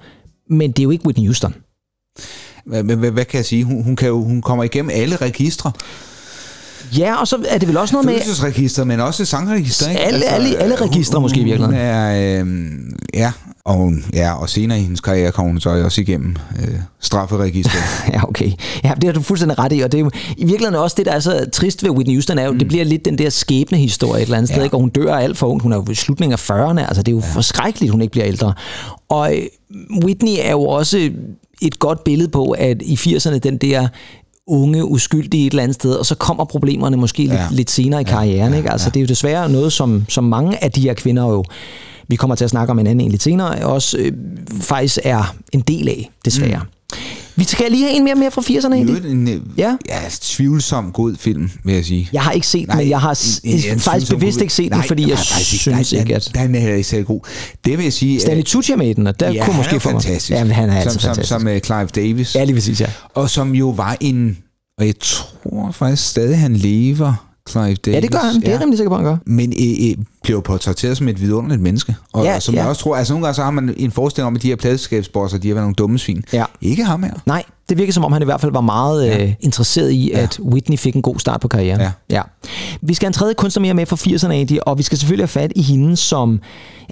men 0.51 0.71
det 0.71 0.79
er 0.79 0.83
jo 0.85 0.91
ikke 0.91 1.07
Whitney 1.07 1.27
Houston. 1.27 1.55
Hvad, 2.67 2.83
hvad, 2.83 3.11
hvad 3.11 3.25
kan 3.25 3.37
jeg 3.39 3.45
sige? 3.47 3.65
Hun, 3.65 3.83
hun, 3.85 3.97
kan 3.97 4.09
jo, 4.09 4.23
hun 4.25 4.43
kommer 4.43 4.65
igennem 4.65 4.91
alle 4.95 5.17
registre. 5.17 5.73
Ja, 6.99 7.15
og 7.21 7.29
så 7.29 7.37
er 7.49 7.59
det 7.59 7.69
vel 7.69 7.77
også 7.77 7.95
noget 7.95 8.07
med... 8.07 8.15
Følelsesregister, 8.15 8.85
men 8.85 9.01
også 9.01 9.25
sangregister. 9.25 9.89
Ikke? 9.89 10.01
Alle- 10.01 10.25
alle- 10.25 10.57
alle 10.59 10.75
registre 10.75 11.21
måske 11.21 11.41
i 11.41 11.45
virkeligheden. 11.45 11.75
Hun 11.81 11.87
er, 11.87 12.41
øh, 12.43 12.79
ja, 13.15 13.33
og, 13.65 13.75
hun, 13.75 14.05
ja, 14.13 14.33
og 14.33 14.49
senere 14.49 14.79
i 14.79 14.83
hendes 14.83 15.01
karriere 15.01 15.33
kommer 15.33 15.53
hun 15.53 15.61
så 15.61 15.71
også 15.85 16.01
igennem 16.01 16.37
øh, 16.63 16.75
strafferegistret. 17.01 17.83
Ja, 18.15 18.29
okay. 18.29 18.53
Ja, 18.85 18.93
det 18.95 19.05
har 19.05 19.13
du 19.13 19.21
fuldstændig 19.23 19.59
ret 19.59 19.73
i, 19.73 19.81
og 19.81 19.93
det 19.93 19.99
er 19.99 20.03
jo 20.03 20.11
i 20.37 20.45
virkeligheden 20.45 20.75
også 20.75 20.95
det, 20.99 21.07
der 21.07 21.13
er 21.13 21.21
så 21.21 21.47
trist 21.53 21.83
ved 21.85 21.91
Whitney 21.91 22.15
Houston, 22.15 22.39
er 22.39 22.45
jo, 22.45 22.53
mm. 22.53 22.59
det 22.59 22.69
bliver 22.69 22.85
lidt 22.85 23.05
den 23.05 23.19
der 23.19 23.31
skæbnehistorie 23.31 24.23
et 24.23 24.27
eller 24.27 24.37
andet 24.39 24.51
ja. 24.51 24.55
sted, 24.55 24.63
Ja. 24.63 24.65
ikke? 24.65 24.77
og 24.77 24.81
hun 24.81 24.91
dør 24.91 25.15
alt 25.15 25.39
for 25.39 25.47
ungt. 25.47 25.63
Hun 25.63 25.73
er 25.73 25.77
jo 25.77 25.85
i 25.91 25.95
slutningen 25.95 26.33
af 26.33 26.51
40'erne, 26.51 26.81
altså 26.89 27.03
det 27.03 27.13
er 27.13 27.17
jo 27.17 27.23
ja. 27.27 27.35
forskrækkeligt, 27.35 27.91
hun 27.93 28.01
ikke 28.01 28.13
bliver 28.13 28.27
ældre. 28.27 28.55
Og 29.09 29.37
øh, 29.37 29.43
Whitney 30.05 30.35
er 30.41 30.51
jo 30.51 30.63
også 30.63 31.11
et 31.63 31.79
godt 31.79 32.05
billede 32.05 32.29
på, 32.29 32.51
at 32.51 32.83
i 32.83 32.95
80'erne, 32.95 33.39
den 33.39 33.57
der 33.57 33.89
unge, 34.47 34.85
uskyldige 34.85 35.47
et 35.47 35.51
eller 35.51 35.63
andet 35.63 35.75
sted, 35.75 35.95
og 35.95 36.07
så 36.07 36.15
kommer 36.15 36.45
problemerne 36.45 36.97
måske 36.97 37.23
ja. 37.25 37.35
Ja. 37.35 37.41
lidt, 37.43 37.57
lidt 37.57 37.71
senere 37.71 38.01
i 38.01 38.05
karrieren. 38.05 38.55
Ikke? 38.55 38.71
Altså, 38.73 38.91
Det 38.91 38.97
er 38.97 39.01
jo 39.01 39.07
desværre 39.07 39.49
noget, 39.49 39.73
som, 39.73 40.05
som 40.09 40.25
mange 40.25 40.65
af 40.65 40.73
de 40.73 40.81
her 40.81 40.95
kvinder 40.95 41.29
jo, 41.29 41.45
vi 42.13 42.17
kommer 42.17 42.37
til 42.37 42.45
at 42.45 42.51
snakke 42.51 42.71
om 42.71 42.79
en 42.79 42.87
anden 42.87 43.05
en 43.05 43.11
lidt 43.11 43.23
senere, 43.23 43.67
også 43.67 43.99
øh, 43.99 44.13
faktisk 44.61 44.99
er 45.05 45.35
en 45.53 45.61
del 45.61 45.89
af, 45.89 46.11
desværre. 46.25 46.59
Mm. 46.59 46.97
Vi 47.37 47.45
skal 47.45 47.71
lige 47.71 47.85
have 47.85 47.97
en 47.97 48.05
mere, 48.05 48.15
mere 48.15 48.31
fra 48.31 48.43
80'erne 48.43 48.53
I 48.73 48.77
egentlig. 48.77 48.89
øvrigt 48.97 49.07
en 49.07 49.29
øh, 49.29 49.41
Ja. 49.59 49.77
ja, 49.89 49.99
tvivlsom 50.21 50.93
god 50.93 51.17
film, 51.19 51.51
vil 51.65 51.75
jeg 51.75 51.85
sige. 51.85 52.09
Jeg 52.13 52.23
har 52.23 52.33
ikke 52.33 52.47
set 52.47 52.69
den, 52.69 52.77
men 52.77 52.89
jeg 52.89 53.01
har 53.01 53.11
en- 53.45 53.51
en- 53.51 53.73
en 53.73 53.81
faktisk 53.81 54.13
bevidst 54.13 54.39
god- 54.39 54.43
ikke 54.43 54.55
set 54.55 54.71
den, 54.71 54.79
Nej, 54.79 54.87
fordi 54.87 55.03
nej, 55.03 55.11
jeg 55.11 55.19
faktisk 55.19 55.61
synes 55.63 55.93
Nej, 55.93 56.01
ikke, 56.01 56.09
den- 56.09 56.17
at... 56.17 56.31
Den 56.35 56.55
er 56.55 56.61
heller 56.61 56.77
ikke 56.77 56.89
særlig 56.89 57.07
god. 57.07 57.21
Det 57.65 57.77
vil 57.79 57.83
jeg 57.85 57.93
sige... 57.93 58.21
Stanley 58.21 58.43
Tucci 58.45 58.75
med 58.77 58.89
i 58.91 58.93
den, 58.93 59.07
og 59.07 59.21
der 59.21 59.31
ja, 59.33 59.45
kunne 59.45 59.57
måske 59.57 59.81
få 59.81 59.91
mig. 59.93 60.03
Ja, 60.31 60.45
han 60.45 60.71
er 60.71 60.77
altid 60.77 60.91
som, 60.91 61.01
som, 61.01 61.09
fantastisk. 61.09 61.29
som 61.29 61.47
uh, 61.47 61.59
Clive 61.59 61.87
Davis. 61.87 62.35
Ja, 62.35 62.45
lige 62.45 62.55
præcis, 62.55 62.81
ja. 62.81 62.87
Og 63.15 63.31
som 63.31 63.55
jo 63.55 63.69
var 63.69 63.97
en... 64.01 64.39
Og 64.79 64.87
jeg 64.87 64.95
tror 65.01 65.71
faktisk 65.73 66.09
stadig, 66.09 66.39
han 66.39 66.57
lever, 66.57 67.29
Clive 67.49 67.75
Davis. 67.75 67.87
Ja, 67.87 68.01
det 68.01 68.11
gør 68.11 68.19
han. 68.19 68.35
Det 68.35 68.49
er 68.49 68.51
jeg 68.51 68.61
rimelig 68.61 68.79
sikker 68.79 68.91
på, 68.91 68.97
han 68.97 69.05
gør. 69.05 69.17
Men 69.27 69.53
øh, 69.61 69.91
øh, 69.91 70.05
blev 70.23 70.43
portrætteret 70.43 70.97
som 70.97 71.09
et 71.09 71.21
vidunderligt 71.21 71.63
menneske. 71.63 71.97
Og, 72.13 72.25
Ja, 72.25 72.35
og 72.35 72.43
som 72.43 72.55
ja. 72.55 72.61
jeg 72.61 72.69
også 72.69 72.83
tror, 72.83 72.97
altså 72.97 73.13
nogle 73.13 73.27
gange 73.27 73.35
så 73.35 73.43
har 73.43 73.51
man 73.51 73.75
en 73.77 73.91
forestilling 73.91 74.27
om, 74.27 74.37
at 74.37 74.43
de 74.43 74.49
her 74.49 74.57
pladeskabsbosser, 74.57 75.39
de 75.39 75.49
har 75.49 75.55
været 75.55 75.65
nogle 75.65 75.75
dumme 75.75 75.99
svin. 75.99 76.25
Ja. 76.33 76.45
Ikke 76.61 76.85
ham 76.85 77.03
her. 77.03 77.15
Nej, 77.27 77.45
det 77.69 77.79
virker 77.79 77.93
som 77.93 78.05
om, 78.05 78.13
han 78.13 78.23
i 78.23 78.25
hvert 78.25 78.41
fald 78.41 78.53
var 78.53 78.61
meget 78.61 79.07
ja. 79.07 79.25
øh, 79.25 79.35
interesseret 79.41 79.91
i, 79.91 80.11
ja. 80.11 80.19
at 80.19 80.41
Whitney 80.41 80.79
fik 80.79 80.95
en 80.95 81.03
god 81.03 81.19
start 81.19 81.41
på 81.41 81.49
karrieren. 81.49 81.81
Ja. 81.81 81.93
ja. 82.11 82.23
Vi 82.81 82.95
skal 82.95 83.07
have 83.07 83.09
en 83.09 83.15
tredje 83.15 83.35
kunstner 83.35 83.61
mere 83.61 83.75
med 83.75 83.87
fra 83.87 83.97
80'erne, 83.97 84.33
Adi, 84.33 84.59
og 84.67 84.79
vi 84.79 84.83
skal 84.83 84.99
selvfølgelig 84.99 85.23
have 85.23 85.29
fat 85.29 85.53
i 85.57 85.63
hende, 85.63 85.97
som... 85.97 86.41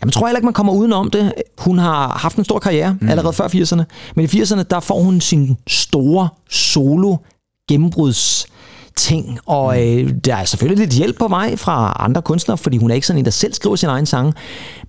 Jamen, 0.02 0.12
tror 0.12 0.26
jeg 0.26 0.30
heller 0.30 0.38
ikke, 0.38 0.46
man 0.46 0.54
kommer 0.54 0.72
udenom 0.72 1.10
det. 1.10 1.32
Hun 1.58 1.78
har 1.78 2.08
haft 2.08 2.36
en 2.36 2.44
stor 2.44 2.58
karriere 2.58 2.96
mm. 3.00 3.08
allerede 3.08 3.32
før 3.32 3.48
80'erne, 3.48 3.82
men 4.16 4.24
i 4.24 4.28
80'erne, 4.28 4.62
der 4.62 4.80
får 4.80 5.02
hun 5.02 5.20
sin 5.20 5.56
store 5.66 6.28
solo 6.50 7.16
gennembruds 7.68 8.46
ting, 8.96 9.38
og 9.46 9.86
øh, 9.88 10.10
der 10.24 10.34
er 10.36 10.44
selvfølgelig 10.44 10.86
lidt 10.86 10.94
hjælp 10.96 11.18
på 11.18 11.28
vej 11.28 11.56
fra 11.56 11.96
andre 11.98 12.22
kunstnere, 12.22 12.58
fordi 12.58 12.76
hun 12.76 12.90
er 12.90 12.94
ikke 12.94 13.06
sådan 13.06 13.18
en, 13.18 13.24
der 13.24 13.30
selv 13.30 13.52
skriver 13.54 13.76
sin 13.76 13.88
egen 13.88 14.06
sang, 14.06 14.34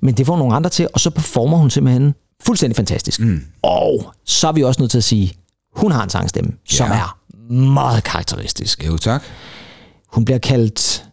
men 0.01 0.13
det 0.13 0.25
får 0.25 0.37
nogle 0.37 0.55
andre 0.55 0.69
til, 0.69 0.87
og 0.93 0.99
så 0.99 1.09
performer 1.09 1.57
hun 1.57 1.69
simpelthen 1.69 2.13
fuldstændig 2.43 2.75
fantastisk. 2.75 3.19
Mm. 3.19 3.41
Og 3.61 4.13
så 4.25 4.47
er 4.47 4.51
vi 4.51 4.63
også 4.63 4.81
nødt 4.81 4.91
til 4.91 4.97
at 4.97 5.03
sige, 5.03 5.33
hun 5.75 5.91
har 5.91 6.03
en 6.03 6.09
sangstemme, 6.09 6.51
som 6.69 6.87
Ja. 6.87 6.93
er 6.93 7.17
meget 7.53 8.03
karakteristisk. 8.03 8.85
Jo, 8.87 8.97
tak. 8.97 9.23
Hun 10.13 10.25
bliver 10.25 10.37
kaldt 10.39 11.05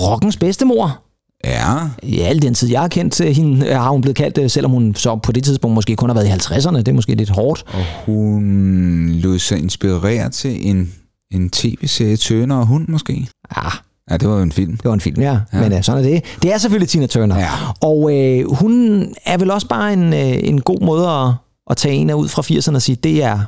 rockens 0.00 0.36
bedstemor. 0.36 1.02
Ja, 1.44 1.74
I 2.02 2.20
al 2.20 2.42
den 2.42 2.54
tid, 2.54 2.70
jeg 2.70 2.80
har 2.80 2.88
kendt 2.88 3.12
til 3.12 3.34
hende, 3.34 3.66
har 3.74 3.90
hun 3.90 4.00
blevet 4.00 4.16
kaldt 4.16 4.36
det, 4.36 4.50
selvom 4.50 4.70
hun 4.72 4.94
så 4.94 5.16
på 5.16 5.32
det 5.32 5.44
tidspunkt 5.44 5.74
måske 5.74 5.96
kun 5.96 6.08
har 6.08 6.14
været 6.14 6.26
i 6.26 6.30
50'erne. 6.30 6.76
Det 6.76 6.88
er 6.88 6.92
måske 6.92 7.14
lidt 7.14 7.30
hårdt. 7.30 7.64
og 7.72 7.84
hun 8.06 9.08
lod 9.08 9.38
sig 9.38 9.58
inspirere 9.58 10.30
til 10.30 10.68
en, 10.68 10.94
en 11.32 11.50
tv-serie, 11.50 12.16
Tøner 12.16 12.56
og 12.56 12.66
hund 12.66 12.88
måske. 12.88 13.28
Ja, 13.56 13.68
Ja, 14.10 14.16
det 14.16 14.28
var 14.28 14.36
jo 14.36 14.42
en 14.42 14.52
film. 14.52 14.76
det 14.76 14.84
var 14.84 14.94
en 14.94 15.00
film, 15.00 15.20
ja. 15.20 15.40
ja. 15.52 15.60
Men 15.60 15.72
uh, 15.72 15.82
sådan 15.82 16.04
er 16.04 16.08
det. 16.08 16.24
Det 16.42 16.52
er 16.52 16.58
selvfølgelig 16.58 16.88
Tina 16.88 17.06
Turner. 17.06 17.38
Ja. 17.38 17.50
Og 17.80 18.16
øh, 18.16 18.52
hun 18.52 19.02
er 19.24 19.38
vel 19.38 19.50
også 19.50 19.68
bare 19.68 19.92
en, 19.92 20.12
øh, 20.12 20.48
en 20.48 20.60
god 20.60 20.80
måde 20.80 21.08
at, 21.08 21.34
at 21.70 21.76
tage 21.76 21.94
en 21.94 22.10
af 22.10 22.14
ud 22.14 22.28
fra 22.28 22.42
80'erne 22.42 22.74
og 22.74 22.82
sige, 22.82 22.96
det 22.96 23.22
er... 23.24 23.38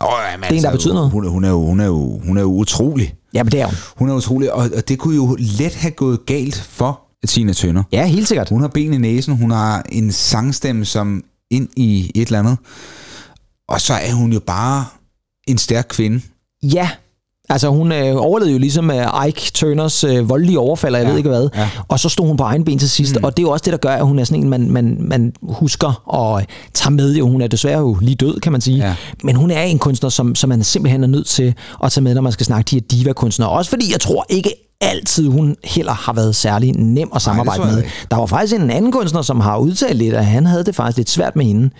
Oh, 0.00 0.08
jamen, 0.32 0.44
Det 0.44 0.52
er 0.52 0.56
en, 0.56 0.62
der 0.62 0.70
betyder 0.72 0.94
noget. 0.94 1.10
Hun, 1.10 1.28
hun, 1.28 1.44
er 1.44 1.48
jo, 1.48 1.60
hun, 1.64 1.80
er 1.80 1.86
jo, 1.86 2.18
hun 2.18 2.36
er 2.36 2.40
jo 2.40 2.48
utrolig. 2.48 3.14
Ja, 3.34 3.42
men 3.42 3.52
det 3.52 3.60
er 3.60 3.66
hun. 3.66 3.74
Hun 3.96 4.08
er 4.10 4.14
utrolig, 4.14 4.52
og, 4.52 4.70
og 4.76 4.88
det 4.88 4.98
kunne 4.98 5.16
jo 5.16 5.36
let 5.40 5.74
have 5.74 5.90
gået 5.90 6.26
galt 6.26 6.56
for 6.70 7.00
Tina 7.26 7.52
Turner. 7.52 7.82
Ja, 7.92 8.06
helt 8.06 8.28
sikkert. 8.28 8.48
Hun 8.48 8.60
har 8.60 8.68
ben 8.68 8.94
i 8.94 8.98
næsen, 8.98 9.36
hun 9.36 9.50
har 9.50 9.82
en 9.92 10.12
sangstemme 10.12 10.84
som 10.84 11.24
ind 11.50 11.68
i 11.76 12.10
et 12.14 12.26
eller 12.26 12.38
andet. 12.38 12.56
Og 13.68 13.80
så 13.80 13.94
er 13.94 14.12
hun 14.12 14.32
jo 14.32 14.40
bare 14.40 14.84
en 15.48 15.58
stærk 15.58 15.86
kvinde. 15.88 16.20
Ja, 16.60 16.98
altså 17.48 17.68
hun 17.68 17.92
øh, 17.92 18.16
overlevede 18.16 18.52
jo 18.52 18.58
ligesom 18.58 18.90
øh, 18.90 19.26
Ike 19.28 19.50
Turners 19.54 20.04
øh, 20.04 20.28
voldelige 20.28 20.58
overfald, 20.58 20.94
og 20.94 21.00
jeg 21.00 21.06
ja, 21.06 21.10
ved 21.10 21.18
ikke 21.18 21.30
hvad. 21.30 21.48
ja. 21.56 21.68
Og 21.88 22.00
så 22.00 22.08
stod 22.08 22.26
hun 22.26 22.36
på 22.36 22.42
egen 22.42 22.64
ben 22.64 22.78
til 22.78 22.90
sidst, 22.90 23.16
mm. 23.16 23.24
og 23.24 23.36
det 23.36 23.42
er 23.42 23.46
jo 23.46 23.50
også 23.50 23.62
det, 23.64 23.72
der 23.72 23.78
gør, 23.78 23.90
at 23.90 24.06
hun 24.06 24.18
er 24.18 24.24
sådan 24.24 24.42
en, 24.42 24.50
man, 24.50 24.70
man, 24.70 24.96
man 25.00 25.32
husker 25.42 26.02
og 26.06 26.40
øh, 26.40 26.46
tager 26.74 26.90
med. 26.90 27.14
Jo, 27.14 27.28
hun 27.28 27.40
er 27.40 27.46
desværre 27.46 27.78
jo 27.78 27.96
lige 28.00 28.14
død, 28.14 28.40
kan 28.40 28.52
man 28.52 28.60
sige. 28.60 28.86
Ja. 28.86 28.94
Men 29.24 29.36
hun 29.36 29.50
er 29.50 29.62
en 29.62 29.78
kunstner, 29.78 30.10
som, 30.10 30.34
som 30.34 30.48
man 30.48 30.62
simpelthen 30.62 31.02
er 31.02 31.08
nødt 31.08 31.26
til 31.26 31.54
at 31.84 31.92
tage 31.92 32.04
med, 32.04 32.14
når 32.14 32.22
man 32.22 32.32
skal 32.32 32.46
snakke 32.46 32.68
de 32.70 32.76
her 32.76 32.80
diva-kunstnere. 32.80 33.48
Også 33.48 33.70
fordi 33.70 33.92
jeg 33.92 34.00
tror 34.00 34.26
ikke 34.28 34.54
altid, 34.80 35.28
hun 35.28 35.56
heller 35.64 35.92
har 35.92 36.12
været 36.12 36.36
særlig 36.36 36.72
nem 36.72 37.10
at 37.14 37.22
samarbejde 37.22 37.62
jeg 37.64 37.74
med. 37.74 37.84
Der 38.10 38.16
var 38.16 38.26
faktisk 38.26 38.54
en 38.54 38.70
anden 38.70 38.92
kunstner, 38.92 39.22
som 39.22 39.40
har 39.40 39.58
udtalt 39.58 39.96
lidt, 39.96 40.14
at 40.14 40.26
han 40.26 40.46
havde 40.46 40.64
det 40.64 40.74
faktisk 40.74 40.96
lidt 40.96 41.10
svært 41.10 41.36
med 41.36 41.44
hende. 41.44 41.70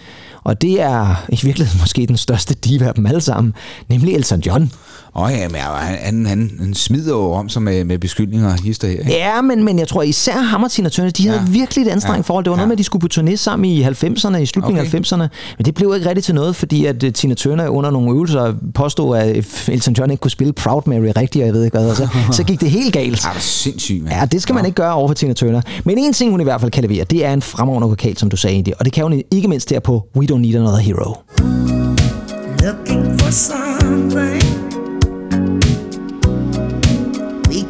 Og 0.45 0.63
det 0.63 0.81
er 0.81 1.25
i 1.29 1.39
virkeligheden 1.43 1.81
måske 1.83 2.07
den 2.07 2.17
største 2.17 2.55
diva 2.55 2.85
af 2.85 2.95
dem 2.95 3.07
alle 3.07 3.21
sammen, 3.21 3.55
nemlig 3.89 4.15
Elton 4.15 4.41
John. 4.41 4.73
Og 5.15 5.31
ja, 5.31 5.49
men 5.49 5.57
han, 5.61 5.97
han, 6.01 6.27
han, 6.27 6.51
han 6.61 6.75
smider 6.75 7.11
jo 7.15 7.33
om 7.33 7.49
sig 7.49 7.63
med, 7.63 7.85
med 7.85 7.99
beskyldninger 7.99 8.49
og 8.53 8.63
hister 8.65 8.89
her. 8.89 8.99
Ikke? 8.99 9.13
Ja, 9.13 9.41
men, 9.43 9.65
men 9.65 9.79
jeg 9.79 9.89
tror 9.89 10.03
især 10.03 10.37
ham 10.39 10.63
og 10.63 10.71
Tina 10.71 10.89
Turner, 10.89 11.11
de 11.11 11.27
havde 11.29 11.43
Ja. 11.47 11.51
virkelig 11.53 11.87
et 11.87 11.89
anstrengt 11.91 12.17
Ja. 12.27 12.29
forhold. 12.29 12.45
Det 12.45 12.51
var 12.51 12.57
noget 12.57 12.65
Ja. 12.67 12.69
med, 12.69 12.73
at 12.75 12.79
de 12.79 12.85
skulle 12.85 13.09
på 13.09 13.21
turné 13.21 13.37
sammen 13.37 13.65
i 13.71 13.83
90'erne, 13.83 14.37
i 14.37 14.47
slutningen 14.47 14.81
Okay. 14.87 14.95
af 14.95 15.01
90'erne. 15.01 15.29
Men 15.59 15.65
det 15.65 15.75
blev 15.75 15.93
ikke 15.97 16.09
rigtigt 16.09 16.25
til 16.25 16.35
noget, 16.35 16.57
fordi 16.57 16.85
at 16.87 17.03
uh, 17.05 17.11
Tina 17.13 17.35
Turner 17.35 17.69
under 17.69 17.91
nogle 17.91 18.11
øvelser 18.11 18.55
påstod, 18.75 19.17
at 19.19 19.37
Elton 19.69 19.95
John 19.95 20.11
ikke 20.11 20.21
kunne 20.21 20.31
spille 20.31 20.53
Proud 20.53 20.83
Mary 20.87 21.13
rigtigt, 21.17 21.43
og 21.43 21.47
jeg 21.47 21.55
ved 21.55 21.65
ikke 21.65 21.79
hvad. 21.79 21.95
Så, 21.95 22.09
så 22.33 22.45
gik 22.45 22.61
det 22.61 22.71
helt 22.71 22.93
galt. 22.93 23.25
Ja, 23.25 23.29
det 23.31 23.37
er 23.37 23.41
sindssygt, 23.41 24.03
mand. 24.03 24.15
Ja, 24.15 24.25
det 24.25 24.43
skal 24.43 24.55
man 24.55 24.65
ikke 24.65 24.77
gøre 24.77 24.93
over 24.95 25.09
for 25.09 25.15
Tina 25.15 25.33
Turner. 25.33 25.61
Men 25.85 25.99
en 25.99 26.13
ting, 26.13 26.31
hun 26.31 26.41
i 26.41 26.45
hvert 26.45 26.61
fald 26.61 26.71
kan 26.71 26.83
levere, 26.85 27.05
det 27.05 27.25
er 27.25 27.33
en 27.33 27.43
fremragende 27.43 27.89
vokal, 27.89 28.17
som 28.17 28.31
du 28.31 28.37
sagde, 28.37 28.57
Indy. 28.57 28.69
Og 28.79 28.85
det 28.85 28.93
kan 28.93 29.03
hun 29.05 29.23
ikke 29.31 29.49
mindst 29.49 29.71
der 29.71 29.81
på 29.81 30.03
We 30.17 30.27
Don't 30.33 30.39
Need 30.39 30.55
Another 30.55 30.79
Hero. 30.79 31.15
looking 32.63 33.21
for 33.21 33.31
something 33.31 34.58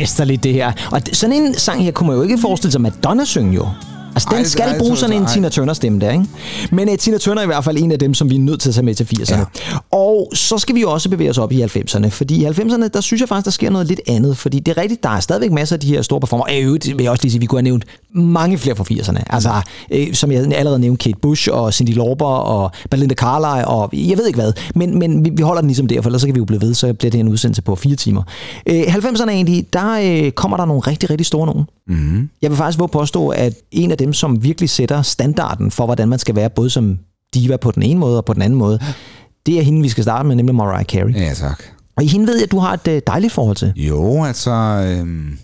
mesterligt, 0.00 0.44
det 0.44 0.52
her. 0.52 0.72
Og 0.92 1.00
sådan 1.12 1.36
en 1.36 1.54
sang 1.54 1.84
her 1.84 1.92
kunne 1.92 2.06
man 2.06 2.16
jo 2.16 2.22
ikke 2.22 2.38
forestille 2.38 2.72
sig 2.72 2.80
Madonna 2.80 3.24
synge 3.24 3.54
jo. 3.54 3.68
Altså, 4.14 4.28
den 4.30 4.38
Ej, 4.38 4.44
skal 4.44 4.68
ej, 4.68 4.78
bruge 4.78 4.96
så- 4.96 5.00
sådan 5.00 5.16
en. 5.16 5.26
Tina 5.26 5.48
Turner 5.48 5.72
stemme 5.72 6.00
der, 6.00 6.10
ikke? 6.12 6.24
Men 6.72 6.88
uh, 6.88 6.94
Tina 6.96 7.18
Turner 7.18 7.40
er 7.40 7.42
i 7.42 7.46
hvert 7.46 7.64
fald 7.64 7.76
en 7.78 7.92
af 7.92 7.98
dem, 7.98 8.14
som 8.14 8.30
vi 8.30 8.34
er 8.36 8.40
nødt 8.40 8.60
til 8.60 8.68
at 8.68 8.74
tage 8.74 8.84
med 8.84 8.94
til 8.94 9.04
80'erne. 9.04 9.38
Ja. 9.38 9.44
Og 9.90 10.30
så 10.34 10.58
skal 10.58 10.74
vi 10.74 10.84
også 10.84 11.08
bevæge 11.10 11.30
os 11.30 11.38
op 11.38 11.52
i 11.52 11.62
90'erne, 11.62 12.08
fordi 12.08 12.42
i 12.42 12.46
90'erne, 12.46 12.88
der 12.88 13.00
synes 13.00 13.20
jeg 13.20 13.28
faktisk, 13.28 13.44
der 13.44 13.50
sker 13.50 13.70
noget 13.70 13.86
lidt 13.86 14.00
andet, 14.08 14.36
fordi 14.36 14.58
det 14.60 14.76
er 14.78 14.82
rigtigt, 14.82 15.02
der 15.02 15.08
er 15.10 15.20
stadigvæk 15.20 15.52
masser 15.52 15.76
af 15.76 15.80
de 15.80 15.86
her 15.88 16.02
store 16.02 16.20
performer. 16.20 16.44
Øh, 16.50 16.64
øvrigt 16.66 16.86
vil 16.96 17.02
jeg 17.02 17.10
også 17.10 17.22
lige 17.24 17.30
sige, 17.32 17.40
vi 17.40 17.46
kunne 17.46 17.58
have 17.58 17.62
nævnt 17.62 17.84
mange 18.14 18.58
flere 18.58 18.76
fra 18.76 18.84
80'erne. 18.92 19.22
Altså, 19.30 19.50
øh, 19.90 20.14
som 20.14 20.32
jeg 20.32 20.52
allerede 20.54 20.78
nævnte, 20.80 21.04
Kate 21.04 21.18
Bush 21.22 21.48
og 21.52 21.74
Cindy 21.74 21.90
Lauper 21.96 22.26
og 22.26 22.70
Belinda 22.90 23.14
Carlisle 23.14 23.68
og 23.68 23.90
jeg 23.92 24.18
ved 24.18 24.26
ikke 24.26 24.40
hvad, 24.40 24.52
men, 24.74 24.98
men 24.98 25.24
vi, 25.24 25.30
vi 25.30 25.42
holder 25.42 25.60
den 25.60 25.68
ligesom 25.68 25.86
der, 25.86 26.02
for 26.02 26.08
ellers 26.08 26.20
så 26.20 26.26
kan 26.26 26.34
vi 26.34 26.38
jo 26.38 26.44
blive 26.44 26.60
ved, 26.60 26.74
så 26.74 26.92
bliver 26.92 27.10
det 27.10 27.20
en 27.20 27.28
udsendelse 27.28 27.62
på 27.62 27.76
fire 27.76 27.96
timer. 27.96 28.22
Øh, 28.66 28.80
90'erne 28.82 29.30
egentlig, 29.30 29.66
der 29.72 30.24
øh, 30.24 30.30
kommer 30.30 30.56
der 30.56 30.64
nogle 30.64 30.80
rigtig, 30.80 31.10
rigtig 31.10 31.26
store 31.26 31.46
nogen. 31.46 31.64
Mm. 31.88 32.28
Jeg 32.42 32.50
vil 32.50 32.56
faktisk 32.56 32.78
våge 32.78 32.88
påstå, 32.88 33.28
at 33.28 33.54
en 33.72 33.90
af 33.90 33.98
dem, 34.00 34.12
som 34.12 34.42
virkelig 34.44 34.70
sætter 34.70 35.02
standarden 35.02 35.70
for, 35.70 35.84
hvordan 35.86 36.08
man 36.08 36.18
skal 36.18 36.34
være, 36.34 36.50
både 36.50 36.70
som 36.70 36.98
diva 37.34 37.56
på 37.56 37.70
den 37.70 37.82
ene 37.82 38.00
måde 38.00 38.18
og 38.18 38.24
på 38.24 38.34
den 38.34 38.42
anden 38.42 38.58
måde, 38.58 38.78
det 39.46 39.58
er 39.58 39.62
hende, 39.62 39.82
vi 39.82 39.88
skal 39.88 40.04
starte 40.04 40.28
med, 40.28 40.36
nemlig 40.36 40.54
Mariah 40.54 40.84
Carey. 40.84 41.14
Ja, 41.14 41.34
tak. 41.34 41.62
Og 41.96 42.04
i 42.04 42.06
hende 42.06 42.26
ved 42.26 42.34
jeg, 42.34 42.44
at 42.44 42.50
du 42.50 42.58
har 42.58 42.74
et 42.74 42.88
øh, 42.88 43.02
dejligt 43.06 43.32
forhold 43.32 43.56
til. 43.56 43.72
Jo, 43.76 44.24
altså... 44.24 44.50
Øhm, 44.50 45.38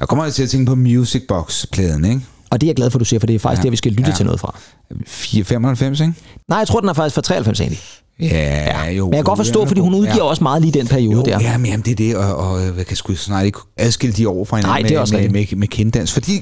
jeg 0.00 0.08
kommer 0.08 0.30
til 0.30 0.42
at 0.42 0.50
tænke 0.50 0.66
på 0.66 0.74
Music 0.74 1.22
Box-pladen, 1.28 2.04
ikke? 2.04 2.20
Og 2.50 2.60
det 2.60 2.66
er 2.66 2.68
jeg 2.68 2.76
glad 2.76 2.90
for, 2.90 2.98
du 2.98 3.04
siger, 3.04 3.20
for 3.20 3.26
det 3.26 3.34
er 3.34 3.38
faktisk 3.38 3.60
ja. 3.60 3.62
der, 3.62 3.70
vi 3.70 3.76
skal 3.76 3.92
lytte. 3.92 4.10
Ja. 4.10 4.16
til 4.16 4.24
noget 4.24 4.40
fra. 4.40 4.58
495, 5.06 6.00
ikke? 6.00 6.12
Nej, 6.48 6.58
jeg 6.58 6.68
tror, 6.68 6.80
den 6.80 6.88
er 6.88 6.92
faktisk 6.92 7.14
fra 7.14 7.22
93 7.22 7.60
egentlig. 7.60 7.80
Ja, 8.20 8.84
jo. 8.90 9.04
Men 9.04 9.12
jeg 9.14 9.18
kan 9.18 9.24
godt 9.24 9.36
forstå, 9.38 9.66
fordi 9.66 9.80
hun 9.80 9.94
udgiver 9.94 10.16
ja. 10.16 10.22
også 10.22 10.42
meget 10.42 10.62
lige 10.62 10.72
den 10.72 10.86
periode 10.86 11.16
Jo, 11.16 11.22
der. 11.22 11.40
ja, 11.40 11.58
men 11.58 11.66
jamen, 11.70 11.84
det 11.84 11.90
er 11.90 11.94
det, 11.96 12.16
og, 12.16 12.36
og 12.36 12.60
jeg 12.78 12.86
kan 12.86 12.96
sgu 12.96 13.14
snart 13.14 13.46
ikke 13.46 13.58
adskille 13.76 14.12
de 14.16 14.28
år 14.28 14.44
fra 14.44 14.56
hinanden 14.56 14.82
Nej, 14.82 14.88
det 14.88 14.96
er 14.96 15.00
også 15.00 15.14
med, 15.14 15.22
med, 15.22 15.30
med, 15.50 15.56
med 15.58 15.68
kinddans, 15.68 16.12
fordi 16.12 16.32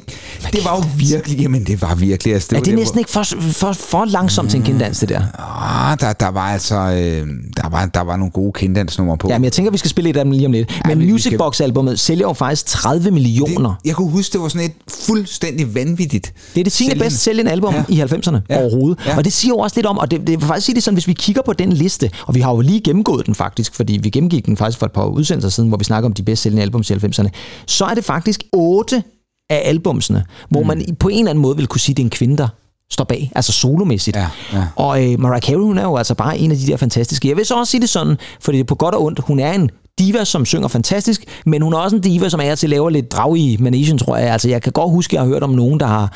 det 0.53 0.65
var 0.65 0.77
jo 0.77 0.83
virkelig, 0.97 1.39
jamen 1.41 1.65
det 1.65 1.83
var 1.83 1.95
virkelig. 1.95 2.35
Altså, 2.35 2.49
det 2.51 2.57
Er 2.57 2.61
det 2.63 2.73
der, 2.73 2.79
næsten 2.79 2.99
ikke 2.99 3.11
for, 3.11 3.23
for, 3.53 3.73
for 3.73 4.05
langsomt 4.05 4.51
til 4.51 4.59
en 4.59 4.65
kinddans, 4.67 4.99
det 4.99 5.09
der? 5.09 5.19
Hvor, 5.19 5.91
ah, 5.91 6.01
der, 6.01 6.13
der 6.13 6.29
var 6.29 6.53
altså, 6.53 6.75
øh, 6.77 7.27
der, 7.57 7.69
var, 7.69 7.87
der 7.87 8.01
var 8.01 8.17
nogle 8.17 8.31
gode 8.31 8.53
kinddansnumre 8.53 9.19
på. 9.19 9.29
Ja, 9.29 9.39
men 9.39 9.45
jeg 9.45 9.53
tænker, 9.53 9.71
vi 9.73 9.79
skal 9.79 9.91
spille 9.91 10.11
et 10.11 10.17
af 10.17 10.25
dem 10.25 10.33
lige 10.33 10.47
om 10.47 10.53
lidt. 10.53 10.81
Men 10.87 10.99
vi- 11.01 11.05
vi 11.07 11.13
Music 11.13 11.27
skal- 11.31 11.39
Box-albummet 11.39 12.01
sælger 12.01 12.27
jo 12.27 12.33
faktisk 12.33 12.67
30 12.67 13.11
millioner. 13.11 13.69
det, 13.83 13.89
jeg 13.89 13.95
kunne 13.97 14.11
huske, 14.11 14.33
det 14.33 14.41
var 14.41 14.49
sådan 14.49 14.67
et 14.67 14.73
fuldstændig 15.07 15.75
vanvittigt. 15.75 16.33
Det 16.55 16.61
er 16.61 16.65
det 16.65 16.73
10. 16.73 16.85
sælgende- 16.85 17.05
bedst 17.05 17.19
sælgende 17.23 17.51
album 17.51 17.75
ja. 17.75 17.85
Ja. 17.89 17.95
i 17.95 18.01
90'erne 18.03 18.37
ja. 18.51 18.55
Ja. 18.55 18.61
overhovedet. 18.63 18.99
Ja. 19.07 19.17
Og 19.17 19.25
det 19.25 19.33
siger 19.33 19.53
jo 19.55 19.59
også 19.59 19.77
lidt 19.77 19.87
om, 19.87 19.99
og 19.99 20.11
det, 20.11 20.21
det 20.21 20.29
vil 20.41 20.47
faktisk 20.47 20.67
sige 20.67 20.75
det 20.75 20.83
sådan, 20.83 20.95
hvis 20.97 21.07
vi 21.09 21.13
kigger 21.13 21.43
på 21.43 21.53
den 21.53 21.73
liste, 21.73 22.11
og 22.27 22.35
vi 22.35 22.41
har 22.41 22.53
jo 22.53 22.61
lige 22.61 22.81
gennemgået 22.81 23.27
den 23.27 23.35
faktisk, 23.35 23.75
fordi 23.75 23.99
vi 24.03 24.11
gennemgik 24.11 24.47
den 24.47 24.57
faktisk 24.57 24.79
for 24.79 24.87
et 24.87 24.93
par 24.93 25.05
udsendelser 25.05 25.49
siden, 25.49 25.69
hvor 25.69 25.79
vi 25.79 25.85
snakker 25.85 26.09
om 26.09 26.13
de 26.13 26.23
bedst 26.23 26.43
sælgende 26.43 26.63
albums 26.63 26.91
i 26.91 26.95
90'erne, 26.95 27.29
så 27.67 27.85
er 27.85 27.95
det 27.95 28.05
faktisk 28.05 28.43
otte 28.53 29.03
af 29.51 29.63
albumsene, 29.65 30.25
hvor 30.51 30.61
Mm. 30.61 30.67
man 30.67 30.97
på 30.99 31.09
en 31.09 31.19
eller 31.19 31.31
anden 31.31 31.43
måde 31.43 31.57
vil 31.57 31.67
kunne 31.67 31.81
sige, 31.81 31.93
at 31.93 31.97
det 31.97 32.03
er 32.03 32.07
en 32.07 32.11
kvinde, 32.11 32.37
der 32.37 32.49
står 32.91 33.05
bag, 33.05 33.33
altså 33.35 33.53
solomæssigt. 33.53 34.17
Ja, 34.17 34.27
ja. 34.53 34.65
Og 34.77 35.05
øh, 35.13 35.21
Mariah 35.21 35.43
Carey, 35.43 35.57
hun 35.59 35.79
er 35.79 35.83
jo 35.83 35.97
altså 35.97 36.15
bare 36.15 36.39
en 36.39 36.51
af 36.51 36.57
de 36.57 36.67
der 36.67 36.77
fantastiske. 36.77 37.29
Jeg 37.29 37.37
vil 37.37 37.47
så 37.47 37.55
også 37.55 37.71
sige 37.71 37.81
det 37.81 37.89
sådan, 37.89 38.17
fordi 38.41 38.59
det 38.59 38.63
er 38.65 38.67
på 38.67 38.75
godt 38.75 38.95
og 38.95 39.05
ondt, 39.05 39.21
hun 39.21 39.39
er 39.39 39.53
en 39.53 39.71
diva, 39.99 40.25
som 40.25 40.45
synger 40.47 40.69
fantastisk, 40.69 41.25
men 41.47 41.63
hun 41.63 41.73
er 41.73 41.79
også 41.79 41.97
en 41.97 42.03
diva, 42.03 42.29
som 42.29 42.41
er 42.43 42.55
til 42.55 42.67
at 42.67 42.71
lave 42.71 42.91
lidt 42.93 43.13
drag 43.13 43.37
i 43.39 43.57
managen, 43.61 43.99
tror 43.99 44.17
jeg. 44.17 44.33
Altså, 44.33 44.49
jeg 44.49 44.63
kan 44.63 44.73
godt 44.73 44.91
huske, 44.91 45.11
at 45.11 45.13
jeg 45.15 45.21
har 45.23 45.29
hørt 45.29 45.43
om 45.43 45.51
nogen, 45.51 45.81
der 45.81 45.87
har 45.87 46.13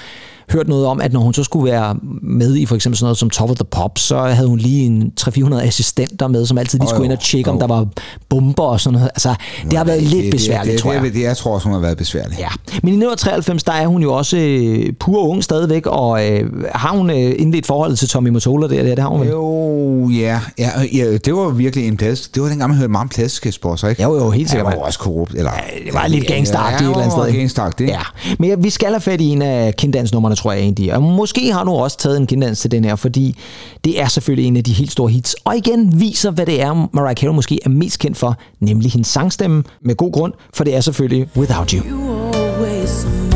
hørt 0.53 0.69
noget 0.69 0.87
om, 0.87 1.01
at 1.01 1.13
når 1.13 1.21
hun 1.21 1.35
så 1.35 1.45
skulle 1.45 1.73
være 1.73 1.97
med 2.23 2.57
i 2.57 2.67
for 2.67 2.75
eksempel 2.75 2.97
sådan 2.99 3.05
noget 3.05 3.19
som 3.19 3.31
Top 3.31 3.51
of 3.51 3.57
the 3.57 3.65
Pops, 3.65 4.03
så 4.03 4.19
havde 4.19 4.49
hun 4.49 4.59
lige 4.59 4.87
en 4.87 5.13
300-400 5.21 5.55
assistenter 5.55 6.29
med, 6.29 6.47
som 6.47 6.59
altid 6.59 6.79
lige 6.79 6.89
skulle 6.89 7.05
ind 7.05 7.13
jo, 7.13 7.17
og 7.17 7.23
tjekke, 7.23 7.51
om 7.51 7.57
jo. 7.57 7.61
der 7.61 7.67
var 7.67 7.87
bomber 8.29 8.63
og 8.63 8.81
sådan 8.81 8.93
noget. 8.93 9.11
Altså, 9.15 9.35
det 9.71 9.79
har 9.79 9.85
været 9.85 10.03
lidt 10.03 10.25
det, 10.25 10.31
besværligt, 10.31 10.73
det, 10.73 10.83
tror 10.83 10.93
jeg. 10.93 11.03
Det, 11.03 11.15
det, 11.15 11.23
jeg 11.23 11.37
tror 11.37 11.55
også, 11.55 11.67
hun 11.67 11.75
har 11.75 11.81
været 11.81 11.97
besværlig. 11.97 12.39
Ja, 12.39 12.49
men 12.83 12.89
i 12.89 12.97
1993, 12.97 13.63
der 13.63 13.73
er 13.73 13.87
hun 13.87 14.03
jo 14.03 14.13
også 14.13 14.37
øh, 14.37 14.93
pur 15.01 15.29
ung 15.29 15.45
stadigvæk, 15.45 15.87
og 15.87 16.31
øh, 16.31 16.51
har 16.75 16.97
hun 16.97 17.11
øh, 17.11 17.35
indledt 17.39 17.67
forholdet 17.67 17.99
til 17.99 18.09
Tommy 18.09 18.29
Mottola 18.29 18.69
der, 18.69 18.83
det 18.83 18.99
har 18.99 19.09
hun? 19.09 19.27
Jo, 19.27 20.09
ja, 20.09 20.41
ja, 20.59 20.71
ja, 20.95 21.17
det 21.17 21.35
var 21.35 21.49
virkelig 21.49 21.89
en 21.89 21.97
plads. 21.97 22.29
Det 22.29 22.43
var 22.43 22.49
dengang, 22.49 22.71
man 22.71 22.79
hørte 22.79 22.93
meget 22.93 23.07
om 23.63 23.77
så 23.77 23.87
ikke? 23.87 24.03
Jo, 24.03 24.17
jo, 24.17 24.31
helt 24.31 24.51
sikkert, 24.51 24.67
Ja, 24.67 24.71
det 24.71 24.81
var 24.81 24.87
også 24.87 24.99
korrupt. 24.99 25.35
Eller, 25.35 25.51
det 25.87 25.95
var 25.95 26.07
lidt 26.07 26.27
gangsteragtigt 26.27 26.83
et 26.83 26.91
eller 26.91 27.03
andet 27.03 27.13
sted, 27.13 27.27
ikke? 27.27 27.39
gangsteragtigt. 27.39 27.91
Ja, 27.91 28.01
men 28.39 28.51
ja, 28.51 28.57
vi 28.59 28.71
skal 28.71 28.89
have 28.89 29.01
fat 29.01 29.21
i 29.21 29.25
en 29.25 29.43
af 29.43 29.75
tror 30.37 30.53
jeg 30.53 30.61
egentlig. 30.61 30.95
Og 30.95 31.03
måske 31.03 31.53
har 31.53 31.65
du 31.65 31.71
også 31.71 31.99
taget 31.99 32.17
en 32.17 32.27
kinddans 32.27 32.61
til 32.61 32.71
den 32.71 32.85
her, 32.85 32.97
fordi 32.97 33.37
det 33.85 34.01
er 34.01 34.09
selvfølgelig 34.09 34.47
en 34.47 34.57
af 34.57 34.65
de 34.65 34.73
helt 34.73 34.93
store 34.93 35.11
hits. 35.11 35.37
Og 35.45 35.57
igen 35.57 36.01
viser, 36.01 36.31
hvad 36.31 36.47
det 36.47 36.63
er, 36.63 36.89
Mariah 36.93 37.17
Carey 37.17 37.35
måske 37.35 37.59
er 37.65 37.69
mest 37.69 37.99
kendt 37.99 38.17
for, 38.17 38.39
nemlig 38.61 38.93
hendes 38.93 39.09
sangstemme, 39.09 39.65
med 39.83 39.95
god 39.95 40.13
grund, 40.13 40.33
for 40.55 40.65
det 40.65 40.77
er 40.77 40.81
selvfølgelig 40.81 41.29
Without 41.37 41.71
You. 41.71 41.85
You 41.85 43.36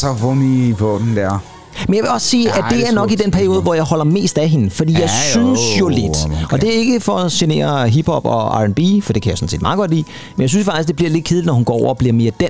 så 0.00 0.14
får 0.16 0.34
I 0.34 0.74
på 0.78 1.00
den 1.04 1.16
der. 1.16 1.38
Men 1.88 1.94
jeg 1.94 2.02
vil 2.02 2.10
også 2.10 2.26
sige, 2.26 2.44
Ja, 2.44 2.58
at 2.58 2.64
det 2.70 2.78
det 2.78 2.84
er 2.86 2.90
er 2.90 2.94
nok 2.94 3.12
i 3.12 3.14
den 3.14 3.30
periode, 3.30 3.62
hvor 3.62 3.74
jeg 3.74 3.82
holder 3.82 4.04
mest 4.04 4.38
af 4.38 4.48
hende. 4.48 4.70
Fordi 4.70 4.92
jeg 4.92 5.00
Ja, 5.00 5.30
synes 5.30 5.60
jo 5.80 5.88
jo, 5.88 5.88
lidt, 5.88 6.16
okay. 6.26 6.44
og 6.52 6.60
det 6.60 6.68
er 6.68 6.78
ikke 6.78 7.00
for 7.00 7.16
at 7.16 7.32
genere 7.32 7.88
hiphop 7.88 8.24
og 8.24 8.62
R&B, 8.64 9.04
for 9.04 9.12
det 9.12 9.22
kan 9.22 9.30
jeg 9.30 9.38
sådan 9.38 9.48
set 9.48 9.62
meget 9.62 9.76
godt 9.76 9.90
lide, 9.90 10.04
men 10.36 10.42
jeg 10.42 10.50
synes 10.50 10.64
faktisk, 10.66 10.88
det 10.88 10.96
bliver 10.96 11.10
lidt 11.10 11.24
kedeligt, 11.24 11.46
når 11.46 11.52
hun 11.52 11.64
går 11.64 11.74
over 11.74 11.88
og 11.88 11.98
bliver 11.98 12.12
mere 12.12 12.32
den 12.40 12.48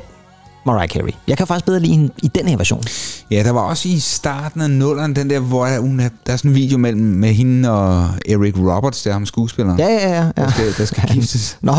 Mariah 0.66 0.88
Carey. 0.88 1.12
Jeg 1.28 1.36
kan 1.36 1.46
faktisk 1.46 1.66
bedre 1.66 1.80
lide 1.80 1.92
hende 1.92 2.10
i 2.22 2.28
den 2.28 2.48
her 2.48 2.56
version. 2.56 2.82
Ja, 3.30 3.42
der 3.42 3.50
var 3.50 3.60
også 3.60 3.88
i 3.88 3.98
starten 3.98 4.60
af 4.60 4.70
nulleren, 4.70 5.16
den 5.16 5.30
der, 5.30 5.38
hvor 5.40 5.80
hun 5.80 6.00
er, 6.00 6.08
der 6.26 6.32
er 6.32 6.36
sådan 6.36 6.50
en 6.50 6.54
video 6.54 6.78
mellem 6.78 7.02
med 7.02 7.32
hende 7.34 7.70
og 7.70 8.08
Eric 8.28 8.54
Roberts, 8.58 9.02
der 9.02 9.10
er 9.10 9.14
ham 9.14 9.26
skuespilleren. 9.26 9.78
Ja, 9.78 9.86
ja, 9.88 10.08
ja. 10.10 10.24
ja. 10.24 10.30
Der 10.36 10.50
skal, 10.50 10.74
der 10.78 10.84
skal 10.84 11.02
giftes. 11.12 11.56
Nå, 11.60 11.72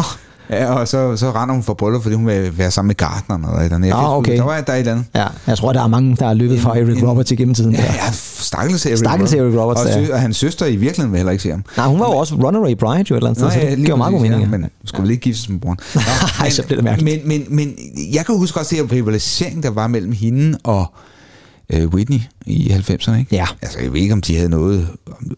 Ja, 0.51 0.73
og 0.73 0.87
så, 0.87 1.17
så 1.17 1.31
render 1.31 1.53
hun 1.53 1.63
for 1.63 1.73
bryllup, 1.73 2.01
fordi 2.03 2.15
hun 2.15 2.27
vil 2.27 2.57
være 2.57 2.71
sammen 2.71 2.87
med 2.87 2.95
Gardner 2.95 3.35
eller 3.47 3.59
et 3.59 3.63
eller 3.63 3.75
andet. 3.75 3.87
Jeg 3.87 3.95
Nå, 3.95 4.01
huske, 4.01 4.15
okay. 4.17 4.37
Der 4.37 4.43
var 4.43 4.61
der 4.61 4.73
et 4.73 4.79
eller 4.79 4.91
andet. 4.91 5.05
ja. 5.15 5.25
Jeg 5.47 5.57
tror, 5.57 5.73
der 5.73 5.83
er 5.83 5.87
mange, 5.87 6.15
der 6.15 6.27
er 6.27 6.33
løbet 6.33 6.59
fra 6.59 6.77
Eric 6.77 6.97
en- 6.97 7.07
Roberts 7.07 7.31
igennem 7.31 7.53
tiden. 7.55 7.71
Ja, 7.75 7.81
ja, 7.83 8.11
stakkels 8.13 8.85
Eric 8.85 8.99
Stakkels 8.99 9.33
Eric 9.33 9.55
Roberts, 9.59 9.81
og, 9.81 10.01
ja. 10.03 10.13
og 10.13 10.19
hans 10.21 10.37
søster 10.37 10.65
i 10.65 10.75
virkeligheden 10.75 11.11
vil 11.11 11.17
heller 11.17 11.31
ikke 11.31 11.43
se 11.43 11.49
ham. 11.49 11.63
Nej, 11.77 11.87
hun 11.87 11.99
var 11.99 12.05
jo 12.05 12.11
også 12.17 12.35
runaway 12.35 12.73
bride 12.79 13.05
jo 13.09 13.15
et 13.15 13.17
eller 13.17 13.29
andet 13.29 13.51
sted, 13.51 13.61
så 13.61 13.67
det 13.75 13.77
giver 13.85 13.95
meget 13.95 14.13
god 14.13 14.21
mening. 14.21 14.41
Ja, 14.41 14.47
men 14.47 14.65
skulle 14.85 15.01
vel 15.03 15.11
ikke 15.11 15.21
giftes 15.21 15.49
med 15.49 15.59
broren. 15.59 15.77
Nå, 15.95 16.01
Ej, 16.39 16.49
så 16.49 16.63
bliver 16.63 16.77
det 16.77 16.83
mærkeligt. 16.83 17.27
Men, 17.27 17.45
men, 17.49 17.55
men 17.55 17.73
jeg 18.13 18.25
kan 18.25 18.37
huske 18.37 18.59
også 18.59 18.75
det 18.75 18.85
her 18.85 18.91
rivalisering, 18.97 19.63
der 19.63 19.69
var 19.69 19.87
mellem 19.87 20.11
hende 20.11 20.57
og 20.63 20.85
øh, 21.73 21.87
Whitney 21.87 22.19
i 22.45 22.71
90'erne. 22.71 23.15
Ikke? 23.19 23.35
Ja. 23.35 23.45
Altså, 23.61 23.79
jeg 23.79 23.93
ved 23.93 24.01
ikke, 24.01 24.13
om 24.13 24.21
de 24.21 24.35
havde 24.35 24.49
noget 24.49 24.87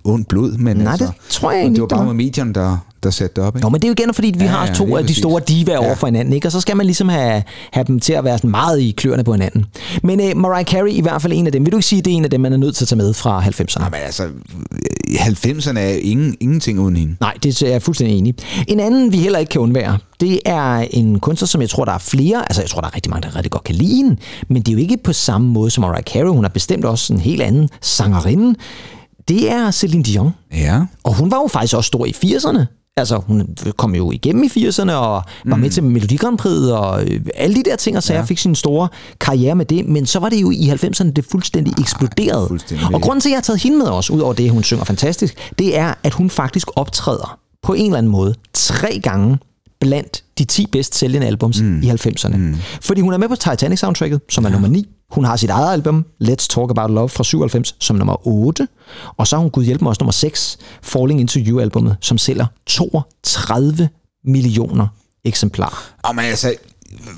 ondt 0.03 0.27
blod, 0.27 0.51
men 0.57 0.77
Nej, 0.77 0.91
altså, 0.91 1.05
det 1.05 1.13
tror 1.29 1.51
jeg 1.51 1.59
egentlig 1.59 1.75
Det 1.75 1.81
var 1.81 1.85
ikke, 1.87 1.95
bare 1.95 2.05
med 2.05 2.13
medierne, 2.25 2.53
der, 2.53 2.77
der 3.03 3.09
satte 3.09 3.35
det 3.35 3.43
op. 3.47 3.55
Ikke? 3.55 3.65
Nå, 3.65 3.69
men 3.69 3.81
det 3.81 3.87
er 3.87 3.89
jo 3.89 3.95
igen, 4.03 4.13
fordi 4.13 4.33
vi 4.37 4.43
Ja, 4.43 4.49
har 4.49 4.65
ja, 4.67 4.73
to 4.73 4.97
af 4.97 5.07
de 5.07 5.15
store 5.15 5.41
divaer 5.47 5.77
over 5.77 5.87
Ja. 5.87 5.93
for 5.93 6.07
hinanden, 6.07 6.33
ikke? 6.33 6.47
og 6.47 6.51
så 6.51 6.61
skal 6.61 6.77
man 6.77 6.85
ligesom 6.85 7.09
have, 7.09 7.43
have 7.71 7.83
dem 7.83 7.99
til 7.99 8.13
at 8.13 8.23
være 8.23 8.37
sådan 8.37 8.51
meget 8.51 8.79
i 8.79 8.93
kløerne 8.97 9.23
på 9.23 9.31
hinanden. 9.31 9.65
Men 10.03 10.19
uh, 10.19 10.37
Mariah 10.41 10.65
Carey 10.65 10.91
i 10.91 11.01
hvert 11.01 11.21
fald 11.21 11.33
en 11.33 11.45
af 11.45 11.51
dem. 11.51 11.65
Vil 11.65 11.71
du 11.71 11.77
ikke 11.77 11.87
sige, 11.87 11.99
at 11.99 12.05
det 12.05 12.11
er 12.13 12.17
en 12.17 12.23
af 12.23 12.29
dem, 12.29 12.41
man 12.41 12.53
er 12.53 12.57
nødt 12.57 12.75
til 12.75 12.83
at 12.83 12.87
tage 12.87 12.97
med 12.97 13.13
fra 13.13 13.41
90'erne? 13.41 13.79
Nej, 13.79 13.89
men 13.89 13.99
altså, 13.99 14.27
90'erne 15.07 15.79
er 15.79 15.89
ingen, 16.01 16.35
ingenting 16.39 16.79
uden 16.79 16.95
hende. 16.95 17.15
Nej, 17.19 17.33
det 17.43 17.61
er 17.61 17.67
jeg 17.69 17.81
fuldstændig 17.81 18.17
enig. 18.17 18.33
En 18.67 18.79
anden, 18.79 19.11
vi 19.11 19.17
heller 19.17 19.39
ikke 19.39 19.49
kan 19.49 19.61
undvære, 19.61 19.97
det 20.19 20.39
er 20.45 20.75
en 20.91 21.19
kunstner, 21.19 21.45
som 21.47 21.61
jeg 21.61 21.69
tror, 21.69 21.85
der 21.85 21.91
er 21.91 21.97
flere. 21.97 22.41
Altså, 22.41 22.61
jeg 22.61 22.69
tror, 22.69 22.81
der 22.81 22.87
er 22.87 22.95
rigtig 22.95 23.09
mange, 23.09 23.27
der 23.29 23.35
rigtig 23.35 23.51
godt 23.51 23.63
kan 23.63 23.75
lide 23.75 23.95
hende. 23.95 24.17
Men 24.47 24.61
det 24.61 24.67
er 24.67 24.73
jo 24.73 24.79
ikke 24.79 24.97
på 25.03 25.13
samme 25.13 25.47
måde 25.47 25.69
som 25.71 25.81
Mariah 25.81 26.03
Carey. 26.03 26.27
Hun 26.29 26.45
er 26.45 26.49
bestemt 26.49 26.85
også 26.93 27.13
en 27.13 27.19
helt 27.19 27.41
anden 27.41 27.69
sangerinde. 27.81 28.59
det 29.27 29.51
er 29.51 29.71
Celine 29.71 30.03
Dion. 30.03 30.31
Ja. 30.53 30.81
Og 31.03 31.17
hun 31.17 31.31
var 31.31 31.37
jo 31.37 31.47
faktisk 31.47 31.75
også 31.75 31.87
stor 31.87 32.05
i 32.05 32.15
80'erne. 32.25 32.65
Altså, 32.97 33.17
hun 33.17 33.47
kom 33.77 33.95
jo 33.95 34.11
igennem 34.11 34.43
i 34.43 34.47
80'erne 34.47 34.91
og 34.91 35.23
var 35.45 35.55
med 35.55 35.69
til 35.69 35.83
Melodi 35.83 36.15
Grand 36.15 36.37
Prix 36.37 36.53
og 36.53 37.03
øh, 37.03 37.21
alle 37.35 37.55
de 37.55 37.63
der 37.63 37.75
ting 37.75 37.97
og 37.97 38.03
sager, 38.03 38.19
ja. 38.19 38.25
fik 38.25 38.37
sin 38.37 38.55
store 38.55 38.87
karriere 39.19 39.55
med 39.55 39.65
det. 39.65 39.85
Men 39.87 40.05
så 40.05 40.19
var 40.19 40.29
det 40.29 40.41
jo 40.41 40.51
i 40.51 40.69
90'erne, 40.69 41.11
det 41.11 41.25
fuldstændig 41.31 41.73
eksploderede. 41.79 42.47
fuldstændig. 42.47 42.87
Og 42.93 43.01
grunden 43.01 43.21
til, 43.21 43.29
at 43.29 43.31
jeg 43.31 43.37
har 43.37 43.41
taget 43.41 43.61
hende 43.61 43.77
med 43.77 43.87
os, 43.87 44.09
ud 44.09 44.19
over 44.19 44.33
det, 44.33 44.51
hun 44.51 44.63
synger 44.63 44.83
fantastisk, 44.83 45.51
det 45.59 45.77
er, 45.77 45.93
at 46.03 46.13
hun 46.13 46.29
faktisk 46.29 46.67
optræder 46.75 47.39
på 47.63 47.73
en 47.73 47.85
eller 47.85 47.97
anden 47.97 48.11
måde 48.11 48.35
tre 48.53 48.99
gange 49.03 49.37
blandt 49.79 50.23
de 50.37 50.45
10 50.45 50.67
bedst 50.71 50.95
sælgende 50.95 51.27
albums 51.27 51.61
mm. 51.61 51.81
i 51.81 51.89
90'erne. 51.89 52.37
Mm. 52.37 52.55
Fordi 52.81 53.01
hun 53.01 53.13
er 53.13 53.17
med 53.17 53.27
på 53.27 53.35
Titanic-soundtracket, 53.35 54.19
som 54.29 54.45
er 54.45 54.49
nummer 54.49 54.67
9. 54.67 54.87
Hun 55.13 55.25
har 55.25 55.35
sit 55.35 55.49
eget 55.49 55.73
album, 55.73 56.05
Let's 56.23 56.47
Talk 56.49 56.71
About 56.71 56.91
Love 56.91 57.09
fra 57.09 57.23
97, 57.23 57.75
som 57.79 57.95
nummer 57.95 58.27
8. 58.27 58.67
Og 59.17 59.27
så 59.27 59.35
har 59.35 59.41
hun 59.41 59.51
gud 59.51 59.63
hjælpe 59.63 59.83
mig 59.83 59.89
også 59.89 59.99
nummer 60.01 60.11
6, 60.11 60.57
Falling 60.81 61.19
Into 61.19 61.39
You-albummet, 61.39 61.97
som 62.01 62.17
sælger 62.17 62.45
32 62.67 63.89
millioner 64.25 64.87
eksemplarer. 65.25 65.93
Og 66.03 66.15
men 66.15 66.25
altså, 66.25 66.55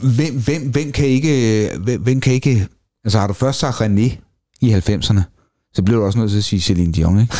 hvem, 0.03 0.39
hvem, 0.39 0.71
hvem, 0.71 0.91
kan 0.91 1.05
ikke, 1.05 1.71
hvem, 1.79 2.01
hvem 2.01 2.21
kan 2.21 2.33
ikke... 2.33 2.67
Altså, 3.03 3.19
har 3.19 3.27
du 3.27 3.33
først 3.33 3.59
sagt 3.59 3.81
René 3.81 4.17
i 4.61 4.73
90'erne, 4.73 5.21
så 5.73 5.81
bliver 5.83 5.99
du 5.99 6.05
også 6.05 6.19
nødt 6.19 6.31
til 6.31 6.37
at 6.37 6.43
sige 6.43 6.61
Celine 6.61 6.93
Dion, 6.93 7.19
ikke? 7.19 7.33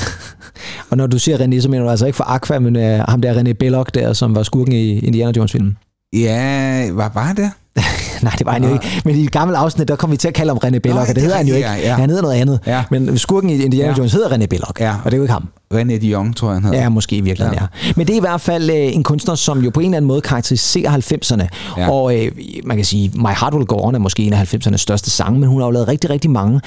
Og 0.90 0.98
når 0.98 1.08
du 1.08 1.20
siger 1.20 1.38
René, 1.38 1.62
så 1.62 1.70
mener 1.70 1.84
du 1.84 1.90
altså 1.90 2.06
ikke 2.06 2.16
for 2.16 2.24
Aqua, 2.24 2.60
men 2.60 2.76
uh, 2.76 2.82
ham 2.82 3.22
der 3.22 3.42
René 3.42 3.54
Belloc 3.54 3.88
der, 3.94 4.14
som 4.14 4.36
var 4.36 4.44
skurken 4.44 4.74
i 4.74 5.00
Indiana 5.00 5.32
Jones-filmen. 5.38 5.78
Ja, 6.14 6.92
hvad 6.92 7.10
var 7.14 7.34
det? 7.34 7.52
Nej, 8.22 8.34
det 8.38 8.46
var 8.46 8.52
han 8.52 8.64
jo 8.64 8.74
ikke. 8.74 9.02
Men 9.06 9.16
i 9.16 9.24
et 9.24 9.32
gammelt 9.32 9.58
afsnit, 9.58 9.88
der 9.88 9.96
kom 9.96 10.12
vi 10.12 10.18
til 10.18 10.28
at 10.28 10.34
kalde 10.34 10.50
ham 10.50 10.58
René 10.66 10.78
Belloc, 10.80 10.96
Nå, 10.96 11.10
og 11.10 11.16
det 11.16 11.24
hedder 11.24 11.38
han 11.38 11.48
jo 11.48 11.56
ikke. 11.56 11.68
ja, 11.70 11.76
ja. 11.76 11.94
Han 11.96 12.10
hedder 12.10 12.22
noget 12.24 12.36
andet. 12.36 12.60
Ja. 12.68 12.84
Men 12.92 13.18
skurken 13.18 13.50
i 13.50 13.54
Indiana 13.64 13.90
Ja. 13.92 13.98
Jones 13.98 14.14
hedder 14.14 14.30
René 14.30 14.46
Belloc, 14.46 14.80
Ja. 14.80 14.90
og 15.04 15.06
det 15.06 15.14
er 15.14 15.18
jo 15.18 15.24
ikke 15.24 15.34
ham. 15.34 15.48
René 15.74 15.98
Dion, 16.02 16.34
tror 16.34 16.48
jeg, 16.48 16.56
han 16.56 16.64
hedder. 16.64 16.80
Ja, 16.82 16.90
måske 16.90 17.16
i 17.16 17.22
virkeligheden, 17.22 17.60
ja. 17.60 17.68
ja. 17.88 17.92
Men 17.96 18.08
det 18.08 18.14
er 18.14 18.18
i 18.18 18.20
hvert 18.20 18.42
fald 18.42 18.70
øh, 18.70 18.76
en 18.96 19.04
kunstner, 19.04 19.36
som 19.36 19.60
jo 19.64 19.70
på 19.70 19.80
en 19.80 19.86
eller 19.86 19.98
anden 19.98 20.08
måde 20.08 20.22
karakteriserer 20.22 20.92
90'erne. 20.98 21.48
Ja. 21.78 21.92
Og 21.92 22.18
øh, 22.18 22.32
man 22.64 22.78
kan 22.78 22.86
sige, 22.86 23.12
My 23.16 23.28
Heart 23.40 23.54
Will 23.54 23.66
Go 23.66 23.76
On 23.88 23.96
er 23.96 24.00
måske 24.00 24.24
en 24.24 24.34
af 24.34 24.54
90'ernes 24.54 24.78
største 24.78 25.10
sange, 25.10 25.40
men 25.40 25.50
hun 25.50 25.62
har 25.62 25.68
jo 25.68 25.72
lavet 25.72 25.88
rigtig, 25.88 26.10
rigtig 26.10 26.32
mange 26.32 26.62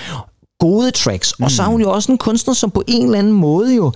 gode 0.61 0.91
tracks. 0.91 1.33
Og 1.33 1.51
så 1.51 1.63
er 1.63 1.67
hun 1.67 1.81
jo 1.81 1.91
også 1.91 2.13
en 2.13 2.19
kunstner, 2.19 2.55
som 2.55 2.71
på 2.71 2.83
en 2.87 3.05
eller 3.05 3.19
anden 3.19 3.33
måde 3.33 3.77
jo 3.77 3.93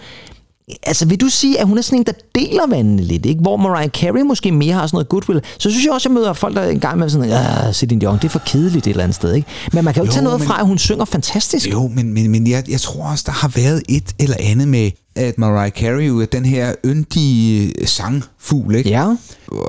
Altså, 0.82 1.06
vil 1.06 1.20
du 1.20 1.28
sige, 1.28 1.60
at 1.60 1.66
hun 1.66 1.78
er 1.78 1.82
sådan 1.82 1.98
en, 1.98 2.04
der 2.06 2.12
deler 2.34 2.66
vandene 2.68 3.02
lidt, 3.02 3.26
ikke? 3.26 3.40
Hvor 3.40 3.56
Mariah 3.56 3.88
Carey 3.90 4.22
måske 4.22 4.52
mere 4.52 4.74
har 4.74 4.86
sådan 4.86 4.96
noget 4.96 5.08
goodwill. 5.08 5.40
Så 5.58 5.70
synes 5.70 5.84
jeg 5.84 5.92
også, 5.92 6.08
at 6.08 6.10
jeg 6.10 6.20
møder 6.20 6.32
folk, 6.32 6.56
der 6.56 6.64
engang 6.68 6.98
med 6.98 7.08
sådan, 7.08 7.28
ja, 7.28 7.72
Celine 7.72 8.00
Dion, 8.00 8.16
det 8.16 8.24
er 8.24 8.28
for 8.28 8.42
kedeligt 8.46 8.86
et 8.86 8.90
eller 8.90 9.02
andet 9.04 9.14
sted, 9.14 9.34
ikke? 9.34 9.48
Men 9.72 9.84
man 9.84 9.94
kan 9.94 10.02
jo, 10.02 10.06
jo 10.06 10.12
tage 10.12 10.24
noget 10.24 10.40
men- 10.40 10.48
fra, 10.48 10.60
at 10.60 10.66
hun 10.66 10.78
synger 10.78 11.04
fantastisk. 11.04 11.70
Jo, 11.72 11.88
men, 11.88 12.12
men, 12.12 12.30
men 12.30 12.46
jeg, 12.46 12.70
jeg 12.70 12.80
tror 12.80 13.04
også, 13.04 13.24
der 13.26 13.32
har 13.32 13.48
været 13.48 13.82
et 13.88 14.14
eller 14.18 14.36
andet 14.40 14.68
med, 14.68 14.90
at 15.16 15.38
Mariah 15.38 15.70
Carey 15.70 16.08
jo 16.08 16.20
er 16.20 16.26
den 16.26 16.44
her 16.44 16.74
yndige 16.84 17.72
sangfugl, 17.86 18.74
ikke? 18.74 18.90
Ja. 18.90 19.14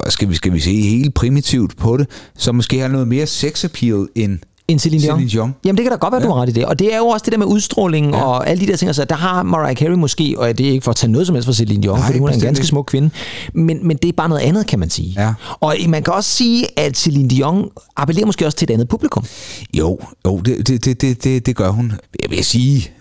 Skal 0.10 0.30
vi, 0.30 0.36
skal 0.36 0.54
vi 0.54 0.60
se 0.60 0.82
helt 0.82 1.14
primitivt 1.14 1.78
på 1.78 1.98
det, 1.98 2.08
så 2.38 2.52
måske 2.52 2.80
har 2.80 2.88
noget 2.88 3.08
mere 3.08 3.28
sex 3.28 3.64
appeal 3.66 4.08
end 4.16 4.39
En 4.68 4.80
Celine 4.80 5.03
Dion. 5.03 5.16
Celine 5.16 5.32
Dion. 5.32 5.55
Jamen 5.66 5.78
det 5.78 5.84
kan 5.84 5.91
da 5.91 5.97
godt 5.97 6.11
være, 6.11 6.22
ja. 6.22 6.28
du 6.28 6.34
har 6.34 6.41
ret 6.41 6.49
i 6.49 6.51
det. 6.51 6.66
Og 6.66 6.80
det 6.80 6.93
er 6.93 6.97
jo 6.97 7.07
også 7.07 7.24
det 7.24 7.32
der 7.32 7.38
med 7.38 7.45
udstråling 7.45 8.11
ja. 8.11 8.24
og 8.24 8.49
alle 8.49 8.66
de 8.66 8.72
der 8.72 8.78
ting. 8.78 8.89
Altså, 8.89 9.05
der 9.05 9.16
har 9.16 9.43
Mariah 9.43 9.76
Carey 9.76 9.95
måske, 9.95 10.36
og 10.38 10.57
det 10.57 10.68
er 10.68 10.72
ikke 10.72 10.84
for 10.84 10.91
at 10.91 10.95
tage 10.95 11.11
noget 11.11 11.28
som 11.28 11.36
helst 11.36 11.45
fra 11.45 11.53
Celine 11.53 11.84
Dion, 11.84 11.97
Nej, 11.97 12.05
fordi 12.05 12.20
hun 12.20 12.30
er 12.30 12.34
en 12.34 12.39
ganske 12.39 12.66
smuk 12.66 12.86
kvinde. 12.86 13.09
Men, 13.53 13.88
men 13.88 13.97
det 13.97 14.09
er 14.09 14.14
bare 14.14 14.30
noget 14.30 14.41
andet, 14.41 14.68
kan 14.68 14.80
man 14.80 14.89
sige. 14.89 15.14
Ja. 15.18 15.34
Og 15.59 15.76
man 15.88 16.03
kan 16.03 16.14
også 16.14 16.30
sige, 16.30 16.80
at 16.80 16.97
Celine 16.97 17.30
Dion 17.30 17.70
appellerer 17.95 18.26
måske 18.26 18.45
også 18.45 18.57
til 18.57 18.66
et 18.70 18.74
andet 18.74 18.88
publikum. 18.88 19.26
Jo, 19.74 19.99
jo 20.28 20.39
det, 20.39 20.68
det, 20.68 21.01
det, 21.01 21.24
det, 21.24 21.45
det 21.45 21.55
gør 21.55 21.70
hun. 21.70 21.93
Jeg 22.24 22.30
vil 22.30 22.45
sige, 22.45 22.91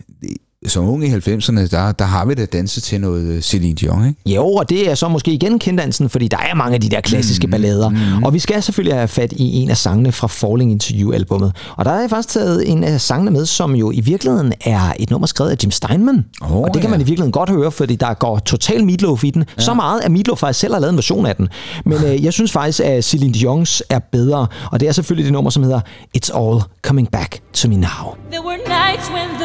som 0.67 0.89
ung 0.89 1.05
i 1.05 1.09
90'erne, 1.09 1.69
der, 1.69 1.93
der 1.93 2.05
har 2.05 2.25
vi 2.25 2.35
da 2.35 2.45
danset 2.45 2.83
til 2.83 3.01
noget 3.01 3.23
øh, 3.23 3.43
Celine 3.43 3.75
Dion, 3.75 4.07
ikke? 4.07 4.35
Jo, 4.35 4.47
og 4.47 4.69
det 4.69 4.91
er 4.91 4.95
så 4.95 5.09
måske 5.09 5.33
igen 5.33 5.59
kenddansen, 5.59 6.09
fordi 6.09 6.29
der 6.29 6.37
er 6.37 6.55
mange 6.55 6.75
af 6.75 6.81
de 6.81 6.89
der 6.89 7.01
klassiske 7.01 7.47
mm, 7.47 7.51
ballader. 7.51 7.89
Mm. 7.89 8.23
Og 8.23 8.35
vi 8.35 8.39
skal 8.39 8.63
selvfølgelig 8.63 8.97
have 8.99 9.09
fat 9.09 9.33
i 9.33 9.57
en 9.63 9.71
af 9.71 9.77
sangene 9.77 10.13
fra 10.13 10.27
Falling 10.27 10.73
Into 10.73 10.95
You-albummet. 10.95 11.57
Og 11.77 11.85
der 11.85 11.91
har 11.91 12.01
jeg 12.01 12.11
faktisk 12.11 12.29
taget 12.35 12.71
en 12.71 12.85
af 12.85 13.01
sangene 13.01 13.31
med, 13.31 13.47
som 13.47 13.75
jo 13.75 13.91
i 13.91 14.01
virkeligheden 14.01 14.53
er 14.61 14.93
et 14.99 15.11
nummer 15.11 15.27
skrevet 15.27 15.51
af 15.51 15.57
Jim 15.63 15.71
Steinman. 15.71 16.25
Åh, 16.43 16.57
og 16.57 16.69
det 16.75 16.81
kan 16.83 16.83
ja. 16.83 16.91
man 16.91 17.01
i 17.01 17.05
virkeligheden 17.05 17.33
godt 17.33 17.51
høre, 17.51 17.71
fordi 17.71 17.97
der 17.97 18.15
går 18.15 18.39
total 18.39 18.85
Meatloaf 18.85 19.25
i 19.25 19.31
den. 19.31 19.45
Ja. 19.59 19.63
Så 19.63 19.75
meget, 19.75 20.01
at 20.01 20.11
Meatloaf 20.11 20.39
faktisk 20.39 20.61
selv 20.61 20.73
har 20.73 20.81
lavet 20.81 20.91
en 20.91 20.97
version 20.97 21.27
af 21.27 21.37
den. 21.37 21.49
Men 21.85 22.05
øh, 22.05 22.25
jeg 22.25 22.33
synes 22.33 22.53
faktisk, 22.53 22.81
at 22.81 23.05
Celine 23.05 23.35
Dion's 23.35 23.81
er 23.91 23.99
bedre. 23.99 24.47
Og 24.73 24.81
det 24.81 24.89
er 24.89 24.93
selvfølgelig 24.93 25.25
det 25.25 25.33
nummer, 25.33 25.51
som 25.51 25.63
hedder 25.63 25.81
It's 26.19 26.39
All 26.39 26.61
Coming 26.83 27.11
Back 27.11 27.41
to 27.53 27.69
Me 27.69 27.77
Now. 27.77 28.17
There 28.31 28.45
were 28.49 28.59
nights 28.69 29.11
when 29.17 29.29
the 29.41 29.42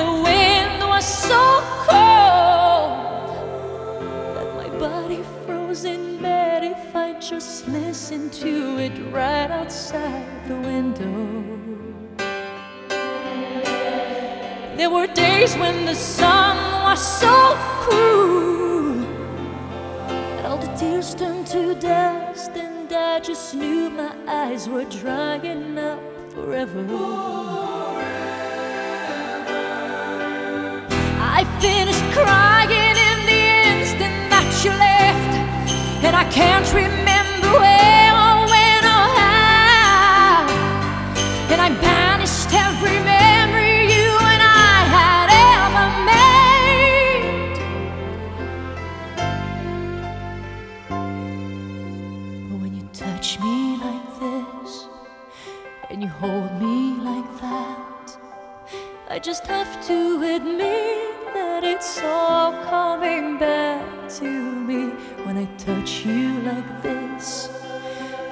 right 9.12 9.50
outside 9.52 10.26
the 10.48 10.56
window. 10.56 11.58
There 14.78 14.90
were 14.90 15.08
days 15.08 15.56
when 15.56 15.86
the 15.86 15.96
sun 15.96 16.56
was 16.84 17.00
so 17.20 17.56
cruel 17.82 18.96
that 20.00 20.46
all 20.46 20.58
the 20.58 20.68
tears 20.76 21.16
turned 21.16 21.48
to 21.48 21.74
dust, 21.76 22.52
and 22.52 22.92
I 22.92 23.20
just 23.20 23.56
knew 23.56 23.90
my 23.90 24.14
eyes 24.28 24.70
were 24.70 24.86
drying 24.86 25.78
up 25.78 26.00
forever. 26.34 26.86
I 31.20 31.44
finished 31.60 32.06
crying 32.14 32.96
in 33.10 33.20
the 33.32 33.44
instant 33.74 34.30
that 34.32 34.48
you 34.64 34.72
left, 34.72 35.34
and 36.06 36.16
I 36.16 36.26
can't 36.32 36.68
remember 36.74 37.60
where 37.60 37.97
hold 56.20 56.52
me 56.60 57.00
like 57.10 57.30
that. 57.42 58.18
I 59.10 59.20
just 59.20 59.46
have 59.48 59.72
to 59.88 59.98
admit 60.36 61.34
that 61.34 61.64
it's 61.64 62.02
all 62.04 62.52
coming 62.64 63.38
back 63.38 64.10
to 64.20 64.30
me 64.70 64.82
when 65.26 65.38
I 65.38 65.46
touch 65.58 66.06
you 66.06 66.42
like 66.42 66.82
this 66.82 67.50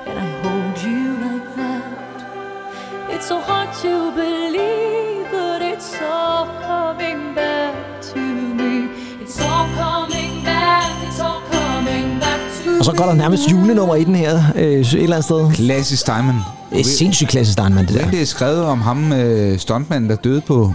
and 0.07 0.17
I 0.17 0.27
hold 0.43 0.77
you 0.89 1.03
like 1.27 1.55
that. 1.55 3.13
It's 3.13 3.27
so 3.27 3.39
hard 3.39 3.69
to 3.83 4.11
believe, 4.11 5.27
but 5.31 5.61
it's 5.61 5.91
all 6.01 6.45
coming 6.71 7.35
back 7.35 8.01
to 8.13 8.19
me. 8.59 8.73
It's 9.21 9.39
all 9.41 9.67
coming 9.83 10.43
back, 10.43 10.91
it's 11.07 11.19
all 11.19 11.41
coming 11.51 12.19
back 12.19 12.41
to 12.63 12.69
me. 12.71 12.79
Og 12.79 12.85
så 12.85 12.93
går 12.97 13.05
der 13.05 13.13
nærmest 13.13 13.51
julenummer 13.51 13.95
i 13.95 14.03
den 14.03 14.15
her, 14.15 14.39
øh, 14.55 14.63
et 14.63 14.93
eller 14.93 15.15
andet 15.15 15.23
sted. 15.23 15.51
Klassisk 15.53 16.01
Steinman. 16.01 16.54
Det 16.77 16.85
er 16.85 16.97
sindssygt 16.97 17.29
klassisk 17.29 17.53
Steinman, 17.53 17.85
det 17.85 17.93
der. 17.93 18.09
Det 18.09 18.21
er 18.21 18.25
skrevet 18.25 18.63
om 18.63 18.81
ham, 18.81 19.13
øh, 19.13 19.59
stuntmanden, 19.59 20.09
der 20.09 20.15
døde 20.15 20.41
på 20.41 20.73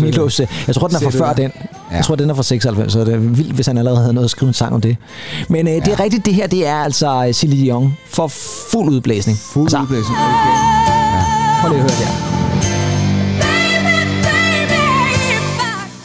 Meatloafs? 0.00 0.36
På 0.36 0.42
øh, 0.42 0.48
Jeg 0.66 0.74
tror, 0.74 0.86
den 0.86 0.96
er 0.96 1.00
fra 1.00 1.10
før 1.10 1.32
den. 1.32 1.52
Ja. 1.90 1.96
Jeg 1.96 2.04
tror, 2.04 2.16
den 2.16 2.30
er 2.30 2.34
fra 2.34 2.42
96, 2.42 2.92
så 2.92 3.00
det 3.00 3.14
er 3.14 3.18
vildt, 3.18 3.54
hvis 3.54 3.66
han 3.66 3.78
allerede 3.78 4.00
havde 4.00 4.14
noget 4.14 4.24
at 4.24 4.30
skrive 4.30 4.48
en 4.48 4.54
sang 4.54 4.74
om 4.74 4.80
det. 4.80 4.96
Men 5.48 5.68
øh, 5.68 5.74
det 5.74 5.88
er 5.88 6.00
rigtigt, 6.00 6.26
det 6.26 6.34
her 6.34 6.46
det 6.46 6.66
er 6.66 6.76
altså 6.76 7.24
øh, 7.26 7.32
Celine 7.32 7.62
Dion 7.62 7.96
for 8.08 8.28
fuld 8.70 8.88
udblæsning. 8.88 9.38
Fuld 9.38 9.64
altså, 9.64 9.80
udblæsning. 9.80 10.18
Prøv 11.60 11.70
lige 11.70 11.82
at 11.82 11.90
høre 11.90 12.06
her. 12.06 12.33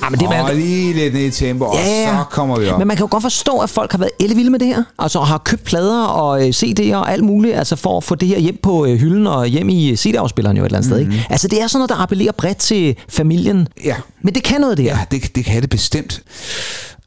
Men 0.09 0.19
det 0.19 0.27
er 0.27 0.43
Og 0.43 0.55
lige 0.55 0.93
lidt 0.93 1.13
ned 1.13 1.21
i 1.21 1.31
tempo, 1.31 1.65
og 1.65 1.75
så 1.75 2.23
kommer 2.29 2.59
vi 2.59 2.67
op. 2.67 2.79
Men 2.79 2.87
man 2.87 2.97
kan 2.97 3.03
jo 3.03 3.07
godt 3.11 3.23
forstå, 3.23 3.59
at 3.59 3.69
folk 3.69 3.91
har 3.91 3.97
været 3.97 4.11
ellevilde 4.19 4.49
med 4.49 4.59
det 4.59 4.67
her. 4.67 4.83
Altså 4.99 5.19
har 5.19 5.37
købt 5.37 5.63
plader 5.63 6.03
og 6.03 6.47
øh, 6.47 6.53
CD'er 6.55 6.95
og 6.95 7.11
alt 7.11 7.23
muligt, 7.23 7.55
altså 7.55 7.75
for 7.75 7.97
at 7.97 8.03
få 8.03 8.15
det 8.15 8.27
her 8.27 8.39
hjem 8.39 8.59
på 8.63 8.85
øh, 8.85 8.99
hylden 8.99 9.27
og 9.27 9.45
hjem 9.45 9.69
i 9.69 9.95
CD-afspilleren 9.95 10.57
jo 10.57 10.63
et 10.63 10.65
eller 10.65 10.77
andet 10.77 10.91
mm-hmm. 10.91 11.11
sted. 11.11 11.19
Ikke? 11.19 11.27
Altså 11.29 11.47
det 11.47 11.61
er 11.61 11.67
sådan 11.67 11.79
noget, 11.79 11.89
der 11.89 12.03
appellerer 12.03 12.31
bredt 12.31 12.57
til 12.57 12.95
familien. 13.09 13.67
Ja. 13.85 13.95
Men 14.21 14.35
det 14.35 14.43
kan 14.43 14.61
noget, 14.61 14.77
det 14.77 14.85
her. 14.85 14.97
Ja, 14.97 15.05
det, 15.11 15.35
det 15.35 15.45
kan 15.45 15.61
det 15.61 15.69
bestemt. 15.69 16.23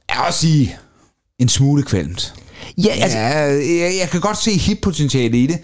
Jeg 0.09 0.17
vil 0.17 0.27
også 0.27 0.41
sige, 0.41 0.77
en 1.39 1.49
smule 1.49 1.83
kvalmt. 1.83 2.35
Ja, 2.79 2.91
altså, 2.91 3.19
Ja, 3.19 3.39
jeg, 3.39 3.93
jeg 4.01 4.09
kan 4.11 4.21
godt 4.21 4.39
se 4.39 4.51
hip-potentiale 4.51 5.39
i 5.39 5.47
det. 5.47 5.59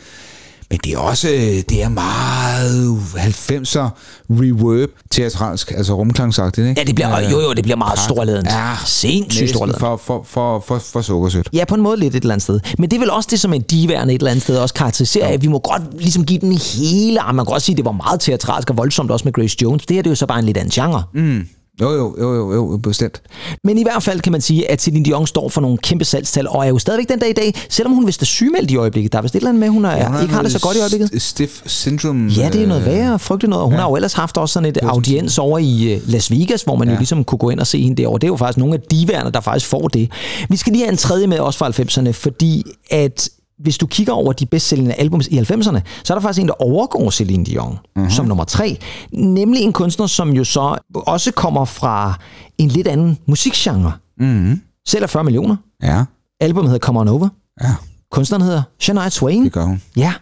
Men 0.70 0.80
det 0.84 0.92
er 0.92 0.98
også 0.98 1.28
det 1.68 1.82
er 1.82 1.88
meget 1.88 2.98
90'er 3.16 3.88
reverb 4.30 4.90
teatralsk, 5.10 5.72
altså 5.76 5.94
rumklangsagtigt, 5.94 6.68
ikke? 6.68 6.80
ja, 6.80 6.84
det 6.84 6.94
bliver, 6.94 7.30
jo, 7.30 7.40
jo, 7.40 7.52
det 7.52 7.62
bliver 7.64 7.76
meget 7.76 7.98
storladent. 7.98 8.46
Ja, 8.46 8.74
Sindssygt 8.86 9.42
næsten 9.42 9.48
storladent. 9.48 9.80
for, 9.80 9.96
for, 9.96 10.22
for, 10.28 10.64
for, 10.66 10.78
for 10.78 11.00
sukkersødt. 11.02 11.48
Ja, 11.52 11.64
på 11.64 11.74
en 11.74 11.80
måde 11.80 11.96
lidt 11.96 12.14
et 12.14 12.20
eller 12.20 12.34
andet 12.34 12.42
sted. 12.42 12.60
Men 12.78 12.90
det 12.90 12.96
er 12.96 13.00
vel 13.00 13.10
også 13.10 13.28
det, 13.30 13.40
som 13.40 13.52
en 13.52 13.62
diværende 13.62 14.14
et 14.14 14.18
eller 14.18 14.30
andet 14.30 14.42
sted 14.42 14.58
også 14.58 14.74
karakteriserer, 14.74 15.28
at 15.28 15.42
vi 15.42 15.48
må 15.48 15.58
godt 15.58 15.82
ligesom 16.00 16.24
give 16.24 16.38
den 16.40 16.52
hele... 16.52 17.20
Ah, 17.22 17.34
man 17.34 17.46
kan 17.46 17.54
også 17.54 17.64
sige, 17.64 17.74
at 17.74 17.76
det 17.76 17.84
var 17.84 17.92
meget 17.92 18.20
teatralsk 18.20 18.70
og 18.70 18.76
voldsomt 18.76 19.10
også 19.10 19.24
med 19.24 19.32
Grace 19.32 19.56
Jones. 19.62 19.86
Det 19.86 19.94
her 19.94 20.02
det 20.02 20.08
er 20.08 20.10
jo 20.10 20.14
så 20.16 20.26
bare 20.26 20.38
en 20.38 20.44
lidt 20.44 20.56
anden 20.56 20.70
genre. 20.70 21.02
Mm. 21.14 21.46
Jo, 21.80 21.90
jo, 21.90 22.16
jo, 22.20 22.34
jo, 22.34 22.52
jo, 22.54 22.76
bestemt. 22.82 23.22
Men 23.64 23.78
i 23.78 23.82
hvert 23.82 24.02
fald 24.02 24.20
kan 24.20 24.32
man 24.32 24.40
sige, 24.40 24.70
at 24.70 24.82
Celine 24.82 25.04
Dion 25.04 25.26
står 25.26 25.48
for 25.48 25.60
nogle 25.60 25.78
kæmpe 25.78 26.04
salgstal, 26.04 26.48
og 26.48 26.64
er 26.64 26.68
jo 26.68 26.78
stadigvæk 26.78 27.08
den 27.08 27.18
dag 27.18 27.30
i 27.30 27.32
dag, 27.32 27.54
selvom 27.68 27.92
hun 27.94 28.06
vist 28.06 28.22
er 28.22 28.26
sygemeldt 28.26 28.70
i 28.70 28.76
øjeblikket. 28.76 29.12
Der 29.12 29.18
er 29.18 29.22
vist 29.22 29.34
et 29.34 29.38
eller 29.38 29.48
andet 29.48 29.60
med, 29.60 29.68
hun, 29.68 29.84
er, 29.84 30.08
Hun 30.08 30.22
ikke 30.22 30.34
har 30.34 30.42
det 30.42 30.52
så 30.52 30.60
godt 30.60 30.76
i 30.76 30.80
øjeblikket. 30.80 31.10
st- 31.14 31.18
Stiff 31.18 31.62
syndrome. 31.66 32.30
Ja, 32.30 32.48
det 32.52 32.62
er 32.62 32.66
noget 32.66 32.80
øh, 32.80 32.86
værre, 32.86 33.18
frygteligt 33.18 33.50
noget. 33.50 33.62
Og 33.62 33.68
Hun 33.68 33.74
ja. 33.76 33.80
har 33.80 33.88
jo 33.88 33.96
ellers 33.96 34.12
haft 34.12 34.36
også 34.36 34.52
sådan 34.52 34.68
et 34.68 34.76
audiens 34.82 35.38
over 35.38 35.58
i 35.58 35.92
øh, 35.94 36.00
Las 36.06 36.30
Vegas, 36.30 36.62
hvor 36.62 36.76
man 36.76 36.88
ja. 36.88 36.92
jo 36.92 36.94
Ja. 36.94 36.98
ligesom 37.00 37.24
kunne 37.24 37.38
gå 37.38 37.50
ind 37.50 37.60
og 37.60 37.66
se 37.66 37.82
hende 37.82 38.02
derovre. 38.02 38.18
Det 38.18 38.24
er 38.24 38.28
jo 38.28 38.36
faktisk 38.36 38.58
nogle 38.58 38.74
af 38.74 38.80
diværerne, 38.80 39.30
der 39.30 39.40
faktisk 39.40 39.66
får 39.66 39.88
det. 39.88 40.10
Vi 40.48 40.56
skal 40.56 40.72
lige 40.72 40.84
have 40.84 40.92
en 40.92 40.96
tredje 40.98 41.26
med 41.26 41.38
også 41.38 41.58
fra 41.58 41.68
90'erne, 41.70 42.10
fordi 42.10 42.64
at 42.90 43.28
hvis 43.62 43.78
du 43.78 43.86
kigger 43.86 44.12
over 44.12 44.32
de 44.32 44.46
bedst 44.46 44.68
sælgende 44.68 44.94
albums 44.94 45.26
i 45.26 45.38
90'erne, 45.38 45.80
så 46.04 46.12
er 46.12 46.14
der 46.14 46.20
faktisk 46.20 46.40
en, 46.40 46.48
der 46.48 46.62
overgår 46.62 47.10
Celine 47.10 47.44
Dion 47.44 47.70
Mhm. 47.70 47.78
mm-hmm. 47.96 48.10
som 48.10 48.26
nummer 48.26 48.44
tre. 48.44 48.78
Nemlig 49.12 49.62
en 49.62 49.72
kunstner, 49.72 50.06
som 50.06 50.30
jo 50.30 50.44
så 50.44 50.78
også 50.94 51.32
kommer 51.32 51.64
fra 51.64 52.18
en 52.58 52.68
lidt 52.68 52.86
anden 52.88 53.18
musikgenre. 53.26 53.92
Mhm. 54.20 54.60
Sælger 54.88 55.06
40 55.06 55.24
millioner. 55.24 55.56
Ja, 55.82 56.04
Albumet 56.40 56.70
hedder 56.70 56.86
Come 56.86 57.00
On 57.00 57.08
Over. 57.08 57.28
ja, 57.62 57.70
Kunstneren 58.10 58.42
hedder 58.42 58.62
Shania 58.80 59.08
Twain. 59.08 59.44
det 59.44 59.52
gør 59.52 59.64
hun. 59.64 59.82
Ja. 59.96 60.12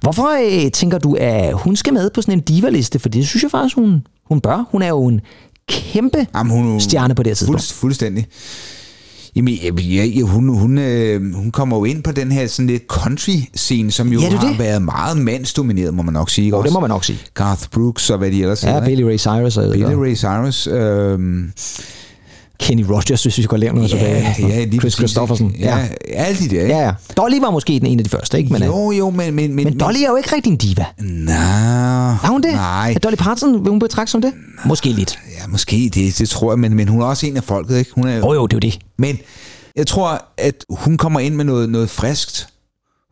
Hvorfor 0.00 0.28
øh, 0.64 0.70
tænker 0.70 0.98
du, 0.98 1.16
at 1.20 1.54
hun 1.54 1.76
skal 1.76 1.92
med 1.94 2.10
på 2.10 2.22
sådan 2.22 2.34
en 2.34 2.40
diva-liste? 2.40 2.98
For 2.98 3.08
det 3.08 3.28
synes 3.28 3.42
jeg 3.42 3.50
faktisk, 3.50 3.76
hun, 3.76 4.06
hun 4.28 4.40
bør. 4.40 4.64
Hun 4.70 4.82
er 4.82 4.88
jo 4.88 5.06
en 5.06 5.20
kæmpe 5.68 6.26
Jamen, 6.34 6.52
hun, 6.52 6.74
er 6.76 6.78
stjerne 6.78 7.14
på 7.14 7.22
det 7.22 7.30
her 7.30 7.34
tidspunkt. 7.34 7.62
Fuld, 7.62 7.74
fuldstændig. 7.78 8.26
Jamen, 9.36 9.54
ja, 9.78 10.04
ja, 10.04 10.20
hun, 10.22 10.48
hun, 10.48 10.78
øh, 10.78 11.34
hun 11.34 11.50
kommer 11.50 11.76
jo 11.76 11.84
ind 11.84 12.02
på 12.02 12.12
den 12.12 12.32
her 12.32 12.46
sådan 12.46 12.66
lidt 12.66 12.82
country-scene, 12.92 13.90
som 13.90 14.08
jo 14.12 14.20
Ja, 14.20 14.26
det 14.30 14.38
har 14.38 14.48
det. 14.48 14.58
været 14.58 14.82
meget 14.82 15.16
mandsdomineret, 15.16 15.94
må 15.94 16.02
man 16.02 16.14
nok 16.14 16.30
sige. 16.30 16.48
Jo, 16.48 16.56
det 16.56 16.62
også? 16.64 16.74
må 16.74 16.80
man 16.80 16.90
nok 16.90 17.04
sige. 17.04 17.18
Garth 17.34 17.62
Brooks 17.72 18.10
og 18.10 18.18
hvad 18.18 18.30
de 18.30 18.42
ellers 18.42 18.62
Ja, 18.64 18.68
hedder, 18.68 18.86
ikke? 18.86 18.96
Billy 18.96 19.08
Ray 19.08 19.18
Cyrus 19.18 19.56
og 19.56 19.72
Billy 19.72 19.84
Billy 19.84 19.96
Ray 19.96 20.14
Cyrus. 20.14 20.66
Øh, 20.66 21.18
Kenny 22.60 22.84
Rogers, 22.84 23.22
hvis 23.22 23.38
vi 23.38 23.42
skal 23.42 23.60
lave 23.60 23.74
noget 23.74 23.92
ja, 23.92 23.96
tilbage. 23.96 24.34
ja, 24.48 24.64
lige 24.64 24.80
Chris. 24.80 24.92
Christoffersen. 24.94 25.54
Ja, 25.58 25.78
ja, 25.78 25.86
alle 26.14 26.38
de 26.38 26.48
der. 26.48 26.66
ja, 26.66 26.78
ja. 26.78 26.92
Dolly 27.16 27.38
var 27.40 27.50
måske 27.50 27.72
den 27.72 27.86
ene 27.86 28.00
af 28.00 28.04
de 28.04 28.10
første, 28.10 28.38
ikke? 28.38 28.52
Men, 28.52 28.62
øh, 28.62 28.68
jo, 28.68 28.90
jo, 28.90 29.10
men... 29.10 29.34
Men, 29.34 29.54
men, 29.54 29.64
men 29.64 29.78
Dolly 29.80 29.98
er 29.98 30.08
jo 30.10 30.16
ikke 30.16 30.34
rigtig 30.36 30.50
en 30.50 30.56
diva. 30.56 30.84
Nej. 31.00 32.10
Er 32.10 32.28
hun 32.28 32.42
det? 32.42 32.52
Nej. 32.52 32.92
Er 32.92 32.98
Dolly 32.98 33.14
Parton, 33.16 33.52
vil 33.64 33.70
hun 33.70 33.78
betragte 33.78 34.10
som 34.10 34.20
det? 34.22 34.32
Måske 34.64 34.88
lidt. 34.92 35.18
Ja, 35.40 35.46
måske 35.46 35.90
det, 35.94 36.18
det 36.18 36.28
tror 36.28 36.52
jeg, 36.52 36.58
men, 36.58 36.74
men 36.74 36.88
hun 36.88 37.00
er 37.02 37.06
også 37.06 37.26
en 37.26 37.36
af 37.36 37.44
folket, 37.44 37.78
ikke? 37.78 37.90
Hun 37.94 38.08
er, 38.08 38.16
Jo, 38.16 38.32
jo, 38.32 38.46
det 38.46 38.52
er 38.52 38.56
jo 38.56 38.70
det. 38.70 38.78
Men 38.98 39.18
jeg 39.76 39.86
tror, 39.86 40.24
at 40.38 40.54
hun 40.70 40.96
kommer 40.96 41.20
ind 41.20 41.34
med 41.34 41.44
noget, 41.44 41.68
noget 41.70 41.90
friskt. 41.90 42.48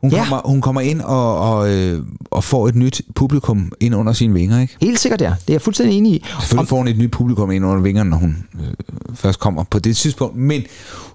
Hun, 0.05 0.13
Ja. 0.13 0.19
kommer, 0.25 0.49
hun 0.49 0.61
kommer 0.61 0.81
ind 0.81 1.01
og, 1.01 1.39
og, 1.41 1.71
øh, 1.75 2.03
og 2.31 2.45
får 2.45 2.69
et 2.69 2.75
nyt 2.75 3.03
publikum 3.15 3.73
ind 3.81 3.95
under 3.95 4.13
sine 4.13 4.35
vinger, 4.35 4.61
ikke? 4.61 4.77
Helt 4.81 5.01
sikkert, 5.01 5.21
ja. 5.21 5.27
Det 5.27 5.51
er 5.51 5.55
jeg 5.55 5.63
fuldstændig 5.63 5.97
enig 5.99 6.13
i. 6.13 6.25
Selvfølgelig 6.41 6.69
får 6.69 6.77
hun 6.77 6.89
et 6.89 6.99
nyt 6.99 7.11
publikum 7.11 7.51
ind 7.51 7.65
under 7.65 7.83
vingerne, 7.83 8.11
når 8.11 8.17
hun 8.17 8.37
øh, 8.55 8.67
først 9.15 9.41
kommer 9.41 9.65
på 9.71 9.79
det 9.79 9.97
tidspunkt. 9.97 10.37
Men 10.37 10.63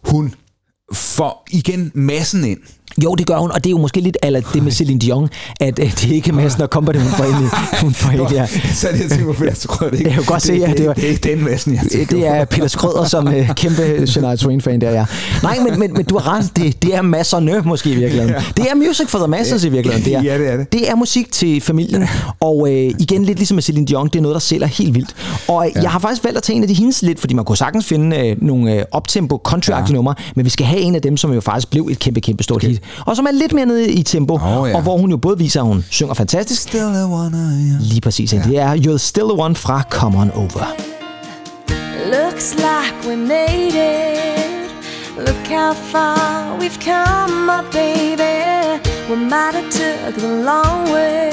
hun 0.03 0.33
får 0.93 1.45
igen 1.51 1.91
massen 1.95 2.43
ind. 2.43 2.59
Jo, 3.04 3.16
det 3.16 3.26
gør 3.28 3.38
hun, 3.38 3.52
og 3.52 3.64
det 3.64 3.70
er 3.70 3.72
jo 3.72 3.78
måske 3.78 4.02
lidt 4.02 4.18
eller 4.24 4.41
det 4.54 4.64
med 4.64 4.72
Celine 4.72 5.00
Dion, 5.00 5.30
at 5.60 5.80
øh, 5.80 5.86
det 5.91 6.10
er 6.12 6.14
ikke 6.14 6.32
massen, 6.32 6.62
der 6.62 6.68
kommer 6.68 6.91
det, 6.91 7.02
hun 7.02 7.12
får 7.12 7.24
ind. 7.24 7.50
Hun 7.82 7.93
får 7.93 8.12
ind, 8.12 8.32
ja. 8.32 8.45
Så 8.76 8.88
er 8.88 8.91
det, 8.91 9.02
jeg 9.02 9.10
tænker 9.10 9.34
på, 9.34 9.43
jeg 9.43 9.56
tror 9.58 9.88
det. 9.89 10.00
Jeg 10.02 10.12
kan 10.12 10.24
godt 10.24 10.41
se, 10.41 10.54
det, 10.54 10.64
at 10.64 10.78
det 10.78 10.88
var- 10.88 10.93
det, 10.93 11.02
det, 11.02 11.08
er 11.08 11.12
ikke 11.12 11.30
den 11.30 11.43
massen, 11.43 11.74
jeg 11.74 11.84
tænker 11.91 12.16
Det 12.16 12.28
er. 12.28 12.45
Peter 12.45 12.68
Skrøder 12.68 13.06
som 13.06 13.28
øh, 13.28 13.50
kæmpe 13.56 14.08
Shania 14.08 14.36
Twain-fan 14.36 14.82
der, 14.82 14.91
ja. 14.91 15.06
Nej, 15.43 15.58
men, 15.70 15.80
men, 15.80 15.93
men 15.93 16.06
du 16.06 16.18
har 16.18 16.38
ret. 16.38 16.52
Det, 16.56 16.84
det 16.84 16.95
er 16.95 17.02
masserne 17.02 17.62
måske 17.66 17.89
i 17.91 17.95
virkeligheden. 17.95 18.36
Det 18.58 18.66
er 18.72 18.76
music 18.76 19.08
for 19.10 19.18
the 19.20 19.28
masses 19.28 19.64
i 19.64 19.70
virkeligheden. 19.70 20.06
Det 20.06 20.16
er, 20.16 20.22
Ja, 20.24 20.38
det 20.38 20.54
er 20.54 20.58
det. 20.58 20.74
Det 20.74 20.89
er 20.89 20.95
musik 20.95 21.32
til 21.32 21.62
familien. 21.62 22.06
Og 22.39 22.68
øh, 22.72 22.91
igen, 23.00 23.26
lidt 23.26 23.38
ligesom 23.39 23.56
med 23.56 23.64
Celine 23.64 23.86
Dion, 23.86 24.08
det 24.08 24.16
er 24.16 24.22
noget, 24.22 24.34
der 24.34 24.39
sælger 24.39 24.68
helt 24.68 24.95
vildt. 24.95 25.16
Og 25.47 25.68
øh, 25.76 25.84
jeg 25.84 25.91
har 25.91 26.00
faktisk 26.00 26.24
valgt 26.24 26.38
at 26.38 26.43
tage 26.43 26.56
en 26.58 26.62
af 26.62 26.68
de 26.68 26.74
hendes 26.74 27.02
lidt, 27.02 27.20
fordi 27.20 27.34
man 27.34 27.45
kunne 27.45 27.58
sagtens 27.58 27.86
finde 27.86 28.18
øh, 28.30 28.36
nogle 28.41 28.74
øh, 28.74 28.84
optempo 28.91 29.41
country 29.43 29.72
ja. 29.72 29.82
numre, 29.89 30.16
men 30.36 30.45
vi 30.45 30.50
skal 30.50 30.66
have 30.66 30.82
en 30.82 30.95
af 30.95 31.02
dem, 31.02 31.18
som 31.18 31.34
jo 31.34 31.41
faktisk 31.41 31.70
blev 31.72 31.88
et 31.91 32.00
kæmpe, 32.00 32.22
kæmpe 32.22 32.43
stort 32.43 32.64
hit. 32.64 32.82
Og 33.05 33.15
som 33.15 33.25
er 33.25 33.31
lidt 33.31 33.53
mere 33.53 33.65
nede 33.65 33.89
i 33.91 34.03
tempo, 34.03 34.33
Åh, 34.33 34.69
ja. 34.69 34.75
og 34.75 34.81
hvor 34.81 34.97
hun 34.97 35.09
jo 35.09 35.17
både 35.17 35.37
viser, 35.37 35.59
at 35.61 35.67
hun 35.67 35.85
synger 35.89 36.13
fantastisk, 36.13 36.61
Still 36.61 36.81
the 36.93 37.05
one 37.05 37.37
I 37.37 37.69
am. 37.71 37.77
lige 37.81 38.01
præcis. 38.01 38.33
Ja. 38.33 38.41
Det 38.47 38.59
er 38.59 38.75
You're 38.75 38.97
Still 38.97 39.25
the 39.25 39.41
One 39.41 39.55
fra 39.55 39.81
Come 39.89 40.17
On 40.17 40.31
Over. 40.31 40.75
Looks 42.15 42.55
like 42.55 42.95
we 43.09 43.15
made 43.15 43.75
it. 43.75 44.71
Look 45.17 45.47
how 45.47 45.73
far 45.73 46.57
we've 46.59 46.79
come, 46.91 47.45
my 47.45 47.61
baby. 47.71 48.37
We 49.09 49.15
might 49.15 49.53
have 49.59 49.69
took 49.71 50.15
the 50.15 50.43
long 50.51 50.93
way. 50.93 51.31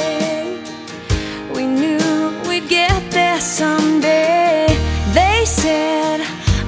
We 1.55 1.63
knew 1.63 2.01
we'd 2.49 2.69
get 2.69 3.01
there 3.11 3.41
someday. 3.41 4.67
They 5.15 5.45
said, 5.47 6.21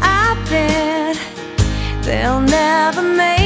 I 0.02 0.36
bet 0.50 1.16
they'll 2.04 2.40
never 2.40 3.02
make. 3.02 3.37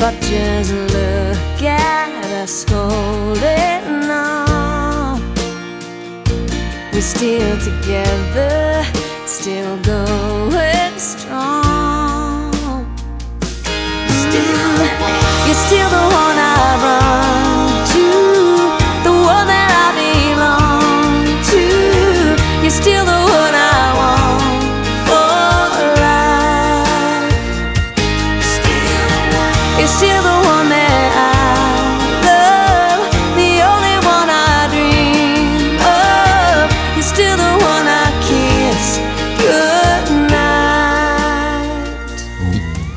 But 0.00 0.18
just 0.22 0.72
look 0.72 1.62
at 1.62 2.24
us 2.42 2.64
holding 2.66 4.10
on. 4.10 5.20
We're 6.90 7.02
still 7.02 7.58
together, 7.60 8.82
still 9.26 9.76
going 9.82 10.98
strong. 10.98 12.50
Still, 14.24 14.78
you're 15.44 15.62
still 15.68 15.90
the 15.90 16.04
one 16.16 16.29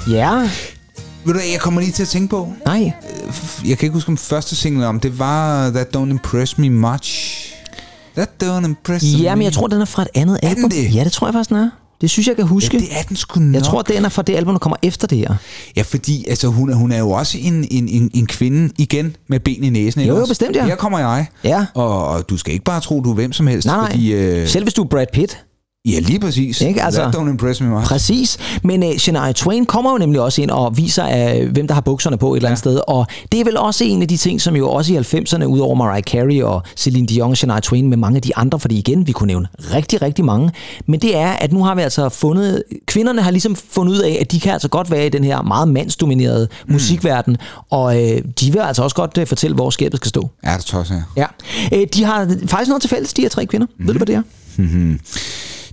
Ja, 0.10 0.50
Ved 1.26 1.34
du 1.34 1.40
jeg 1.54 1.60
kommer 1.60 1.82
lige 1.82 1.92
til 1.92 2.02
at 2.04 2.08
tænke 2.10 2.28
på? 2.30 2.54
nej. 2.66 2.92
Jeg 3.66 3.78
kan 3.78 3.86
ikke 3.86 3.94
huske, 3.94 4.10
om 4.10 4.18
første 4.18 4.56
single 4.56 4.88
om 4.88 5.00
det 5.00 5.20
var 5.20 5.70
That 5.70 5.96
Don't 5.98 6.10
Impress 6.10 6.58
Me 6.58 6.70
Much. 6.70 7.40
That 8.16 8.30
Don't 8.44 8.66
Impress 8.66 9.06
Ja, 9.22 9.32
Me. 9.36 9.38
men 9.40 9.44
jeg 9.46 9.54
tror, 9.54 9.68
den 9.68 9.82
er 9.82 9.86
fra 9.86 10.02
et 10.02 10.08
andet 10.16 10.40
Er 10.44 10.50
album. 10.50 10.70
det? 10.70 10.96
Ja, 10.96 11.04
det 11.04 11.12
tror 11.12 11.28
jeg 11.28 11.34
faktisk, 11.34 11.50
den 11.50 11.58
er. 11.58 11.70
Det 12.02 12.10
synes 12.10 12.28
jeg, 12.28 12.36
kan 12.36 12.46
huske. 12.46 12.78
Ja, 12.78 12.82
det 12.84 12.88
er 13.00 13.02
den 13.04 13.16
sgu 13.16 13.40
nok. 13.40 13.56
Jeg 13.56 13.64
tror, 13.64 13.82
den 13.82 14.06
er 14.06 14.10
fra 14.10 14.22
det 14.22 14.36
album, 14.36 14.54
der 14.54 14.60
kommer 14.60 14.78
efter 14.82 15.08
det 15.08 15.18
her. 15.18 15.36
Ja, 15.76 15.82
fordi 15.82 16.26
altså, 16.30 16.48
hun, 16.48 16.70
er- 16.70 16.76
hun 16.76 16.92
er 16.92 16.98
jo 17.00 17.12
også 17.12 17.38
en, 17.42 17.68
en, 17.72 17.88
en, 17.88 18.12
en 18.14 18.26
kvinde, 18.28 18.74
igen, 18.78 19.16
med 19.30 19.40
ben 19.40 19.64
i 19.64 19.70
næsen. 19.70 20.02
Jo, 20.02 20.18
jo, 20.18 20.26
bestemt, 20.26 20.56
ja. 20.56 20.66
Her 20.66 20.76
kommer 20.76 21.00
jeg. 21.00 21.26
Ja. 21.44 21.66
Og, 21.74 22.08
og 22.08 22.30
du 22.30 22.38
skal 22.38 22.54
ikke 22.54 22.66
bare 22.66 22.82
tro, 22.82 23.02
du 23.02 23.10
er 23.10 23.14
hvem 23.16 23.34
som 23.34 23.48
helst. 23.48 23.66
Nej, 23.68 23.78
nej. 23.78 23.92
Fordi, 23.92 24.14
øh, 24.14 24.48
Selv 24.48 24.64
hvis 24.66 24.74
du 24.74 24.84
er 24.84 24.88
Brad 24.88 25.06
Pitt. 25.14 25.44
Ja, 25.88 26.00
lige 26.00 26.20
præcis. 26.20 26.62
Ikke? 26.62 26.84
Altså- 26.84 27.02
That 27.02 27.16
don't 27.16 27.30
impress 27.30 27.62
me 27.62 27.68
much. 27.70 27.88
Præcis. 27.88 28.38
Men 28.64 28.84
uh, 28.84 28.96
Shania 28.98 29.32
Twain 29.32 29.66
kommer 29.66 29.92
jo 29.92 29.98
nemlig 29.98 30.22
også 30.22 30.42
ind 30.42 30.50
og 30.52 30.78
viser, 30.78 31.36
uh, 31.42 31.50
hvem 31.52 31.68
der 31.68 31.74
har 31.74 31.82
bukserne 31.82 32.18
på 32.18 32.34
et 32.34 32.38
eller 32.38 32.50
andet 32.50 32.60
sted. 32.60 32.80
Og 32.88 33.08
det 33.32 33.40
er 33.40 33.44
vel 33.46 33.58
også 33.58 33.84
en 33.84 34.02
af 34.02 34.08
de 34.08 34.18
ting, 34.18 34.42
som 34.42 34.56
jo 34.56 34.70
også 34.70 34.94
i 34.94 34.98
90'erne, 34.98 35.44
udover 35.46 35.76
Mariah 35.76 36.04
Carey 36.04 36.42
og 36.42 36.64
Celine 36.76 37.08
Dion 37.08 37.30
og 37.32 37.38
Shania 37.38 37.60
Twain 37.60 37.90
med 37.90 37.98
mange 37.98 38.16
af 38.16 38.22
de 38.22 38.36
andre, 38.36 38.60
fordi 38.60 38.78
igen, 38.78 39.08
vi 39.08 39.12
kunne 39.12 39.28
nævne 39.28 39.48
rigtig, 39.74 40.02
rigtig 40.02 40.26
mange. 40.26 40.52
Men 40.86 41.00
det 41.02 41.18
er, 41.18 41.30
at 41.32 41.54
nu 41.54 41.64
har 41.64 41.76
vi 41.76 41.82
altså 41.82 42.10
fundet, 42.10 42.64
kvinderne 42.86 43.22
har 43.22 43.32
ligesom 43.32 43.56
fundet 43.56 43.94
ud 43.94 44.00
af, 44.00 44.18
at 44.22 44.32
de 44.32 44.40
kan 44.40 44.54
altså 44.54 44.68
godt 44.68 44.92
være 44.92 45.06
i 45.06 45.10
den 45.10 45.24
her 45.24 45.42
meget 45.42 45.68
mandsdominerede 45.68 46.48
Mm. 46.68 46.74
musikverden. 46.74 47.38
Og 47.70 47.86
uh, 47.96 48.02
de 48.40 48.52
vil 48.52 48.60
altså 48.60 48.84
også 48.84 48.96
godt 48.96 49.18
uh, 49.18 49.28
fortælle, 49.28 49.56
hvor 49.56 49.70
skabet 49.70 49.98
skal 49.98 50.10
stå. 50.10 50.30
Ja, 50.46 50.54
det 50.58 50.66
tosser 50.66 50.96
jeg. 50.96 51.28
Ja. 51.72 51.78
Uh, 51.78 51.84
de 51.94 52.04
har 52.04 52.36
faktisk 52.48 52.68
noget 52.70 52.82
til 52.82 52.90
fælles, 52.90 53.14
de 53.14 53.22
her 53.22 53.30
tre 53.30 53.46
kvinder. 53.46 53.68
Mm. 53.80 53.88
Ved 53.88 53.94
du, 53.94 53.98
hvad 53.98 54.08
det 54.08 54.16
er? 54.16 54.22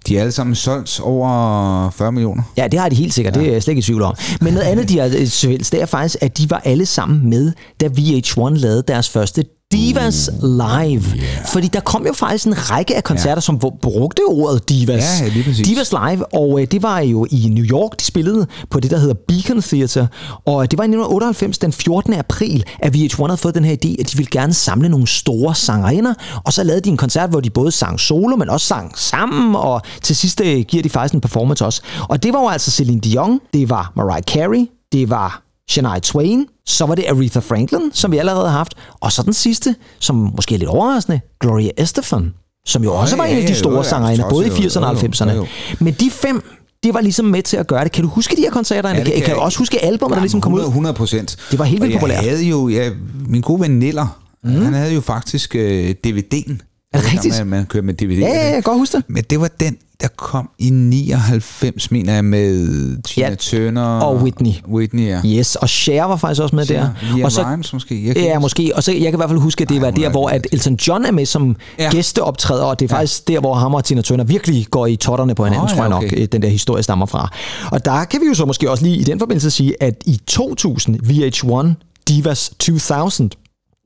De 0.07 0.17
er 0.17 0.21
alle 0.21 0.33
sammen 0.33 0.55
solgt 0.55 1.01
over 1.01 1.91
40 1.91 2.13
millioner. 2.13 2.43
Ja, 2.57 2.69
det 2.69 2.81
har 2.81 2.89
de 2.89 2.97
helt 2.97 3.15
sikkert. 3.15 3.37
Ja. 3.37 3.41
Det 3.41 3.49
er 3.49 3.53
jeg 3.53 3.63
slet 3.63 3.73
ikke 3.73 3.79
i 3.79 3.83
tvivl 3.83 4.03
om. 4.03 4.15
Men 4.41 4.55
noget 4.55 4.67
andet, 4.67 4.89
de 4.89 4.99
har 4.99 5.07
øh, 5.07 5.27
fælles, 5.27 5.71
det 5.71 5.83
er 5.83 5.87
faktisk, 5.87 6.17
at 6.21 6.39
de 6.39 6.51
var 6.51 6.63
alle 6.65 6.87
sammen 6.87 7.31
med, 7.31 7.53
da 7.81 7.87
VH1 7.87 8.49
lavede 8.49 8.83
deres 8.89 9.09
første 9.09 9.45
Divas 9.73 10.31
Live. 10.43 11.05
Yeah. 11.16 11.47
Fordi 11.53 11.68
der 11.68 11.81
kom 11.81 12.07
jo 12.07 12.12
faktisk 12.12 12.47
en 12.47 12.71
række 12.71 12.97
af 12.97 13.05
koncerter, 13.05 13.35
ja. 13.35 13.41
som 13.41 13.59
brugte 13.59 14.21
ordet 14.29 14.68
Divas. 14.68 15.21
Ja, 15.21 15.29
lige 15.29 15.45
præcis. 15.45 15.68
Divas 15.68 15.93
Live, 15.93 16.35
og 16.35 16.61
øh, 16.61 16.66
det 16.71 16.83
var 16.83 17.01
jo 17.01 17.27
i 17.31 17.49
New 17.49 17.64
York, 17.64 18.01
de 18.01 18.05
spillede 18.05 18.47
på 18.71 18.81
det, 18.81 18.91
der 18.91 18.99
hedder 18.99 19.14
Beacon 19.29 19.62
Theater. 19.62 20.07
Og 20.47 20.71
det 20.71 20.79
var 20.79 20.85
i 20.85 20.87
1998, 20.87 21.59
den 21.59 21.73
14. 21.73 22.14
april, 22.14 22.64
at 22.79 22.97
VH1 22.97 23.27
havde 23.27 23.37
fået 23.37 23.55
den 23.55 23.64
her 23.64 23.77
idé, 23.85 24.01
at 24.01 24.12
de 24.12 24.16
ville 24.16 24.31
gerne 24.31 24.55
samle 24.55 24.89
nogle 24.89 25.07
store 25.07 25.55
sangerinder. 25.55 26.14
Og 26.45 26.53
så 26.53 26.62
lavede 26.62 26.81
de 26.81 26.91
en 26.91 26.97
koncert, 26.97 27.31
hvor 27.31 27.41
de 27.41 27.51
både 27.51 27.73
sang 27.73 28.01
solo, 28.01 28.37
men 28.37 28.51
også 28.51 28.66
sang 28.66 28.99
sammen. 28.99 29.55
Og 29.57 29.83
til 30.03 30.16
sidst 30.16 30.41
øh, 30.41 30.61
giver 30.61 30.83
de 30.83 30.91
faktisk 30.91 31.14
en 31.14 31.21
performance 31.21 31.64
også. 31.64 31.83
Og 32.09 32.23
det 32.23 32.33
var 32.33 32.41
jo 32.41 32.49
altså 32.49 32.71
Celine 32.71 33.01
Dion, 33.01 33.41
det 33.53 33.68
var 33.71 33.93
Mariah 33.97 34.23
Carey, 34.23 34.66
det 34.93 35.11
var 35.11 35.50
Shania 35.71 35.99
Twain, 35.99 36.47
så 36.66 36.87
var 36.87 36.95
det 36.95 37.05
Aretha 37.09 37.41
Franklin, 37.41 37.91
som 37.93 38.12
vi 38.12 38.18
allerede 38.18 38.49
har 38.49 38.59
haft, 38.59 38.75
og 39.01 39.12
så 39.12 39.23
den 39.23 39.33
sidste, 39.33 39.75
som 39.99 40.33
måske 40.37 40.55
er 40.55 40.59
lidt 40.59 40.71
overraskende, 40.71 41.21
Gloria 41.41 41.71
Estefan. 41.77 42.35
som 42.66 42.85
jo 42.85 42.95
også 42.95 43.16
ja, 43.16 43.23
var 43.23 43.29
en 43.29 43.37
af 43.37 43.47
de 43.47 43.55
store 43.55 43.85
sangerinder, 43.85 44.31
både 44.31 44.47
i 44.47 44.51
tosset, 44.51 44.81
80'erne 44.81 44.85
og 44.85 44.95
jo, 44.95 45.01
jo, 45.03 45.09
90'erne. 45.09 45.31
jo, 45.31 45.37
jo. 45.37 45.47
Men 45.79 45.95
de 45.95 46.11
fem, 46.11 46.43
det 46.83 46.95
var 46.95 47.01
ligesom 47.01 47.25
med 47.25 47.43
til 47.43 47.57
at 47.57 47.66
gøre 47.66 47.85
det. 47.85 47.93
Kan 47.93 48.05
du 48.05 48.11
huske 48.11 48.37
de 48.37 48.41
her 48.41 48.51
koncerter? 48.51 48.89
Ja, 48.89 48.97
det 48.97 49.05
kan, 49.05 49.14
kan 49.14 49.23
kan 49.23 49.35
du 49.35 49.41
også 49.41 49.59
huske 49.59 49.85
albumet, 49.85 50.14
der 50.14 50.21
ligesom 50.21 50.41
kom 50.41 50.53
ud? 50.53 50.61
100 50.61 50.95
procent. 50.95 51.37
Det 51.51 51.59
var 51.59 51.64
helt 51.64 51.83
vildt 51.83 51.95
populært. 51.95 52.25
Jeg 52.25 52.31
havde 52.31 52.45
jo, 52.45 52.68
ja, 52.68 52.91
min 53.27 53.41
gode 53.41 53.61
ven 53.61 53.79
Niller, 53.79 54.21
mm. 54.45 54.51
han 54.51 54.75
havde 54.75 54.95
jo 54.95 55.01
faktisk 55.01 55.55
øh, 55.55 55.95
DVD'en. 56.07 56.70
Er 56.95 56.99
det 57.01 57.12
rigtigt? 57.12 57.38
Man, 57.38 57.47
man 57.47 57.66
kører 57.66 57.82
med 57.82 57.95
DVD. 57.95 58.18
Ja, 58.18 58.26
ja, 58.28 58.34
ja, 58.34 58.45
jeg 58.45 58.53
kan 58.53 58.62
godt 58.62 58.78
huske 58.78 58.97
det. 58.97 59.05
Men 59.09 59.24
det 59.30 59.41
var 59.41 59.49
den, 59.61 59.76
der 60.01 60.09
kom 60.16 60.51
i 60.59 60.70
99, 60.70 61.91
mener 61.91 62.14
jeg, 62.14 62.24
med 62.24 63.03
Tina 63.03 63.28
Ja, 63.28 63.34
Turner. 63.34 63.82
og 64.01 64.16
Whitney. 64.16 64.53
Whitney, 64.68 65.07
ja. 65.07 65.20
Yes, 65.26 65.57
og 65.57 65.68
Cher 65.68 66.05
var 66.05 66.16
faktisk 66.16 66.43
også 66.43 66.57
med 66.57 66.66
der. 66.66 66.88
Liam 67.03 67.24
og 67.24 67.32
så, 67.32 67.43
Rimes 67.43 67.72
måske. 67.72 68.07
Jeg 68.07 68.14
kan 68.14 68.24
Ja, 68.24 68.38
måske. 68.38 68.72
Og 68.74 68.82
så 68.82 68.93
jeg 68.93 69.01
kan 69.03 69.14
i 69.14 69.16
hvert 69.16 69.30
fald 69.30 69.38
huske, 69.41 69.62
at 69.62 69.68
det 69.68 69.74
Ej, 69.76 69.80
var 69.80 69.91
der, 69.91 70.07
er 70.07 70.11
hvor 70.11 70.28
at 70.28 70.47
Elton 70.53 70.74
John 70.74 71.05
er 71.05 71.11
med 71.11 71.26
som 71.26 71.57
ja. 71.78 71.84
Ja. 71.84 71.91
gæsteoptræder, 71.91 72.64
og 72.64 72.80
det 72.80 72.91
er 72.91 72.95
faktisk 72.97 73.28
der, 73.28 73.41
hvor 73.41 73.55
ham 73.55 73.74
og 73.74 73.84
Tina 73.84 74.03
Turner 74.03 74.24
virkelig 74.24 74.66
går 74.70 74.86
i 74.86 74.97
totterne 74.97 75.34
på 75.34 75.45
hinanden, 75.45 75.68
ja, 75.68 75.74
tror 75.74 75.82
jeg 75.82 75.91
nok, 75.91 76.05
okay. 76.05 76.20
øh, 76.20 76.28
den 76.32 76.43
der 76.43 76.49
historie 76.49 76.82
stammer 76.82 77.07
fra. 77.07 77.32
Og 77.72 77.84
der 77.84 78.05
kan 78.05 78.20
vi 78.20 78.26
jo 78.26 78.34
så 78.34 78.45
måske 78.45 78.70
også 78.70 78.84
lige 78.84 78.97
i 78.97 79.05
den 79.05 79.18
forbindelse 79.18 79.51
sige, 79.51 79.82
at 79.82 80.03
i 80.07 80.20
2000, 80.26 81.01
VH1 81.07 81.84
Divas 82.09 82.51
2000, 82.59 83.30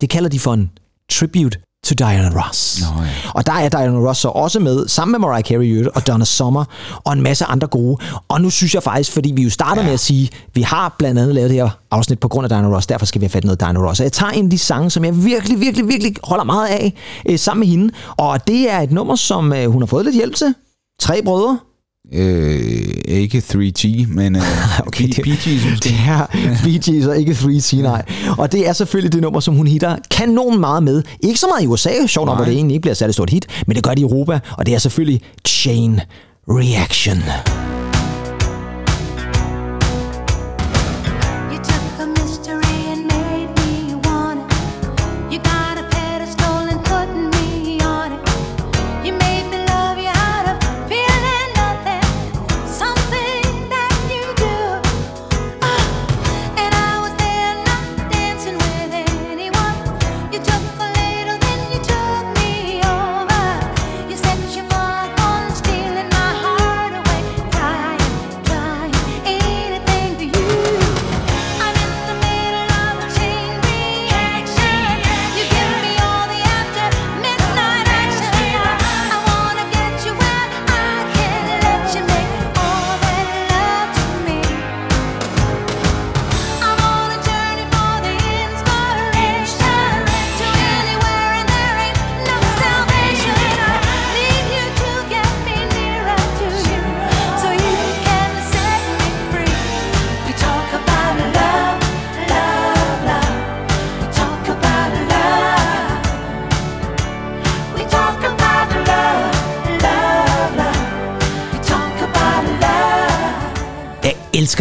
det 0.00 0.09
kalder 0.11 0.28
de 0.28 0.38
for 0.40 0.55
en 0.55 0.70
tribute 1.11 1.59
to 1.85 1.95
Diana 1.95 2.30
Ross. 2.41 2.80
Nå, 2.80 3.03
ja. 3.03 3.11
Og 3.35 3.47
der 3.47 3.53
er 3.53 3.68
Diana 3.68 3.99
Ross 3.99 4.20
så 4.20 4.28
også 4.28 4.59
med, 4.61 4.89
sammen 4.89 5.12
med 5.12 5.18
Mariah 5.18 5.45
Carey 5.45 5.87
og 5.95 6.07
Donna 6.07 6.24
Summer, 6.24 6.64
og 7.05 7.12
en 7.12 7.22
masse 7.22 7.45
andre 7.45 7.66
gode. 7.66 7.97
Og 8.28 8.41
nu 8.41 8.51
synes 8.51 8.74
jeg 8.74 8.82
faktisk, 8.82 9.12
fordi 9.12 9.32
vi 9.32 9.43
jo 9.43 9.51
starter 9.51 9.82
ja. 9.82 9.87
med 9.87 9.95
at 9.95 10.01
sige, 10.01 10.30
vi 10.55 10.62
har 10.62 10.95
blandt 10.99 11.20
andet 11.20 11.35
lavet 11.35 11.51
det 11.51 11.59
her 11.59 11.70
afsnit 11.91 12.20
på 12.20 12.28
grund 12.28 12.45
af 12.45 12.49
Diana 12.49 12.76
Ross, 12.76 12.87
derfor 12.87 13.07
skal 13.07 13.20
vi 13.20 13.24
have 13.24 13.30
fat 13.30 13.45
noget 13.45 13.61
Diana 13.61 13.78
Ross. 13.78 14.01
Og 14.01 14.05
jeg 14.05 14.12
tager 14.12 14.30
en 14.30 14.45
af 14.45 14.51
de 14.51 14.59
sange, 14.59 14.91
som 14.91 15.05
jeg 15.05 15.24
virkelig, 15.24 15.61
virkelig, 15.61 15.89
virkelig 15.89 16.14
holder 16.24 16.45
meget 16.45 16.68
af, 16.68 16.95
øh, 17.28 17.39
sammen 17.39 17.61
med 17.61 17.68
hende. 17.68 17.95
Og 18.16 18.49
det 18.49 18.70
er 18.72 18.80
et 18.80 18.93
nummer, 18.93 19.16
som 19.16 19.53
øh, 19.53 19.70
hun 19.70 19.82
har 19.82 19.87
fået 19.87 20.05
lidt 20.05 20.16
hjælp 20.16 20.35
til. 20.35 20.55
Tre 21.01 21.22
brødre. 21.24 21.59
Øh, 22.12 22.84
ikke 23.09 23.38
3G, 23.38 24.07
men 24.09 24.36
øh, 24.36 24.42
Okay, 24.86 25.07
det- 25.09 25.24
Bee 25.24 25.36
Gees 25.44 25.70
måske. 25.70 25.88
Det 25.88 25.96
er 26.09 26.26
Bee 26.64 26.78
Gees 26.78 27.07
og 27.07 27.18
ikke 27.18 27.32
3C, 27.32 27.76
nej. 27.82 28.02
Og 28.38 28.52
det 28.52 28.68
er 28.68 28.72
selvfølgelig 28.72 29.12
det 29.12 29.22
nummer, 29.22 29.40
som 29.40 29.55
hun 29.55 29.66
hitter 29.66 29.96
kanon 30.11 30.61
meget 30.61 30.82
med. 30.82 31.02
Ikke 31.20 31.40
så 31.40 31.46
meget 31.46 31.62
i 31.64 31.66
USA, 31.66 32.07
sjovt 32.07 32.26
nok, 32.26 32.36
hvor 32.36 32.44
det 32.44 32.55
egentlig 32.55 32.74
ikke 32.74 32.82
bliver 32.82 32.94
særlig 32.94 33.14
stort 33.14 33.30
hit, 33.30 33.46
men 33.66 33.76
det 33.76 33.84
gør 33.84 33.90
det 33.90 33.98
i 33.98 34.02
Europa, 34.02 34.38
og 34.59 34.66
det 34.66 34.74
er 34.74 34.78
selvfølgelig 34.78 35.20
Chain 35.48 36.00
Reaction. 36.48 37.16
You 37.16 37.74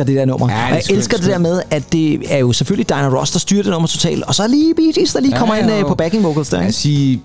elsker 0.04 0.14
det 0.14 0.16
der 0.16 0.26
nummer. 0.26 0.52
Ja, 0.52 0.58
det 0.58 0.70
og 0.70 0.76
jeg 0.76 0.84
skønt, 0.84 0.98
elsker 0.98 1.18
det 1.18 1.26
der 1.26 1.32
skønt. 1.32 1.42
med, 1.42 1.62
at 1.72 1.84
det 1.92 2.34
er 2.34 2.38
jo 2.38 2.52
selvfølgelig 2.54 2.90
Diana 2.90 3.08
Ross, 3.20 3.32
der 3.32 3.40
styrer 3.40 3.64
det 3.64 3.72
nummer 3.72 3.88
totalt, 3.88 4.24
og 4.24 4.36
så 4.36 4.44
er 4.44 4.48
lige 4.48 4.76
Bee 4.76 4.94
Gees, 4.94 5.14
der 5.14 5.20
lige 5.22 5.38
kommer 5.38 5.56
ind 5.56 5.72
øh, 5.72 5.82
på 5.86 5.96
backing 5.96 6.24
vocals 6.24 6.50
der. 6.50 6.58
Jeg 6.58 6.68
ikke? 6.68 6.78
sige, 6.78 7.22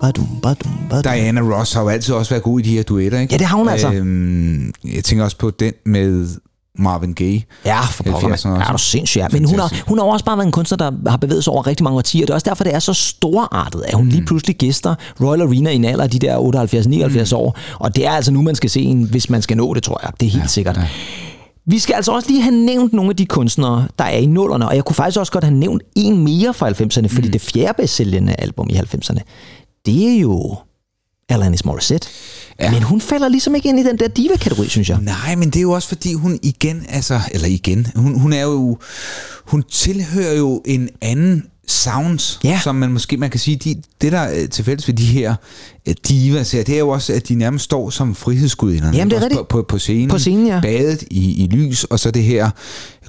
Badum, 0.00 0.28
badum, 0.42 0.72
badum. 0.90 1.02
Diana 1.02 1.40
Ross 1.40 1.72
har 1.72 1.82
jo 1.82 1.88
altid 1.88 2.14
også 2.14 2.30
været 2.30 2.42
god 2.42 2.60
i 2.60 2.62
de 2.62 2.70
her 2.70 2.82
duetter, 2.82 3.18
ikke? 3.20 3.34
Ja, 3.34 3.38
det 3.38 3.46
har 3.46 3.56
hun 3.56 3.68
altså. 3.68 3.90
Øhm, 3.92 4.72
jeg 4.94 5.04
tænker 5.04 5.24
også 5.24 5.36
på 5.38 5.50
den 5.50 5.72
med 5.86 6.28
Marvin 6.78 7.14
Gaye. 7.14 7.42
Ja, 7.64 7.80
for 7.80 8.02
pokker, 8.02 8.18
70'erne 8.18 8.28
mand. 8.28 8.32
også. 8.32 8.48
Ja, 8.48 8.54
er 8.68 8.72
du 8.72 8.78
sindssygt. 8.78 9.22
Ja. 9.22 9.26
Men 9.32 9.44
hun 9.44 9.58
har, 9.58 9.72
hun 9.86 9.98
har 9.98 10.04
også 10.04 10.24
bare 10.24 10.36
været 10.36 10.46
en 10.46 10.52
kunstner, 10.52 10.76
der 10.78 11.10
har 11.10 11.16
bevæget 11.16 11.44
sig 11.44 11.52
over 11.52 11.66
rigtig 11.66 11.84
mange 11.84 11.96
årtier. 11.96 12.20
Det 12.26 12.30
er 12.30 12.34
også 12.34 12.44
derfor, 12.50 12.64
det 12.64 12.74
er 12.74 12.78
så 12.78 12.92
storartet, 12.94 13.82
at 13.88 13.94
hun 13.94 14.08
lige 14.08 14.20
Mm. 14.20 14.26
pludselig 14.26 14.56
gæster 14.56 14.94
Royal 15.20 15.42
Arena 15.42 15.70
i 15.70 15.76
en 15.76 15.84
alder 15.84 16.04
af 16.04 16.10
de 16.10 16.18
der 16.18 16.36
78-79 16.38 17.32
Mm. 17.32 17.38
år. 17.38 17.58
Og 17.78 17.96
det 17.96 18.06
er 18.06 18.10
altså 18.10 18.32
nu, 18.32 18.42
man 18.42 18.54
skal 18.54 18.70
se 18.70 18.80
en, 18.80 19.02
hvis 19.02 19.30
man 19.30 19.42
skal 19.42 19.56
nå 19.56 19.74
det, 19.74 19.82
tror 19.82 20.00
jeg. 20.02 20.12
Det 20.20 20.26
er 20.26 20.30
helt 20.30 20.42
ja, 20.42 20.48
sikkert. 20.48 20.76
Ja. 20.76 20.82
Vi 21.66 21.78
skal 21.78 21.94
altså 21.94 22.12
også 22.12 22.28
lige 22.28 22.42
have 22.42 22.54
nævnt 22.54 22.92
nogle 22.92 23.10
af 23.10 23.16
de 23.16 23.26
kunstnere, 23.26 23.88
der 23.98 24.04
er 24.04 24.18
i 24.18 24.26
nullerne, 24.26 24.68
og 24.68 24.76
jeg 24.76 24.84
kunne 24.84 24.96
faktisk 24.96 25.18
også 25.18 25.32
godt 25.32 25.44
have 25.44 25.56
nævnt 25.56 25.82
en 25.94 26.24
mere 26.24 26.54
fra 26.54 26.70
90'erne, 26.70 27.06
fordi 27.06 27.28
mm. 27.28 27.32
det 27.32 27.40
fjerde 27.40 27.74
bedst 27.76 27.94
sælgende 27.94 28.34
album 28.38 28.68
i 28.70 28.72
90'erne, 28.72 29.20
det 29.86 30.08
er 30.08 30.20
jo 30.20 30.56
Alanis 31.28 31.64
Morissette. 31.64 32.08
Ja. 32.60 32.70
Men 32.70 32.82
hun 32.82 33.00
falder 33.00 33.28
ligesom 33.28 33.54
ikke 33.54 33.68
ind 33.68 33.80
i 33.80 33.82
den 33.82 33.98
der 33.98 34.08
diva-kategori, 34.08 34.68
synes 34.68 34.88
jeg. 34.88 34.98
Nej, 35.00 35.34
men 35.36 35.50
det 35.50 35.56
er 35.56 35.62
jo 35.62 35.72
også 35.72 35.88
fordi, 35.88 36.14
hun 36.14 36.38
igen, 36.42 36.86
altså, 36.88 37.20
eller 37.30 37.48
igen, 37.48 37.86
hun, 37.96 38.20
hun 38.20 38.32
er 38.32 38.42
jo, 38.42 38.78
hun 39.44 39.62
tilhører 39.62 40.36
jo 40.36 40.62
en 40.64 40.88
anden 41.02 41.46
sounds, 41.68 42.40
Ja. 42.44 42.60
som 42.62 42.74
man 42.74 42.92
måske, 42.92 43.16
man 43.16 43.30
kan 43.30 43.40
sige, 43.40 43.56
de, 43.56 43.74
det 44.00 44.12
der 44.12 44.18
er 44.18 44.46
til 44.46 44.64
fælles 44.64 44.88
ved 44.88 44.94
de 44.94 45.04
her 45.06 45.34
øh, 45.88 45.94
divas 46.08 46.52
her, 46.52 46.62
det 46.64 46.74
er 46.74 46.78
jo 46.78 46.88
også, 46.88 47.12
at 47.12 47.28
de 47.28 47.34
nærmest 47.34 47.64
står 47.64 47.90
som 47.90 48.14
frihedsgudinderne. 48.14 48.96
Jamen, 48.96 49.10
det 49.10 49.18
er 49.18 49.24
Også. 49.24 49.36
På, 49.36 49.42
på, 49.42 49.62
på 49.68 49.78
scenen. 49.78 50.08
På 50.08 50.18
scenen, 50.18 50.46
ja. 50.46 50.60
Badet 50.60 51.02
i, 51.10 51.44
i 51.44 51.46
lys, 51.46 51.84
og 51.84 51.98
så 51.98 52.10
det 52.10 52.22
her 52.22 52.50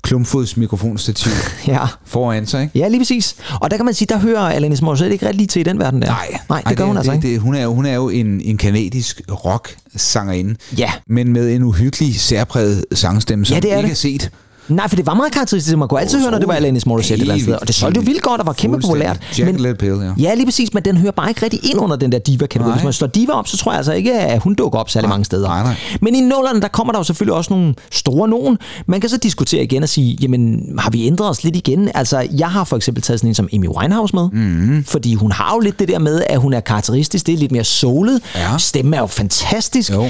klumpfods 0.02 0.58
mikrofonstativ 0.58 1.32
Ja. 1.68 1.86
foran 2.06 2.48
sig, 2.48 2.62
ikke? 2.64 2.80
Ja, 2.80 2.88
lige 2.88 3.00
præcis. 3.00 3.36
Og 3.62 3.72
der 3.72 3.78
kan 3.78 3.86
man 3.86 3.94
sige, 3.94 4.08
der 4.10 4.20
hører 4.20 4.42
Alanis 4.42 4.82
Morissette 4.82 5.14
ikke 5.14 5.26
rigtig 5.26 5.38
lige 5.38 5.48
til 5.48 5.60
i 5.60 5.64
den 5.64 5.80
verden 5.80 6.02
der. 6.02 6.08
Nej, 6.08 6.38
Nej 6.50 6.62
det 6.70 6.78
gør 6.78 6.86
hun 6.86 6.98
altså 6.98 7.12
det, 7.12 7.18
ikke. 7.24 7.34
Det, 7.34 7.40
hun, 7.42 7.56
er 7.56 7.64
jo, 7.64 7.74
hun 7.74 7.86
er 7.86 7.94
jo 7.96 8.10
en, 8.10 8.42
en 8.42 8.58
kanadisk 8.58 9.22
rock-sangerinde, 9.46 10.56
Ja. 10.78 10.92
men 11.10 11.34
med 11.34 11.56
en 11.56 11.64
uhyggelig 11.64 12.20
særpræget 12.20 12.86
sangstemme, 12.94 13.46
som 13.46 13.54
Ja, 13.56 13.60
det 13.60 13.74
er 13.74 13.78
ikke 13.78 13.86
det. 13.88 13.92
er 13.92 13.96
set. 13.96 14.30
Nej, 14.70 14.88
for 14.88 14.96
det 14.96 15.06
var 15.06 15.14
meget 15.14 15.32
karakteristisk. 15.32 15.78
Man 15.78 15.88
kunne 15.88 16.00
altid 16.02 16.18
Åh, 16.18 16.22
høre, 16.22 16.32
når 16.32 16.40
det 16.40 16.48
var 16.48 16.54
Alanis 16.54 16.86
Morissette 16.86 17.16
et 17.16 17.22
eller 17.22 17.34
andet. 17.34 17.60
Og 17.60 17.68
det 17.68 17.76
solgte 17.76 18.02
jo 18.02 18.06
vildt 18.06 18.22
godt 18.22 18.42
og 18.42 18.48
var 18.48 18.54
kæmpe 18.54 18.80
populært. 18.80 19.20
Jack 19.40 19.52
Little 19.52 19.76
Pill, 19.76 19.96
ja. 20.18 20.30
Ja, 20.30 20.34
lige 20.34 20.46
præcis, 20.46 20.74
men 20.74 20.86
den 20.86 20.98
hører 20.98 21.12
bare 21.12 21.30
ikke 21.30 21.44
rigtig 21.44 21.70
ind 21.70 21.80
under 21.80 21.96
den 21.96 22.12
der 22.12 22.20
diva-kategori. 22.20 22.72
Hvis 22.72 22.84
man 22.84 22.94
slår 22.94 23.08
diva 23.08 23.32
op, 23.32 23.48
så 23.48 23.58
tror 23.58 23.72
jeg 23.72 23.78
altså 23.78 23.94
ikke, 23.94 24.14
at 24.14 24.42
hun 24.42 24.56
dukker 24.56 24.80
op 24.80 24.90
særlig 24.90 25.10
mange 25.10 25.26
steder. 25.26 25.48
nej, 25.48 25.64
nej. 25.64 25.76
Men 26.02 26.16
i 26.16 26.22
nullerne, 26.22 26.62
der 26.62 26.68
kommer 26.68 26.94
der 26.94 27.00
jo 27.00 27.04
selvfølgelig 27.04 27.34
også 27.36 27.54
nogle 27.54 27.76
store 27.92 28.28
nogen. 28.28 28.58
Man 28.86 29.02
kan 29.02 29.10
så 29.10 29.18
diskutere 29.18 29.64
igen 29.64 29.84
og 29.84 29.90
sige, 29.90 30.18
jamen, 30.22 30.64
har 30.80 30.90
vi 30.90 31.08
ændret 31.08 31.30
os 31.30 31.44
lidt 31.44 31.56
igen? 31.56 31.90
Altså, 31.96 32.28
jeg 32.38 32.50
har 32.52 32.64
for 32.64 32.76
eksempel 32.76 33.04
taget 33.04 33.20
sådan 33.20 33.30
en 33.30 33.36
som 33.36 33.50
Amy 33.54 33.68
Winehouse 33.68 34.16
med, 34.16 34.30
mm. 34.32 34.84
fordi 34.84 35.14
hun 35.14 35.32
har 35.32 35.54
jo 35.54 35.60
lidt 35.60 35.80
det 35.80 35.88
der 35.88 36.00
med, 36.00 36.24
at 36.30 36.40
hun 36.40 36.54
er 36.54 36.60
karakteristisk. 36.60 37.26
Det 37.26 37.34
er 37.34 37.38
lidt 37.38 37.52
mere 37.52 37.64
soulet. 37.64 38.22
Ja. 38.36 38.58
Stemmen 38.58 38.94
er 38.94 39.00
jo 39.00 39.08
fantastisk. 39.08 39.92
Jo. 39.92 40.10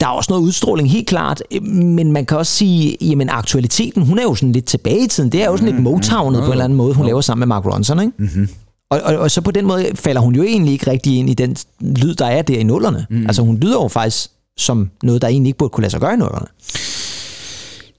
Der 0.00 0.06
er 0.06 0.10
også 0.10 0.32
noget 0.32 0.42
udstråling, 0.42 0.90
helt 0.90 1.06
klart, 1.08 1.42
men 1.62 2.12
man 2.12 2.26
kan 2.26 2.38
også 2.38 2.52
sige, 2.52 2.96
jamen 3.00 3.28
aktualiteten, 3.30 4.02
hun 4.02 4.18
er 4.18 4.22
jo 4.22 4.34
sådan 4.34 4.52
lidt 4.52 4.64
tilbage 4.64 5.04
i 5.04 5.08
tiden. 5.08 5.32
Det 5.32 5.42
er 5.42 5.46
jo 5.46 5.56
sådan 5.56 5.72
lidt 5.72 5.82
Motownet 5.82 6.40
på 6.40 6.46
en 6.46 6.52
eller 6.52 6.64
anden 6.64 6.76
måde, 6.76 6.94
hun 6.94 7.06
laver 7.06 7.20
sammen 7.20 7.40
med 7.40 7.46
Mark 7.46 7.66
Ronson, 7.66 8.00
ikke? 8.00 8.12
Mm-hmm. 8.18 8.48
Og, 8.90 9.00
og, 9.04 9.16
og 9.16 9.30
så 9.30 9.40
på 9.40 9.50
den 9.50 9.66
måde 9.66 9.86
falder 9.94 10.20
hun 10.20 10.34
jo 10.34 10.42
egentlig 10.42 10.72
ikke 10.72 10.90
rigtig 10.90 11.18
ind 11.18 11.30
i 11.30 11.34
den 11.34 11.56
lyd, 11.80 12.14
der 12.14 12.26
er 12.26 12.42
der 12.42 12.58
i 12.58 12.62
nullerne. 12.62 13.06
Mm. 13.10 13.26
Altså 13.26 13.42
hun 13.42 13.58
lyder 13.58 13.82
jo 13.82 13.88
faktisk 13.88 14.28
som 14.58 14.90
noget, 15.02 15.22
der 15.22 15.28
egentlig 15.28 15.48
ikke 15.48 15.58
burde 15.58 15.70
kunne 15.70 15.82
lade 15.82 15.90
sig 15.90 16.00
gøre 16.00 16.14
i 16.14 16.16
nullerne. 16.16 16.46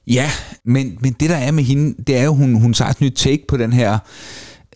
Ja, 0.07 0.29
men, 0.65 0.97
men 1.01 1.15
det 1.19 1.29
der 1.29 1.35
er 1.35 1.51
med 1.51 1.63
hende, 1.63 1.95
det 2.07 2.17
er 2.17 2.23
jo, 2.23 2.33
hun, 2.33 2.55
hun 2.55 2.73
tager 2.73 2.91
et 2.91 3.01
nyt 3.01 3.13
take 3.15 3.43
på 3.47 3.57
den 3.57 3.73
her 3.73 3.97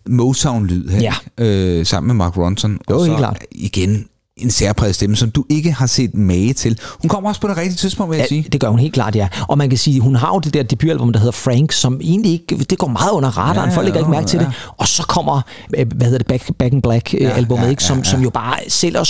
Motown-lyd 0.09 0.87
her, 0.89 0.99
Ja. 1.01 1.13
øh, 1.45 1.85
sammen 1.85 2.07
med 2.07 2.15
Mark 2.15 2.37
Ronson. 2.37 2.79
Jo, 2.89 2.95
og 2.95 2.99
så 3.01 3.05
helt 3.05 3.17
klart. 3.17 3.43
igen 3.51 4.05
en 4.37 4.51
særpræget 4.51 4.95
stemme, 4.95 5.15
som 5.15 5.31
du 5.31 5.45
ikke 5.49 5.71
har 5.71 5.87
set 5.87 6.13
mage 6.15 6.53
til. 6.53 6.79
Hun 7.01 7.09
kommer 7.09 7.29
også 7.29 7.41
på 7.41 7.47
det 7.47 7.57
rigtige 7.57 7.75
tidspunkt, 7.75 8.11
vil 8.11 8.17
jeg 8.17 8.23
Ja, 8.23 8.27
sige. 8.27 8.45
det 8.51 8.61
gør 8.61 8.67
hun 8.69 8.79
helt 8.79 8.93
klart, 8.93 9.15
ja. 9.15 9.27
Og 9.47 9.57
man 9.57 9.69
kan 9.69 9.77
sige, 9.77 9.99
hun 9.99 10.15
har 10.15 10.33
jo 10.33 10.39
det 10.39 10.53
der 10.53 10.63
debutalbum, 10.63 11.13
der 11.13 11.19
hedder 11.19 11.31
Frank, 11.31 11.71
som 11.71 11.99
egentlig 12.03 12.31
ikke, 12.31 12.57
det 12.69 12.77
går 12.77 12.87
meget 12.87 13.11
under 13.11 13.37
radaren, 13.37 13.69
Ja, 13.69 13.75
folk 13.75 13.85
lægger 13.85 13.99
ikke 13.99 14.11
ja, 14.11 14.17
mærke 14.17 14.27
til 14.27 14.39
ja. 14.39 14.45
det. 14.45 14.53
Og 14.77 14.87
så 14.87 15.03
kommer, 15.03 15.41
øh, 15.77 15.87
hvad 15.95 16.05
hedder 16.07 16.17
det, 16.17 16.27
Back, 16.27 16.57
Back 16.59 16.73
in 16.73 16.81
Black 16.81 17.13
ja, 17.13 17.29
albumet, 17.29 17.63
ja, 17.63 17.69
ikke? 17.69 17.83
Som, 17.83 17.97
ja, 17.97 18.03
ja. 18.03 18.09
som 18.09 18.21
jo 18.21 18.29
bare 18.29 18.57
sælger 18.67 19.03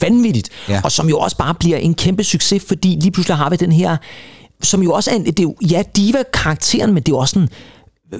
vanvittigt, 0.00 0.48
Ja. 0.68 0.80
og 0.84 0.92
som 0.92 1.08
jo 1.08 1.18
også 1.18 1.36
bare 1.36 1.54
bliver 1.54 1.76
en 1.76 1.94
kæmpe 1.94 2.24
succes, 2.24 2.62
fordi 2.68 2.98
lige 3.00 3.10
pludselig 3.10 3.36
har 3.36 3.50
vi 3.50 3.56
den 3.56 3.72
her, 3.72 3.96
som 4.62 4.82
jo 4.82 4.92
også 4.92 5.10
er 5.10 5.14
en, 5.14 5.24
det 5.24 5.38
er 5.38 5.42
jo, 5.42 5.54
ja, 5.70 5.82
diva-karakteren, 5.96 6.94
men 6.94 7.02
det 7.02 7.08
er 7.08 7.16
jo 7.16 7.18
også 7.18 7.38
en 7.38 7.48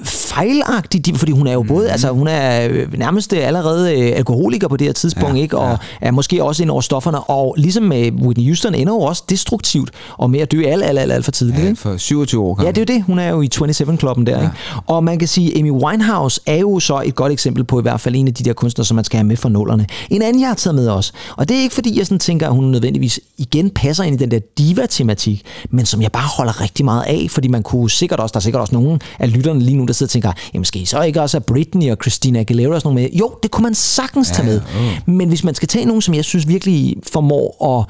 fejlagtig 0.03 1.05
diva, 1.05 1.17
fordi 1.17 1.31
hun 1.31 1.47
er 1.47 1.53
jo 1.53 1.63
både, 1.63 1.83
Mhm. 1.83 1.91
altså 1.91 2.09
hun 2.11 2.27
er 2.27 2.67
øh, 2.71 2.97
nærmest 2.99 3.33
øh, 3.33 3.47
allerede 3.47 3.99
øh, 3.99 4.11
alkoholiker 4.15 4.67
på 4.67 4.77
det 4.77 4.87
her 4.87 4.93
tidspunkt, 4.93 5.37
Ja, 5.37 5.41
ikke? 5.41 5.57
Og 5.57 5.77
er 6.01 6.11
måske 6.11 6.43
også 6.43 6.63
ind 6.63 6.71
over 6.71 6.81
stofferne, 6.81 7.19
og 7.19 7.55
ligesom 7.57 7.83
med 7.83 8.11
Whitney 8.11 8.45
Houston 8.45 8.75
ender 8.75 8.93
jo 8.93 8.99
også 8.99 9.23
destruktivt, 9.29 9.91
og 10.17 10.29
med 10.29 10.39
at 10.39 10.51
dø 10.51 10.63
alt, 10.65 10.83
alt, 10.83 10.99
alt, 10.99 11.11
alt 11.11 11.25
for 11.25 11.31
tidligt, 11.31 11.59
Ja, 11.63 11.67
ikke? 11.69 11.81
for 11.81 11.97
27 11.97 12.41
år 12.43 12.49
Ja, 12.49 12.63
gammel. 12.63 12.75
det 12.75 12.89
er 12.89 12.93
jo 12.93 12.97
det. 12.99 13.05
Hun 13.05 13.19
er 13.19 13.29
jo 13.29 13.41
i 13.41 13.49
27-klubben 13.55 14.25
der. 14.25 14.37
Ja. 14.37 14.41
Ikke? 14.43 14.53
Og 14.87 15.03
man 15.03 15.19
kan 15.19 15.27
sige, 15.27 15.59
Amy 15.59 15.71
Winehouse 15.71 16.41
er 16.45 16.57
jo 16.57 16.79
så 16.79 17.01
et 17.05 17.15
godt 17.15 17.31
eksempel 17.31 17.63
på 17.63 17.79
i 17.79 17.81
hvert 17.81 18.01
fald 18.01 18.15
en 18.15 18.27
af 18.27 18.33
de 18.33 18.43
der 18.43 18.53
kunstnere, 18.53 18.85
som 18.85 18.95
man 18.95 19.03
skal 19.05 19.17
have 19.17 19.27
med 19.27 19.37
for 19.37 19.49
nullerne. 19.49 19.85
En 20.09 20.21
anden, 20.21 20.41
jeg 20.41 20.47
har 20.49 20.55
taget 20.55 20.75
med 20.75 20.87
også. 20.87 21.13
Og 21.37 21.49
det 21.49 21.57
er 21.57 21.61
ikke 21.61 21.75
fordi, 21.75 21.97
jeg 21.97 22.05
sådan 22.05 22.19
tænker, 22.19 22.47
at 22.47 22.53
hun 22.53 22.63
nødvendigvis 22.63 23.19
igen 23.37 23.69
passer 23.69 24.03
ind 24.03 24.15
i 24.15 24.19
den 24.19 24.31
der 24.31 24.39
diva-tematik, 24.57 25.43
men 25.69 25.85
som 25.85 26.01
jeg 26.01 26.11
bare 26.11 26.27
holder 26.37 26.61
rigtig 26.61 26.85
meget 26.85 27.03
af, 27.07 27.27
fordi 27.29 27.47
man 27.47 27.63
kunne 27.63 27.89
sikkert 27.89 28.19
også, 28.19 28.33
der 28.33 28.37
er 28.39 28.41
sikkert 28.41 28.61
også 28.61 28.75
nogen 28.75 29.01
af 29.19 29.33
lytterne 29.33 29.59
lige 29.59 29.78
nu, 29.79 29.85
der 29.85 29.93
sidder 29.93 30.07
og 30.07 30.11
tænker, 30.11 30.31
jamen 30.53 30.65
skal 30.65 30.81
I 30.81 30.85
så 30.85 31.01
ikke 31.01 31.21
også 31.21 31.37
have 31.37 31.43
Britney 31.43 31.91
og 31.91 31.97
Christina 32.01 32.39
Aguilera 32.39 32.73
og 32.73 32.81
sådan 32.81 32.93
noget 32.95 33.11
med? 33.11 33.19
Jo, 33.19 33.33
det 33.43 33.51
kunne 33.51 33.63
man 33.63 33.75
sagtens 33.75 34.29
tage 34.29 34.45
med. 34.45 34.61
Men 35.05 35.29
hvis 35.29 35.43
man 35.43 35.55
skal 35.55 35.67
tage 35.67 35.85
nogen, 35.85 36.01
som 36.01 36.13
jeg 36.13 36.25
synes 36.25 36.47
virkelig 36.47 36.95
formår 37.13 37.79
at 37.79 37.85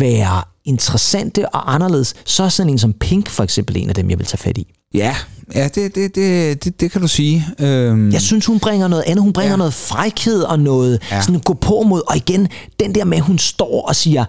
være 0.00 0.42
interessante 0.64 1.48
og 1.48 1.74
anderledes, 1.74 2.14
så 2.24 2.42
er 2.42 2.48
sådan 2.48 2.72
en 2.72 2.78
som 2.78 2.92
Pink 2.92 3.28
for 3.28 3.42
eksempel 3.44 3.76
en 3.76 3.88
af 3.88 3.94
dem, 3.94 4.10
jeg 4.10 4.18
vil 4.18 4.26
tage 4.26 4.38
fat 4.38 4.58
i. 4.58 4.66
Ja, 4.94 5.16
ja 5.54 5.68
det, 5.74 5.94
det, 5.94 6.14
det, 6.14 6.64
det, 6.64 6.80
det 6.80 6.90
kan 6.90 7.00
du 7.00 7.08
sige. 7.08 7.46
Øhm, 7.58 8.12
Jeg 8.12 8.20
synes, 8.20 8.46
hun 8.46 8.60
bringer 8.60 8.88
noget 8.88 9.04
andet. 9.06 9.22
Hun 9.22 9.32
bringer 9.32 9.52
ja. 9.52 9.56
noget 9.56 9.74
frækhed 9.74 10.42
og 10.42 10.58
noget 10.58 11.02
ja. 11.10 11.16
Ja. 11.16 11.22
sådan 11.22 11.40
gå 11.40 11.54
på 11.54 11.82
mod. 11.86 12.02
Og 12.06 12.16
igen, 12.16 12.48
den 12.80 12.94
der 12.94 13.04
med, 13.04 13.18
at 13.18 13.24
hun 13.24 13.38
står 13.38 13.88
og 13.88 13.96
siger, 13.96 14.24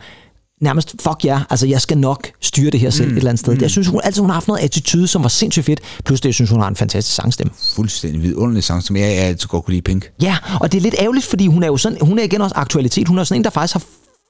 nærmest, 0.61 0.95
fuck 1.01 1.25
ja, 1.25 1.41
altså 1.49 1.67
jeg 1.67 1.81
skal 1.81 1.97
nok 1.97 2.27
styre 2.41 2.71
det 2.71 2.79
her 2.79 2.89
selv 2.89 3.07
mm, 3.07 3.13
et 3.13 3.17
eller 3.17 3.29
andet 3.29 3.39
sted. 3.39 3.55
Mm. 3.55 3.61
Jeg 3.61 3.71
synes, 3.71 3.87
hun 3.87 4.01
altid 4.03 4.21
hun 4.21 4.29
har 4.29 4.33
haft 4.33 4.47
noget 4.47 4.61
attitude, 4.61 5.07
som 5.07 5.23
var 5.23 5.29
sindssygt 5.29 5.65
fedt. 5.65 5.79
Plus 6.05 6.21
det, 6.21 6.25
jeg 6.25 6.33
synes, 6.33 6.51
hun 6.51 6.61
har 6.61 6.67
en 6.67 6.75
fantastisk 6.75 7.15
sangstemme. 7.15 7.53
fuldstændig 7.75 8.21
vidunderlig 8.21 8.63
sang, 8.63 8.83
som 8.83 8.95
jeg, 8.95 9.03
jeg 9.03 9.23
altid 9.23 9.47
godt 9.47 9.65
kunne 9.65 9.71
lide 9.71 9.81
Pink. 9.81 10.11
Ja, 10.21 10.37
og 10.61 10.71
det 10.71 10.77
er 10.77 10.81
lidt 10.81 10.95
ærgerligt, 10.99 11.25
fordi 11.25 11.47
hun 11.47 11.63
er 11.63 11.67
jo 11.67 11.77
sådan, 11.77 11.97
hun 12.01 12.19
er 12.19 12.23
igen 12.23 12.41
også 12.41 12.55
aktualitet. 12.55 13.07
Hun 13.07 13.17
er 13.17 13.23
sådan 13.23 13.39
en, 13.39 13.43
der 13.43 13.49
faktisk 13.49 13.73
har 13.73 13.83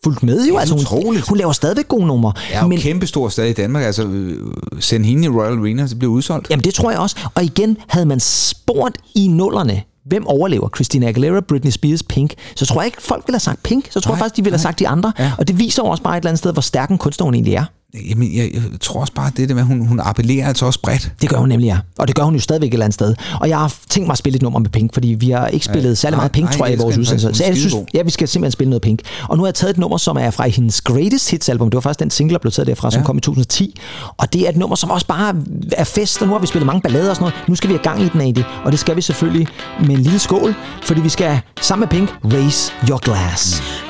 fulgt 0.04 0.24
med 0.24 0.48
jo. 0.48 0.54
Ja, 0.54 0.60
altså, 0.60 0.76
hun, 0.76 1.18
hun 1.30 1.38
laver 1.38 1.52
stadigvæk 1.52 1.88
gode 1.88 2.08
numre. 2.08 2.34
Er 2.52 2.62
jo 2.62 2.68
men, 2.68 2.80
kæmpestor 2.80 3.30
stadig 3.30 3.50
i 3.50 3.54
Danmark. 3.54 3.84
Altså, 3.84 4.08
øh, 4.08 4.54
send 4.80 5.06
hende 5.06 5.26
i 5.26 5.30
Royal 5.30 5.60
Arena, 5.60 5.88
så 5.88 5.96
bliver 5.96 6.12
udsolgt. 6.12 6.50
Jamen 6.50 6.64
det 6.64 6.74
tror 6.74 6.92
jeg 6.92 7.00
også. 7.00 7.16
Og 7.36 7.44
igen, 7.44 7.78
havde 7.88 8.06
man 8.06 8.20
spurgt 8.20 8.98
i 9.16 9.28
nullerne, 9.28 9.84
hvem 10.06 10.28
overlever? 10.28 10.70
Christina 10.76 11.08
Aguilera, 11.08 11.42
Britney 11.42 11.72
Spears, 11.72 12.04
Pink. 12.04 12.34
Så 12.56 12.66
tror 12.66 12.82
jeg 12.82 12.86
ikke, 12.86 13.02
folk 13.02 13.24
ville 13.28 13.36
have 13.36 13.40
sagt 13.40 13.64
Pink. 13.64 13.88
Så 13.92 14.00
tror 14.00 14.12
jeg 14.12 14.16
Nej, 14.16 14.20
faktisk, 14.20 14.38
de 14.38 14.44
ville 14.44 14.54
have 14.54 14.62
sagt 14.62 14.80
de 14.80 14.88
andre. 14.88 15.14
Ja. 15.20 15.32
Og 15.38 15.48
det 15.48 15.60
viser 15.60 15.84
også 15.84 16.04
bare 16.04 16.18
et 16.18 16.22
eller 16.22 16.30
andet 16.30 16.40
sted, 16.40 16.54
hvor 16.54 16.62
stærk 16.62 16.90
en 16.90 16.98
kunstner 16.98 17.26
hun 17.26 17.34
egentlig 17.34 17.54
er. 17.54 17.66
Jamen, 18.10 18.36
jeg, 18.36 18.50
jeg 18.54 18.62
tror 18.82 19.02
også 19.02 19.14
bare, 19.14 19.32
det 19.38 19.50
der 19.50 19.56
med, 19.56 19.62
at 19.62 19.68
hun, 19.68 19.88
hun 19.88 20.00
appellerer 20.04 20.48
altså 20.48 20.66
også 20.66 20.80
bredt. 20.84 21.12
Det 21.22 21.30
gør 21.30 21.38
hun 21.38 21.50
nemlig, 21.50 21.68
ja. 21.68 21.78
Og 21.98 22.08
det 22.08 22.16
gør 22.16 22.24
hun 22.24 22.34
jo 22.34 22.40
stadigvæk 22.40 22.68
et 22.68 22.74
eller 22.74 22.86
andet 22.86 22.94
sted. 22.94 23.16
Og 23.42 23.50
jeg 23.50 23.58
har 23.60 23.76
tænkt 23.90 24.08
mig 24.08 24.12
at 24.14 24.18
spille 24.18 24.36
et 24.36 24.42
nummer 24.42 24.60
med 24.60 24.70
Pink, 24.70 24.94
fordi 24.94 25.08
vi 25.08 25.30
har 25.30 25.48
ikke 25.48 25.66
spillet 25.66 25.90
Ja. 25.90 25.96
særlig 25.96 26.16
Nej, 26.18 26.22
meget 26.24 26.32
Pink, 26.32 26.46
nej, 26.50 26.58
tror 26.58 26.66
jeg, 26.66 26.76
i 26.76 26.78
vores 26.82 26.98
udsendelse. 26.98 27.34
Så 27.34 27.44
jeg 27.46 27.58
synes, 27.58 27.76
ja, 27.94 28.02
vi 28.02 28.10
skal 28.10 28.28
simpelthen 28.28 28.52
spille 28.52 28.70
noget 28.70 28.82
Pink. 28.82 29.00
Og 29.30 29.38
nu 29.38 29.44
har 29.44 29.48
jeg 29.48 29.56
taget 29.56 29.72
et 29.74 29.78
nummer, 29.78 29.98
som 29.98 30.18
er 30.18 30.32
fra 30.32 30.48
hendes 30.48 30.82
Greatest 30.82 31.32
Hits 31.32 31.50
album. 31.50 31.70
Det 31.70 31.76
var 31.76 31.82
faktisk 31.82 32.00
den 32.00 32.12
single, 32.12 32.34
der 32.34 32.40
blev 32.40 32.52
taget 32.52 32.68
derfra, 32.68 32.92
som 32.92 33.02
Ja. 33.02 33.06
kom 33.06 33.18
i 33.18 33.22
2010. 33.22 33.80
Og 34.18 34.34
det 34.34 34.46
er 34.46 34.50
et 34.50 34.58
nummer, 34.58 34.76
som 34.76 34.92
også 34.92 35.08
bare 35.08 35.36
er 35.72 35.84
fest, 35.84 36.22
og 36.22 36.28
nu 36.28 36.34
har 36.34 36.40
vi 36.40 36.48
spillet 36.48 36.66
mange 36.66 36.82
ballader 36.82 37.10
og 37.10 37.16
sådan 37.16 37.24
noget. 37.24 37.50
Nu 37.50 37.56
skal 37.56 37.68
vi 37.70 37.74
have 37.74 37.84
gang 37.84 38.02
i 38.02 38.10
den 38.14 38.22
af 38.22 38.34
det. 38.34 38.46
Og 38.66 38.72
det 38.72 38.80
skal 38.80 38.96
vi 38.96 39.02
selvfølgelig 39.02 39.48
med 39.80 39.90
en 39.96 40.02
lille 40.02 40.20
skål, 40.20 40.56
fordi 40.84 41.02
vi 41.02 41.10
skal 41.10 41.40
sammen 41.62 41.88
med 41.92 42.00
Pink 42.08 42.10
raise 42.34 42.72
your 42.90 42.98
glass. 43.00 43.62
Right, 43.62 43.85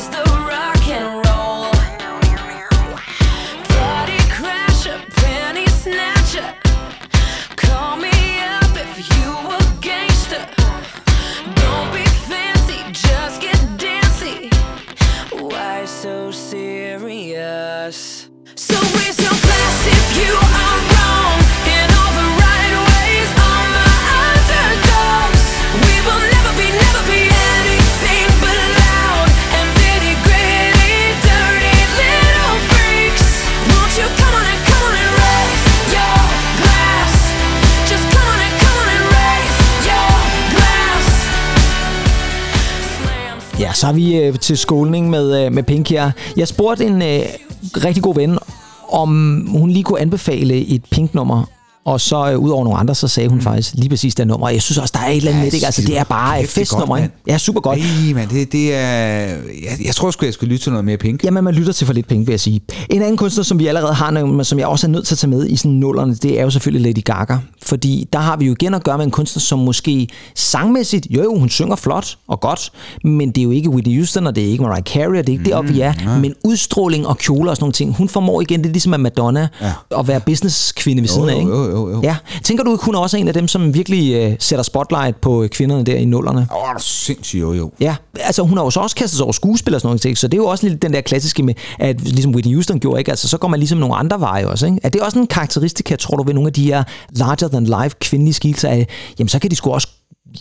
as 0.00 0.08
the 0.08 0.29
lige 44.00 44.26
øh, 44.26 44.38
til 44.38 44.58
skålning 44.58 45.10
med, 45.10 45.44
øh, 45.44 45.52
med 45.52 45.62
Pink 45.62 45.90
her. 45.90 46.10
Jeg 46.36 46.48
spurgte 46.48 46.84
en 46.84 47.02
øh, 47.02 47.20
rigtig 47.84 48.02
god 48.02 48.14
ven, 48.14 48.38
om 48.92 49.08
hun 49.48 49.70
lige 49.70 49.82
kunne 49.82 50.00
anbefale 50.00 50.66
et 50.66 50.82
Pink-nummer. 50.90 51.44
Og 51.84 52.00
så 52.00 52.30
øh, 52.30 52.38
ud 52.38 52.50
over 52.50 52.64
nogle 52.64 52.78
andre, 52.78 52.94
så 52.94 53.08
sagde 53.08 53.28
hun 53.28 53.38
mm. 53.38 53.44
faktisk 53.44 53.74
lige 53.74 53.88
præcis 53.88 54.14
det 54.14 54.26
nummer. 54.26 54.48
Jeg 54.48 54.62
synes 54.62 54.78
også, 54.78 54.92
der 54.96 55.04
er 55.04 55.10
et 55.10 55.16
eller 55.16 55.30
andet 55.30 55.40
Ja, 55.40 55.44
med 55.44 55.52
det. 55.52 55.64
Altså, 55.64 55.82
det 55.82 55.98
er 55.98 56.04
bare 56.04 56.40
et 56.40 56.44
er 56.44 56.48
festnummer. 56.48 57.00
godt? 57.00 57.10
Ja, 57.26 57.38
super 57.38 57.60
godt. 57.60 57.78
Nej, 57.78 58.14
men 58.14 58.28
det, 58.28 58.52
det 58.52 58.74
er... 58.74 58.80
Jeg, 58.80 59.78
jeg 59.84 59.94
tror 59.94 60.10
sgu, 60.10 60.24
jeg 60.24 60.34
skulle 60.34 60.50
lytte 60.50 60.64
til 60.64 60.72
noget 60.72 60.84
mere 60.84 60.96
Pink. 60.96 61.24
Jamen, 61.24 61.44
man 61.44 61.54
lytter 61.54 61.72
til 61.72 61.86
for 61.86 61.94
lidt 61.94 62.08
penge, 62.08 62.26
vil 62.26 62.32
jeg 62.32 62.40
sige. 62.40 62.60
En 62.90 63.02
anden 63.02 63.16
kunstner, 63.16 63.44
som 63.44 63.58
vi 63.58 63.66
allerede 63.66 63.94
har, 63.94 64.10
men 64.10 64.44
som 64.44 64.58
jeg 64.58 64.66
også 64.66 64.86
er 64.86 64.90
nødt 64.90 65.06
til 65.06 65.14
at 65.14 65.18
tage 65.18 65.30
med 65.30 65.46
i 65.46 65.56
sådan 65.56 65.70
nullerne, 65.70 66.14
det 66.14 66.40
er 66.40 66.42
jo 66.42 66.50
selvfølgelig 66.50 66.94
Lady 66.94 67.04
Gaga. 67.04 67.36
Fordi 67.62 68.08
der 68.12 68.18
har 68.18 68.36
vi 68.36 68.46
jo 68.46 68.52
igen 68.52 68.74
at 68.74 68.84
gøre 68.84 68.98
med 68.98 69.04
en 69.04 69.10
kunstner, 69.10 69.40
som 69.40 69.58
måske 69.58 70.08
sangmæssigt, 70.34 71.06
jo 71.10 71.22
jo, 71.22 71.38
hun 71.38 71.48
synger 71.48 71.76
flot 71.76 72.18
og 72.28 72.40
godt, 72.40 72.72
men 73.04 73.30
det 73.30 73.38
er 73.38 73.42
jo 73.42 73.50
ikke 73.50 73.70
Whitney 73.70 73.96
Houston, 73.96 74.26
og 74.26 74.36
det 74.36 74.44
er 74.44 74.48
ikke 74.48 74.62
Mariah 74.62 74.82
Carey, 74.82 75.18
og 75.18 75.26
det 75.26 75.28
er 75.28 75.32
ikke 75.32 75.42
mm, 75.42 75.50
deroppe, 75.50 75.72
vi 75.72 75.80
er. 75.80 76.18
Men 76.20 76.34
udstråling 76.44 77.06
og 77.06 77.18
kjoler 77.18 77.50
og 77.50 77.56
sådan 77.56 77.62
nogle 77.62 77.72
ting, 77.72 77.94
hun 77.94 78.08
formår 78.08 78.40
igen, 78.40 78.60
det 78.60 78.66
er 78.68 78.72
ligesom 78.72 78.94
at 78.94 79.00
Madonna, 79.00 79.48
ja. 79.60 79.72
at 79.98 80.08
være 80.08 80.20
businesskvinde 80.20 81.02
ved 81.02 81.08
siden 81.08 81.28
af, 81.28 81.34
jo, 81.34 81.38
ikke? 81.40 81.50
jo, 81.50 81.69
jo, 81.69 81.69
jo. 81.70 82.00
Ja. 82.02 82.16
Tænker 82.44 82.64
du 82.64 82.72
ikke, 82.72 82.84
hun 82.84 82.94
er 82.94 82.98
også 82.98 83.16
en 83.16 83.28
af 83.28 83.34
dem, 83.34 83.48
som 83.48 83.74
virkelig 83.74 84.14
øh, 84.14 84.36
sætter 84.38 84.62
spotlight 84.62 85.20
på 85.20 85.46
kvinderne 85.50 85.84
der 85.84 85.94
i 85.94 86.04
nullerne? 86.04 86.48
Åh, 86.50 86.70
oh, 86.70 86.80
sindssygt 86.80 87.40
jo, 87.40 87.52
jo. 87.52 87.72
Ja, 87.80 87.96
altså 88.20 88.42
hun 88.42 88.56
har 88.58 88.64
jo 88.64 88.70
så 88.70 88.80
også 88.80 88.96
kastet 88.96 89.16
sig 89.16 89.24
over 89.24 89.32
skuespil 89.32 89.74
og 89.74 89.80
sådan 89.80 89.98
noget, 90.04 90.18
så 90.18 90.28
det 90.28 90.34
er 90.34 90.42
jo 90.42 90.46
også 90.46 90.68
lidt 90.68 90.82
den 90.82 90.92
der 90.92 91.00
klassiske 91.00 91.42
med, 91.42 91.54
at 91.78 92.00
ligesom 92.00 92.34
Whitney 92.34 92.54
Houston 92.54 92.80
gjorde, 92.80 92.98
ikke? 93.00 93.10
Altså 93.10 93.28
så 93.28 93.38
går 93.38 93.48
man 93.48 93.60
ligesom 93.60 93.78
nogle 93.78 93.96
andre 93.96 94.20
veje 94.20 94.46
også, 94.46 94.66
ikke? 94.66 94.78
Er 94.82 94.88
det 94.88 95.00
også 95.00 95.18
en 95.18 95.26
karakteristika, 95.26 95.96
tror 95.96 96.16
du, 96.16 96.22
ved 96.22 96.34
nogle 96.34 96.46
af 96.48 96.52
de 96.52 96.64
her 96.64 96.84
larger 97.10 97.48
than 97.48 97.64
life 97.64 97.96
kvindelige 98.00 98.34
skilser 98.34 98.68
af, 98.68 98.86
jamen 99.18 99.28
så 99.28 99.38
kan 99.38 99.50
de 99.50 99.56
sgu 99.56 99.70
også 99.70 99.88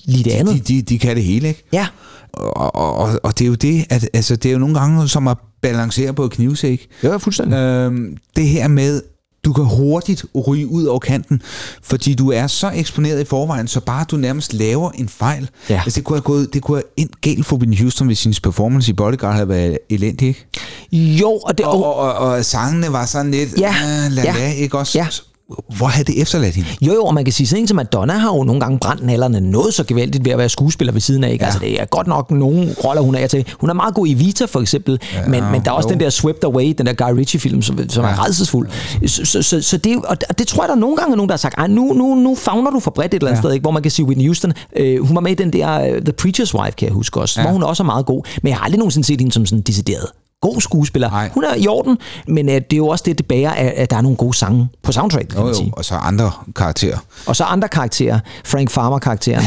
lide 0.05 0.23
det 0.23 0.31
andet? 0.31 0.67
De, 0.67 0.73
de, 0.73 0.81
de 0.81 0.99
kan 0.99 1.15
det 1.15 1.23
hele, 1.23 1.47
ikke? 1.47 1.63
Ja, 1.73 1.87
Og, 2.33 2.75
og, 2.75 2.95
og, 2.95 3.19
og 3.23 3.39
det 3.39 3.45
er 3.45 3.49
jo 3.49 3.55
det, 3.55 3.85
at 3.89 4.09
altså, 4.13 4.35
det 4.35 4.49
er 4.49 4.53
jo 4.53 4.59
nogle 4.59 4.79
gange 4.79 5.07
som 5.07 5.27
at 5.27 5.37
balancere 5.61 6.13
på 6.13 6.23
et 6.25 6.31
knivsæk. 6.31 6.87
ja 7.03 7.17
fuldstændig. 7.17 7.55
Øhm, 7.57 8.17
det 8.35 8.47
her 8.47 8.67
med, 8.67 9.01
du 9.49 9.53
kan 9.53 9.65
hurtigt 9.65 10.25
ryge 10.47 10.67
ud 10.67 10.83
over 10.85 10.99
kanten, 10.99 11.41
fordi 11.83 12.13
du 12.13 12.31
er 12.31 12.47
så 12.47 12.71
eksponeret 12.75 13.21
i 13.21 13.25
forvejen, 13.25 13.67
så 13.67 13.79
bare 13.79 14.05
du 14.11 14.17
nærmest 14.17 14.53
laver 14.53 14.91
en 14.91 15.09
fejl. 15.09 15.49
Ja. 15.69 15.81
Altså, 15.85 15.97
det 15.99 16.03
kunne 16.05 16.15
have 16.17 16.21
gået, 16.23 16.53
det 16.53 16.61
kunne 16.61 16.77
have 16.77 16.83
endt 16.97 17.21
galt 17.21 17.45
for 17.45 17.55
Whitney 17.55 17.77
Houston, 17.81 18.07
hvis 18.07 18.23
hendes 18.23 18.39
performance 18.39 18.89
i 18.89 18.93
Bodyguard 18.93 19.33
havde 19.33 19.49
været 19.49 19.77
elendig, 19.89 20.27
ikke? 20.27 20.45
Jo, 20.93 21.31
og 21.31 21.57
det... 21.57 21.65
Og, 21.65 21.85
og, 21.85 21.95
og, 21.95 22.13
og 22.13 22.45
sangene 22.45 22.91
var 22.91 23.05
sådan 23.05 23.31
lidt, 23.31 23.49
Ja. 23.59 23.69
øh, 23.69 24.11
la, 24.11 24.21
Ja. 24.23 24.33
la, 24.37 24.51
ikke 24.51 24.77
også? 24.77 24.97
Ja. 24.99 25.07
Hvor 25.77 25.87
havde 25.87 26.05
det 26.11 26.21
efterladt 26.21 26.55
hende? 26.55 26.69
Jo, 26.81 26.93
jo, 26.93 27.03
og 27.03 27.13
man 27.13 27.25
kan 27.25 27.33
sige 27.33 27.47
sådan 27.47 27.63
en 27.63 27.67
som 27.67 27.75
Madonna 27.75 28.13
har 28.13 28.35
jo 28.35 28.43
nogle 28.43 28.61
gange 28.61 28.79
brændt 28.79 29.05
nallerne 29.05 29.39
noget 29.41 29.73
så 29.73 29.83
gevaldigt 29.83 30.25
ved 30.25 30.31
at 30.31 30.37
være 30.37 30.49
skuespiller 30.49 30.93
ved 30.93 31.01
siden 31.01 31.23
af. 31.23 31.31
Ikke? 31.31 31.43
Ja. 31.43 31.45
Altså, 31.45 31.59
det 31.59 31.81
er 31.81 31.85
godt 31.85 32.07
nok 32.07 32.31
nogle 32.31 32.75
roller, 32.83 33.01
hun 33.01 33.15
er 33.15 33.27
til. 33.27 33.45
Hun 33.59 33.69
er 33.69 33.73
meget 33.73 33.93
god 33.93 34.07
i 34.07 34.13
Vita, 34.13 34.45
for 34.45 34.59
eksempel, 34.59 34.99
ja, 35.13 35.27
men, 35.27 35.43
men 35.51 35.61
der 35.65 35.71
er 35.71 35.75
også 35.75 35.89
jo. 35.89 35.93
den 35.93 35.99
der 35.99 36.09
Swept 36.09 36.43
Away, 36.43 36.73
den 36.77 36.85
der 36.85 36.93
Guy 36.93 37.17
Ritchie-film, 37.17 37.61
som, 37.61 37.89
som 37.89 38.03
ja. 38.03 38.09
Er 38.09 38.25
redselsfuld. 38.25 38.69
Så, 39.07 39.25
så, 39.25 39.41
så, 39.41 39.61
så 39.61 39.77
det, 39.77 40.05
og 40.05 40.39
det 40.39 40.47
tror 40.47 40.63
jeg, 40.63 40.67
der 40.67 40.75
er 40.75 40.79
nogle 40.79 40.95
gange 40.95 41.11
er 41.11 41.15
nogen, 41.15 41.29
der 41.29 41.33
har 41.33 41.37
sagt, 41.37 41.55
Ej, 41.57 41.67
nu, 41.67 41.93
nu, 41.93 42.15
nu 42.15 42.35
fagner 42.35 42.71
du 42.71 42.79
for 42.79 42.91
bredt 42.91 43.13
et 43.13 43.15
eller 43.15 43.27
andet 43.27 43.37
ja. 43.37 43.41
Sted, 43.41 43.53
ikke? 43.53 43.63
hvor 43.63 43.71
man 43.71 43.81
kan 43.81 43.91
sige, 43.91 44.05
Whitney 44.05 44.25
Houston, 44.25 44.53
øh, 44.75 45.05
hun 45.05 45.15
var 45.15 45.21
med 45.21 45.31
i 45.31 45.35
den 45.35 45.53
der 45.53 45.79
uh, 45.81 45.97
The 45.97 46.13
Preacher's 46.21 46.59
Wife, 46.59 46.75
kan 46.77 46.87
jeg 46.87 46.93
huske 46.93 47.19
også. 47.19 47.41
Ja. 47.41 47.45
hvor 47.45 47.53
hun 47.53 47.63
også 47.63 47.83
er 47.83 47.85
meget 47.85 48.05
god, 48.05 48.21
men 48.43 48.49
jeg 48.49 48.57
har 48.57 48.65
aldrig 48.65 48.79
nogensinde 48.79 49.07
set 49.07 49.21
hende 49.21 49.33
som 49.33 49.45
sådan 49.45 49.61
decideret 49.61 50.05
god 50.41 50.61
skuespiller. 50.61 51.09
Nej. 51.09 51.29
Hun 51.33 51.43
er 51.43 51.55
i 51.57 51.67
orden, 51.67 51.97
men 52.27 52.49
øh, 52.49 52.55
det 52.55 52.73
er 52.73 52.77
jo 52.77 52.87
også 52.87 53.03
det, 53.07 53.17
det 53.17 53.25
bærer, 53.25 53.51
at, 53.51 53.67
at 53.67 53.89
der 53.89 53.97
er 53.97 54.01
nogle 54.01 54.17
gode 54.17 54.37
sange 54.37 54.67
på 54.83 54.91
soundtrack, 54.91 55.27
kan 55.29 55.39
Jo, 55.39 55.45
man 55.45 55.55
sige. 55.55 55.65
jo, 55.67 55.71
og 55.77 55.85
så 55.85 55.95
andre 55.95 56.31
karakterer. 56.55 56.97
Og 57.25 57.35
så 57.35 57.43
andre 57.43 57.67
karakterer, 57.67 58.19
Frank 58.45 58.69
Farmer-karakteren, 58.69 59.43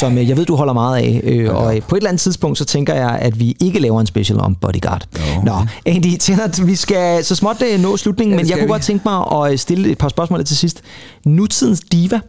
som 0.00 0.18
øh, 0.18 0.28
jeg 0.28 0.36
ved, 0.36 0.44
du 0.46 0.56
holder 0.56 0.72
meget 0.72 0.96
af. 0.96 1.20
Øh, 1.24 1.54
og 1.56 1.76
øh, 1.76 1.82
på 1.82 1.94
et 1.94 1.98
eller 1.98 2.10
andet 2.10 2.20
tidspunkt, 2.20 2.58
så 2.58 2.64
tænker 2.64 2.94
jeg, 2.94 3.10
at 3.20 3.38
vi 3.40 3.56
ikke 3.60 3.78
laver 3.78 4.00
en 4.00 4.06
special 4.06 4.40
om 4.40 4.54
Bodyguard. 4.54 5.04
Jo. 5.36 5.42
Nå, 5.42 5.52
Andy, 5.86 6.16
Tennant, 6.20 6.66
vi 6.66 6.74
skal 6.76 7.24
så 7.24 7.34
småt 7.34 7.62
øh, 7.72 7.80
nå 7.80 7.96
slutningen, 7.96 8.38
Ja, 8.38 8.42
men 8.42 8.50
jeg 8.50 8.58
kunne 8.58 8.66
vi. 8.66 8.70
godt 8.72 8.82
tænke 8.82 9.02
mig 9.08 9.24
at 9.44 9.52
øh, 9.52 9.58
stille 9.58 9.90
et 9.90 9.98
par 9.98 10.08
spørgsmål 10.08 10.44
til 10.44 10.56
sidst. 10.56 10.82
Nutidens 11.26 11.80
diva, 11.92 12.20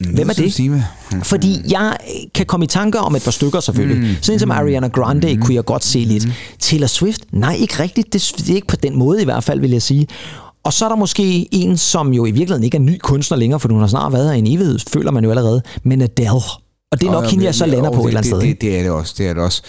Hvem 0.00 0.28
er 0.28 0.32
det? 0.34 0.52
Stime. 0.52 0.86
fordi 1.22 1.62
jeg 1.70 1.96
kan 2.34 2.46
komme 2.46 2.64
i 2.64 2.66
tanker 2.66 2.98
om 3.00 3.16
et 3.16 3.22
par 3.22 3.30
stykker 3.30 3.60
selvfølgelig. 3.60 4.08
Mm. 4.08 4.14
Sådan 4.22 4.38
som 4.38 4.50
Ariana 4.50 4.88
Grande 4.88 5.34
mm. 5.34 5.42
kunne 5.42 5.54
jeg 5.54 5.64
godt 5.64 5.84
se 5.84 5.98
lidt. 5.98 6.26
Taylor 6.60 6.86
Swift? 6.86 7.20
Nej, 7.32 7.54
ikke 7.54 7.82
rigtigt. 7.82 8.12
Det, 8.12 8.32
det 8.38 8.50
er 8.50 8.54
ikke 8.54 8.66
på 8.66 8.76
den 8.76 8.96
måde 8.98 9.22
i 9.22 9.24
hvert 9.24 9.44
fald, 9.44 9.60
vil 9.60 9.70
jeg 9.70 9.82
sige. 9.82 10.06
Og 10.64 10.72
så 10.72 10.84
er 10.84 10.88
der 10.88 10.96
måske 10.96 11.48
en, 11.54 11.76
som 11.76 12.12
jo 12.14 12.24
i 12.26 12.30
virkeligheden 12.30 12.64
ikke 12.64 12.76
er 12.76 12.80
ny 12.80 12.98
kunstner 13.02 13.38
længere, 13.38 13.60
for 13.60 13.68
hun 13.68 13.80
har 13.80 13.86
snart 13.86 14.12
været 14.12 14.26
her 14.28 14.32
i 14.34 14.38
en 14.38 14.46
evighed, 14.46 14.78
føler 14.92 15.10
man 15.10 15.24
jo 15.24 15.30
allerede, 15.30 15.62
men 15.82 16.02
Adele. 16.02 16.30
Og 16.92 17.00
det 17.00 17.06
er 17.06 17.12
nok 17.12 17.24
Og, 17.24 17.30
hende, 17.30 17.44
jeg 17.44 17.54
så 17.54 17.66
lander 17.66 17.90
på 17.90 17.96
et 17.96 18.02
det- 18.02 18.08
eller 18.08 18.20
andet 18.20 18.32
det, 18.32 18.40
sted. 18.40 18.48
Det, 18.50 18.60
det, 18.60 18.78
er 18.78 18.82
det 18.82 18.90
også, 18.90 19.14
det 19.18 19.26
er 19.28 19.34
det 19.34 19.42
også. 19.42 19.62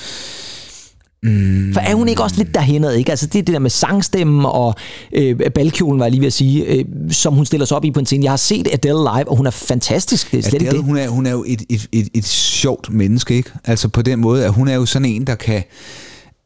For 1.74 1.80
er 1.80 1.95
hun 1.95 2.07
ikke 2.07 2.24
også 2.24 2.36
lidt 2.38 2.55
derhenad, 2.55 2.93
ikke? 2.93 3.09
Altså 3.11 3.26
det 3.28 3.47
det 3.47 3.53
der 3.53 3.59
med 3.59 3.70
sangstemmen 3.70 4.45
og 4.45 4.76
øh, 5.13 5.39
balkjolen, 5.55 5.99
var 5.99 6.05
jeg 6.05 6.11
lige 6.11 6.22
ved 6.22 6.28
at 6.28 6.34
sige, 6.34 6.65
øh, 6.65 6.86
som 7.11 7.34
hun 7.34 7.45
stiller 7.45 7.65
sig 7.65 7.78
op 7.78 7.86
i 7.86 7.91
på 7.91 7.99
en 7.99 8.05
scene. 8.05 8.24
Jeg 8.24 8.32
har 8.32 8.38
set 8.38 8.68
Adele 8.74 8.97
live, 8.99 9.30
og 9.30 9.38
hun 9.38 9.45
er 9.47 9.51
fantastisk. 9.51 10.32
Det 10.32 10.38
er 10.38 10.41
slet 10.41 10.53
ikke 10.53 10.68
Adele, 10.68 10.78
det. 10.78 10.86
hun 10.86 10.97
er, 10.97 11.07
hun 11.07 11.26
er 11.26 11.32
jo 11.32 11.43
et, 11.47 11.61
et, 11.70 11.88
et, 11.91 12.07
et 12.13 12.26
sjovt 12.26 12.93
menneske, 12.93 13.36
ikke? 13.36 13.49
Altså 13.65 13.88
på 13.88 14.01
den 14.01 14.20
måde, 14.20 14.45
at 14.45 14.53
hun 14.53 14.68
er 14.68 14.76
jo 14.76 14.86
sådan 14.86 15.05
en, 15.05 15.28
der 15.28 15.36
kan 15.36 15.63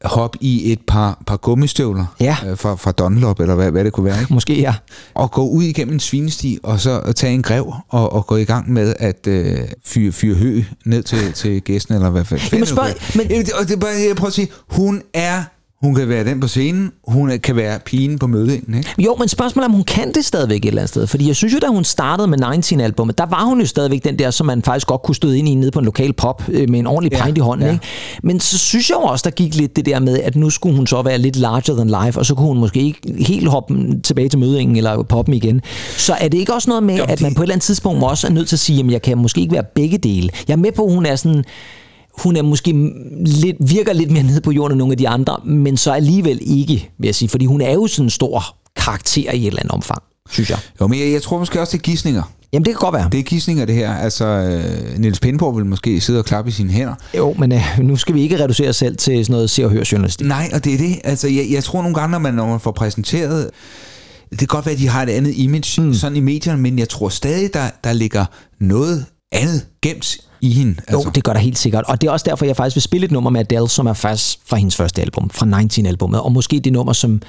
hoppe 0.04 0.38
i 0.40 0.72
et 0.72 0.78
par, 0.86 1.22
par 1.26 1.36
gummistøvler 1.36 2.06
Ja. 2.20 2.36
øh, 2.46 2.58
fra, 2.58 2.74
fra 2.76 2.92
Dunlop, 2.92 3.40
eller 3.40 3.54
hvad, 3.54 3.70
hvad 3.70 3.84
det 3.84 3.92
kunne 3.92 4.04
være, 4.04 4.20
ikke? 4.20 4.34
Måske, 4.34 4.60
ja. 4.60 4.74
og 5.14 5.30
gå 5.30 5.48
ud 5.48 5.62
igennem 5.62 5.94
en 5.94 6.00
svinesti, 6.00 6.58
og 6.62 6.80
så 6.80 7.12
tage 7.16 7.34
en 7.34 7.42
grev, 7.42 7.72
og, 7.88 8.12
og 8.12 8.26
gå 8.26 8.36
i 8.36 8.44
gang 8.44 8.72
med 8.72 8.94
at 8.98 9.26
øh, 9.26 9.58
fyre, 9.84 10.12
fyre 10.12 10.34
hø 10.34 10.62
ned 10.84 11.02
til, 11.02 11.32
til 11.32 11.62
gæsten, 11.62 11.94
eller 11.94 12.10
hvad 12.10 12.24
fanden. 12.24 12.48
Jamen, 12.52 12.66
spørg- 12.66 13.16
men- 13.16 13.28
men, 13.28 13.46
og 13.60 13.66
det 13.68 13.72
er 13.74 13.80
bare, 13.80 13.90
jeg 14.08 14.16
prøver 14.16 14.28
at 14.28 14.32
sige, 14.34 14.48
hun 14.68 15.02
er, 15.14 15.42
hun 15.82 15.94
kan 15.94 16.08
være 16.08 16.24
den 16.24 16.40
på 16.40 16.48
scenen, 16.48 16.92
hun 17.08 17.30
kan 17.42 17.56
være 17.56 17.78
pigen 17.84 18.18
på 18.18 18.26
mødingen, 18.26 18.74
ikke? 18.78 18.94
Jo, 18.98 19.16
men 19.18 19.28
spørgsmålet 19.28 19.64
er, 19.64 19.68
om 19.68 19.74
hun 19.74 19.84
kan 19.84 20.12
det 20.14 20.24
stadigvæk 20.24 20.58
et 20.64 20.68
eller 20.68 20.80
andet 20.82 20.88
sted. 20.88 21.06
Fordi 21.06 21.26
jeg 21.28 21.36
synes 21.36 21.54
jo, 21.54 21.58
da 21.58 21.66
hun 21.66 21.84
startede 21.84 22.28
med 22.28 22.38
19-albummet, 22.44 23.18
der 23.18 23.26
var 23.26 23.44
hun 23.44 23.60
jo 23.60 23.66
stadigvæk 23.66 24.04
den 24.04 24.18
der, 24.18 24.30
som 24.30 24.46
man 24.46 24.62
faktisk 24.62 24.86
godt 24.86 25.02
kunne 25.02 25.14
støde 25.14 25.38
ind 25.38 25.48
i 25.48 25.54
nede 25.54 25.70
på 25.70 25.78
en 25.78 25.84
lokal 25.84 26.12
pop 26.12 26.42
øh, 26.48 26.70
med 26.70 26.78
en 26.78 26.86
ordentlig 26.86 27.18
Ja, 27.18 27.24
pint 27.24 27.38
i 27.38 27.40
hånden. 27.40 27.66
ja. 27.66 27.72
Ikke? 27.72 27.84
Men 28.22 28.40
så 28.40 28.58
synes 28.58 28.90
jeg 28.90 28.96
jo 28.96 29.02
også, 29.02 29.22
der 29.24 29.30
gik 29.30 29.54
lidt 29.54 29.76
det 29.76 29.86
der 29.86 30.00
med, 30.00 30.18
at 30.18 30.36
nu 30.36 30.50
skulle 30.50 30.76
hun 30.76 30.86
så 30.86 31.02
være 31.02 31.18
lidt 31.18 31.36
larger 31.36 31.74
than 31.74 32.04
life, 32.06 32.18
og 32.20 32.26
så 32.26 32.34
kunne 32.34 32.46
hun 32.48 32.58
måske 32.58 32.80
ikke 32.80 33.00
helt 33.18 33.48
hoppe 33.48 34.00
tilbage 34.04 34.28
til 34.28 34.38
mødingen 34.38 34.76
eller 34.76 35.02
poppen 35.02 35.34
igen. 35.34 35.60
Så 35.96 36.14
er 36.20 36.28
det 36.28 36.38
ikke 36.38 36.54
også 36.54 36.70
noget 36.70 36.82
med, 36.82 36.96
Jo, 36.96 37.02
at 37.02 37.10
det- 37.10 37.20
man 37.22 37.34
på 37.34 37.42
et 37.42 37.44
eller 37.44 37.54
andet 37.54 37.64
tidspunkt 37.64 38.04
også 38.04 38.26
er 38.26 38.30
nødt 38.30 38.48
til 38.48 38.56
at 38.56 38.60
sige, 38.60 38.84
at 38.84 38.90
jeg 38.90 39.02
kan 39.02 39.18
måske 39.18 39.40
ikke 39.40 39.52
være 39.54 39.64
begge 39.74 39.98
dele. 39.98 40.28
Jeg 40.48 40.52
er 40.54 40.58
med 40.58 40.72
på, 40.72 40.84
at 40.86 40.92
hun 40.92 41.06
er 41.06 41.16
sådan 41.16 41.44
hun 42.18 42.36
er 42.36 42.42
måske 42.42 42.72
lidt, 43.26 43.56
virker 43.60 43.92
lidt 43.92 44.10
mere 44.10 44.22
nede 44.22 44.40
på 44.40 44.50
jorden 44.50 44.72
end 44.72 44.78
nogle 44.78 44.92
af 44.92 44.98
de 44.98 45.08
andre, 45.08 45.36
men 45.44 45.76
så 45.76 45.92
alligevel 45.92 46.38
ikke, 46.40 46.90
vil 46.98 47.06
jeg 47.06 47.14
sige, 47.14 47.28
fordi 47.28 47.44
hun 47.44 47.60
er 47.60 47.72
jo 47.72 47.86
sådan 47.86 48.06
en 48.06 48.10
stor 48.10 48.56
karakter 48.76 49.32
i 49.32 49.40
et 49.40 49.46
eller 49.46 49.60
andet 49.60 49.72
omfang, 49.72 50.02
synes 50.30 50.50
jeg. 50.50 50.58
Jo, 50.80 50.86
men 50.86 51.00
jeg, 51.00 51.12
jeg 51.12 51.22
tror 51.22 51.38
måske 51.38 51.60
også, 51.60 51.72
det 51.72 51.78
er 51.78 51.82
gissninger. 51.82 52.22
Jamen, 52.52 52.64
det 52.64 52.72
kan 52.74 52.78
godt 52.78 52.94
være. 52.94 53.08
Det 53.12 53.20
er 53.20 53.24
gissninger, 53.24 53.64
det 53.64 53.74
her. 53.74 53.94
Altså, 53.94 54.24
øh, 54.24 54.98
Niels 55.00 55.20
Pindborg 55.20 55.56
vil 55.56 55.66
måske 55.66 56.00
sidde 56.00 56.18
og 56.18 56.24
klappe 56.24 56.48
i 56.48 56.52
sine 56.52 56.70
hænder. 56.70 56.94
Jo, 57.16 57.34
men 57.38 57.52
øh, 57.52 57.78
nu 57.80 57.96
skal 57.96 58.14
vi 58.14 58.22
ikke 58.22 58.44
reducere 58.44 58.68
os 58.68 58.76
selv 58.76 58.96
til 58.96 59.24
sådan 59.24 59.32
noget 59.32 59.50
se- 59.50 59.64
og 59.64 59.70
hør 59.70 59.82
journalistik. 59.92 60.26
Nej, 60.26 60.50
og 60.54 60.64
det 60.64 60.74
er 60.74 60.78
det. 60.78 60.98
Altså, 61.04 61.28
jeg, 61.28 61.46
jeg 61.50 61.64
tror 61.64 61.82
nogle 61.82 61.94
gange, 61.94 62.10
når 62.10 62.18
man, 62.18 62.34
når 62.34 62.46
man 62.46 62.60
får 62.60 62.72
præsenteret... 62.72 63.50
Det 64.30 64.38
kan 64.38 64.48
godt 64.48 64.66
være, 64.66 64.72
at 64.72 64.78
de 64.78 64.88
har 64.88 65.02
et 65.02 65.08
andet 65.10 65.34
image 65.36 65.82
mm. 65.82 65.94
sådan 65.94 66.16
i 66.16 66.20
medierne, 66.20 66.62
men 66.62 66.78
jeg 66.78 66.88
tror 66.88 67.08
stadig, 67.08 67.54
der, 67.54 67.70
der 67.84 67.92
ligger 67.92 68.24
noget 68.60 69.06
andet 69.32 69.66
gemt 69.82 70.16
i 70.42 70.52
hende. 70.52 70.74
Jo, 70.92 71.02
det 71.14 71.24
gør 71.24 71.32
der 71.32 71.40
helt 71.40 71.58
sikkert. 71.58 71.84
Og 71.88 72.00
det 72.00 72.08
er 72.08 72.10
også 72.12 72.26
derfor, 72.28 72.44
jeg 72.46 72.56
faktisk 72.56 72.76
vil 72.76 72.82
spille 72.82 73.04
et 73.04 73.10
nummer 73.10 73.30
med 73.30 73.40
Adele, 73.40 73.68
som 73.68 73.86
er 73.86 73.92
faktisk 73.92 74.38
fra 74.46 74.56
hendes 74.56 74.76
første 74.76 75.02
album, 75.02 75.30
fra 75.30 75.46
19-albummet. 75.46 76.20
Og 76.20 76.32
måske 76.32 76.60
det 76.60 76.72
nummer, 76.72 76.92
som... 76.92 77.22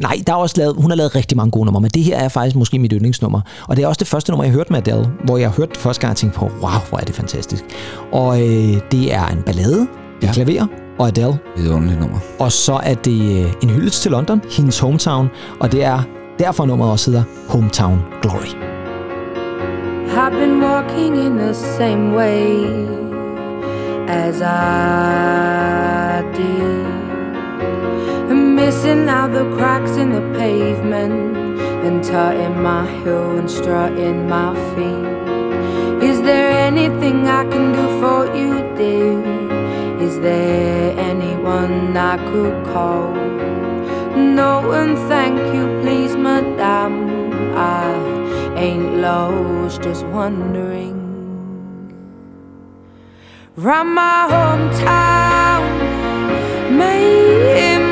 Nej, 0.00 0.22
der 0.26 0.32
er 0.32 0.36
også 0.36 0.54
lavet, 0.58 0.74
hun 0.78 0.90
har 0.90 0.96
lavet 0.96 1.14
rigtig 1.14 1.36
mange 1.36 1.50
gode 1.50 1.64
numre, 1.66 1.80
men 1.80 1.90
det 1.90 2.02
her 2.04 2.16
er 2.18 2.28
faktisk 2.28 2.56
måske 2.56 2.78
mit 2.78 2.92
yndlingsnummer. 2.94 3.40
Og 3.68 3.76
det 3.76 3.82
er 3.82 3.86
også 3.88 3.98
det 3.98 4.06
første 4.08 4.30
nummer, 4.30 4.44
jeg 4.44 4.52
hørte 4.52 4.72
med 4.72 4.88
Adele, 4.88 5.08
hvor 5.24 5.36
jeg 5.36 5.50
hørte 5.50 5.70
det 5.72 5.80
første 5.80 6.00
gang 6.00 6.10
og 6.10 6.16
tænkte 6.16 6.38
på, 6.38 6.44
wow, 6.44 6.70
hvor 6.88 6.98
er 6.98 7.04
det 7.04 7.14
fantastisk. 7.14 7.64
Og 8.12 8.40
øh, 8.42 8.80
det 8.92 9.14
er 9.14 9.26
en 9.26 9.42
ballade, 9.46 9.78
det 9.80 9.88
er 10.22 10.26
Ja. 10.26 10.32
klaver 10.32 10.66
og 10.98 11.06
Adele. 11.08 11.26
Det 11.26 11.38
er 11.56 11.60
et 11.64 11.68
underligt 11.68 12.00
nummer. 12.00 12.18
Og 12.38 12.52
så 12.52 12.74
er 12.82 12.94
det 12.94 13.44
øh, 13.44 13.52
en 13.62 13.70
hyldest 13.70 14.02
til 14.02 14.10
London, 14.10 14.40
hendes 14.56 14.78
hometown, 14.78 15.28
og 15.60 15.72
det 15.72 15.84
er 15.84 16.02
derfor 16.38 16.66
nummeret 16.66 16.90
også 16.92 17.10
hedder 17.10 17.24
Hometown 17.48 17.98
Glory. 18.22 18.54
I've 20.16 20.30
been 20.30 20.53
walking 20.74 21.14
in 21.26 21.36
the 21.36 21.54
same 21.54 22.12
way 22.14 22.66
as 24.08 24.42
I 24.42 26.20
did. 26.38 26.84
Missing 28.60 29.08
out 29.08 29.30
the 29.38 29.46
cracks 29.56 29.94
in 30.02 30.08
the 30.18 30.24
pavement 30.38 31.36
and 31.86 32.02
tutting 32.02 32.60
my 32.60 32.82
heel 33.02 33.38
and 33.38 33.48
strutting 33.48 34.28
my 34.28 34.50
feet. 34.72 36.08
Is 36.10 36.18
there 36.28 36.50
anything 36.70 37.18
I 37.40 37.42
can 37.52 37.66
do 37.78 37.84
for 38.00 38.20
you, 38.38 38.52
dear? 38.78 39.14
Is 40.06 40.14
there 40.18 40.98
anyone 41.10 41.96
I 42.12 42.16
could 42.30 42.56
call? 42.72 43.12
No, 44.38 44.72
and 44.80 44.98
thank 45.12 45.38
you, 45.54 45.64
please, 45.82 46.16
madame. 46.16 46.98
I 47.54 48.13
ain't 48.56 48.96
lost, 48.96 49.82
just 49.82 50.04
wondering. 50.06 50.94
Round 53.56 53.94
my 53.94 54.26
hometown, 54.30 55.62
memories 56.70 57.88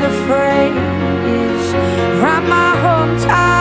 of 0.00 0.12
phrase. 0.26 1.74
Round 2.22 2.48
my 2.48 2.72
hometown, 2.84 3.55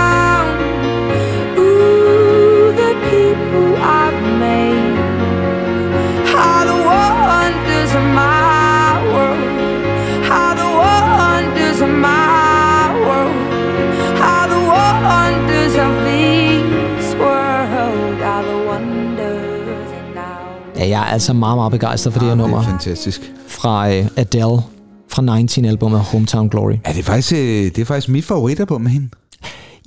jeg 20.99 21.01
er 21.01 21.13
altså 21.13 21.33
meget, 21.33 21.57
meget 21.57 21.71
begejstret 21.71 22.13
for 22.13 22.19
det 22.19 22.25
her 22.27 22.31
Ah, 22.33 22.37
nummer 22.37 22.57
Det 22.57 22.65
er 22.65 22.69
fantastisk. 22.69 23.31
fra 23.47 23.89
øh, 23.93 24.07
Adele 24.15 24.61
fra 25.09 25.21
19-albumet 25.21 25.97
Hometown 25.99 26.49
Glory. 26.49 26.71
Ja, 26.87 26.91
det 26.91 26.99
er 26.99 27.03
faktisk, 27.03 27.33
øh, 27.33 27.39
det 27.39 27.77
er 27.77 27.85
faktisk 27.85 28.09
mit 28.09 28.25
favoritalbum 28.25 28.81
med 28.81 28.91
hende. 28.91 29.09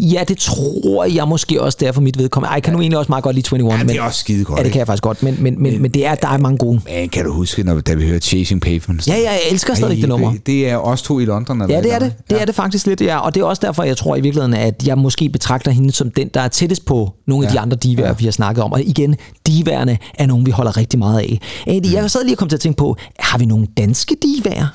Ja, 0.00 0.24
det 0.28 0.38
tror 0.38 1.04
jeg 1.04 1.28
måske 1.28 1.62
også, 1.62 1.78
det 1.80 1.88
er 1.88 1.92
for 1.92 2.00
mit 2.00 2.18
vedkommende. 2.18 2.48
Ej, 2.48 2.54
jeg 2.54 2.62
kan 2.62 2.72
nu 2.72 2.80
egentlig 2.80 2.98
også 2.98 3.08
meget 3.08 3.24
godt 3.24 3.36
lide 3.36 3.54
21. 3.54 3.72
Ja, 3.72 3.78
men, 3.78 3.88
det 3.88 3.96
er 3.96 4.02
også 4.02 4.20
skide 4.20 4.44
godt. 4.44 4.58
Ja, 4.58 4.64
det 4.64 4.72
kan 4.72 4.78
jeg 4.78 4.86
faktisk 4.86 5.02
godt, 5.02 5.22
men, 5.22 5.36
men, 5.40 5.62
men, 5.62 5.82
men 5.82 5.90
det 5.90 6.06
er, 6.06 6.14
der 6.14 6.28
er 6.28 6.38
mange 6.38 6.58
gode. 6.58 6.80
Men 6.84 7.08
kan 7.08 7.24
du 7.24 7.32
huske, 7.32 7.62
når, 7.62 7.80
da 7.80 7.94
vi 7.94 8.06
hørte 8.06 8.26
Chasing 8.26 8.60
Pavements? 8.60 9.08
Ja, 9.08 9.16
ja, 9.16 9.30
jeg 9.30 9.40
elsker 9.50 9.74
stadig 9.74 10.00
det 10.00 10.08
nummer. 10.08 10.34
Det 10.46 10.68
er 10.68 10.76
os 10.76 11.02
to 11.02 11.20
i 11.20 11.24
London. 11.24 11.62
Eller 11.62 11.76
Ja, 11.76 11.82
det 11.82 11.94
er 11.94 11.98
det. 11.98 12.14
Det 12.30 12.40
er 12.40 12.44
det 12.44 12.54
faktisk 12.54 12.86
lidt, 12.86 13.00
ja. 13.00 13.18
Og 13.18 13.34
det 13.34 13.40
er 13.40 13.44
også 13.44 13.62
derfor, 13.66 13.82
jeg 13.82 13.96
tror 13.96 14.16
i 14.16 14.20
virkeligheden, 14.20 14.54
at 14.54 14.86
jeg 14.86 14.98
måske 14.98 15.28
betragter 15.28 15.70
hende 15.70 15.92
som 15.92 16.10
den, 16.10 16.28
der 16.34 16.40
er 16.40 16.48
tættest 16.48 16.84
på 16.84 17.12
nogle 17.26 17.46
af 17.46 17.52
de 17.52 17.60
andre 17.60 17.76
divaer, 17.76 18.06
ja. 18.06 18.14
vi 18.18 18.24
har 18.24 18.32
snakket 18.32 18.64
om. 18.64 18.72
Og 18.72 18.82
igen, 18.82 19.16
divaerne 19.46 19.98
er 20.18 20.26
nogen, 20.26 20.46
vi 20.46 20.50
holder 20.50 20.76
rigtig 20.76 20.98
meget 20.98 21.18
af. 21.18 21.40
Mm. 21.66 21.92
jeg 21.92 22.10
sad 22.10 22.24
lige 22.24 22.34
og 22.34 22.38
kom 22.38 22.48
til 22.48 22.56
at 22.56 22.60
tænke 22.60 22.76
på, 22.76 22.96
har 23.18 23.38
vi 23.38 23.46
nogle 23.46 23.66
danske 23.76 24.16
divaer? 24.22 24.66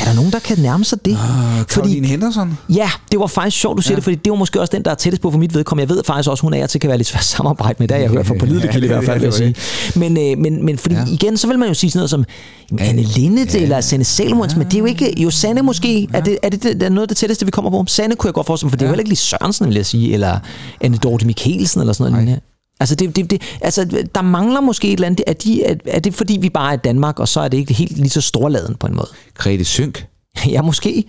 Er 0.00 0.04
der 0.04 0.14
nogen, 0.14 0.32
der 0.32 0.38
kan 0.38 0.58
nærme 0.58 0.84
sig 0.84 1.04
det? 1.04 1.12
Ah, 1.12 1.64
Caroline 1.64 2.06
Henderson? 2.06 2.58
Ja, 2.68 2.90
det 3.12 3.20
var 3.20 3.26
faktisk 3.26 3.60
sjovt, 3.60 3.76
du 3.76 3.82
siger 3.82 3.92
ja. 3.92 3.96
det, 3.96 4.04
fordi 4.04 4.16
det 4.16 4.30
var 4.30 4.36
måske 4.36 4.60
også 4.60 4.70
den, 4.76 4.84
der 4.84 4.90
er 4.90 4.94
tættest 4.94 5.22
på 5.22 5.30
for 5.30 5.38
mit 5.38 5.54
vedkommende. 5.54 5.90
Jeg 5.90 5.96
ved 5.96 6.04
faktisk 6.06 6.30
også, 6.30 6.42
hun 6.42 6.54
er 6.54 6.66
til 6.66 6.80
kan 6.80 6.88
være 6.88 6.98
lidt 6.98 7.08
svært 7.08 7.24
samarbejde 7.24 7.76
med, 7.78 7.88
der 7.88 7.96
jeg 7.96 8.08
hørt 8.08 8.26
fra 8.26 8.34
pålidelig 8.38 8.70
kilde 8.70 8.86
i 8.86 8.88
hvert 8.88 9.04
fald, 9.04 9.18
vil 9.18 9.24
jeg 9.24 9.34
sige. 9.34 9.54
Men, 9.96 10.18
øh, 10.18 10.38
men, 10.38 10.64
men 10.64 10.78
fordi 10.78 10.94
ja. 10.94 11.04
igen, 11.06 11.36
så 11.36 11.46
vil 11.46 11.58
man 11.58 11.68
jo 11.68 11.74
sige 11.74 11.90
sådan 11.90 11.98
noget 11.98 12.10
som 12.10 12.24
jamen, 12.70 12.84
Anne 12.84 13.02
Linnet 13.02 13.54
ja. 13.54 13.60
eller 13.60 13.80
Sanne 13.80 14.04
Salomons, 14.04 14.56
men 14.56 14.66
det 14.66 14.74
er 14.74 14.78
jo 14.78 14.84
ikke, 14.84 15.22
jo 15.22 15.30
Sanne 15.30 15.62
måske, 15.62 16.08
ja. 16.12 16.18
er, 16.18 16.22
det, 16.22 16.38
er 16.42 16.48
det, 16.48 16.62
det, 16.62 16.82
er 16.82 16.88
noget 16.88 17.02
af 17.02 17.08
det 17.08 17.16
tætteste, 17.16 17.44
vi 17.44 17.50
kommer 17.50 17.70
på? 17.70 17.84
Sanne 17.88 18.16
kunne 18.16 18.28
jeg 18.28 18.34
godt 18.34 18.46
forestille 18.46 18.66
mig, 18.66 18.70
for 18.70 18.76
det 18.76 18.84
er 18.84 18.88
jo 18.88 18.92
heller 18.92 19.00
ikke 19.00 19.10
lige 19.10 19.18
Sørensen, 19.18 19.66
vil 19.66 19.74
jeg 19.74 19.86
sige, 19.86 20.12
eller 20.12 20.38
Anne 20.80 20.96
Dorte 20.96 21.26
Mikkelsen 21.26 21.80
eller 21.80 21.92
sådan 21.92 22.12
noget. 22.12 22.24
lignende. 22.24 22.51
Altså, 22.82 22.94
det, 22.94 23.16
det, 23.16 23.30
det, 23.30 23.42
altså, 23.60 24.04
der 24.14 24.22
mangler 24.22 24.60
måske 24.60 24.88
et 24.88 24.92
eller 24.92 25.06
andet. 25.06 25.20
Er, 25.26 25.32
de, 25.32 25.64
er, 25.64 25.74
er 25.86 26.00
det 26.00 26.14
fordi, 26.14 26.38
vi 26.40 26.50
bare 26.50 26.72
er 26.72 26.76
Danmark, 26.76 27.20
og 27.20 27.28
så 27.28 27.40
er 27.40 27.48
det 27.48 27.58
ikke 27.58 27.74
helt 27.74 27.96
lige 27.96 28.10
så 28.10 28.20
storladen 28.20 28.74
på 28.74 28.86
en 28.86 28.94
måde? 28.94 29.08
Grete 29.34 29.64
Synk? 29.64 30.06
Ja, 30.46 30.62
måske. 30.62 31.04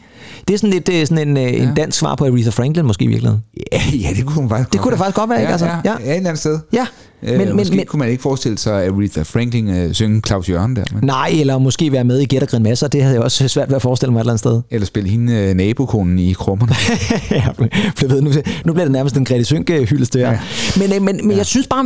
Det 0.47 0.53
er 0.53 0.57
sådan 0.57 0.69
lidt 0.69 0.89
øh, 0.89 1.07
sådan 1.07 1.27
en, 1.27 1.37
øh, 1.37 1.63
en 1.63 1.75
dansk 1.75 1.99
svar 1.99 2.15
på 2.15 2.25
Aretha 2.25 2.49
Franklin, 2.49 2.85
måske 2.85 3.05
i 3.05 3.07
virkeligheden. 3.07 3.43
Ja, 3.71 3.81
ja, 3.93 4.09
det 4.15 4.25
kunne 4.25 4.41
man 4.41 4.49
faktisk 4.49 4.73
Det 4.73 4.81
kunne 4.81 4.91
da 4.91 4.97
faktisk 4.97 5.15
godt 5.15 5.29
være, 5.29 5.39
ja, 5.39 5.43
ikke? 5.43 5.51
Altså, 5.51 5.65
ja, 5.65 5.75
ja. 5.85 5.91
ja. 5.91 5.95
ja, 5.99 6.11
et 6.11 6.17
eller 6.17 6.29
andet 6.29 6.39
sted. 6.39 6.59
Ja, 6.73 6.87
Øh, 7.25 7.37
men, 7.37 7.55
måske 7.55 7.75
men, 7.75 7.85
kunne 7.85 7.99
man 7.99 8.09
ikke 8.09 8.21
forestille 8.21 8.57
sig, 8.57 8.87
Aretha 8.87 9.21
Franklin 9.21 9.69
øh, 9.69 9.93
synge 9.93 10.21
Claus 10.27 10.49
Jørgen 10.49 10.75
der. 10.75 10.85
Men, 10.93 11.03
nej, 11.03 11.29
eller 11.33 11.57
måske 11.57 11.91
være 11.91 12.03
med 12.03 12.19
i 12.19 12.25
Gæt 12.25 12.43
og 12.43 12.49
Grin 12.49 12.63
Masser, 12.63 12.87
det 12.87 13.01
havde 13.01 13.15
jeg 13.15 13.23
også 13.23 13.47
svært 13.47 13.69
ved 13.69 13.75
at 13.75 13.81
forestille 13.81 14.11
mig 14.13 14.19
et 14.19 14.21
eller 14.21 14.31
andet 14.31 14.39
sted. 14.39 14.61
eller 14.71 14.85
spille 14.85 15.09
hende 15.09 15.33
øh, 15.33 15.53
nabokonen 15.53 16.19
i 16.19 16.33
krummerne. 16.33 16.75
ja, 17.31 17.47
for 17.97 18.07
ved, 18.07 18.21
nu, 18.21 18.31
nu 18.65 18.73
bliver 18.73 18.85
det 18.85 18.91
nærmest 18.91 19.17
en 19.17 19.25
Grete 19.25 19.45
Synk 19.45 19.69
hyldest 19.69 20.13
det 20.13 20.21
her. 20.21 20.31
Ja. 20.31 20.39
Men, 20.77 20.93
øh, 20.93 21.01
men, 21.01 21.15
men 21.15 21.31
ja. 21.31 21.37
jeg 21.37 21.45
synes 21.45 21.67
bare, 21.67 21.85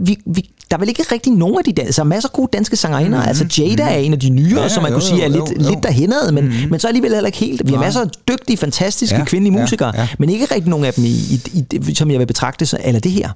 vi, 0.00 0.18
vi, 0.26 0.50
der 0.70 0.76
er 0.76 0.78
vel 0.78 0.88
ikke 0.88 1.04
rigtig 1.12 1.32
nogen 1.32 1.58
af 1.58 1.64
de 1.64 1.72
danske, 1.72 1.92
så 1.92 2.02
er 2.02 2.06
masser 2.06 2.28
af 2.28 2.32
gode 2.32 2.48
danske 2.52 2.76
sangerinder. 2.76 3.18
Mm-hmm. 3.18 3.28
Altså 3.28 3.62
Jada 3.62 3.82
er 3.82 3.96
en 3.96 4.12
af 4.12 4.20
de 4.20 4.30
nyere, 4.30 4.56
Ja, 4.56 4.62
ja, 4.62 4.68
som 4.68 4.82
man 4.82 4.92
jo, 4.92 4.96
kunne 4.96 5.02
sige 5.02 5.22
er 5.22 5.28
jo, 5.28 5.32
lidt, 5.32 5.64
jo, 5.64 5.70
lidt 5.70 5.82
derhenad, 5.82 6.32
men, 6.32 6.44
mm-hmm. 6.44 6.70
men 6.70 6.80
så 6.80 6.88
alligevel 6.88 7.14
heller 7.14 7.26
ikke 7.26 7.38
helt. 7.38 7.68
Vi 7.68 7.72
har 7.72 7.80
masser 7.80 8.00
af 8.00 8.06
dygtige, 8.28 8.56
fantastiske 8.56 9.14
ja, 9.14 9.20
Ja, 9.20 9.24
kvindelige 9.24 9.56
ja, 9.56 9.60
musikere, 9.62 9.92
ja. 9.96 10.08
men 10.18 10.30
ikke 10.30 10.44
rigtig 10.44 10.70
nogen 10.70 10.84
af 10.84 10.94
dem, 10.94 11.04
i, 11.04 11.08
i, 11.08 11.64
i, 11.88 11.94
som 11.94 12.10
jeg 12.10 12.18
vil 12.18 12.26
betragte, 12.26 12.66
så, 12.66 12.78
eller 12.84 13.00
det 13.00 13.12
her. 13.12 13.28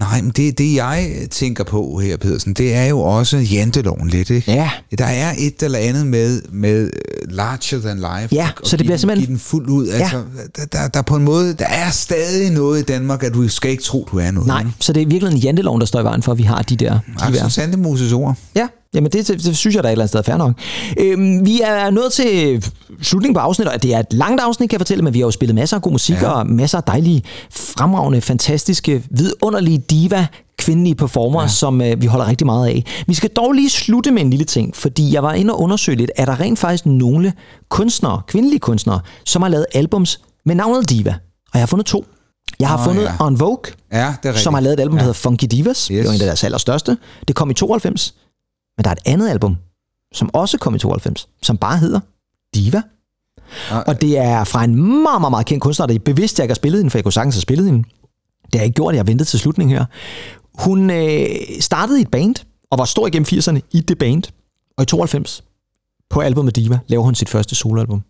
Nej, 0.00 0.20
men 0.22 0.30
det, 0.30 0.58
det 0.58 0.74
jeg 0.74 1.10
tænker 1.30 1.64
på 1.64 1.98
her, 1.98 2.16
Pedersen, 2.16 2.52
det 2.54 2.74
er 2.74 2.84
jo 2.84 3.00
også 3.00 3.36
janteloven 3.38 4.08
lidt, 4.08 4.30
ikke? 4.30 4.52
Ja. 4.52 4.70
Der 4.98 5.04
er 5.04 5.34
et 5.38 5.62
eller 5.62 5.78
andet 5.78 6.06
med, 6.06 6.42
med 6.52 6.84
øh, 6.84 6.90
larger 7.36 7.80
than 7.80 7.96
life. 7.96 8.34
Ja, 8.34 8.48
og, 8.60 8.66
så 8.66 8.76
det 8.76 8.86
bliver 8.86 8.96
simpelthen- 8.96 9.26
Give 9.26 9.32
den 9.32 9.38
fuld 9.38 9.68
ud. 9.68 9.88
Altså, 9.88 10.22
der, 10.56 10.64
der, 10.64 10.88
der, 10.88 11.02
på 11.02 11.16
en 11.16 11.24
måde, 11.24 11.54
der 11.54 11.66
er 11.66 11.90
stadig 11.90 12.50
noget 12.50 12.80
i 12.80 12.82
Danmark, 12.84 13.22
at 13.22 13.34
du 13.34 13.48
skal 13.48 13.70
ikke 13.70 13.82
tro, 13.82 14.08
du 14.12 14.18
er 14.18 14.30
noget. 14.30 14.46
Nej, 14.46 14.64
så 14.80 14.92
det 14.92 15.02
er 15.02 15.06
virkelig 15.06 15.32
en 15.32 15.38
janteloven, 15.38 15.80
der 15.80 15.86
står 15.86 16.00
i 16.00 16.04
vejen 16.04 16.22
for, 16.22 16.32
at 16.32 16.38
vi 16.38 16.42
har 16.42 16.62
de 16.62 16.76
der 16.76 16.98
Axel 17.18 17.34
divers. 17.38 17.52
Sandemoses 17.54 18.12
ord. 18.12 18.34
Ja, 18.56 18.66
jamen 18.96 19.10
det, 19.10 19.28
det, 19.28 19.44
det 19.44 19.56
synes 19.56 19.76
jeg, 19.76 19.82
der 19.82 19.88
er 19.88 19.92
et 19.92 19.94
eller 19.94 20.02
andet 20.02 20.08
sted 20.08 20.18
er 20.20 20.22
fair 20.22 20.36
nok. 20.36 20.52
Øhm, 20.98 21.46
vi 21.46 21.60
er 21.64 21.90
nået 21.90 22.12
til 22.12 22.64
slutningen 23.02 23.34
på 23.34 23.40
afsnittet, 23.40 23.74
og 23.74 23.82
det 23.82 23.94
er 23.94 23.98
et 23.98 24.12
langt 24.12 24.40
afsnit, 24.42 24.70
kan 24.70 24.74
jeg 24.74 24.80
fortælle, 24.80 25.04
men 25.04 25.14
vi 25.14 25.18
har 25.18 25.26
jo 25.26 25.30
spillet 25.30 25.54
masser 25.54 25.76
af 25.76 25.82
god 25.82 25.92
musik, 25.92 26.22
ja. 26.22 26.28
Og 26.28 26.46
masser 26.46 26.78
af 26.78 26.84
dejlige, 26.84 27.22
fremragende, 27.50 28.20
fantastiske, 28.20 29.02
vidunderlige 29.10 29.78
diva 29.78 30.26
kvindelige 30.58 30.94
performer, 30.94 31.42
ja. 31.42 31.48
som 31.48 31.80
øh, 31.80 32.02
vi 32.02 32.06
holder 32.06 32.28
rigtig 32.28 32.46
meget 32.46 32.66
af. 32.68 32.84
Vi 33.06 33.14
skal 33.14 33.30
dog 33.30 33.52
lige 33.52 33.70
slutte 33.70 34.10
med 34.10 34.22
en 34.22 34.30
lille 34.30 34.44
ting, 34.44 34.76
fordi 34.76 35.14
jeg 35.14 35.22
var 35.22 35.32
inde 35.32 35.54
og 35.54 35.60
undersøge 35.60 35.96
lidt, 35.98 36.10
er 36.16 36.24
der 36.24 36.40
rent 36.40 36.58
faktisk 36.58 36.86
nogle 36.86 37.32
kunstnere, 37.68 38.20
kvindelige 38.26 38.60
kunstnere, 38.60 39.00
som 39.24 39.42
har 39.42 39.48
lavet 39.48 39.66
albums 39.74 40.20
med 40.46 40.54
navnet 40.54 40.90
Diva. 40.90 41.10
Og 41.52 41.54
jeg 41.54 41.60
har 41.60 41.66
fundet 41.66 41.86
to. 41.86 42.04
Jeg 42.60 42.68
har 42.68 42.78
Åh, 42.78 42.84
fundet 42.84 43.02
ja. 43.02 43.12
On 43.26 43.40
Vogue, 43.40 43.56
Ja, 43.92 43.98
det 43.98 44.04
er 44.04 44.08
rigtigt. 44.24 44.38
som 44.38 44.54
har 44.54 44.60
lavet 44.60 44.74
et 44.74 44.80
album, 44.80 44.96
der 44.96 45.02
ja. 45.02 45.04
hedder 45.04 45.18
Funky 45.18 45.44
Divas. 45.50 45.86
Yes. 45.86 45.98
Det 45.98 46.06
var 46.06 46.14
en 46.14 46.20
af 46.20 46.26
deres 46.26 46.44
allerstørste. 46.44 46.96
Det 47.28 47.36
kom 47.36 47.50
i 47.50 47.54
92. 47.54 48.14
Men 48.76 48.84
der 48.84 48.90
er 48.90 48.94
et 48.94 49.02
andet 49.06 49.28
album, 49.28 49.56
som 50.12 50.30
også 50.34 50.58
kom 50.58 50.74
i 50.74 50.78
92, 50.78 51.28
som 51.42 51.56
bare 51.56 51.78
hedder 51.78 52.00
Diva. 52.54 52.82
Ah, 53.70 53.84
Og 53.86 54.00
det 54.00 54.18
er 54.18 54.44
fra 54.44 54.64
en 54.64 54.74
meget, 55.02 55.20
meget, 55.20 55.30
meget 55.30 55.46
kendt 55.46 55.62
kunstner, 55.62 55.86
der 55.86 55.94
er 55.94 55.98
bevidst, 55.98 56.38
jeg 56.38 56.44
ikke 56.44 56.52
har 56.52 56.56
spillet 56.56 56.78
hende, 56.78 56.90
for 56.90 56.98
jeg 56.98 57.04
kunne 57.04 57.12
sagtens 57.12 57.34
have 57.34 57.40
spillet 57.40 57.66
hende. 57.66 57.78
Det 58.42 58.54
har 58.54 58.58
jeg 58.58 58.64
ikke 58.64 58.74
gjort, 58.74 58.94
jeg 58.94 58.98
har 58.98 59.04
ventet 59.04 59.26
til 59.26 59.38
slutningen 59.38 59.76
her. 59.78 59.84
Hun 60.58 60.90
øh, 60.90 61.26
startede 61.60 61.98
i 61.98 62.02
et 62.02 62.10
band, 62.10 62.34
og 62.70 62.78
var 62.78 62.84
stor 62.84 63.06
igennem 63.06 63.26
80'erne 63.32 63.60
i 63.72 63.80
det 63.80 63.98
band. 63.98 64.22
Og 64.76 64.82
i 64.82 64.86
92, 64.86 65.44
på 66.10 66.20
albumet 66.20 66.56
Diva, 66.56 66.78
laver 66.86 67.02
hun 67.04 67.14
sit 67.14 67.28
første 67.28 67.54
soloalbum. 67.54 68.02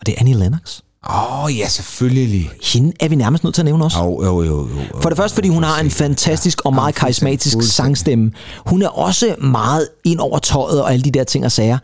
Og 0.00 0.06
det 0.06 0.14
er 0.14 0.20
Annie 0.20 0.34
Lennox. 0.34 0.80
Åh, 1.08 1.44
oh, 1.44 1.58
ja, 1.58 1.68
selvfølgelig. 1.68 2.50
Hende 2.62 2.92
er 3.00 3.08
vi 3.08 3.14
nærmest 3.14 3.44
nødt 3.44 3.54
til 3.54 3.62
at 3.62 3.64
nævne 3.64 3.84
også. 3.84 3.98
Jo, 3.98 4.24
jo, 4.24 4.42
jo, 4.42 4.68
jo. 4.68 5.00
For 5.02 5.08
det 5.08 5.18
første, 5.18 5.34
fordi 5.34 5.48
hun 5.48 5.62
har 5.62 5.80
en 5.80 5.90
fantastisk 5.90 6.60
og 6.64 6.74
meget 6.74 6.94
karismatisk 6.94 7.62
sangstemme. 7.62 8.32
Hun 8.66 8.82
er 8.82 8.88
også 8.88 9.34
meget 9.38 9.88
ind 10.04 10.20
over 10.20 10.38
tøjet 10.38 10.82
og 10.82 10.92
alle 10.92 11.02
de 11.02 11.10
der 11.10 11.24
ting 11.24 11.44
og 11.44 11.52
sager. 11.52 11.78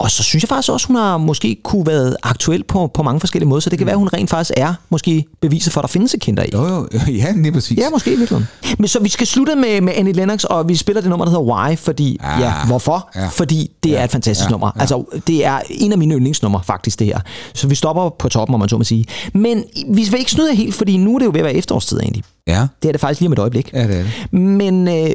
Og 0.00 0.10
så 0.10 0.22
synes 0.22 0.42
jeg 0.42 0.48
faktisk 0.48 0.72
også, 0.72 0.86
hun 0.86 0.96
har 0.96 1.16
måske 1.18 1.56
kunne 1.64 1.86
været 1.86 2.16
aktuel 2.22 2.64
på, 2.64 2.86
på 2.94 3.02
mange 3.02 3.20
forskellige 3.20 3.48
måder, 3.48 3.60
så 3.60 3.70
det 3.70 3.78
kan 3.78 3.86
være, 3.86 3.92
at 3.92 3.98
hun 3.98 4.08
rent 4.08 4.30
faktisk 4.30 4.50
er 4.56 4.74
måske 4.90 5.24
beviset 5.40 5.72
for, 5.72 5.80
at 5.80 5.82
der 5.82 5.88
findes 5.88 6.14
et 6.14 6.20
kinder 6.20 6.42
i. 6.42 6.48
Jo, 6.52 6.66
jo, 6.66 6.88
ja, 7.22 7.32
lige 7.36 7.52
præcis. 7.52 7.78
Ja, 7.78 7.90
måske 7.90 8.12
i 8.12 8.16
virkeligheden. 8.16 8.48
Men 8.78 8.88
så 8.88 9.00
vi 9.00 9.08
skal 9.08 9.26
slutte 9.26 9.54
med, 9.56 9.80
med 9.80 9.92
Annie 9.96 10.12
Lennox, 10.12 10.44
og 10.44 10.68
vi 10.68 10.76
spiller 10.76 11.00
det 11.00 11.10
nummer, 11.10 11.24
der 11.24 11.30
hedder 11.32 11.44
Why, 11.54 11.76
fordi, 11.78 12.18
ja, 12.22 12.38
Ja. 12.38 12.46
ja 12.46 12.66
hvorfor? 12.66 13.10
Ja. 13.16 13.26
Fordi 13.28 13.70
det 13.82 13.98
er 13.98 14.04
et 14.04 14.10
fantastisk 14.10 14.46
Ja. 14.48 14.50
nummer. 14.50 14.70
Altså, 14.80 15.20
det 15.26 15.44
er 15.46 15.60
en 15.70 15.92
af 15.92 15.98
mine 15.98 16.14
yndlingsnumre, 16.14 16.60
faktisk, 16.64 16.98
det 16.98 17.06
her. 17.06 17.20
Så 17.54 17.68
vi 17.68 17.74
stopper 17.74 18.08
på 18.18 18.28
toppen, 18.28 18.54
om 18.54 18.60
man 18.60 18.68
så 18.68 18.78
må 18.78 18.84
sige. 18.84 19.04
Men 19.34 19.64
vi 19.90 20.02
vil 20.10 20.18
ikke 20.18 20.30
snyde 20.30 20.54
helt, 20.54 20.74
fordi 20.74 20.96
nu 20.96 21.14
er 21.14 21.18
det 21.18 21.26
jo 21.26 21.30
ved 21.30 21.40
at 21.40 21.44
være 21.44 21.54
efterårstid, 21.54 22.00
egentlig. 22.00 22.24
Ja, 22.46 22.66
Det 22.82 22.88
er 22.88 22.92
det 22.92 23.00
faktisk 23.00 23.20
lige 23.20 23.28
om 23.28 23.32
et 23.32 23.38
øjeblik. 23.38 23.70
ja 23.72 23.82
det 23.88 23.96
er 23.98 24.02
det. 24.02 24.40
Men 24.40 24.88
øh, 24.88 25.10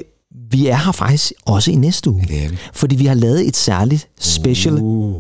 vi 0.52 0.68
er 0.68 0.76
her 0.76 0.92
faktisk 0.92 1.34
også 1.46 1.72
i 1.72 1.76
næste 1.76 2.10
uge. 2.10 2.26
det 2.28 2.44
er 2.46 2.50
vi. 2.50 2.58
Fordi 2.74 2.96
vi 2.96 3.06
har 3.06 3.14
lavet 3.16 3.48
et 3.48 3.56
særligt 3.58 4.08
special 4.20 4.74
uh. 4.74 5.14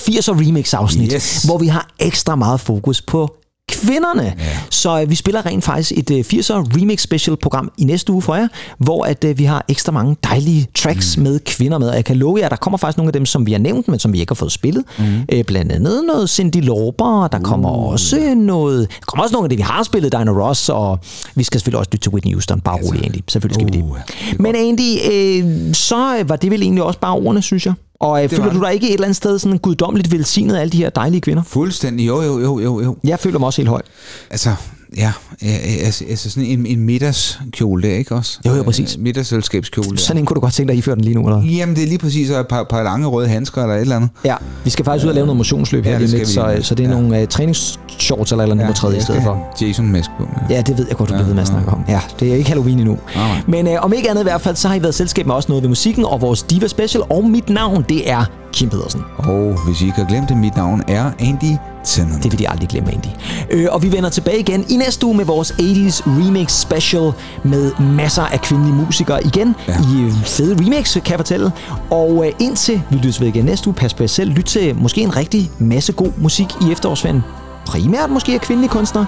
80'er 0.00 0.32
remix 0.48 0.74
afsnit, 0.74 1.12
Yes. 1.12 1.42
hvor 1.44 1.58
vi 1.58 1.66
har 1.66 1.88
ekstra 1.98 2.36
meget 2.36 2.60
fokus 2.60 3.02
på 3.02 3.34
kvinderne. 3.68 4.22
Ja. 4.38 4.58
Så 4.70 5.00
øh, 5.02 5.10
vi 5.10 5.14
spiller 5.14 5.46
rent 5.46 5.64
faktisk 5.64 5.92
et 5.96 6.10
øh, 6.10 6.18
80'er 6.18 6.52
remix 6.52 7.00
special 7.00 7.36
program 7.36 7.72
i 7.78 7.84
næste 7.84 8.12
uge 8.12 8.22
for 8.22 8.34
jer, 8.34 8.48
hvor 8.78 9.04
at 9.04 9.24
øh, 9.24 9.38
vi 9.38 9.44
har 9.44 9.64
ekstra 9.68 9.92
mange 9.92 10.16
dejlige 10.24 10.66
tracks 10.74 11.16
mm. 11.16 11.22
med 11.22 11.40
kvinder 11.40 11.78
med. 11.78 11.88
Og 11.88 11.94
jeg 11.94 12.04
kan 12.04 12.16
love 12.16 12.38
jer, 12.38 12.48
der 12.48 12.56
kommer 12.56 12.78
faktisk 12.78 12.96
nogle 12.96 13.08
af 13.08 13.12
dem, 13.12 13.26
som 13.26 13.46
vi 13.46 13.52
har 13.52 13.58
nævnt, 13.58 13.88
men 13.88 13.98
som 13.98 14.12
vi 14.12 14.20
ikke 14.20 14.30
har 14.30 14.34
fået 14.34 14.52
spillet. 14.52 14.84
Mm. 14.98 15.04
Øh, 15.32 15.44
blandt 15.44 15.72
andet 15.72 16.04
noget 16.06 16.30
Cindy 16.30 16.64
Lauper, 16.64 17.28
der 17.32 17.38
kommer 17.38 17.68
også 17.68 18.34
noget... 18.36 18.88
Der 18.90 19.04
kommer 19.06 19.22
også 19.22 19.32
nogle 19.32 19.44
af 19.44 19.48
det, 19.48 19.58
vi 19.58 19.62
har 19.62 19.82
spillet, 19.82 20.12
Diana 20.12 20.30
Ross, 20.30 20.68
og 20.68 20.98
vi 21.34 21.44
skal 21.44 21.60
selvfølgelig 21.60 21.78
også 21.78 21.90
lytte 21.92 22.04
til 22.04 22.12
Whitney 22.12 22.32
Houston. 22.32 22.60
Bare 22.60 22.78
rolig, 22.82 23.04
Andy. 23.04 23.18
Selvfølgelig 23.28 23.54
skal 23.54 23.66
vi 23.66 23.82
Uh, 23.82 23.96
det. 24.30 24.40
Men 24.40 24.54
Andy, 24.56 24.98
øh, 25.12 25.74
så 25.74 26.16
øh, 26.18 26.28
var 26.28 26.36
det 26.36 26.50
vel 26.50 26.62
egentlig 26.62 26.84
også 26.84 26.98
bare 26.98 27.12
ordene, 27.12 27.42
synes 27.42 27.66
jeg. 27.66 27.74
Og 28.02 28.24
øh, 28.24 28.30
føler 28.30 28.52
du 28.52 28.60
dig 28.60 28.74
ikke 28.74 28.88
et 28.88 28.94
eller 28.94 29.04
andet 29.06 29.16
sted 29.16 29.38
sådan 29.38 29.58
guddommeligt 29.58 30.12
velsignet 30.12 30.54
af 30.54 30.60
alle 30.60 30.70
de 30.70 30.76
her 30.76 30.90
dejlige 30.90 31.20
kvinder? 31.20 31.42
Fuldstændig, 31.42 32.06
jo, 32.06 32.22
jo, 32.22 32.38
jo, 32.38 32.58
jo, 32.60 32.80
jo. 32.80 32.96
Jeg 33.04 33.18
føler 33.18 33.38
mig 33.38 33.46
også 33.46 33.62
helt 33.62 33.68
høj. 33.68 33.82
Altså, 34.30 34.54
ja, 34.96 35.12
ja, 35.42 35.48
altså, 35.84 36.04
altså 36.10 36.30
sådan 36.30 36.44
en, 36.48 36.66
en 36.66 36.80
middagskjole 36.80 37.82
der, 37.82 37.94
ikke 37.94 38.14
også? 38.14 38.38
Jo, 38.46 38.54
jo, 38.54 38.62
præcis. 38.62 38.96
Øh, 38.96 39.02
Middagsselskabskjole 39.02 39.88
der. 39.90 39.96
Sådan 39.96 40.18
en 40.22 40.26
kunne 40.26 40.34
du 40.34 40.40
godt 40.40 40.52
tænke 40.54 40.70
dig, 40.70 40.78
I 40.78 40.82
fører 40.82 40.94
den 40.96 41.04
lige 41.04 41.14
nu, 41.14 41.26
eller? 41.28 41.42
Jamen, 41.42 41.76
det 41.76 41.82
er 41.84 41.86
lige 41.88 41.98
præcis 41.98 42.30
et 42.30 42.46
par, 42.48 42.64
par 42.70 42.82
lange 42.82 43.06
røde 43.06 43.28
handsker 43.28 43.62
eller 43.62 43.74
et 43.74 43.80
eller 43.80 43.96
andet. 43.96 44.10
Ja, 44.24 44.36
vi 44.64 44.70
skal 44.70 44.84
faktisk 44.84 45.04
ud 45.04 45.08
og 45.08 45.14
lave 45.14 45.26
noget 45.26 45.36
motionsløb 45.36 45.84
her 45.84 45.92
Ja, 45.92 45.98
lige 45.98 46.06
det 46.06 46.14
om 46.14 46.18
lidt, 46.18 46.28
så, 46.62 46.68
så 46.68 46.74
det 46.74 46.84
er 46.86 46.90
Ja. 46.90 46.94
nogle 47.00 47.22
uh, 47.22 47.28
træningsshorts 47.28 48.32
eller 48.32 48.42
eller 48.42 48.54
andet, 48.54 48.66
ja, 48.68 48.72
træde 48.72 48.96
i 48.96 49.00
stedet 49.00 49.22
for. 49.22 49.34
have 49.34 49.68
Jason-mask 49.70 50.10
på. 50.18 50.28
Ja, 50.50 50.60
det 50.60 50.78
ved 50.78 50.86
jeg 50.88 50.96
godt, 50.96 51.08
du 51.08 51.14
Ja, 51.14 51.18
bliver 51.18 51.26
ved 51.26 51.34
med 51.34 51.42
at 51.42 51.48
ja. 51.48 51.52
snakke 51.54 51.70
om. 51.70 51.84
Ja, 51.88 52.00
det 52.20 52.30
er 52.32 52.34
ikke 52.34 52.48
Halloween 52.48 52.78
endnu. 52.78 52.98
Nej. 53.16 53.40
Men 53.48 53.66
øh, 53.68 53.72
om 53.84 53.92
ikke 53.92 54.10
andet 54.10 54.22
i 54.22 54.24
hvert 54.24 54.40
fald, 54.40 54.56
så 54.56 54.68
har 54.68 54.74
I 54.74 54.82
været 54.82 54.94
selskab 54.94 55.26
med 55.26 55.34
også 55.34 55.48
noget 55.48 55.62
ved 55.62 55.68
musikken 55.68 56.04
og 56.04 56.20
vores 56.20 56.42
Diva 56.42 56.68
Special. 56.68 57.02
Og 57.10 57.24
mit 57.24 57.48
navn, 57.48 57.84
det 57.88 58.10
er 58.10 58.24
Kim 58.52 58.68
Pedersen. 58.68 59.00
Og 59.18 59.64
hvis 59.66 59.80
I 59.80 59.84
ikke 59.84 59.96
har 59.96 60.04
glemt 60.08 60.28
det, 60.28 60.36
mit 60.36 60.56
navn 60.56 60.82
er 60.88 61.10
Andy 61.18 61.56
Tennant. 61.84 62.22
Det 62.22 62.32
vil 62.32 62.38
de 62.38 62.48
aldrig 62.50 62.68
glemme, 62.68 62.92
Andy. 62.92 63.06
Øh, 63.50 63.66
og 63.70 63.82
vi 63.82 63.92
vender 63.92 64.10
tilbage 64.10 64.38
igen 64.40 64.64
i 64.68 64.76
næste 64.86 65.06
uge 65.06 65.16
med 65.16 65.24
vores 65.24 65.50
80's 65.50 66.02
Remix 66.06 66.52
Special 66.52 67.12
med 67.44 67.72
masser 67.80 68.22
af 68.22 68.40
kvindelige 68.40 68.74
musikere 68.74 69.24
igen 69.26 69.56
ja. 69.68 69.72
I 69.72 70.02
øh, 70.02 70.12
fede 70.12 70.64
remix, 70.64 70.92
kan 70.92 71.10
jeg 71.10 71.18
fortælle. 71.18 71.52
Og 71.90 72.26
øh, 72.26 72.32
indtil 72.38 72.82
vi 72.90 72.96
lyttes 72.96 73.20
ved 73.20 73.28
igen 73.28 73.44
næste 73.44 73.68
uge, 73.68 73.74
pas 73.74 73.94
på 73.94 74.02
jer 74.02 74.08
selv. 74.08 74.30
Lyt 74.30 74.44
til 74.44 74.76
måske 74.76 75.00
en 75.00 75.16
rigtig 75.16 75.50
masse 75.58 75.92
god 75.92 76.12
musik 76.16 76.46
i 76.60 76.72
efterårsferien. 76.72 77.24
Primært 77.66 78.10
måske 78.10 78.34
af 78.34 78.40
kvindelige 78.40 78.70
kunstnere. 78.70 79.06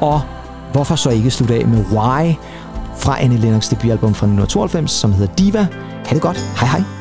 Og 0.00 0.20
hvorfor 0.72 0.96
så 0.96 1.10
ikke 1.10 1.30
slutte 1.30 1.54
af 1.54 1.66
med 1.66 1.84
Why 1.92 2.34
fra 2.98 3.22
Annie 3.22 3.38
Lennox 3.38 3.68
debutalbum 3.68 4.14
fra 4.14 4.26
1992, 4.26 4.90
som 4.90 5.12
hedder 5.12 5.34
Diva. 5.34 5.66
Ha' 6.06 6.14
det 6.14 6.22
godt. 6.22 6.36
Hej 6.60 6.68
hej. 6.68 6.95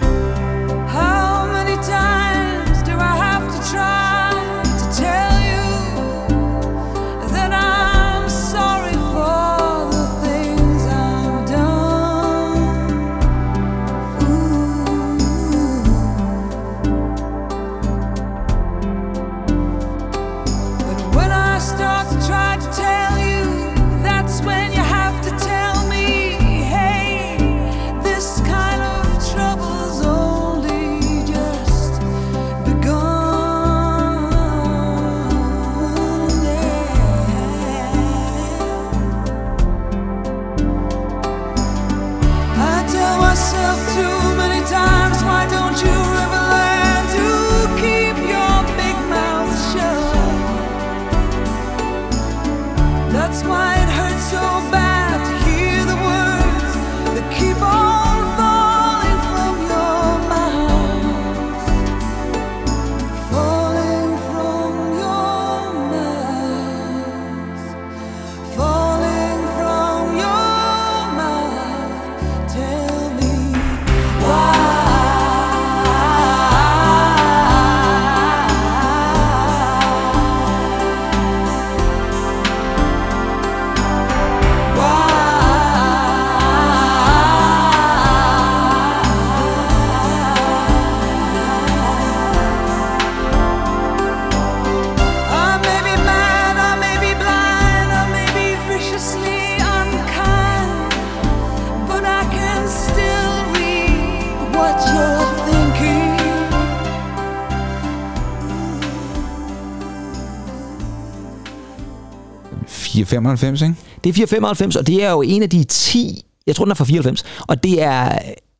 495, 113.21 113.61
ikke? 113.61 113.75
Det 114.03 114.09
er 114.09 114.13
495, 114.13 114.75
og 114.75 114.87
det 114.87 115.03
er 115.03 115.11
jo 115.11 115.21
en 115.21 115.43
af 115.43 115.49
de 115.49 115.63
10, 115.63 116.25
jeg 116.47 116.55
tror 116.55 116.65
den 116.65 116.71
er 116.71 116.75
fra 116.75 116.85
94, 116.85 117.23
og 117.47 117.63
det 117.63 117.81
er, 117.81 118.03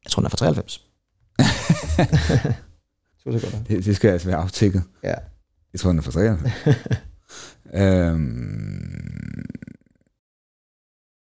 jeg 0.06 0.10
tror 0.10 0.22
den 0.22 0.26
er 0.26 0.30
fra 0.30 0.38
93. 0.38 0.82
Det, 3.26 3.86
det 3.86 3.96
skal 3.96 4.10
altså 4.10 4.28
være 4.28 4.38
aftækket. 4.38 4.84
Ja. 5.04 5.14
Jeg 5.74 5.80
tror, 5.80 5.90
den 5.90 5.98
er 5.98 6.04
frustrerende. 6.04 6.52
øhm, 7.84 9.46